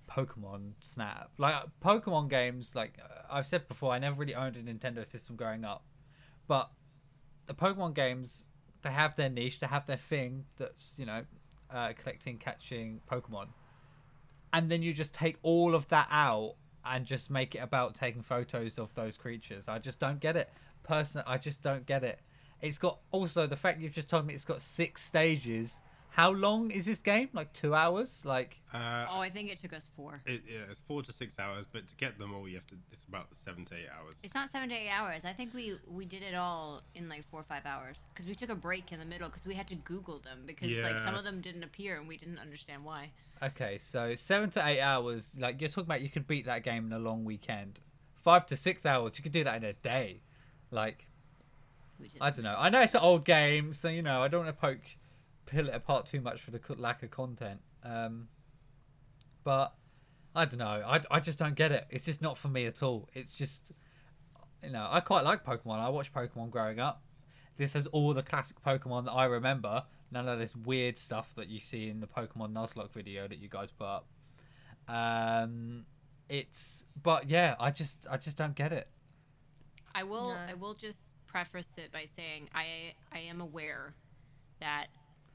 Pokemon 0.09 0.73
Snap. 0.79 1.29
Like 1.37 1.63
Pokemon 1.83 2.29
games. 2.29 2.75
Like 2.75 2.99
uh, 3.03 3.23
I've 3.29 3.47
said 3.47 3.67
before, 3.67 3.91
I 3.91 3.99
never 3.99 4.19
really 4.19 4.35
owned 4.35 4.57
a 4.57 4.61
Nintendo 4.61 5.05
system 5.05 5.35
growing 5.35 5.63
up, 5.63 5.83
but 6.47 6.69
the 7.45 7.53
Pokemon 7.53 7.93
games 7.93 8.47
they 8.81 8.91
have 8.91 9.15
their 9.15 9.29
niche. 9.29 9.59
They 9.59 9.67
have 9.67 9.85
their 9.85 9.97
thing. 9.97 10.45
That's 10.57 10.95
you 10.97 11.05
know 11.05 11.23
uh, 11.71 11.93
collecting, 12.01 12.37
catching 12.37 13.01
Pokemon 13.09 13.47
and 14.53 14.69
then 14.69 14.81
you 14.81 14.93
just 14.93 15.13
take 15.13 15.37
all 15.41 15.75
of 15.75 15.87
that 15.89 16.07
out 16.11 16.55
and 16.85 17.05
just 17.05 17.29
make 17.29 17.55
it 17.55 17.59
about 17.59 17.95
taking 17.95 18.21
photos 18.21 18.79
of 18.79 18.93
those 18.95 19.17
creatures. 19.17 19.67
I 19.67 19.79
just 19.79 19.99
don't 19.99 20.19
get 20.19 20.35
it. 20.35 20.49
Personally, 20.83 21.25
I 21.27 21.37
just 21.37 21.61
don't 21.61 21.85
get 21.85 22.03
it. 22.03 22.19
It's 22.61 22.77
got 22.77 22.99
also 23.11 23.47
the 23.47 23.55
fact 23.55 23.79
you've 23.79 23.93
just 23.93 24.09
told 24.09 24.25
me 24.25 24.33
it's 24.33 24.45
got 24.45 24.61
six 24.61 25.03
stages. 25.03 25.79
How 26.19 26.31
long 26.31 26.69
is 26.71 26.85
this 26.85 27.01
game? 27.01 27.29
Like 27.31 27.53
two 27.53 27.73
hours? 27.73 28.25
Like 28.25 28.59
Uh, 28.73 29.05
Oh, 29.09 29.21
I 29.21 29.29
think 29.29 29.49
it 29.49 29.57
took 29.57 29.71
us 29.73 29.85
four. 29.95 30.21
it, 30.25 30.41
yeah, 30.45 30.69
it's 30.69 30.81
four 30.81 31.01
to 31.03 31.13
six 31.13 31.39
hours, 31.39 31.65
but 31.71 31.87
to 31.87 31.95
get 31.95 32.19
them 32.19 32.33
all, 32.35 32.45
you 32.47 32.55
have 32.55 32.67
to. 32.67 32.75
It's 32.91 33.05
about 33.05 33.27
seven 33.33 33.63
to 33.65 33.75
eight 33.75 33.87
hours. 33.97 34.15
It's 34.21 34.33
not 34.33 34.51
seven 34.51 34.67
to 34.69 34.75
eight 34.75 34.89
hours. 34.89 35.21
I 35.23 35.31
think 35.31 35.53
we 35.53 35.77
we 35.99 36.03
did 36.03 36.21
it 36.21 36.35
all 36.35 36.81
in 36.93 37.07
like 37.07 37.23
four 37.31 37.39
or 37.39 37.43
five 37.53 37.65
hours 37.65 37.95
because 38.13 38.25
we 38.25 38.35
took 38.35 38.49
a 38.49 38.55
break 38.55 38.91
in 38.91 38.99
the 38.99 39.05
middle 39.05 39.29
because 39.29 39.45
we 39.45 39.53
had 39.55 39.67
to 39.67 39.75
Google 39.75 40.19
them 40.19 40.39
because 40.45 40.69
like 40.79 40.99
some 40.99 41.15
of 41.15 41.23
them 41.23 41.39
didn't 41.39 41.63
appear 41.63 41.97
and 41.97 42.05
we 42.07 42.17
didn't 42.17 42.39
understand 42.39 42.83
why. 42.83 43.11
okay, 43.41 43.77
so 43.77 44.13
seven 44.15 44.49
to 44.51 44.67
eight 44.67 44.81
hours. 44.81 45.35
Like 45.39 45.61
you're 45.61 45.69
talking 45.69 45.85
about, 45.85 46.01
you 46.01 46.09
could 46.09 46.27
beat 46.27 46.45
that 46.45 46.63
game 46.63 46.87
in 46.87 46.93
a 46.93 46.99
long 46.99 47.23
weekend. 47.23 47.79
Five 48.15 48.45
to 48.47 48.57
six 48.57 48.85
hours, 48.85 49.17
you 49.17 49.23
could 49.23 49.31
do 49.31 49.45
that 49.45 49.55
in 49.55 49.63
a 49.63 49.73
day. 49.73 50.19
Like 50.69 51.07
I 52.19 52.29
don't 52.29 52.43
know. 52.43 52.55
I 52.57 52.69
know 52.69 52.81
it's 52.81 52.93
an 52.95 53.01
old 53.01 53.23
game, 53.23 53.71
so 53.73 53.87
you 53.87 54.01
know 54.01 54.21
I 54.21 54.27
don't 54.27 54.43
want 54.45 54.55
to 54.55 54.61
poke, 54.61 54.85
peel 55.49 55.67
it 55.67 55.75
apart 55.75 56.05
too 56.05 56.21
much 56.21 56.41
for 56.41 56.51
the 56.51 56.59
lack 56.77 57.03
of 57.03 57.11
content. 57.11 57.61
Um, 57.83 58.27
but 59.43 59.73
I 60.35 60.45
don't 60.45 60.59
know. 60.59 60.83
I, 60.85 60.99
I 61.09 61.19
just 61.19 61.39
don't 61.39 61.55
get 61.55 61.71
it. 61.71 61.87
It's 61.89 62.05
just 62.05 62.21
not 62.21 62.37
for 62.37 62.47
me 62.47 62.65
at 62.65 62.83
all. 62.83 63.09
It's 63.13 63.35
just, 63.35 63.71
you 64.63 64.71
know, 64.71 64.87
I 64.89 64.99
quite 64.99 65.23
like 65.23 65.43
Pokemon. 65.43 65.79
I 65.79 65.89
watched 65.89 66.13
Pokemon 66.13 66.51
growing 66.51 66.79
up. 66.79 67.03
This 67.57 67.73
has 67.73 67.87
all 67.87 68.13
the 68.13 68.23
classic 68.23 68.61
Pokemon 68.61 69.05
that 69.05 69.11
I 69.11 69.25
remember. 69.25 69.83
None 70.11 70.27
of 70.27 70.39
this 70.39 70.55
weird 70.55 70.97
stuff 70.97 71.35
that 71.35 71.49
you 71.49 71.59
see 71.59 71.89
in 71.89 71.99
the 71.99 72.07
Pokemon 72.07 72.53
Nuzlocke 72.53 72.93
video 72.93 73.27
that 73.27 73.37
you 73.37 73.49
guys 73.49 73.71
put 73.71 73.87
up. 73.87 74.07
Um, 74.87 75.85
it's, 76.29 76.85
but 77.01 77.29
yeah, 77.29 77.55
I 77.59 77.71
just, 77.71 78.07
I 78.09 78.17
just 78.17 78.37
don't 78.37 78.55
get 78.55 78.71
it. 78.71 78.87
I 79.93 80.03
will. 80.03 80.29
No. 80.29 80.37
I 80.49 80.53
will 80.53 80.73
just 80.73 80.99
preface 81.27 81.67
it 81.77 81.91
by 81.91 82.05
saying 82.15 82.49
I 82.53 82.93
I 83.11 83.19
am 83.19 83.41
aware 83.41 83.93
that 84.59 84.87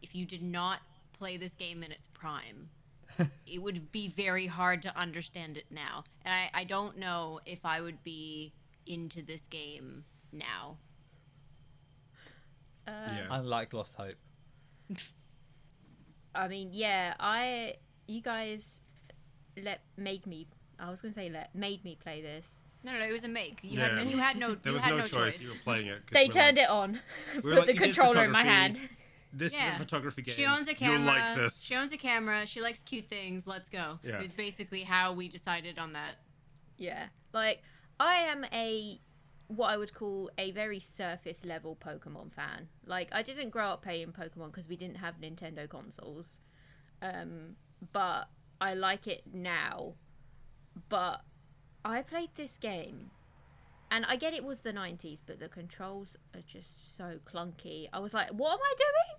if 0.05 0.15
you 0.15 0.27
did 0.27 0.43
not 0.43 0.81
play 1.19 1.37
this 1.39 1.55
game 1.55 1.83
in 1.83 1.91
its 1.91 2.07
prime, 2.13 2.69
it 3.47 3.63
would 3.63 3.91
be 3.91 4.09
very 4.09 4.47
hard 4.47 4.83
to 4.83 4.97
understand 4.97 5.57
it 5.57 5.65
now. 5.71 6.05
And 6.25 6.35
I 6.35 6.61
I 6.61 6.65
don't 6.65 6.99
know 6.99 7.41
if 7.47 7.65
I 7.65 7.81
would 7.81 8.05
be 8.05 8.53
into 8.87 9.23
this 9.23 9.41
game 9.51 10.05
now. 10.31 10.77
Uh, 12.87 12.91
yeah. 13.09 13.27
Unlike 13.31 13.73
Lost 13.73 13.97
Hope. 13.97 14.15
I 16.35 16.49
mean, 16.49 16.71
yeah, 16.73 17.15
I 17.19 17.77
you 18.07 18.21
guys 18.21 18.81
let 19.63 19.81
made 19.97 20.27
me. 20.27 20.47
I 20.79 20.91
was 20.91 21.01
gonna 21.01 21.15
say 21.15 21.31
let 21.31 21.55
made 21.55 21.83
me 21.83 21.97
play 21.99 22.21
this. 22.21 22.63
No, 22.83 22.93
no, 22.93 22.99
no 22.99 23.07
it 23.07 23.13
was 23.13 23.25
a 23.25 23.29
make. 23.29 23.61
You 23.63 23.79
Yeah. 23.79 23.99
had 23.99 24.11
you 24.11 24.19
had 24.19 24.37
no 24.37 24.55
there 24.55 24.73
you 24.73 24.75
was 24.75 24.83
had 24.83 24.91
no, 24.91 24.99
no, 24.99 25.07
choice. 25.07 25.41
You 25.41 25.51
were 25.51 25.59
playing 25.65 25.87
it. 25.87 26.03
They 26.13 26.29
turned 26.29 26.59
like, 26.59 26.67
it 26.67 26.71
on, 26.71 27.01
we 27.37 27.41
put 27.53 27.55
like, 27.55 27.67
the 27.69 27.75
controller 27.75 28.25
in 28.25 28.31
my 28.31 28.45
hand. 28.45 28.81
Photography. 29.39 29.45
This 29.45 29.53
is 29.53 29.75
a 29.75 29.79
photography 29.79 30.23
game. 30.23 30.35
She 30.35 30.47
owns 30.47 30.69
a 30.69 30.71
You'll 30.71 30.79
camera. 30.79 31.07
like 31.07 31.37
this. 31.37 31.61
She 31.61 31.75
owns 31.75 31.93
a 31.93 31.97
camera. 31.97 32.47
She 32.47 32.61
likes 32.61 32.81
cute 32.85 33.09
things. 33.09 33.47
Let's 33.47 33.69
go. 33.69 33.99
Yeah. 34.03 34.17
It 34.17 34.23
was 34.23 34.31
basically 34.31 34.83
how 34.83 35.13
we 35.13 35.29
decided 35.29 35.79
on 35.79 35.93
that. 35.93 36.17
Yeah, 36.79 37.07
like 37.33 37.63
I 38.01 38.17
am 38.17 38.45
a 38.53 39.01
what 39.49 39.69
I 39.69 39.77
would 39.77 39.95
call 39.95 40.31
a 40.39 40.51
very 40.53 40.81
surface 40.81 41.45
level 41.45 41.77
Pokemon 41.77 42.33
fan. 42.33 42.69
Like 42.87 43.09
I 43.13 43.23
didn't 43.23 43.51
grow 43.51 43.69
up 43.69 43.83
playing 43.83 44.13
Pokemon 44.13 44.47
because 44.47 44.69
we 44.69 44.77
didn't 44.77 44.97
have 44.97 45.21
Nintendo 45.21 45.69
consoles, 45.69 46.41
um, 47.03 47.57
but 47.93 48.29
I 48.61 48.75
like 48.75 49.07
it 49.07 49.23
now. 49.33 49.95
But 50.89 51.21
I 51.85 52.03
played 52.03 52.31
this 52.35 52.59
game, 52.59 53.11
and 53.91 54.05
I 54.07 54.17
get 54.17 54.35
it 54.35 54.45
was 54.45 54.61
the 54.61 54.73
'90s, 54.73 55.21
but 55.25 55.39
the 55.41 55.49
controls 55.49 56.17
are 56.35 56.41
just 56.47 56.97
so 56.97 57.19
clunky. 57.25 57.89
I 57.93 57.99
was 58.01 58.13
like, 58.15 58.31
"What 58.31 58.53
am 58.55 58.59
I 58.63 58.75
doing?" 58.79 59.19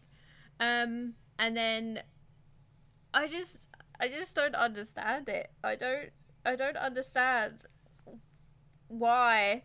Um, 0.57 1.13
and 1.39 1.55
then 1.57 1.99
I 3.13 3.27
just, 3.27 3.67
I 3.99 4.07
just 4.07 4.35
don't 4.35 4.55
understand 4.55 5.27
it. 5.29 5.51
I 5.63 5.75
don't, 5.75 6.09
I 6.45 6.55
don't 6.55 6.77
understand 6.77 7.63
why. 8.87 9.63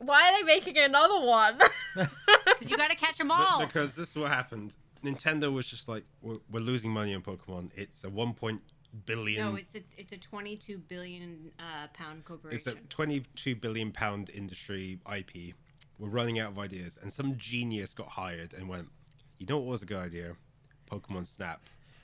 Why 0.00 0.28
are 0.30 0.38
they 0.38 0.44
making 0.44 0.78
another 0.78 1.20
one? 1.20 1.58
Because 2.46 2.70
you 2.70 2.76
got 2.76 2.90
to 2.90 2.96
catch 2.96 3.18
them 3.18 3.28
But- 3.28 3.40
all. 3.40 3.64
because 3.66 3.94
this 3.94 4.10
is 4.10 4.16
what 4.16 4.30
happened. 4.30 4.74
Nintendo 5.04 5.52
was 5.52 5.66
just 5.66 5.86
like, 5.88 6.04
we're, 6.22 6.38
we're 6.50 6.60
losing 6.60 6.90
money 6.90 7.14
on 7.14 7.22
Pokemon. 7.22 7.70
It's 7.74 8.04
a 8.04 8.10
one 8.10 8.32
point 8.34 8.60
billion. 9.06 9.44
No, 9.44 9.56
it's 9.56 9.74
a 9.74 9.82
it's 9.96 10.12
a 10.12 10.16
22 10.16 10.78
billion 10.78 11.50
uh, 11.58 11.88
pound 11.92 12.22
it's 12.50 12.66
a 12.66 12.74
22 12.88 13.56
billion 13.56 13.92
pound 13.92 14.30
industry 14.30 14.98
IP. 15.14 15.54
We're 15.98 16.08
running 16.08 16.40
out 16.40 16.52
of 16.52 16.58
ideas, 16.58 16.98
and 17.00 17.12
some 17.12 17.36
genius 17.36 17.94
got 17.94 18.08
hired 18.08 18.52
and 18.52 18.68
went, 18.68 18.88
you 19.38 19.46
know 19.46 19.58
what 19.58 19.66
was 19.66 19.82
a 19.82 19.86
good 19.86 19.98
idea? 19.98 20.34
Pokemon 20.90 21.26
Snap. 21.26 21.60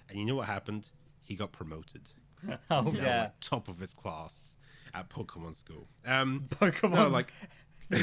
And 0.08 0.18
you 0.18 0.24
know 0.24 0.36
what 0.36 0.46
happened? 0.46 0.88
He 1.22 1.34
got 1.34 1.52
promoted. 1.52 2.02
Oh 2.70 2.80
Now 2.82 2.90
yeah. 2.92 3.30
top 3.40 3.68
of 3.68 3.78
his 3.78 3.92
class 3.92 4.54
at 4.94 5.10
Pokemon 5.10 5.54
School. 5.54 5.86
Um, 6.06 6.46
Pokemon. 6.48 6.94
no, 6.94 7.08
like 7.08 7.32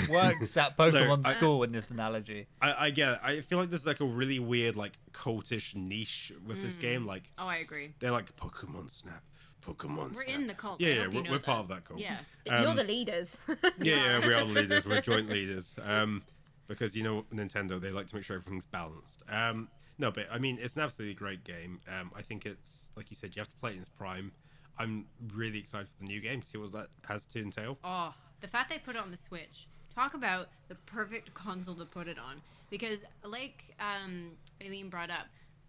works 0.10 0.56
at 0.58 0.78
Pokemon 0.78 1.22
I- 1.26 1.32
School 1.32 1.64
in 1.64 1.72
this 1.72 1.92
analogy. 1.92 2.48
I, 2.62 2.86
I 2.88 2.90
get 2.92 3.14
it. 3.14 3.20
I 3.24 3.42
feel 3.42 3.58
like 3.58 3.70
there's 3.70 3.86
like 3.86 4.00
a 4.02 4.06
really 4.06 4.40
weird 4.40 4.76
like 4.76 4.94
cultish 5.14 5.76
niche 5.76 6.32
with 6.46 6.62
this 6.62 6.78
game. 6.78 7.06
Like 7.06 7.24
Oh, 7.38 7.48
I 7.48 7.58
agree. 7.58 7.94
they're 8.00 8.12
like 8.12 8.36
Pokemon 8.36 8.92
Snap, 8.92 9.24
Pokemon 9.66 10.16
We're 10.16 10.24
Snap. 10.24 10.36
in 10.36 10.48
the 10.48 10.54
cult. 10.54 10.80
Yeah, 10.82 10.94
yeah, 10.94 11.08
we're, 11.08 11.32
we're 11.32 11.40
part 11.40 11.60
of 11.60 11.68
that 11.70 11.86
cult. 11.86 12.00
Yeah. 12.00 12.18
You're 12.46 12.68
Um, 12.70 12.76
the 12.76 12.84
leaders. 12.84 13.38
Yeah, 13.48 14.20
yeah, 14.20 14.28
we 14.28 14.34
are 14.34 14.46
the 14.46 14.52
leaders. 14.62 14.86
We're 14.86 15.02
joint 15.02 15.30
leaders. 15.30 15.78
Um, 15.84 16.24
because 16.68 16.96
you 16.96 17.04
know 17.04 17.26
Nintendo, 17.34 17.80
they 17.80 17.92
like 17.92 18.08
to 18.08 18.16
make 18.16 18.24
sure 18.26 18.36
everything's 18.38 18.66
balanced. 18.66 19.24
Um, 19.30 19.70
no, 20.00 20.12
but 20.12 20.28
I 20.32 20.38
mean, 20.38 20.58
it's 20.62 20.76
an 20.76 20.82
absolutely 20.82 21.16
great 21.16 21.44
game. 21.44 21.80
Um, 21.88 22.12
I 22.16 22.22
think 22.22 22.46
it's 22.46 22.92
like 22.98 23.10
you 23.10 23.16
said, 23.16 23.36
you 23.36 23.40
have 23.40 23.48
to 23.50 23.56
play 23.58 23.72
it 23.72 23.76
in 23.76 23.80
its 23.82 23.90
prime. 23.90 24.32
I'm 24.78 25.06
really 25.34 25.58
excited 25.60 25.88
for 25.88 25.98
the 26.04 26.06
new 26.08 26.20
game 26.22 26.42
to 26.42 26.48
see 26.48 26.58
what 26.60 26.72
that 26.74 26.88
has 27.08 27.26
to 27.28 27.40
entail. 27.42 27.80
Oh, 27.84 28.14
the 28.42 28.48
fact 28.48 28.70
they 28.70 28.78
put 28.78 28.96
it 28.96 29.02
on 29.02 29.10
the 29.10 29.18
Switch. 29.18 29.68
Talk 29.98 30.14
about 30.14 30.50
the 30.68 30.76
perfect 30.76 31.34
console 31.34 31.74
to 31.74 31.86
put 31.86 32.08
it 32.08 32.20
on. 32.20 32.40
Because, 32.70 33.00
like 33.26 33.64
um, 33.80 34.34
Aileen 34.64 34.90
brought 34.90 35.10
up, 35.10 35.26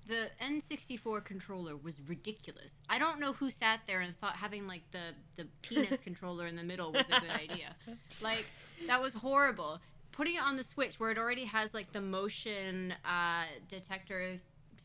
the 0.07 0.29
N64 0.45 1.25
controller 1.25 1.77
was 1.79 1.95
ridiculous. 2.07 2.73
I 2.91 2.99
don't 2.99 3.21
know 3.21 3.33
who 3.33 3.49
sat 3.49 3.81
there 3.87 4.03
and 4.03 4.15
thought 4.19 4.37
having 4.37 4.67
like 4.67 4.83
the 4.91 5.15
the 5.37 5.49
penis 5.63 5.99
controller 6.05 6.47
in 6.47 6.57
the 6.57 6.63
middle 6.63 6.93
was 6.93 7.07
a 7.07 7.21
good 7.21 7.31
idea. 7.31 7.75
Like 8.21 8.45
that 8.87 9.01
was 9.01 9.15
horrible. 9.15 9.81
Putting 10.13 10.35
it 10.35 10.43
on 10.43 10.59
the 10.59 10.65
Switch 10.65 11.01
where 11.01 11.11
it 11.11 11.17
already 11.17 11.47
has 11.47 11.73
like 11.73 11.91
the 11.93 12.03
motion 12.03 12.93
uh, 13.07 13.45
detector 13.67 14.39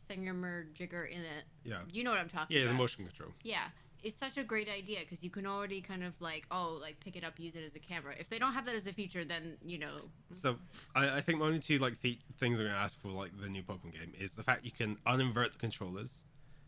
thingamajigger 0.10 1.10
in 1.10 1.20
it. 1.20 1.44
Yeah, 1.66 1.80
You 1.91 2.06
know 2.06 2.12
what 2.12 2.20
I'm 2.20 2.30
talking 2.30 2.56
yeah, 2.56 2.64
about? 2.64 2.72
Yeah, 2.72 2.78
the 2.78 2.82
motion 2.82 3.06
control. 3.06 3.32
Yeah, 3.44 3.64
it's 4.04 4.18
such 4.18 4.38
a 4.38 4.43
great 4.43 4.68
idea 4.70 4.99
because 4.99 5.24
you 5.24 5.30
can 5.30 5.45
already 5.45 5.80
kind 5.82 6.04
of 6.04 6.14
like, 6.22 6.45
oh, 6.51 6.78
like 6.82 6.99
pick 6.99 7.16
it 7.16 7.24
up, 7.24 7.39
use 7.39 7.56
it 7.56 7.64
as 7.66 7.76
a 7.76 7.80
camera. 7.80 8.14
If 8.20 8.30
they 8.30 8.38
don't 8.39 8.54
have 8.54 8.66
that 8.66 8.76
as 8.76 8.86
a 8.88 8.93
feature, 8.93 9.24
then 9.24 9.58
you 9.66 9.78
know, 9.80 9.95
So 10.32 10.58
I, 10.95 11.18
I 11.18 11.22
think 11.22 11.39
my 11.39 11.45
only 11.47 11.60
two 11.60 11.80
like 11.80 11.97
fe- 11.97 12.20
things 12.39 12.60
I'm 12.60 12.66
gonna 12.68 12.78
ask 12.78 12.99
for 13.01 13.08
like 13.10 13.32
the 13.41 13.49
new 13.49 13.64
Pokemon 13.64 13.93
game 13.93 14.12
is 14.20 14.34
the 14.34 14.43
fact 14.43 14.66
you 14.66 14.72
can 14.72 14.97
uninvert 15.08 15.54
the 15.54 15.58
controllers, 15.60 16.22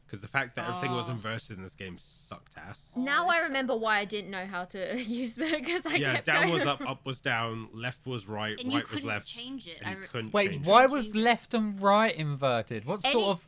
because 0.06 0.22
the 0.22 0.28
fact 0.28 0.56
that 0.56 0.68
everything 0.70 0.92
was 0.96 1.10
Oh. 1.10 1.14
inverted 1.14 1.58
in 1.58 1.64
this 1.64 1.76
game 1.76 1.98
sucked 2.00 2.58
ass. 2.58 2.92
now 2.96 3.26
oh, 3.26 3.28
I 3.30 3.34
that's 3.36 3.44
so- 3.44 3.48
remember 3.50 3.76
why 3.76 3.98
I 4.00 4.06
didn't 4.06 4.32
know 4.32 4.46
how 4.46 4.64
to 4.66 5.02
use 5.04 5.38
it 5.38 5.52
because 5.64 5.86
I 5.86 5.96
yeah, 5.96 6.14
kept 6.14 6.28
down 6.28 6.48
going 6.48 6.60
was 6.60 6.68
up, 6.68 6.82
up 6.90 7.06
was 7.06 7.20
down, 7.20 7.68
left 7.74 8.06
was 8.06 8.28
right, 8.28 8.58
and 8.60 8.72
right 8.72 8.84
was 8.84 8.90
couldn't 8.92 9.08
left, 9.08 9.28
change 9.28 9.68
it. 9.68 9.78
and 9.80 9.88
I 9.90 9.92
you 9.94 9.98
re- 10.00 10.08
couldn't 10.08 10.34
Wait, 10.34 10.52
change 10.52 10.66
why 10.66 10.84
it. 10.86 10.90
was 10.92 11.16
left 11.16 11.54
and 11.54 11.82
right 11.82 12.16
inverted? 12.16 12.86
What 12.86 13.04
Any- 13.04 13.12
sort 13.12 13.26
of 13.30 13.48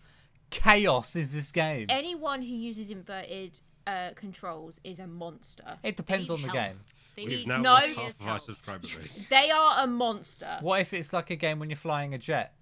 chaos 0.49 1.15
is 1.15 1.33
this 1.33 1.51
game? 1.51 1.85
Anyone 1.89 2.41
who 2.41 2.53
uses 2.53 2.89
inverted 2.89 3.59
uh, 3.87 4.11
controls 4.15 4.79
is 4.83 4.99
a 4.99 5.07
monster. 5.07 5.77
It 5.83 5.97
depends 5.97 6.29
on 6.29 6.41
the 6.41 6.49
help. 6.49 6.53
game. 6.59 6.79
They 7.15 7.23
We've 7.25 7.37
need 7.39 7.47
now 7.47 7.61
No. 7.61 7.71
lost 7.73 7.85
half 7.87 7.97
of 8.15 8.21
our 8.21 8.27
help. 8.27 8.41
subscriber 8.41 8.87
base. 8.99 9.27
They 9.29 9.49
are 9.49 9.83
a 9.83 9.87
monster. 9.87 10.57
What 10.61 10.81
if 10.81 10.93
it's 10.93 11.13
like 11.13 11.29
a 11.31 11.35
game 11.35 11.57
when 11.59 11.69
you're 11.71 11.77
flying 11.77 12.13
a 12.13 12.17
jet? 12.19 12.53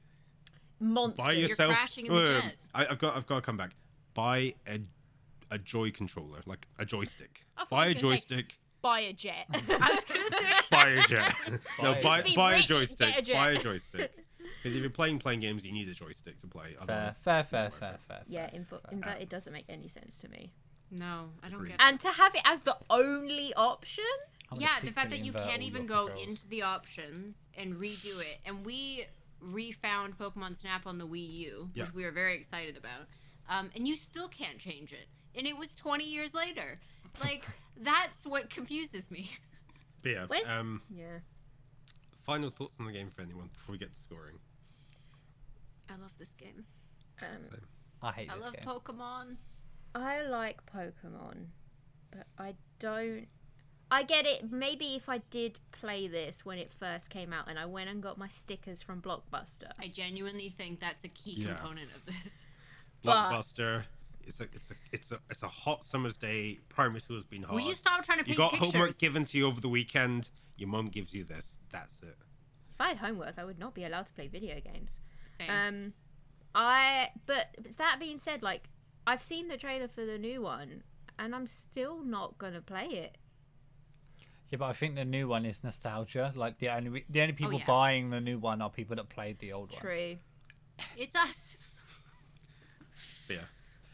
Monster. 0.80 1.23
Buy 1.23 1.32
You're 1.34 1.55
crashing 1.55 2.05
in 2.05 2.13
the 2.13 2.17
Wait, 2.19 2.30
wait, 2.30 2.41
jet. 2.43 2.55
I, 2.73 2.86
I've 2.88 2.99
got. 2.99 3.15
I've 3.15 3.26
got 3.28 3.36
to 3.36 3.41
come 3.41 3.57
back. 3.57 3.71
Buy 4.13 4.53
a 4.67 4.80
a 5.51 5.57
Joy 5.57 5.91
controller, 5.91 6.39
like 6.45 6.67
a 6.80 6.86
joystick. 6.86 7.45
Buy 7.69 7.88
a 7.88 7.89
were 7.89 7.93
gonna 7.93 7.93
say- 7.93 7.99
joystick. 7.99 8.59
Buy 8.82 8.99
a 8.99 9.13
jet. 9.13 9.45
I 9.53 9.57
was 9.95 10.03
gonna 10.05 10.30
say. 10.30 10.53
buy 10.71 10.89
a 10.89 11.01
jet. 11.07 11.34
no, 11.82 11.93
Buy 11.95 11.99
buy 12.01 12.21
jet. 12.21 12.36
Buy 12.36 12.55
a 12.55 12.61
joystick. 12.61 13.17
a 13.17 13.21
jet. 13.21 13.34
Buy 13.36 13.51
a 13.51 13.59
joystick. 13.59 14.11
Because 14.61 14.76
if 14.76 14.82
you're 14.82 14.89
playing 14.89 15.19
playing 15.19 15.39
games, 15.39 15.65
you 15.65 15.71
need 15.71 15.88
a 15.89 15.93
joystick 15.93 16.39
to 16.39 16.47
play. 16.47 16.73
Fair, 16.73 16.82
Otherwise, 16.82 17.17
fair, 17.23 17.43
fair, 17.43 17.69
fair, 17.71 17.97
fair. 18.07 18.21
yeah, 18.28 18.49
fair. 18.49 18.80
inverted 18.91 19.30
doesn't 19.30 19.53
make 19.53 19.65
any 19.69 19.88
sense 19.88 20.19
to 20.19 20.30
me. 20.30 20.51
No, 20.98 21.30
I 21.43 21.48
don't 21.50 21.56
Agreed. 21.60 21.70
get. 21.72 21.80
it. 21.82 21.84
And 21.84 22.00
to 22.02 22.10
have 22.12 22.34
it 22.36 22.41
as 22.46 22.62
the 22.62 22.78
only 22.89 23.54
option, 23.56 24.04
yeah, 24.56 24.70
the 24.82 24.91
fact 24.91 25.10
that 25.10 25.20
you 25.20 25.34
can't 25.34 25.62
even 25.62 25.86
go 25.86 26.08
controls. 26.08 26.28
into 26.28 26.48
the 26.48 26.62
options 26.62 27.48
and 27.58 27.76
redo 27.76 28.20
it, 28.22 28.39
and 28.46 28.66
we 28.66 29.06
refound 29.41 30.18
Pokemon 30.18 30.60
Snap 30.60 30.88
on 30.88 30.98
the 30.98 31.06
Wii 31.08 31.34
U, 31.39 31.70
which 31.74 31.93
we 31.93 32.04
were 32.06 32.12
very 32.12 32.36
excited 32.36 32.78
about, 32.78 33.08
um, 33.50 33.70
and 33.76 33.88
you 33.88 33.96
still 33.96 34.28
can't 34.30 34.58
change 34.58 34.93
it, 34.93 35.08
and 35.38 35.46
it 35.46 35.58
was 35.58 35.70
20 35.76 36.04
years 36.06 36.34
later. 36.34 36.80
Like 37.24 37.43
that's 37.78 38.26
what 38.26 38.50
confuses 38.50 39.10
me. 39.12 39.30
but 40.02 40.12
yeah. 40.12 40.26
When- 40.28 40.48
Um, 40.48 40.82
yeah. 40.89 41.20
final 42.26 42.50
thoughts 42.50 42.74
on 42.80 42.86
the 42.86 42.91
game 42.93 43.10
for 43.10 43.22
anyone 43.22 43.50
before 43.54 43.74
we 43.74 43.80
get 43.80 43.93
to 43.96 44.02
scoring. 44.02 44.39
I 45.89 45.93
love 45.98 46.12
this 46.18 46.32
game. 46.38 46.66
Um, 47.22 47.28
I 48.02 48.12
hate 48.12 48.32
I 48.32 48.36
this 48.36 48.43
love 48.43 48.54
game. 48.56 48.66
Pokemon. 48.66 49.38
I 49.96 50.24
like 50.24 50.60
Pokemon, 50.66 51.46
but 52.12 52.28
I 52.38 52.56
don't. 52.80 53.28
I 53.89 54.04
get 54.04 54.26
it. 54.26 54.52
Maybe 54.52 54.96
if 54.96 55.08
I 55.08 55.20
did 55.30 55.60
play 55.72 56.08
this 56.08 56.43
when 56.43 56.58
it 56.58 56.70
first 56.72 57.10
came 57.10 57.32
out 57.32 57.48
and 57.48 57.58
I 57.58 57.66
went 57.66 57.89
and 57.89 58.02
got 58.02 58.18
my 58.18 58.28
stickers 58.28 58.82
from 58.82 59.02
Blockbuster, 59.02 59.72
I 59.80 59.88
genuinely 59.88 60.50
think 60.50 60.80
that's 60.82 61.04
a 61.06 61.08
key 61.08 61.36
Yeah. 61.38 61.54
component 61.54 61.91
of 61.96 62.06
this. 62.06 62.34
But- 63.04 63.32
Blockbuster. 63.32 63.84
It's 64.28 64.41
a 64.41 64.46
it's 64.54 64.72
a 64.72 64.74
it's 64.91 65.12
a 65.12 65.20
it's 65.30 65.43
a 65.43 65.48
hot 65.48 65.86
summer's 65.86 66.18
day. 66.18 66.58
Primary 66.68 67.00
school's 67.00 67.24
been 67.24 67.43
hard. 67.43 67.62
Will 67.62 67.68
you 67.70 67.76
stop 67.76 68.04
trying 68.04 68.24
to 68.24 68.28
You 68.28 68.36
got 68.36 68.54
pictures? 68.54 68.72
homework 68.74 68.98
given 68.98 69.24
to 69.26 69.38
you 69.38 69.46
over 69.46 69.62
the 69.62 69.70
weekend. 69.70 70.32
Your 70.58 70.68
mum 70.68 70.88
gives 70.88 71.14
you 71.14 71.24
this. 71.24 71.60
That's 71.72 71.96
it. 72.02 72.18
if 72.74 72.82
I 72.82 72.88
had 72.88 72.98
homework, 72.98 73.36
I 73.38 73.46
would 73.46 73.60
not 73.60 73.76
be 73.76 73.84
allowed 73.86 74.08
to 74.08 74.14
play 74.14 74.28
video 74.28 74.60
games. 74.60 75.00
Same. 75.38 75.50
Um, 75.52 75.93
I. 76.56 77.10
But 77.28 77.56
that 77.78 77.98
being 78.00 78.18
said, 78.18 78.41
like 78.41 78.68
I've 79.08 79.22
seen 79.22 79.47
the 79.47 79.58
trailer 79.58 79.88
for 79.88 80.06
the 80.06 80.18
new 80.18 80.41
one, 80.41 80.84
and 81.20 81.36
I'm 81.36 81.47
still 81.47 82.03
not 82.03 82.38
gonna 82.38 82.62
play 82.62 82.86
it. 82.88 83.18
Yeah, 84.49 84.58
but 84.60 84.66
I 84.66 84.74
think 84.74 84.95
the 84.95 85.06
new 85.06 85.28
one 85.28 85.45
is 85.45 85.64
nostalgia. 85.64 86.32
Like 86.36 86.60
the 86.60 86.70
only 86.70 87.06
the 87.10 87.22
only 87.22 87.34
people 87.34 87.56
Oh, 87.56 87.60
yeah. 87.60 87.66
buying 87.66 88.10
the 88.12 88.22
new 88.22 88.38
one 88.38 88.62
are 88.62 88.70
people 88.70 88.95
that 88.95 89.10
played 89.10 89.39
the 89.39 89.53
old 89.53 89.72
one. 89.72 89.82
True. 89.82 90.18
it's 90.97 91.16
us. 91.16 91.58
But 93.28 93.38
yeah. 93.38 93.41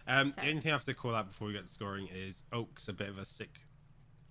Um, 0.07 0.33
the 0.35 0.49
only 0.49 0.61
thing 0.61 0.71
I 0.71 0.75
have 0.75 0.83
to 0.85 0.93
call 0.93 1.15
out 1.15 1.27
before 1.29 1.47
we 1.47 1.53
get 1.53 1.63
to 1.67 1.73
scoring 1.73 2.07
is 2.13 2.43
Oak's 2.51 2.87
a 2.89 2.93
bit 2.93 3.07
of 3.07 3.17
a 3.17 3.23
sick 3.25 3.59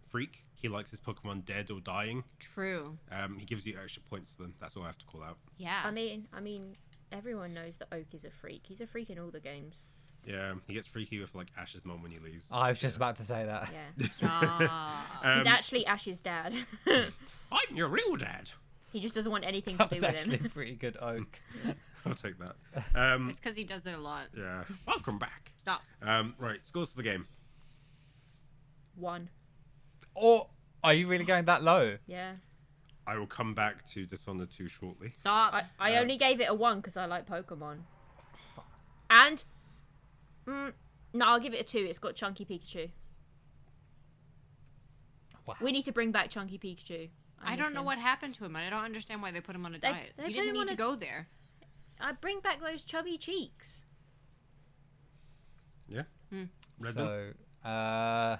freak. 0.09 0.45
He 0.57 0.69
likes 0.69 0.91
his 0.91 1.01
Pokemon 1.01 1.47
dead 1.47 1.71
or 1.71 1.81
dying. 1.81 2.23
True. 2.39 2.99
Um, 3.11 3.39
he 3.39 3.47
gives 3.47 3.65
you 3.67 3.79
extra 3.83 4.03
points 4.03 4.33
to 4.33 4.43
them. 4.43 4.55
That's 4.61 4.77
all 4.77 4.83
I 4.83 4.87
have 4.89 4.99
to 4.99 5.07
call 5.07 5.23
out. 5.23 5.39
Yeah. 5.57 5.81
I 5.83 5.91
mean, 5.91 6.29
I 6.35 6.41
mean, 6.41 6.75
everyone 7.13 7.55
knows 7.55 7.79
that 7.79 7.89
Oak 7.93 8.09
is 8.13 8.25
a 8.27 8.31
freak. 8.31 8.63
He's 8.67 8.83
a 8.83 8.87
freak 8.87 9.09
in 9.09 9.19
all 9.19 9.31
the 9.31 9.41
games. 9.41 9.85
Yeah, 10.27 10.55
he 10.67 10.75
gets 10.75 10.87
freaky 10.87 11.19
with 11.19 11.35
like 11.35 11.49
Ash's 11.59 11.85
mom 11.85 12.03
when 12.03 12.11
he 12.13 12.19
leaves. 12.19 12.45
I 12.53 12.69
was 12.69 12.79
just 12.79 12.97
about 12.97 13.17
to 13.17 13.23
say 13.23 13.45
that. 13.47 13.69
Yeah. 13.73 14.07
Ah. 14.23 15.21
Um, 15.25 15.39
He's 15.39 15.47
actually 15.47 15.87
Ash's 15.87 16.21
dad. 16.21 16.55
I'm 16.87 17.75
your 17.77 17.89
real 17.89 18.17
dad. 18.17 18.51
he 18.93 19.01
just 19.01 19.15
doesn't 19.15 19.33
want 19.33 19.45
anything 19.47 19.75
to 19.75 19.79
That 19.79 19.91
do 19.91 19.97
was 19.97 20.03
with 20.03 20.11
actually 20.17 20.37
him. 20.39 20.47
a 20.47 20.49
pretty 20.51 20.75
good 20.75 20.97
oak. 21.01 21.39
I'll 22.07 22.15
take 22.15 22.35
that. 22.39 22.55
Um, 22.95 23.29
it's 23.31 23.41
because 23.41 23.57
he 23.57 23.65
does 23.65 23.85
it 23.87 23.95
a 23.95 23.99
lot. 23.99 24.27
yeah. 24.37 24.65
Welcome 24.87 25.19
back. 25.19 25.53
Stop. 25.59 25.83
Um, 26.03 26.35
right, 26.39 26.65
scores 26.65 26.91
for 26.91 26.97
the 26.97 27.03
game. 27.03 27.27
One. 28.97 29.29
Or 30.15 30.49
are 30.85 30.95
you 30.95 31.07
really 31.09 31.25
going 31.25 31.45
that 31.47 31.63
low? 31.63 31.97
Yeah. 32.07 32.33
I 33.07 33.17
will 33.19 33.27
come 33.27 33.55
back 33.55 33.87
to 33.89 34.07
Dishonored 34.07 34.51
2 34.51 34.69
shortly. 34.69 35.13
Stop. 35.17 35.53
I, 35.55 35.65
I 35.79 35.97
Um, 35.97 36.03
only 36.03 36.17
gave 36.19 36.41
it 36.41 36.49
a 36.49 36.55
one 36.55 36.77
because 36.77 36.97
I 36.97 37.07
like 37.07 37.27
Pokemon. 37.27 37.79
And. 39.09 39.45
Mm, 40.47 40.73
no, 41.15 41.27
I'll 41.27 41.41
give 41.41 41.55
it 41.55 41.61
a 41.61 41.65
two. 41.65 41.79
It's 41.89 41.99
got 41.99 42.15
Chunky 42.15 42.45
Pikachu. 42.45 42.91
Wow. 45.47 45.55
We 45.61 45.73
need 45.73 45.85
to 45.87 45.93
bring 45.93 46.13
back 46.13 46.31
Chunky 46.31 46.59
Pikachu. 46.59 47.09
I 47.43 47.53
miss 47.53 47.61
don't 47.61 47.75
know 47.75 47.81
him. 47.81 47.87
what 47.87 47.99
happened 47.99 48.35
to 48.37 48.45
him. 48.45 48.55
and 48.57 48.65
I 48.67 48.71
don't 48.71 48.85
understand 48.85 49.23
why 49.23 49.31
they 49.31 49.41
put 49.41 49.55
him 49.57 49.65
on 49.65 49.75
a 49.75 49.79
They- 49.79 49.89
diet. 49.91 50.13
they 50.17 50.27
he 50.29 50.33
didn't 50.35 50.49
him 50.51 50.55
need 50.55 50.69
to 50.69 50.75
a- 50.75 50.77
go 50.77 50.95
there. 50.97 51.29
I 51.99 52.13
bring 52.13 52.41
back 52.41 52.61
those 52.61 52.85
chubby 52.85 53.19
cheeks. 53.19 53.85
Yeah? 55.89 56.05
Redden? 56.31 56.93
So, 56.93 57.33
uh, 57.69 58.37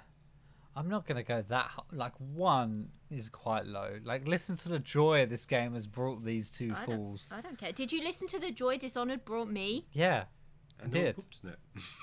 I'm 0.75 0.87
not 0.87 1.05
gonna 1.05 1.21
go 1.23 1.41
that 1.41 1.65
ho- 1.67 1.85
like 1.91 2.13
one 2.19 2.91
is 3.09 3.27
quite 3.29 3.65
low. 3.65 3.99
Like, 4.03 4.27
listen 4.27 4.55
to 4.57 4.69
the 4.69 4.79
joy 4.79 5.25
this 5.25 5.45
game 5.45 5.73
has 5.73 5.85
brought 5.85 6.23
these 6.23 6.49
two 6.49 6.71
I 6.75 6.85
fools. 6.85 7.29
don't, 7.29 7.39
I 7.39 7.41
don't 7.41 7.57
care. 7.57 7.71
Did 7.73 7.91
you 7.91 8.01
listen 8.01 8.27
to 8.29 8.39
the 8.39 8.51
joy 8.51 8.77
Dishonored 8.77 9.25
brought 9.25 9.49
me? 9.49 9.87
Yeah, 9.91 10.25
and 10.81 10.93
I 10.95 10.97
no 10.97 11.03
did. 11.05 11.15
pooped 11.15 11.37
in 11.43 11.49
it. 11.49 11.59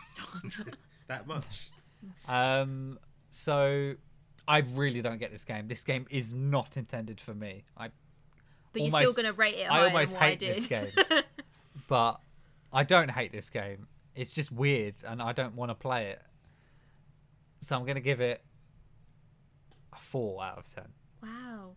Stop. 0.06 0.66
that 1.08 1.26
much. 1.26 1.70
Um, 2.28 2.98
so 3.30 3.94
I 4.46 4.58
really 4.58 5.02
don't 5.02 5.18
get 5.18 5.30
this 5.32 5.44
game. 5.44 5.68
This 5.68 5.84
game 5.84 6.06
is 6.10 6.32
not 6.32 6.76
intended 6.76 7.20
for 7.20 7.34
me. 7.34 7.64
I 7.76 7.88
But 8.72 8.82
you're 8.82 8.94
Almost- 8.94 9.12
still 9.12 9.22
going 9.24 9.34
to 9.34 9.38
rate 9.38 9.56
it 9.56 9.70
I 9.70 9.74
higher 9.74 9.86
almost 9.86 10.12
than 10.12 10.20
what 10.20 10.22
I 10.22 10.26
almost 10.26 10.30
hate 10.30 10.38
did. 10.38 10.56
this 10.56 10.66
game. 10.66 11.22
but 11.88 12.20
I 12.72 12.84
don't 12.84 13.10
hate 13.10 13.32
this 13.32 13.50
game. 13.50 13.86
It's 14.14 14.30
just 14.32 14.50
weird, 14.50 14.94
and 15.06 15.22
I 15.22 15.32
don't 15.32 15.54
want 15.54 15.70
to 15.70 15.74
play 15.76 16.06
it. 16.08 16.22
So 17.60 17.76
I'm 17.76 17.84
gonna 17.86 18.00
give 18.00 18.20
it 18.20 18.42
a 19.92 19.96
four 19.96 20.42
out 20.44 20.58
of 20.58 20.72
ten 20.72 20.86
wow. 21.22 21.70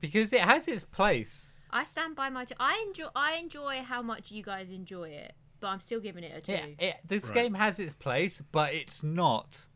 because 0.00 0.32
it 0.32 0.40
has 0.40 0.68
its 0.68 0.82
place. 0.84 1.50
I 1.70 1.84
stand 1.84 2.16
by 2.16 2.28
my. 2.28 2.44
T- 2.44 2.54
I 2.60 2.82
enjoy. 2.86 3.06
I 3.14 3.34
enjoy 3.34 3.82
how 3.82 4.02
much 4.02 4.30
you 4.30 4.42
guys 4.42 4.70
enjoy 4.70 5.10
it, 5.10 5.32
but 5.62 5.68
I'm 5.68 5.80
still 5.80 6.00
giving 6.00 6.24
it 6.24 6.36
a 6.36 6.40
two. 6.42 6.52
Yeah, 6.52 6.66
it, 6.78 6.96
this 7.06 7.30
Right. 7.30 7.34
game 7.44 7.54
has 7.54 7.78
its 7.80 7.94
place, 7.94 8.42
but 8.52 8.74
it's 8.74 9.02
not 9.02 9.68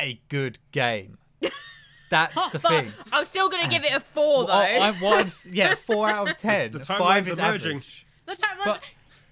a 0.00 0.20
good 0.28 0.58
game. 0.72 1.18
That's 2.10 2.50
the 2.50 2.58
thing. 2.60 2.88
I'm 3.12 3.24
still 3.24 3.48
gonna 3.48 3.68
give 3.68 3.84
it 3.84 3.92
a 3.92 4.00
four 4.00 4.46
though. 4.46 4.52
What 4.54 4.80
I'm, 4.82 4.94
what 5.00 5.26
I'm, 5.26 5.30
yeah, 5.52 5.74
four 5.74 6.08
out 6.08 6.30
of 6.30 6.36
ten. 6.38 6.70
The 6.72 6.84
Five 6.84 6.98
timeline's 7.26 7.28
is 7.28 7.38
emerging. 7.38 7.70
average. 7.78 8.06
The 8.26 8.36
time, 8.36 8.56
But- 8.64 8.80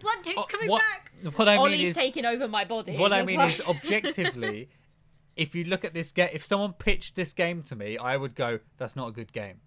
blood 0.00 0.16
tape's 0.22 0.38
Uh, 0.38 0.42
coming 0.42 0.68
what, 0.68 0.82
back. 0.82 1.12
what 1.36 1.48
I 1.48 1.52
mean 1.52 1.60
Ollie's 1.60 1.88
is, 1.90 1.96
taking 1.96 2.24
over 2.26 2.46
my 2.48 2.64
body. 2.64 2.96
what 2.98 3.12
I 3.12 3.22
mean 3.24 3.38
like- 3.38 3.54
is, 3.54 3.60
objectively, 3.62 4.68
if 5.36 5.54
you 5.54 5.64
look 5.64 5.84
at 5.84 5.94
this 5.94 6.12
game, 6.12 6.28
if 6.32 6.44
someone 6.44 6.72
pitched 6.74 7.14
this 7.14 7.32
game 7.32 7.62
to 7.64 7.76
me, 7.76 7.96
I 7.96 8.16
would 8.16 8.34
go, 8.34 8.58
"That's 8.76 8.96
not 8.96 9.08
a 9.08 9.12
good 9.12 9.32
game." 9.32 9.60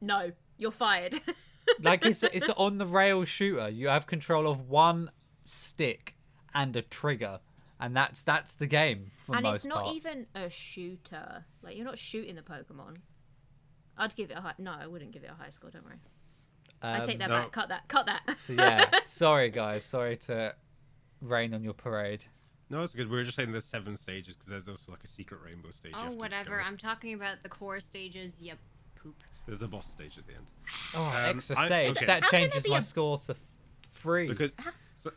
no, 0.00 0.32
you're 0.58 0.70
fired. 0.72 1.14
Like 1.80 2.04
it's 2.04 2.22
a, 2.22 2.34
it's 2.36 2.48
an 2.48 2.54
on 2.56 2.78
the 2.78 2.86
rail 2.86 3.24
shooter. 3.24 3.68
You 3.68 3.88
have 3.88 4.06
control 4.06 4.46
of 4.48 4.68
one 4.68 5.10
stick 5.44 6.14
and 6.54 6.74
a 6.76 6.82
trigger, 6.82 7.40
and 7.78 7.96
that's 7.96 8.22
that's 8.22 8.52
the 8.54 8.66
game 8.66 9.10
for 9.24 9.32
most 9.32 9.36
and 9.38 9.44
most 9.44 9.56
it's 9.56 9.64
not 9.64 9.84
part. 9.84 9.96
even 9.96 10.26
a 10.34 10.50
shooter. 10.50 11.44
Like 11.62 11.76
you're 11.76 11.84
not 11.86 11.98
shooting 11.98 12.34
the 12.34 12.42
Pokemon. 12.42 12.96
I'd 13.96 14.14
give 14.16 14.30
it 14.30 14.38
a 14.38 14.40
high. 14.40 14.54
No, 14.58 14.72
I 14.78 14.86
wouldn't 14.86 15.12
give 15.12 15.24
it 15.24 15.30
a 15.30 15.42
high 15.42 15.50
score. 15.50 15.70
Don't 15.70 15.84
worry. 15.84 15.96
I 16.82 16.98
Um, 16.98 17.04
take 17.04 17.18
that 17.18 17.28
no. 17.28 17.42
back. 17.42 17.52
Cut 17.52 17.68
that. 17.68 17.88
Cut 17.88 18.06
that. 18.06 18.22
So 18.40 18.54
yeah, 18.54 18.88
sorry 19.04 19.50
guys, 19.50 19.84
sorry 19.84 20.16
to 20.18 20.54
rain 21.20 21.52
on 21.54 21.62
your 21.62 21.74
parade. 21.74 22.24
No, 22.70 22.82
it's 22.82 22.94
good. 22.94 23.10
We 23.10 23.16
were 23.16 23.24
just 23.24 23.36
saying 23.36 23.50
there's 23.52 23.64
seven 23.64 23.96
stages 23.96 24.36
because 24.36 24.50
there's 24.50 24.68
also 24.68 24.92
like 24.92 25.02
a 25.04 25.08
secret 25.08 25.40
rainbow 25.44 25.70
stage. 25.70 25.92
Oh, 25.94 26.10
whatever. 26.12 26.44
discover. 26.44 26.62
I'm 26.62 26.76
talking 26.76 27.14
about 27.14 27.42
the 27.42 27.48
core 27.48 27.80
stages. 27.80 28.32
Yep, 28.40 28.58
poop. 29.02 29.16
There's 29.46 29.62
a 29.62 29.68
boss 29.68 29.90
stage 29.90 30.16
at 30.18 30.26
the 30.26 30.34
end. 30.34 30.46
Oh, 30.94 31.04
Um, 31.04 31.36
extra 31.36 31.58
I- 31.58 31.66
stage. 31.66 31.90
okay. 31.96 32.06
That 32.06 32.22
How 32.24 32.30
changes 32.30 32.68
my 32.68 32.78
a- 32.78 32.82
score 32.82 33.18
to 33.18 33.36
three. 33.82 34.26
Because 34.28 34.52
so, 34.96 35.10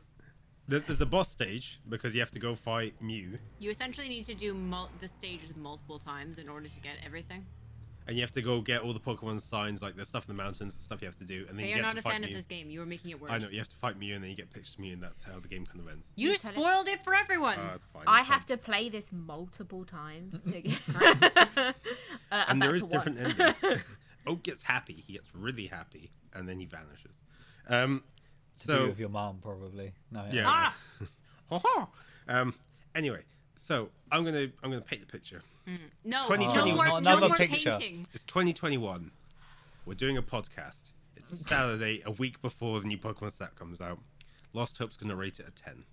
there's 0.68 1.02
a 1.02 1.06
boss 1.06 1.30
stage 1.30 1.80
because 1.90 2.14
you 2.14 2.20
have 2.22 2.32
to 2.32 2.40
go 2.40 2.56
fight 2.56 3.00
Mew 3.02 3.38
You 3.60 3.70
essentially 3.70 4.10
need 4.10 4.26
to 4.26 4.34
do 4.34 4.54
mul- 4.54 4.90
the 5.00 5.08
stages 5.08 5.56
multiple 5.56 6.00
times 6.00 6.38
in 6.38 6.50
order 6.50 6.68
to 6.68 6.80
get 6.82 6.96
everything. 7.06 7.46
And 8.08 8.16
you 8.18 8.22
have 8.22 8.32
to 8.34 8.42
go 8.42 8.60
get 8.62 8.82
all 8.82 8.94
the 8.94 9.00
Pokemon 9.00 9.42
signs, 9.42 9.82
like 9.82 9.96
there's 9.96 10.08
stuff 10.08 10.28
in 10.30 10.36
the 10.36 10.42
mountains 10.44 10.62
and 10.62 10.72
stuff 10.74 11.02
you 11.02 11.08
have 11.08 11.18
to 11.18 11.24
do, 11.26 11.46
and 11.50 11.58
then 11.58 11.64
They 11.66 11.70
you 11.70 11.74
are 11.76 11.78
get 11.78 11.82
not 11.84 11.92
to 11.94 12.00
a 12.00 12.02
fight 12.02 12.12
fan 12.14 12.22
Mew. 12.22 12.28
of 12.28 12.34
this 12.34 12.46
game. 12.46 12.70
You 12.70 12.82
are 12.82 12.86
making 12.86 13.12
it 13.12 13.22
worse. 13.22 13.32
I 13.32 13.38
know 13.38 13.48
you 13.50 13.60
have 13.60 13.70
to 13.70 13.76
fight 13.78 13.98
Mew, 13.98 14.14
and 14.16 14.24
then 14.24 14.30
you 14.30 14.36
get 14.36 14.52
pictures 14.52 14.74
of 14.74 14.80
Mew, 14.80 14.94
and 14.94 15.02
that's 15.04 15.22
how 15.24 15.40
the 15.40 15.48
game 15.48 15.66
kind 15.66 15.80
of 15.80 15.88
ends. 15.90 16.06
You 16.16 16.30
You 16.30 16.34
just 16.36 16.46
it- 16.46 16.54
spoiled 16.54 16.88
it 16.88 17.04
for 17.04 17.14
everyone. 17.16 17.58
Ah, 17.60 17.74
it's 17.76 17.84
fine. 17.94 18.04
I 18.08 18.20
it's 18.20 18.30
have 18.30 18.44
fine. 18.44 18.58
to 18.58 18.64
play 18.64 18.90
this 18.90 19.12
multiple 19.12 19.86
times 19.86 20.44
to 20.44 20.62
get. 20.62 20.80
uh, 22.32 22.44
and 22.48 22.62
there 22.62 22.76
is 22.76 22.88
there 22.88 23.00
one. 23.00 23.16
different 23.16 23.40
endings. 23.42 23.84
Oak 24.28 24.44
gets 24.44 24.64
happy. 24.64 25.04
He 25.06 25.14
gets 25.14 25.28
really 25.36 25.68
happy, 25.68 26.12
and 26.34 26.48
then 26.48 26.60
he 26.60 26.66
vanishes. 26.66 27.24
Um, 27.68 28.04
to 28.56 28.68
be 28.68 28.74
so 28.74 28.88
with 28.88 29.00
your 29.00 29.10
mom 29.10 29.40
probably. 29.42 29.94
No, 30.12 30.26
yeah. 30.32 30.44
Ah! 30.46 30.76
Ha-ha. 31.50 31.88
um. 32.28 32.54
Anyway, 32.96 33.24
so 33.56 33.90
I'm 34.12 34.24
gonna 34.24 34.48
I'm 34.64 34.70
gonna 34.72 34.82
paint 34.82 35.02
the 35.02 35.08
picture. 35.12 35.42
Mm. 35.68 35.78
no, 36.04 36.24
2020 36.24 36.70
no 36.72 36.76
more, 36.76 36.86
not 36.86 37.04
no 37.04 37.12
another 37.12 37.28
more 37.30 37.38
picture. 37.38 37.72
painting. 37.72 38.08
It's 38.14 38.24
2021. 38.26 39.12
We're 39.86 39.94
doing 39.94 40.18
a 40.18 40.22
podcast. 40.22 40.90
It's 41.16 41.48
Saturday, 41.48 42.02
a 42.06 42.12
week 42.12 42.42
before 42.42 42.80
the 42.82 42.88
new 42.88 42.98
Pokemon 42.98 43.32
Snap 43.32 43.56
comes 43.56 43.80
out. 43.80 44.00
Lost 44.54 44.78
Hope's 44.78 44.98
gonna 44.98 45.16
rate 45.16 45.40
it 45.40 45.48
a 45.48 45.52
10. 45.52 45.86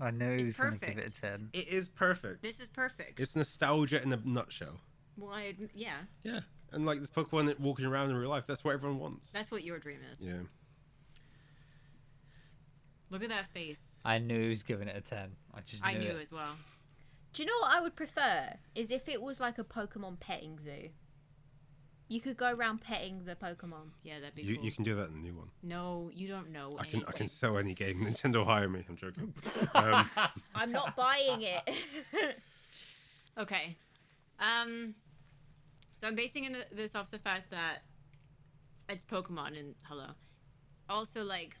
I 0.00 0.10
know 0.10 0.30
It's 0.30 0.42
he's 0.42 0.56
gonna 0.56 0.76
give 0.78 0.98
it 0.98 1.06
a 1.06 1.10
ten. 1.20 1.48
It 1.52 1.68
is 1.68 1.88
perfect. 1.88 2.42
This 2.42 2.58
is 2.58 2.66
perfect. 2.68 3.20
It's 3.20 3.36
nostalgia 3.36 4.02
in 4.02 4.12
a 4.12 4.18
nutshell. 4.24 4.80
well, 5.16 5.32
I 5.32 5.54
yeah, 5.74 5.92
Yeah, 6.24 6.40
and 6.72 6.84
like 6.84 6.98
this 6.98 7.10
Pokemon 7.10 7.56
walking 7.60 7.84
around 7.84 8.10
in 8.10 8.16
real 8.16 8.30
life, 8.30 8.44
that's 8.48 8.64
what 8.64 8.74
everyone 8.74 8.98
wants. 8.98 9.30
that's 9.30 9.52
what 9.52 9.62
your 9.62 9.78
dream 9.78 9.98
is. 10.12 10.26
yeah. 10.26 10.32
Look 13.10 13.22
at 13.22 13.28
that 13.28 13.48
face. 13.52 13.76
I 14.04 14.18
knew 14.18 14.42
he 14.42 14.48
was 14.48 14.62
giving 14.64 14.88
it 14.88 14.96
a 14.96 15.00
ten. 15.00 15.36
I 15.54 15.60
just 15.60 15.82
knew, 15.84 15.88
I 15.88 15.94
knew 15.94 16.10
it. 16.10 16.22
as 16.22 16.32
well. 16.32 16.56
Do 17.32 17.42
you 17.42 17.46
know 17.46 17.58
what 17.60 17.70
I 17.72 17.80
would 17.80 17.96
prefer? 17.96 18.54
Is 18.74 18.90
if 18.90 19.08
it 19.08 19.22
was 19.22 19.40
like 19.40 19.58
a 19.58 19.64
Pokemon 19.64 20.20
petting 20.20 20.58
zoo. 20.60 20.90
You 22.08 22.20
could 22.20 22.36
go 22.36 22.52
around 22.52 22.82
petting 22.82 23.24
the 23.24 23.34
Pokemon. 23.34 23.88
Yeah, 24.02 24.20
that'd 24.20 24.34
be 24.34 24.42
You, 24.42 24.56
cool. 24.56 24.64
you 24.66 24.70
can 24.72 24.84
do 24.84 24.94
that 24.96 25.08
in 25.08 25.14
the 25.14 25.20
new 25.20 25.34
one. 25.34 25.48
No, 25.62 26.10
you 26.12 26.28
don't 26.28 26.50
know. 26.50 26.76
I 26.78 26.84
can 26.84 26.96
I 27.00 27.02
anything. 27.04 27.12
can 27.16 27.28
sell 27.28 27.56
any 27.56 27.72
game. 27.72 28.00
Nintendo 28.04 28.44
hire 28.44 28.68
me. 28.68 28.84
I'm 28.86 28.96
joking. 28.96 29.32
Um, 29.74 30.10
I'm 30.54 30.70
not 30.72 30.94
buying 30.96 31.42
it. 31.42 31.62
Okay. 33.38 33.76
Um. 34.38 34.94
So 35.98 36.06
I'm 36.06 36.14
basing 36.14 36.44
in 36.44 36.52
the, 36.52 36.66
this 36.70 36.94
off 36.94 37.10
the 37.10 37.18
fact 37.18 37.50
that 37.50 37.78
it's 38.90 39.06
Pokemon 39.06 39.58
and 39.58 39.74
hello. 39.84 40.08
Also, 40.90 41.24
like, 41.24 41.56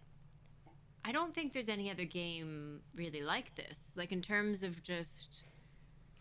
I 1.02 1.12
don't 1.12 1.34
think 1.34 1.54
there's 1.54 1.70
any 1.70 1.90
other 1.90 2.04
game 2.04 2.80
really 2.94 3.22
like 3.22 3.54
this. 3.54 3.78
Like 3.96 4.12
in 4.12 4.20
terms 4.20 4.62
of 4.62 4.82
just. 4.82 5.44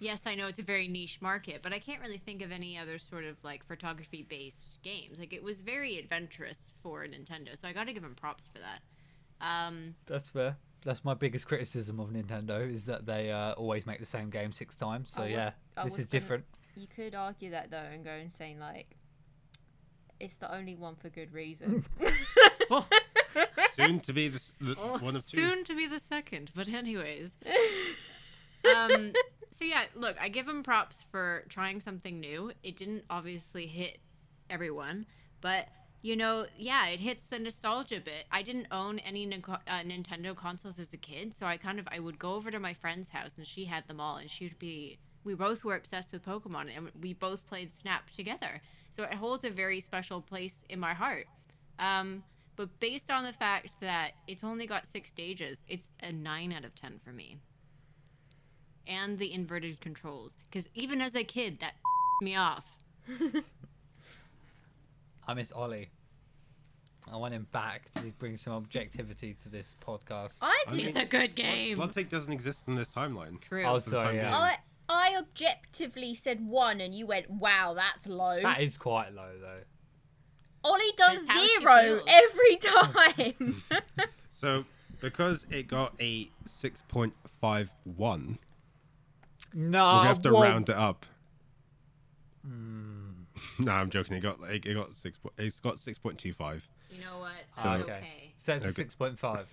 Yes, 0.01 0.21
I 0.25 0.33
know 0.33 0.47
it's 0.47 0.57
a 0.57 0.63
very 0.63 0.87
niche 0.87 1.19
market, 1.21 1.61
but 1.61 1.71
I 1.73 1.77
can't 1.79 2.01
really 2.01 2.17
think 2.17 2.41
of 2.41 2.51
any 2.51 2.75
other 2.75 2.97
sort 2.97 3.23
of 3.23 3.37
like 3.43 3.63
photography 3.67 4.23
based 4.27 4.79
games. 4.81 5.19
Like 5.19 5.31
it 5.31 5.43
was 5.43 5.61
very 5.61 5.99
adventurous 5.99 6.57
for 6.81 7.05
Nintendo, 7.05 7.55
so 7.59 7.67
I 7.67 7.73
got 7.73 7.85
to 7.85 7.93
give 7.93 8.01
them 8.01 8.15
props 8.15 8.45
for 8.51 8.59
that. 8.59 8.81
Um, 9.45 9.93
That's 10.07 10.31
fair. 10.31 10.57
That's 10.83 11.05
my 11.05 11.13
biggest 11.13 11.45
criticism 11.47 11.99
of 11.99 12.09
Nintendo 12.09 12.67
is 12.73 12.87
that 12.87 13.05
they 13.05 13.31
uh, 13.31 13.51
always 13.51 13.85
make 13.85 13.99
the 13.99 14.05
same 14.05 14.31
game 14.31 14.51
six 14.51 14.75
times. 14.75 15.13
So 15.13 15.21
was- 15.21 15.29
yeah, 15.31 15.51
I 15.77 15.83
this 15.83 15.93
is 15.99 16.07
gonna- 16.07 16.09
different. 16.09 16.45
you 16.75 16.87
could 16.87 17.13
argue 17.13 17.51
that 17.51 17.69
though 17.69 17.77
and 17.77 18.03
go 18.03 18.09
and 18.11 18.33
saying 18.33 18.59
like 18.59 18.95
it's 20.19 20.35
the 20.37 20.51
only 20.51 20.75
one 20.75 20.95
for 20.95 21.09
good 21.09 21.31
reason. 21.31 21.85
soon 23.73 23.99
to 23.99 24.13
be 24.13 24.29
the, 24.29 24.35
s- 24.35 24.53
the 24.59 24.75
Oh, 24.79 24.97
one 24.99 25.15
of 25.15 25.27
two. 25.27 25.37
soon 25.37 25.63
to 25.65 25.75
be 25.75 25.85
the 25.87 25.99
second. 25.99 26.49
But 26.55 26.67
anyways, 26.69 27.31
um, 28.75 29.13
so 29.51 29.65
yeah, 29.65 29.83
look, 29.95 30.15
I 30.19 30.29
give 30.29 30.47
him 30.47 30.63
props 30.63 31.05
for 31.11 31.43
trying 31.49 31.79
something 31.79 32.19
new. 32.19 32.51
It 32.63 32.77
didn't 32.77 33.03
obviously 33.09 33.67
hit 33.67 33.99
everyone, 34.49 35.05
but 35.41 35.67
you 36.01 36.15
know, 36.15 36.47
yeah, 36.57 36.87
it 36.87 36.99
hits 36.99 37.21
the 37.29 37.37
nostalgia 37.37 38.01
bit. 38.03 38.25
I 38.31 38.41
didn't 38.41 38.67
own 38.71 38.99
any 38.99 39.25
uh, 39.27 39.57
Nintendo 39.83 40.35
consoles 40.35 40.79
as 40.79 40.87
a 40.93 40.97
kid, 40.97 41.35
so 41.37 41.45
I 41.45 41.57
kind 41.57 41.79
of 41.79 41.87
I 41.91 41.99
would 41.99 42.17
go 42.17 42.33
over 42.33 42.49
to 42.49 42.59
my 42.59 42.73
friend's 42.73 43.09
house 43.09 43.31
and 43.37 43.45
she 43.45 43.65
had 43.65 43.87
them 43.87 43.99
all, 43.99 44.17
and 44.17 44.29
she'd 44.29 44.57
be. 44.57 44.97
We 45.23 45.35
both 45.35 45.63
were 45.63 45.75
obsessed 45.75 46.11
with 46.11 46.25
Pokemon, 46.25 46.75
and 46.75 46.89
we 46.99 47.13
both 47.13 47.45
played 47.45 47.71
Snap 47.79 48.09
together. 48.09 48.59
So 48.91 49.03
it 49.03 49.13
holds 49.13 49.43
a 49.43 49.51
very 49.51 49.79
special 49.79 50.19
place 50.19 50.55
in 50.69 50.79
my 50.79 50.95
heart. 50.95 51.27
Um, 51.77 52.23
but 52.55 52.79
based 52.79 53.11
on 53.11 53.23
the 53.23 53.33
fact 53.33 53.69
that 53.81 54.13
it's 54.27 54.43
only 54.43 54.65
got 54.65 54.89
six 54.91 55.09
stages, 55.09 55.59
it's 55.67 55.89
a 56.01 56.11
nine 56.11 56.51
out 56.51 56.65
of 56.65 56.73
ten 56.73 56.99
for 57.03 57.11
me. 57.11 57.37
And 58.87 59.17
the 59.19 59.31
inverted 59.31 59.79
controls, 59.79 60.33
because 60.49 60.67
even 60.73 61.01
as 61.01 61.15
a 61.15 61.23
kid, 61.23 61.59
that 61.59 61.73
me 62.21 62.35
off. 62.35 62.65
I 65.27 65.33
miss 65.33 65.51
Ollie. 65.51 65.89
I 67.11 67.17
want 67.17 67.33
him 67.33 67.47
back 67.51 67.91
to 67.93 68.01
bring 68.19 68.37
some 68.37 68.53
objectivity 68.53 69.35
to 69.43 69.49
this 69.49 69.75
podcast. 69.85 70.37
I 70.41 70.63
I 70.67 70.75
did. 70.75 70.87
It's 70.87 70.95
a 70.95 71.05
good 71.05 71.35
game. 71.35 71.77
Blood 71.77 71.93
Take 71.93 72.09
doesn't 72.09 72.31
exist 72.31 72.67
in 72.67 72.75
this 72.75 72.91
timeline. 72.91 73.39
True. 73.41 73.63
Oh, 73.65 73.79
for 73.79 73.89
the 73.89 73.95
time 73.97 74.03
sorry. 74.03 74.13
being. 74.13 74.25
Yeah. 74.25 74.37
I 74.37 74.57
I 74.89 75.15
objectively 75.17 76.13
said 76.15 76.45
one, 76.45 76.79
and 76.81 76.93
you 76.93 77.05
went, 77.07 77.29
"Wow, 77.29 77.73
that's 77.75 78.07
low." 78.07 78.41
That 78.41 78.61
is 78.61 78.77
quite 78.77 79.13
low 79.13 79.31
though. 79.39 79.61
Ollie 80.63 80.91
does 80.95 81.25
That's 81.25 81.27
how 81.27 81.41
she 81.41 81.59
zero 81.59 82.01
feels. 82.05 82.07
every 82.07 82.55
time. 82.57 83.63
So 84.31 84.65
because 84.99 85.45
it 85.51 85.67
got 85.67 85.93
a 85.99 86.27
6.51, 86.47 88.37
we're 89.53 89.61
No, 89.61 89.79
gonna 89.79 90.07
have 90.07 90.21
to 90.23 90.31
whoa. 90.33 90.41
round 90.43 90.69
it 90.69 90.75
up. 90.75 91.05
no, 92.43 93.71
I'm 93.71 93.89
joking. 93.89 94.17
It 94.17 94.21
got 94.21 94.37
it, 94.49 94.65
it 94.65 94.73
got 94.73 94.93
six. 94.93 95.17
po- 95.17 95.31
It's 95.37 95.59
got 95.59 95.75
6.25, 95.77 96.61
you 96.91 96.99
know 97.01 97.19
what? 97.19 97.31
Ah, 97.57 97.75
it's 97.75 97.83
okay. 97.83 97.91
okay. 97.93 98.33
So 98.37 98.53
it's 98.55 98.65
Okay. 98.65 98.73
six 98.73 98.95
point 98.95 99.19
five. 99.19 99.47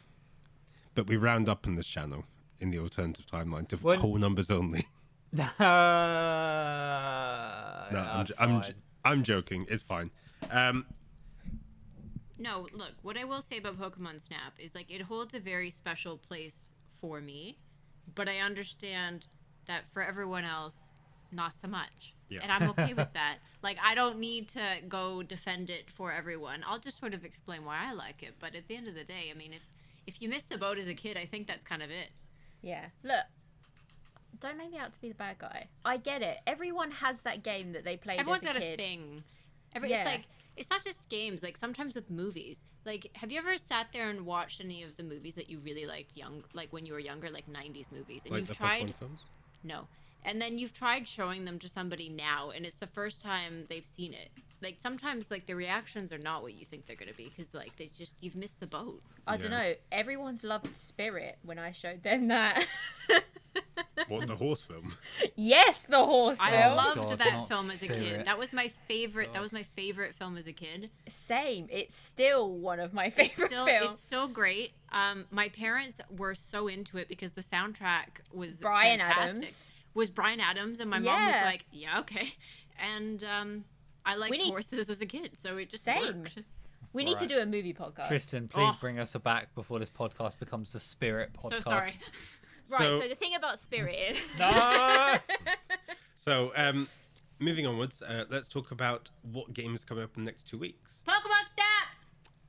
but 0.94 1.06
we 1.06 1.16
round 1.16 1.48
up 1.48 1.66
in 1.66 1.74
this 1.76 1.86
channel 1.86 2.24
in 2.60 2.70
the 2.70 2.78
alternative 2.78 3.26
timeline 3.26 3.68
to 3.68 3.76
When- 3.76 4.00
whole 4.00 4.16
numbers 4.16 4.50
only. 4.50 4.86
no, 5.32 5.44
No, 7.92 7.98
I'm, 8.00 8.24
j- 8.26 8.34
I'm, 8.38 8.62
j- 8.62 8.74
I'm 9.04 9.22
joking. 9.22 9.66
It's 9.68 9.82
fine. 9.82 10.10
Um, 10.50 10.86
No, 12.38 12.66
look, 12.72 12.92
what 13.02 13.16
I 13.18 13.24
will 13.24 13.42
say 13.42 13.58
about 13.58 13.78
Pokemon 13.78 14.24
Snap 14.26 14.54
is 14.58 14.74
like 14.74 14.90
it 14.90 15.02
holds 15.02 15.34
a 15.34 15.40
very 15.40 15.70
special 15.70 16.16
place 16.16 16.72
for 17.00 17.20
me, 17.20 17.58
but 18.14 18.28
I 18.28 18.38
understand 18.38 19.26
that 19.68 19.84
for 19.92 20.02
everyone 20.02 20.44
else, 20.44 20.74
not 21.32 21.52
so 21.60 21.68
much. 21.68 22.14
Yeah. 22.28 22.40
And 22.42 22.50
I'm 22.52 22.68
okay 22.70 22.92
with 22.94 23.12
that. 23.14 23.36
Like, 23.62 23.78
I 23.82 23.94
don't 23.94 24.18
need 24.18 24.48
to 24.50 24.76
go 24.88 25.22
defend 25.22 25.70
it 25.70 25.90
for 25.90 26.12
everyone. 26.12 26.62
I'll 26.66 26.78
just 26.78 26.98
sort 26.98 27.14
of 27.14 27.24
explain 27.24 27.64
why 27.64 27.86
I 27.88 27.92
like 27.92 28.22
it. 28.22 28.34
But 28.40 28.54
at 28.54 28.68
the 28.68 28.76
end 28.76 28.88
of 28.88 28.94
the 28.94 29.04
day, 29.04 29.30
I 29.32 29.36
mean, 29.38 29.52
if 29.52 29.62
if 30.06 30.20
you 30.22 30.28
missed 30.28 30.48
the 30.48 30.58
boat 30.58 30.78
as 30.78 30.88
a 30.88 30.94
kid, 30.94 31.16
I 31.16 31.26
think 31.26 31.46
that's 31.46 31.62
kind 31.62 31.82
of 31.82 31.90
it. 31.90 32.08
yeah, 32.62 32.86
look. 33.02 33.24
Don't 34.40 34.56
make 34.56 34.70
me 34.70 34.78
out 34.78 34.92
to 34.92 35.00
be 35.00 35.08
the 35.08 35.14
bad 35.14 35.38
guy. 35.38 35.66
I 35.84 35.96
get 35.96 36.22
it. 36.22 36.38
Everyone 36.46 36.90
has 36.92 37.22
that 37.22 37.42
game 37.42 37.72
that 37.72 37.84
they 37.84 37.96
played 37.96 38.20
Everyone's 38.20 38.44
as 38.44 38.50
a 38.50 38.52
got 38.52 38.60
kid. 38.62 38.78
a 38.78 38.82
thing. 38.82 39.24
Every, 39.74 39.90
Yeah. 39.90 39.98
It's 40.02 40.06
like 40.06 40.24
it's 40.56 40.70
not 40.70 40.84
just 40.84 41.08
games. 41.08 41.42
Like 41.42 41.56
sometimes 41.56 41.94
with 41.94 42.08
movies. 42.10 42.56
Like, 42.86 43.10
have 43.14 43.30
you 43.32 43.38
ever 43.38 43.56
sat 43.58 43.88
there 43.92 44.08
and 44.08 44.24
watched 44.24 44.60
any 44.62 44.82
of 44.82 44.96
the 44.96 45.02
movies 45.02 45.34
that 45.34 45.50
you 45.50 45.58
really 45.58 45.84
liked 45.86 46.16
young, 46.16 46.44
like 46.54 46.72
when 46.72 46.86
you 46.86 46.92
were 46.94 47.00
younger, 47.00 47.28
like 47.30 47.46
'90s 47.50 47.86
movies, 47.92 48.20
and 48.24 48.32
like 48.32 48.40
you've 48.40 48.48
the 48.48 48.54
tried? 48.54 48.82
Pokemon 48.86 48.94
films. 48.94 49.20
No. 49.64 49.86
and 50.24 50.40
then 50.42 50.58
you've 50.58 50.72
tried 50.74 51.06
showing 51.08 51.44
them 51.44 51.58
to 51.60 51.68
somebody 51.68 52.08
now, 52.08 52.50
and 52.50 52.66
it's 52.66 52.76
the 52.76 52.86
first 52.88 53.20
time 53.22 53.64
they've 53.68 53.84
seen 53.84 54.12
it. 54.12 54.30
Like 54.60 54.76
sometimes, 54.82 55.30
like 55.30 55.46
the 55.46 55.54
reactions 55.54 56.12
are 56.12 56.18
not 56.18 56.42
what 56.42 56.54
you 56.54 56.66
think 56.66 56.86
they're 56.86 56.96
gonna 56.96 57.12
be 57.16 57.32
because 57.34 57.54
like 57.54 57.76
they 57.76 57.90
just 57.96 58.14
you've 58.20 58.34
missed 58.34 58.58
the 58.60 58.66
boat. 58.66 59.00
I 59.26 59.36
don't 59.36 59.50
know. 59.52 59.74
Everyone's 59.92 60.42
loved 60.42 60.76
Spirit 60.76 61.38
when 61.44 61.58
I 61.58 61.70
showed 61.72 62.02
them 62.02 62.28
that. 62.28 62.66
What 64.08 64.26
the 64.28 64.36
horse 64.36 64.60
film? 64.62 64.94
yes, 65.36 65.82
the 65.82 66.04
horse 66.04 66.38
I 66.40 66.50
film. 66.50 66.76
loved 66.76 66.96
God, 66.96 67.18
that 67.18 67.48
film 67.48 67.70
as 67.70 67.76
a 67.76 67.78
Spirit. 67.78 67.98
kid. 67.98 68.26
That 68.26 68.38
was 68.38 68.52
my 68.52 68.70
favorite. 68.86 69.32
That 69.32 69.42
was 69.42 69.52
my 69.52 69.62
favorite 69.62 70.14
film 70.14 70.36
as 70.36 70.46
a 70.46 70.52
kid. 70.52 70.90
Same. 71.08 71.66
It's 71.70 71.96
still 71.96 72.50
one 72.50 72.80
of 72.80 72.92
my 72.94 73.10
favorite 73.10 73.50
Still, 73.50 73.66
films. 73.66 73.90
it's 73.94 74.04
still 74.06 74.28
great. 74.28 74.72
Um, 74.92 75.26
my 75.30 75.48
parents 75.48 75.98
were 76.16 76.34
so 76.34 76.68
into 76.68 76.96
it 76.98 77.08
because 77.08 77.32
the 77.32 77.42
soundtrack 77.42 78.20
was 78.32 78.54
Bryan 78.60 79.00
fantastic. 79.00 79.28
Adams. 79.36 79.70
was 79.94 80.10
Bryan 80.10 80.40
Adams, 80.40 80.80
and 80.80 80.88
my 80.90 80.98
mom 80.98 81.26
was 81.26 81.34
like, 81.44 81.64
"Yeah, 81.72 82.00
okay." 82.00 82.32
And 82.80 83.24
um, 83.24 83.64
I 84.06 84.14
liked 84.14 84.30
We 84.30 84.38
need- 84.38 84.50
horses 84.50 84.88
as 84.88 85.00
a 85.00 85.06
kid, 85.06 85.32
so 85.36 85.56
it 85.56 85.68
just 85.70 85.82
Same. 85.84 86.20
worked. 86.22 86.38
We 86.94 87.04
need 87.04 87.18
to 87.18 87.26
do 87.26 87.38
a 87.38 87.44
movie 87.44 87.74
podcast. 87.74 88.08
Tristan, 88.08 88.48
please 88.48 88.72
Oh. 88.74 88.76
bring 88.80 88.98
us 88.98 89.14
back 89.16 89.54
before 89.54 89.78
this 89.78 89.90
podcast 89.90 90.38
becomes 90.38 90.72
the 90.72 90.80
Spirit 90.80 91.32
podcast. 91.34 91.50
So 91.50 91.60
sorry. 91.60 91.98
Right. 92.70 92.78
So- 92.80 93.00
So, 93.00 93.08
the 93.08 93.14
thing 93.14 93.34
about 93.34 93.58
Spirit 93.58 93.96
is. 94.10 94.18
So, 96.16 96.52
um, 96.56 96.88
moving 97.38 97.66
onwards, 97.66 98.02
uh, 98.02 98.24
let's 98.28 98.48
talk 98.48 98.70
about 98.70 99.10
what 99.32 99.54
games 99.54 99.84
coming 99.84 100.04
up 100.04 100.16
in 100.16 100.24
the 100.24 100.26
next 100.26 100.48
two 100.48 100.58
weeks. 100.58 101.02
Pokemon 101.06 101.46
Snap. 101.54 101.88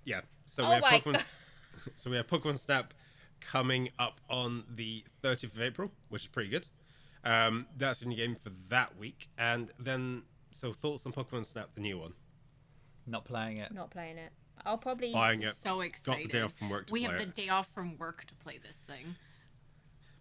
Yeah. 0.04 0.22
So 0.46 0.64
Oh 0.64 0.68
we 0.68 0.74
have 0.74 0.82
my 0.82 1.00
Pokemon. 1.00 1.26
So 1.96 2.10
we 2.10 2.18
have 2.18 2.28
Pokemon 2.28 2.58
Snap 2.60 2.94
coming 3.40 3.90
up 4.00 4.20
on 4.30 4.66
the 4.76 5.04
30th 5.24 5.54
of 5.56 5.62
April, 5.62 5.92
which 6.10 6.24
is 6.24 6.28
pretty 6.28 6.50
good. 6.50 6.68
Um, 7.24 7.68
that's 7.78 8.02
the 8.02 8.06
new 8.08 8.16
game 8.18 8.36
for 8.36 8.52
that 8.70 8.98
week, 8.98 9.30
and 9.38 9.72
then 9.80 10.24
so 10.52 10.74
thoughts 10.74 11.06
on 11.06 11.14
Pokemon 11.14 11.46
Snap, 11.46 11.70
the 11.76 11.82
new 11.82 11.98
one. 12.00 12.14
Not 13.08 13.24
playing 13.26 13.58
it. 13.58 13.72
Not 13.74 13.92
playing 13.92 14.18
it. 14.18 14.32
I'll 14.66 14.78
probably. 14.78 15.14
Buying 15.14 15.42
it. 15.42 15.54
So 15.54 15.82
excited. 15.82 16.06
Got 16.06 16.12
excited. 16.18 16.30
the 16.30 16.34
day 16.34 16.42
off 16.44 16.54
from 16.58 16.70
work 16.70 16.88
to 16.88 16.94
we 16.94 17.06
play 17.06 17.10
have 17.18 17.20
the 17.20 17.26
day 17.42 17.50
off 17.50 17.70
from 17.74 17.98
work 17.98 18.26
to 18.26 18.34
play 18.36 18.58
this 18.62 18.78
thing. 18.88 19.16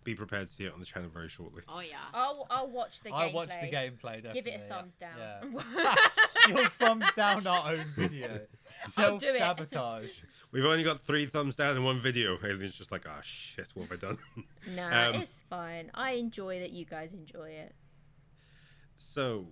Be 0.08 0.14
prepared 0.14 0.48
to 0.48 0.52
see 0.54 0.64
it 0.64 0.72
on 0.72 0.80
the 0.80 0.86
channel 0.86 1.10
very 1.12 1.28
shortly. 1.28 1.60
Oh 1.68 1.80
yeah. 1.80 1.96
I'll, 2.14 2.46
I'll 2.48 2.70
watch 2.70 3.02
the 3.02 3.12
I 3.14 3.28
gameplay. 3.28 3.34
watched 3.34 3.60
the 3.60 3.66
gameplay. 3.70 4.22
Definitely, 4.22 4.40
Give 4.40 4.46
it 4.46 4.60
a 4.64 4.68
thumbs 4.74 4.96
down. 4.96 5.10
Yeah. 5.18 5.94
You'll 6.48 6.66
thumbs 6.68 7.04
down 7.14 7.46
our 7.46 7.72
own 7.72 7.84
video. 7.94 8.40
I'll 8.96 9.18
do 9.18 9.26
it. 9.26 9.36
Self 9.36 9.58
sabotage. 9.68 10.08
We've 10.50 10.64
only 10.64 10.82
got 10.82 10.98
three 10.98 11.26
thumbs 11.26 11.56
down 11.56 11.76
in 11.76 11.84
one 11.84 12.00
video. 12.00 12.38
Alien's 12.42 12.78
just 12.78 12.90
like, 12.90 13.04
ah, 13.06 13.20
shit, 13.22 13.68
what 13.74 13.88
have 13.90 13.98
I 14.02 14.06
done? 14.06 14.18
nah, 14.74 15.08
Um, 15.10 15.14
it's 15.16 15.34
fine. 15.50 15.90
I 15.92 16.12
enjoy 16.12 16.60
that 16.60 16.70
you 16.70 16.86
guys 16.86 17.12
enjoy 17.12 17.50
it. 17.50 17.74
So 18.96 19.48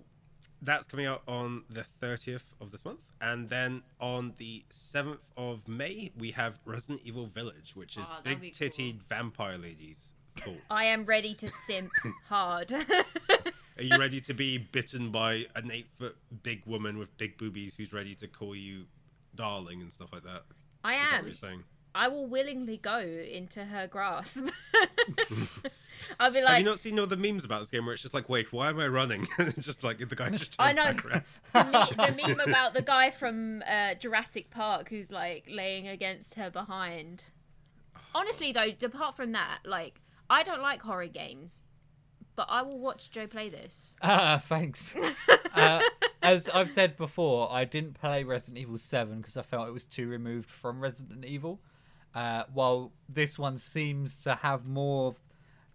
that's 0.63 0.87
coming 0.87 1.05
out 1.05 1.21
on 1.27 1.65
the 1.69 1.85
30th 2.01 2.41
of 2.59 2.71
this 2.71 2.83
month. 2.83 3.01
And 3.21 3.47
then 3.47 3.83
on 4.01 4.33
the 4.37 4.63
7th 4.71 5.19
of 5.37 5.67
May, 5.67 6.11
we 6.17 6.31
have 6.31 6.59
Resident 6.65 7.01
Evil 7.05 7.27
Village, 7.27 7.73
which 7.75 7.95
is 7.95 8.05
Oh, 8.09 8.17
big 8.23 8.41
be 8.41 8.49
cool. 8.49 8.67
titted 8.67 9.03
vampire 9.07 9.59
ladies. 9.59 10.15
Thoughts? 10.39 10.61
I 10.69 10.85
am 10.85 11.05
ready 11.05 11.33
to 11.35 11.47
simp 11.47 11.91
hard. 12.29 12.71
Are 12.73 13.83
you 13.83 13.97
ready 13.97 14.19
to 14.21 14.33
be 14.33 14.57
bitten 14.57 15.09
by 15.11 15.45
an 15.55 15.69
eight 15.71 15.87
foot 15.99 16.15
big 16.43 16.63
woman 16.65 16.97
with 16.97 17.15
big 17.17 17.37
boobies 17.37 17.75
who's 17.75 17.93
ready 17.93 18.15
to 18.15 18.27
call 18.27 18.55
you 18.55 18.85
darling 19.35 19.81
and 19.81 19.91
stuff 19.91 20.09
like 20.11 20.23
that? 20.23 20.43
I 20.83 20.93
Is 20.95 20.99
that 21.11 21.25
am. 21.25 21.31
saying? 21.33 21.63
I 21.93 22.07
will 22.09 22.27
willingly 22.27 22.77
go 22.77 22.99
into 22.99 23.65
her 23.65 23.87
grasp. 23.87 24.43
I'll 26.19 26.31
be 26.31 26.41
like, 26.41 26.49
Have 26.49 26.59
you 26.59 26.65
not 26.65 26.79
seen 26.79 26.99
all 26.99 27.07
the 27.07 27.17
memes 27.17 27.43
about 27.43 27.59
this 27.61 27.69
game 27.69 27.85
where 27.85 27.93
it's 27.93 28.01
just 28.03 28.13
like, 28.13 28.29
wait, 28.29 28.51
why 28.53 28.69
am 28.69 28.79
I 28.79 28.87
running? 28.87 29.27
just 29.59 29.83
like 29.83 29.97
the 30.07 30.15
guy 30.15 30.29
just 30.29 30.55
I 30.59 30.71
know. 30.73 30.91
the, 30.93 31.23
me- 31.53 31.95
the 31.95 32.27
meme 32.27 32.39
about 32.47 32.73
the 32.73 32.81
guy 32.83 33.09
from 33.09 33.63
uh, 33.67 33.95
Jurassic 33.95 34.51
Park 34.51 34.89
who's 34.89 35.11
like 35.11 35.45
laying 35.49 35.87
against 35.87 36.35
her 36.35 36.49
behind. 36.49 37.23
Honestly, 38.15 38.51
though, 38.51 38.69
apart 38.85 39.15
from 39.15 39.31
that, 39.31 39.59
like 39.65 39.99
I 40.29 40.43
don't 40.43 40.61
like 40.61 40.81
horror 40.81 41.07
games, 41.07 41.63
but 42.35 42.47
I 42.49 42.61
will 42.61 42.79
watch 42.79 43.11
Joe 43.11 43.27
play 43.27 43.49
this. 43.49 43.93
Ah, 44.01 44.41
thanks. 44.43 44.95
uh, 45.55 45.81
as 46.21 46.49
I've 46.49 46.69
said 46.69 46.97
before, 46.97 47.51
I 47.51 47.65
didn't 47.65 47.93
play 47.93 48.23
Resident 48.23 48.57
Evil 48.57 48.77
7 48.77 49.17
because 49.17 49.37
I 49.37 49.41
felt 49.41 49.67
it 49.67 49.71
was 49.73 49.85
too 49.85 50.07
removed 50.07 50.49
from 50.49 50.79
Resident 50.81 51.25
Evil. 51.25 51.59
Uh, 52.15 52.43
while 52.53 52.91
this 53.07 53.37
one 53.37 53.57
seems 53.57 54.19
to 54.21 54.35
have 54.35 54.67
more 54.67 55.07
of 55.09 55.21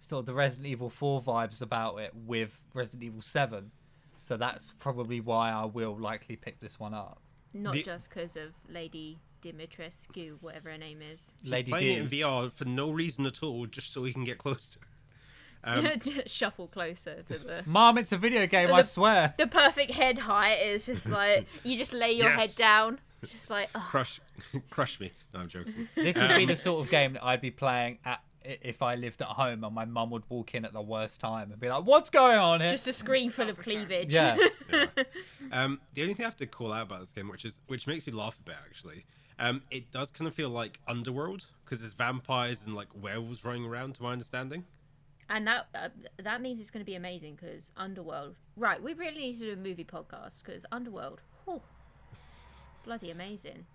sort 0.01 0.21
of 0.21 0.27
the 0.27 0.35
Resident 0.35 0.67
Evil 0.67 0.91
4 0.91 1.23
vibes 1.23 1.63
about 1.63 1.97
it 1.99 2.13
with 2.15 2.59
Resident 2.75 3.05
Evil 3.05 3.23
7. 3.23 3.71
So 4.17 4.37
that's 4.37 4.73
probably 4.79 5.21
why 5.21 5.51
I 5.53 5.65
will 5.65 5.97
likely 5.99 6.37
pick 6.37 6.61
this 6.61 6.79
one 6.81 6.95
up. 6.95 7.21
Not 7.55 7.75
The- 7.75 7.83
just 7.83 8.09
because 8.09 8.37
of 8.37 8.53
Lady 8.69 9.19
Dimitrescu, 9.43 10.37
whatever 10.41 10.71
her 10.71 10.79
name 10.79 11.01
is. 11.03 11.33
Lady 11.45 11.71
Playing 11.71 12.09
D. 12.09 12.21
it 12.21 12.23
in 12.23 12.27
VR 12.27 12.53
for 12.53 12.65
no 12.65 12.91
reason 12.91 13.27
at 13.27 13.43
all, 13.43 13.67
just 13.67 13.93
so 13.93 14.03
we 14.03 14.13
can 14.13 14.25
get 14.25 14.39
close 14.39 14.71
to 14.71 14.79
her. 14.81 14.87
Um, 15.65 15.89
Shuffle 16.27 16.69
closer 16.69 17.23
to 17.23 17.39
the. 17.39 17.63
Mom, 17.67 17.99
it's 17.99 18.13
a 18.13 18.17
video 18.17 18.47
game, 18.47 18.73
I 18.73 18.83
swear. 18.83 19.35
The 19.39 19.47
perfect 19.47 19.93
head 19.93 20.19
height 20.19 20.59
is 20.65 20.87
just 20.87 21.07
like 21.09 21.47
you 21.65 21.77
just 21.77 21.93
lay 21.93 22.13
your 22.13 22.31
head 22.31 22.51
down, 22.57 22.99
just 23.27 23.51
like 23.51 23.69
oh, 23.75 23.87
crush, 23.89 24.21
crush 24.71 24.99
me. 24.99 25.13
No, 25.33 25.41
I'm 25.41 25.49
joking. 25.49 25.89
This 25.95 26.17
would 26.17 26.29
be 26.29 26.43
Um, 26.43 26.47
the 26.47 26.57
sort 26.57 26.85
of 26.85 26.91
game 26.91 27.13
that 27.15 27.25
I'd 27.25 27.41
be 27.41 27.51
playing 27.51 27.99
at 28.05 28.21
if 28.45 28.83
I 28.83 28.97
lived 28.97 29.23
at 29.23 29.29
home 29.29 29.63
and 29.63 29.73
my 29.73 29.85
mum 29.85 30.11
would 30.11 30.25
walk 30.29 30.57
in 30.57 30.65
at 30.65 30.73
the 30.73 30.83
worst 30.83 31.21
time 31.21 31.53
and 31.53 31.61
be 31.61 31.69
like, 31.69 31.85
"What's 31.85 32.11
going 32.11 32.39
on 32.39 32.61
here?" 32.61 32.71
just 32.71 32.89
a 32.89 32.93
screen 32.93 33.31
full 33.31 33.49
of 33.49 33.57
cleavage. 33.59 34.13
yeah. 34.13 34.37
Yeah. 34.73 34.87
Um, 35.53 35.81
the 35.95 36.03
only 36.03 36.15
thing 36.15 36.25
I 36.25 36.29
have 36.29 36.37
to 36.39 36.47
call 36.47 36.73
out 36.73 36.83
about 36.83 37.01
this 37.01 37.13
game, 37.13 37.29
which 37.29 37.45
is 37.45 37.61
which 37.69 37.87
makes 37.87 38.05
me 38.05 38.13
laugh 38.13 38.37
a 38.41 38.43
bit 38.43 38.57
actually, 38.69 39.05
um, 39.39 39.63
it 39.71 39.91
does 39.91 40.11
kind 40.11 40.29
of 40.29 40.35
feel 40.35 40.51
like 40.51 40.81
Underworld 40.87 41.47
because 41.65 41.81
there's 41.81 41.95
vampires 41.95 42.63
and 42.67 42.75
like 42.75 42.89
werewolves 43.01 43.45
running 43.45 43.65
around, 43.65 43.95
to 43.97 44.03
my 44.03 44.13
understanding. 44.13 44.65
And 45.29 45.47
that 45.47 45.67
uh, 45.75 45.89
that 46.23 46.43
means 46.43 46.61
it's 46.61 46.71
going 46.71 46.85
to 46.85 46.91
be 46.91 46.95
amazing 46.95 47.39
because 47.41 47.73
Underworld. 47.77 48.37
Right, 48.57 48.83
we 48.83 48.95
really 48.95 49.19
need 49.19 49.39
to 49.39 49.47
do 49.47 49.53
a 49.53 49.57
movie 49.57 49.85
podcast 49.85 50.45
because 50.45 50.67
Underworld, 50.71 51.21
whew, 51.45 51.63
bloody 52.85 53.11
amazing. 53.11 53.67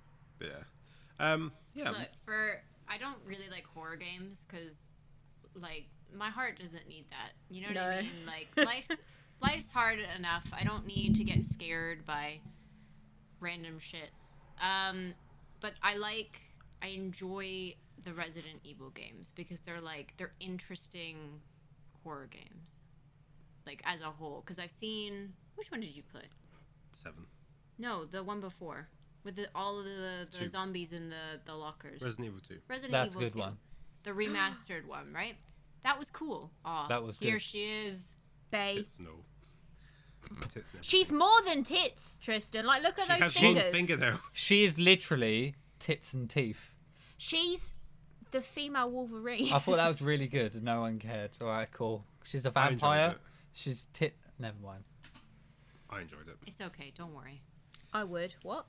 Yeah. 0.42 0.50
Um, 1.20 1.52
yeah. 1.74 1.90
Look, 1.90 2.10
for 2.26 2.62
I 2.88 2.98
don't 2.98 3.18
really 3.26 3.50
like 3.50 3.66
horror 3.74 3.96
games 3.96 4.46
because, 4.48 4.76
like, 5.60 5.86
my 6.16 6.30
heart 6.30 6.60
doesn't 6.60 6.88
need 6.88 7.06
that. 7.10 7.32
You 7.50 7.62
know 7.62 7.70
what 7.70 7.78
I 7.78 8.02
mean? 8.02 8.12
Like, 8.26 8.66
life's 8.66 8.90
life's 9.42 9.72
hard 9.72 10.00
enough. 10.18 10.46
I 10.54 10.64
don't 10.64 10.86
need 10.86 11.16
to 11.16 11.24
get 11.24 11.44
scared 11.44 12.06
by 12.06 12.40
random 13.40 13.80
shit. 13.80 14.10
Um, 14.62 15.14
but 15.60 15.74
I 15.84 15.96
like, 15.98 16.40
I 16.82 16.88
enjoy 16.88 17.76
the 18.04 18.14
Resident 18.14 18.60
Evil 18.64 18.90
games 18.92 19.32
because 19.36 19.60
they're 19.66 19.80
like 19.80 20.14
they're 20.18 20.34
interesting 20.40 21.18
horror 22.04 22.28
games, 22.32 22.78
like 23.66 23.82
as 23.86 24.02
a 24.02 24.06
whole. 24.06 24.44
Because 24.46 24.60
I've 24.60 24.72
seen 24.72 25.34
which 25.56 25.72
one 25.72 25.82
did 25.82 25.96
you 25.96 26.04
play? 26.12 26.22
Seven. 26.94 27.26
No, 27.78 28.06
the 28.06 28.24
one 28.24 28.40
before 28.42 28.88
with 29.24 29.36
the, 29.36 29.48
all 29.54 29.78
of 29.80 29.86
the, 29.86 30.28
the 30.32 30.38
Two. 30.40 30.48
zombies 30.50 30.94
in 30.94 31.10
the 31.10 31.40
the 31.46 31.54
lockers. 31.56 32.02
Resident 32.02 32.28
Evil 32.28 32.40
Two. 32.48 32.58
Resident 32.68 32.92
That's 32.94 33.10
a 33.10 33.12
Evil 33.20 33.22
good 33.22 33.34
2, 33.34 33.40
one. 33.40 33.58
The 34.04 34.12
remastered 34.12 34.86
one, 34.88 35.12
right? 35.14 35.36
That 35.84 36.00
was 36.00 36.10
cool. 36.10 36.52
Aw, 36.66 36.88
That 36.88 37.04
was 37.04 37.18
Here 37.18 37.34
good. 37.34 37.42
she 37.42 37.64
is. 37.64 38.16
Bay. 38.52 38.76
Tits, 38.78 39.00
no. 39.00 39.10
Tits, 40.53 40.65
no. 40.73 40.80
She's 40.81 41.11
more 41.11 41.41
than 41.45 41.64
tits, 41.64 42.18
Tristan. 42.22 42.65
Like, 42.65 42.84
look 42.84 42.99
at 42.99 43.07
those. 43.07 43.15
She 43.18 43.22
those 43.23 43.34
has 43.34 43.34
fingers. 43.41 43.64
one 43.64 43.72
finger 43.73 43.98
now. 43.98 44.19
She 44.34 44.64
is 44.64 44.77
literally 44.77 45.56
tits 45.80 46.14
and 46.14 46.30
teeth. 46.30 46.72
She's 47.18 47.73
the 48.31 48.41
female 48.41 48.89
Wolverine. 48.91 49.53
I 49.53 49.60
thought 49.60 49.77
that 49.77 49.88
was 49.88 50.02
really 50.02 50.27
good 50.27 50.61
no 50.61 50.81
one 50.81 50.99
cared. 50.99 51.31
All 51.41 51.48
right, 51.48 51.68
cool. 51.72 52.03
She's 52.23 52.45
a 52.45 52.52
vampire. 52.52 53.15
She's 53.53 53.88
tit. 53.94 54.15
Never 54.38 54.57
mind. 54.64 54.84
I 55.89 56.02
enjoyed 56.02 56.27
it. 56.27 56.35
It's 56.45 56.60
okay. 56.60 56.91
Don't 56.98 57.14
worry. 57.15 57.41
I 57.94 58.03
would. 58.03 58.35
What? 58.44 58.65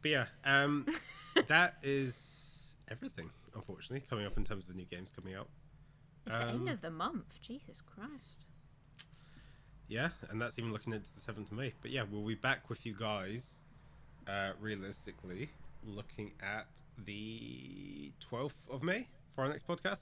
But 0.00 0.10
yeah, 0.10 0.26
um, 0.44 0.86
that 1.48 1.76
is 1.82 2.76
everything. 2.90 3.30
Unfortunately, 3.54 4.04
coming 4.08 4.26
up 4.26 4.36
in 4.38 4.44
terms 4.44 4.64
of 4.64 4.70
the 4.70 4.74
new 4.74 4.86
games 4.86 5.10
coming 5.14 5.34
out. 5.34 5.48
It's 6.26 6.34
the 6.34 6.42
Um, 6.42 6.48
end 6.54 6.68
of 6.70 6.80
the 6.80 6.90
month. 6.90 7.38
Jesus 7.42 7.82
Christ. 7.82 8.43
Yeah, 9.88 10.08
and 10.30 10.40
that's 10.40 10.58
even 10.58 10.72
looking 10.72 10.92
into 10.92 11.12
the 11.14 11.20
seventh 11.20 11.50
of 11.52 11.58
May. 11.58 11.72
But 11.82 11.90
yeah, 11.90 12.04
we'll 12.10 12.26
be 12.26 12.34
back 12.34 12.68
with 12.70 12.84
you 12.86 12.94
guys. 12.98 13.44
Uh, 14.26 14.52
realistically, 14.58 15.50
looking 15.86 16.32
at 16.42 16.66
the 17.04 18.10
twelfth 18.20 18.56
of 18.70 18.82
May 18.82 19.06
for 19.34 19.42
our 19.42 19.50
next 19.50 19.66
podcast. 19.66 20.00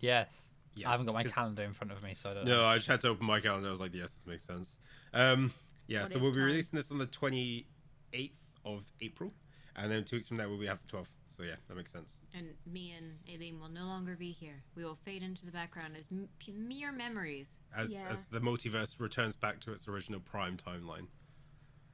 Yes. 0.00 0.48
Yes, 0.74 0.86
I 0.86 0.92
haven't 0.92 1.06
got 1.06 1.14
my 1.14 1.24
calendar 1.24 1.62
in 1.62 1.72
front 1.72 1.92
of 1.92 2.02
me, 2.02 2.14
so 2.14 2.30
I 2.30 2.34
don't 2.34 2.44
No, 2.44 2.58
know. 2.58 2.64
I 2.64 2.76
just 2.76 2.86
had 2.86 3.00
to 3.02 3.08
open 3.08 3.26
my 3.26 3.40
calendar. 3.40 3.68
I 3.68 3.72
was 3.72 3.80
like, 3.80 3.94
yes, 3.94 4.12
this 4.12 4.26
makes 4.26 4.44
sense. 4.44 4.78
Um, 5.12 5.52
yeah, 5.88 6.02
What 6.02 6.12
so 6.12 6.18
we'll 6.20 6.32
be 6.32 6.40
releasing 6.40 6.76
this 6.76 6.90
on 6.92 6.98
the 6.98 7.06
twenty 7.06 7.66
eighth 8.12 8.38
of 8.64 8.82
April, 9.00 9.32
and 9.76 9.90
then 9.90 10.04
two 10.04 10.16
weeks 10.16 10.28
from 10.28 10.36
there 10.36 10.48
we'll 10.48 10.58
be 10.60 10.66
have 10.66 10.80
the 10.80 10.88
twelfth. 10.88 11.10
So 11.40 11.46
yeah, 11.46 11.54
that 11.68 11.74
makes 11.74 11.90
sense. 11.90 12.12
And 12.34 12.48
me 12.70 12.92
and 12.98 13.14
Aileen 13.26 13.58
will 13.58 13.70
no 13.70 13.84
longer 13.86 14.14
be 14.14 14.30
here. 14.30 14.62
We 14.76 14.84
will 14.84 14.98
fade 15.06 15.22
into 15.22 15.46
the 15.46 15.50
background 15.50 15.94
as 15.98 16.04
m- 16.12 16.28
p- 16.38 16.52
mere 16.52 16.92
memories. 16.92 17.60
As 17.74 17.90
Yeah. 17.90 18.06
as 18.10 18.26
the 18.28 18.40
multiverse 18.40 19.00
returns 19.00 19.36
back 19.36 19.58
to 19.60 19.72
its 19.72 19.88
original 19.88 20.20
prime 20.20 20.58
timeline. 20.58 21.06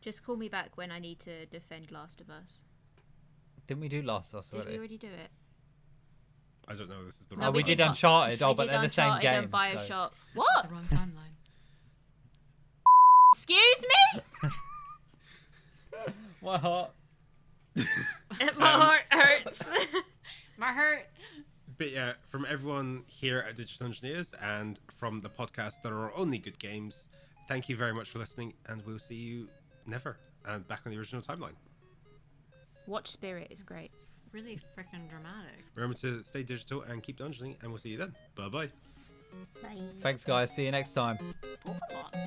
Just 0.01 0.24
call 0.24 0.35
me 0.36 0.48
back 0.48 0.77
when 0.77 0.90
I 0.90 0.98
need 0.98 1.20
to 1.20 1.47
defend 1.47 1.93
Last 1.93 2.20
of 2.20 2.28
Us. 2.28 2.59
Didn't 3.68 3.82
we 3.82 3.89
do 3.89 4.02
Last 4.02 4.32
of 4.35 4.40
Us 4.40 4.47
Did 4.51 4.56
we 4.56 4.62
already? 4.62 4.78
already 4.78 4.98
do 4.98 5.06
it? 5.12 5.31
I 6.66 6.74
don't 6.74 6.89
know. 6.89 7.05
This 7.05 7.20
is 7.20 7.27
the 7.28 7.36
No, 7.36 7.52
we, 7.52 7.59
we 7.59 7.62
did 7.62 7.77
did. 7.78 7.86
Uncharted. 7.86 8.43
Oh, 8.43 8.48
We 8.48 8.55
but 8.56 8.64
did 8.64 8.73
they're 8.73 8.82
the 8.82 8.89
same 8.89 9.20
game. 9.20 9.44
and 9.44 9.51
so- 9.52 9.56
Bioshock. 9.56 10.10
This 10.10 10.18
is 10.32 10.35
What? 10.35 10.68
the 10.68 10.74
wrong 10.74 10.85
timeline. 10.86 11.35
Excuse 13.36 13.85
me? 14.43 14.51
My 16.43 16.59
heart. 16.59 16.90
Um, 18.40 18.48
My 18.59 18.66
heart 18.70 19.03
hurts. 19.11 19.62
My 20.59 20.73
heart. 20.73 21.07
But 21.78 21.90
yeah, 21.93 22.15
from 22.28 22.47
everyone 22.48 23.05
here 23.07 23.44
at 23.48 23.57
Digital 23.57 23.86
Engineers 23.86 24.35
and 24.43 24.81
from 24.98 25.20
the 25.20 25.28
podcast 25.28 25.82
that 25.82 25.93
are 25.93 26.12
only 26.15 26.39
good 26.39 26.59
games, 26.59 27.09
thank 27.48 27.69
you 27.69 27.77
very 27.77 27.93
much 27.93 28.11
for 28.11 28.19
listening, 28.19 28.55
and 28.69 28.85
we'll 28.85 28.98
see 28.98 29.15
you 29.15 29.48
never 29.86 30.16
and 30.47 30.66
back 30.69 30.81
on 30.86 30.93
the 30.93 30.98
original 30.98 31.23
timeline. 31.23 31.55
Watch 32.86 33.09
Spirit 33.11 33.48
is 33.51 33.62
great. 33.62 33.90
Really 34.32 34.59
freaking 34.77 35.09
dramatic. 35.09 35.65
Remember 35.74 35.97
to 35.98 36.23
stay 36.23 36.43
digital 36.43 36.82
and 36.82 37.03
keep 37.03 37.19
dungeoning, 37.19 37.57
and 37.62 37.70
we'll 37.70 37.78
see 37.78 37.90
you 37.90 37.98
then. 37.98 38.15
Bye 38.35 38.48
bye. 38.48 38.70
Bye. 39.62 39.81
Thanks, 40.01 40.24
guys. 40.24 40.55
See 40.55 40.65
you 40.65 40.70
next 40.73 40.94
time. 40.94 41.19
Pokemon. 41.65 42.27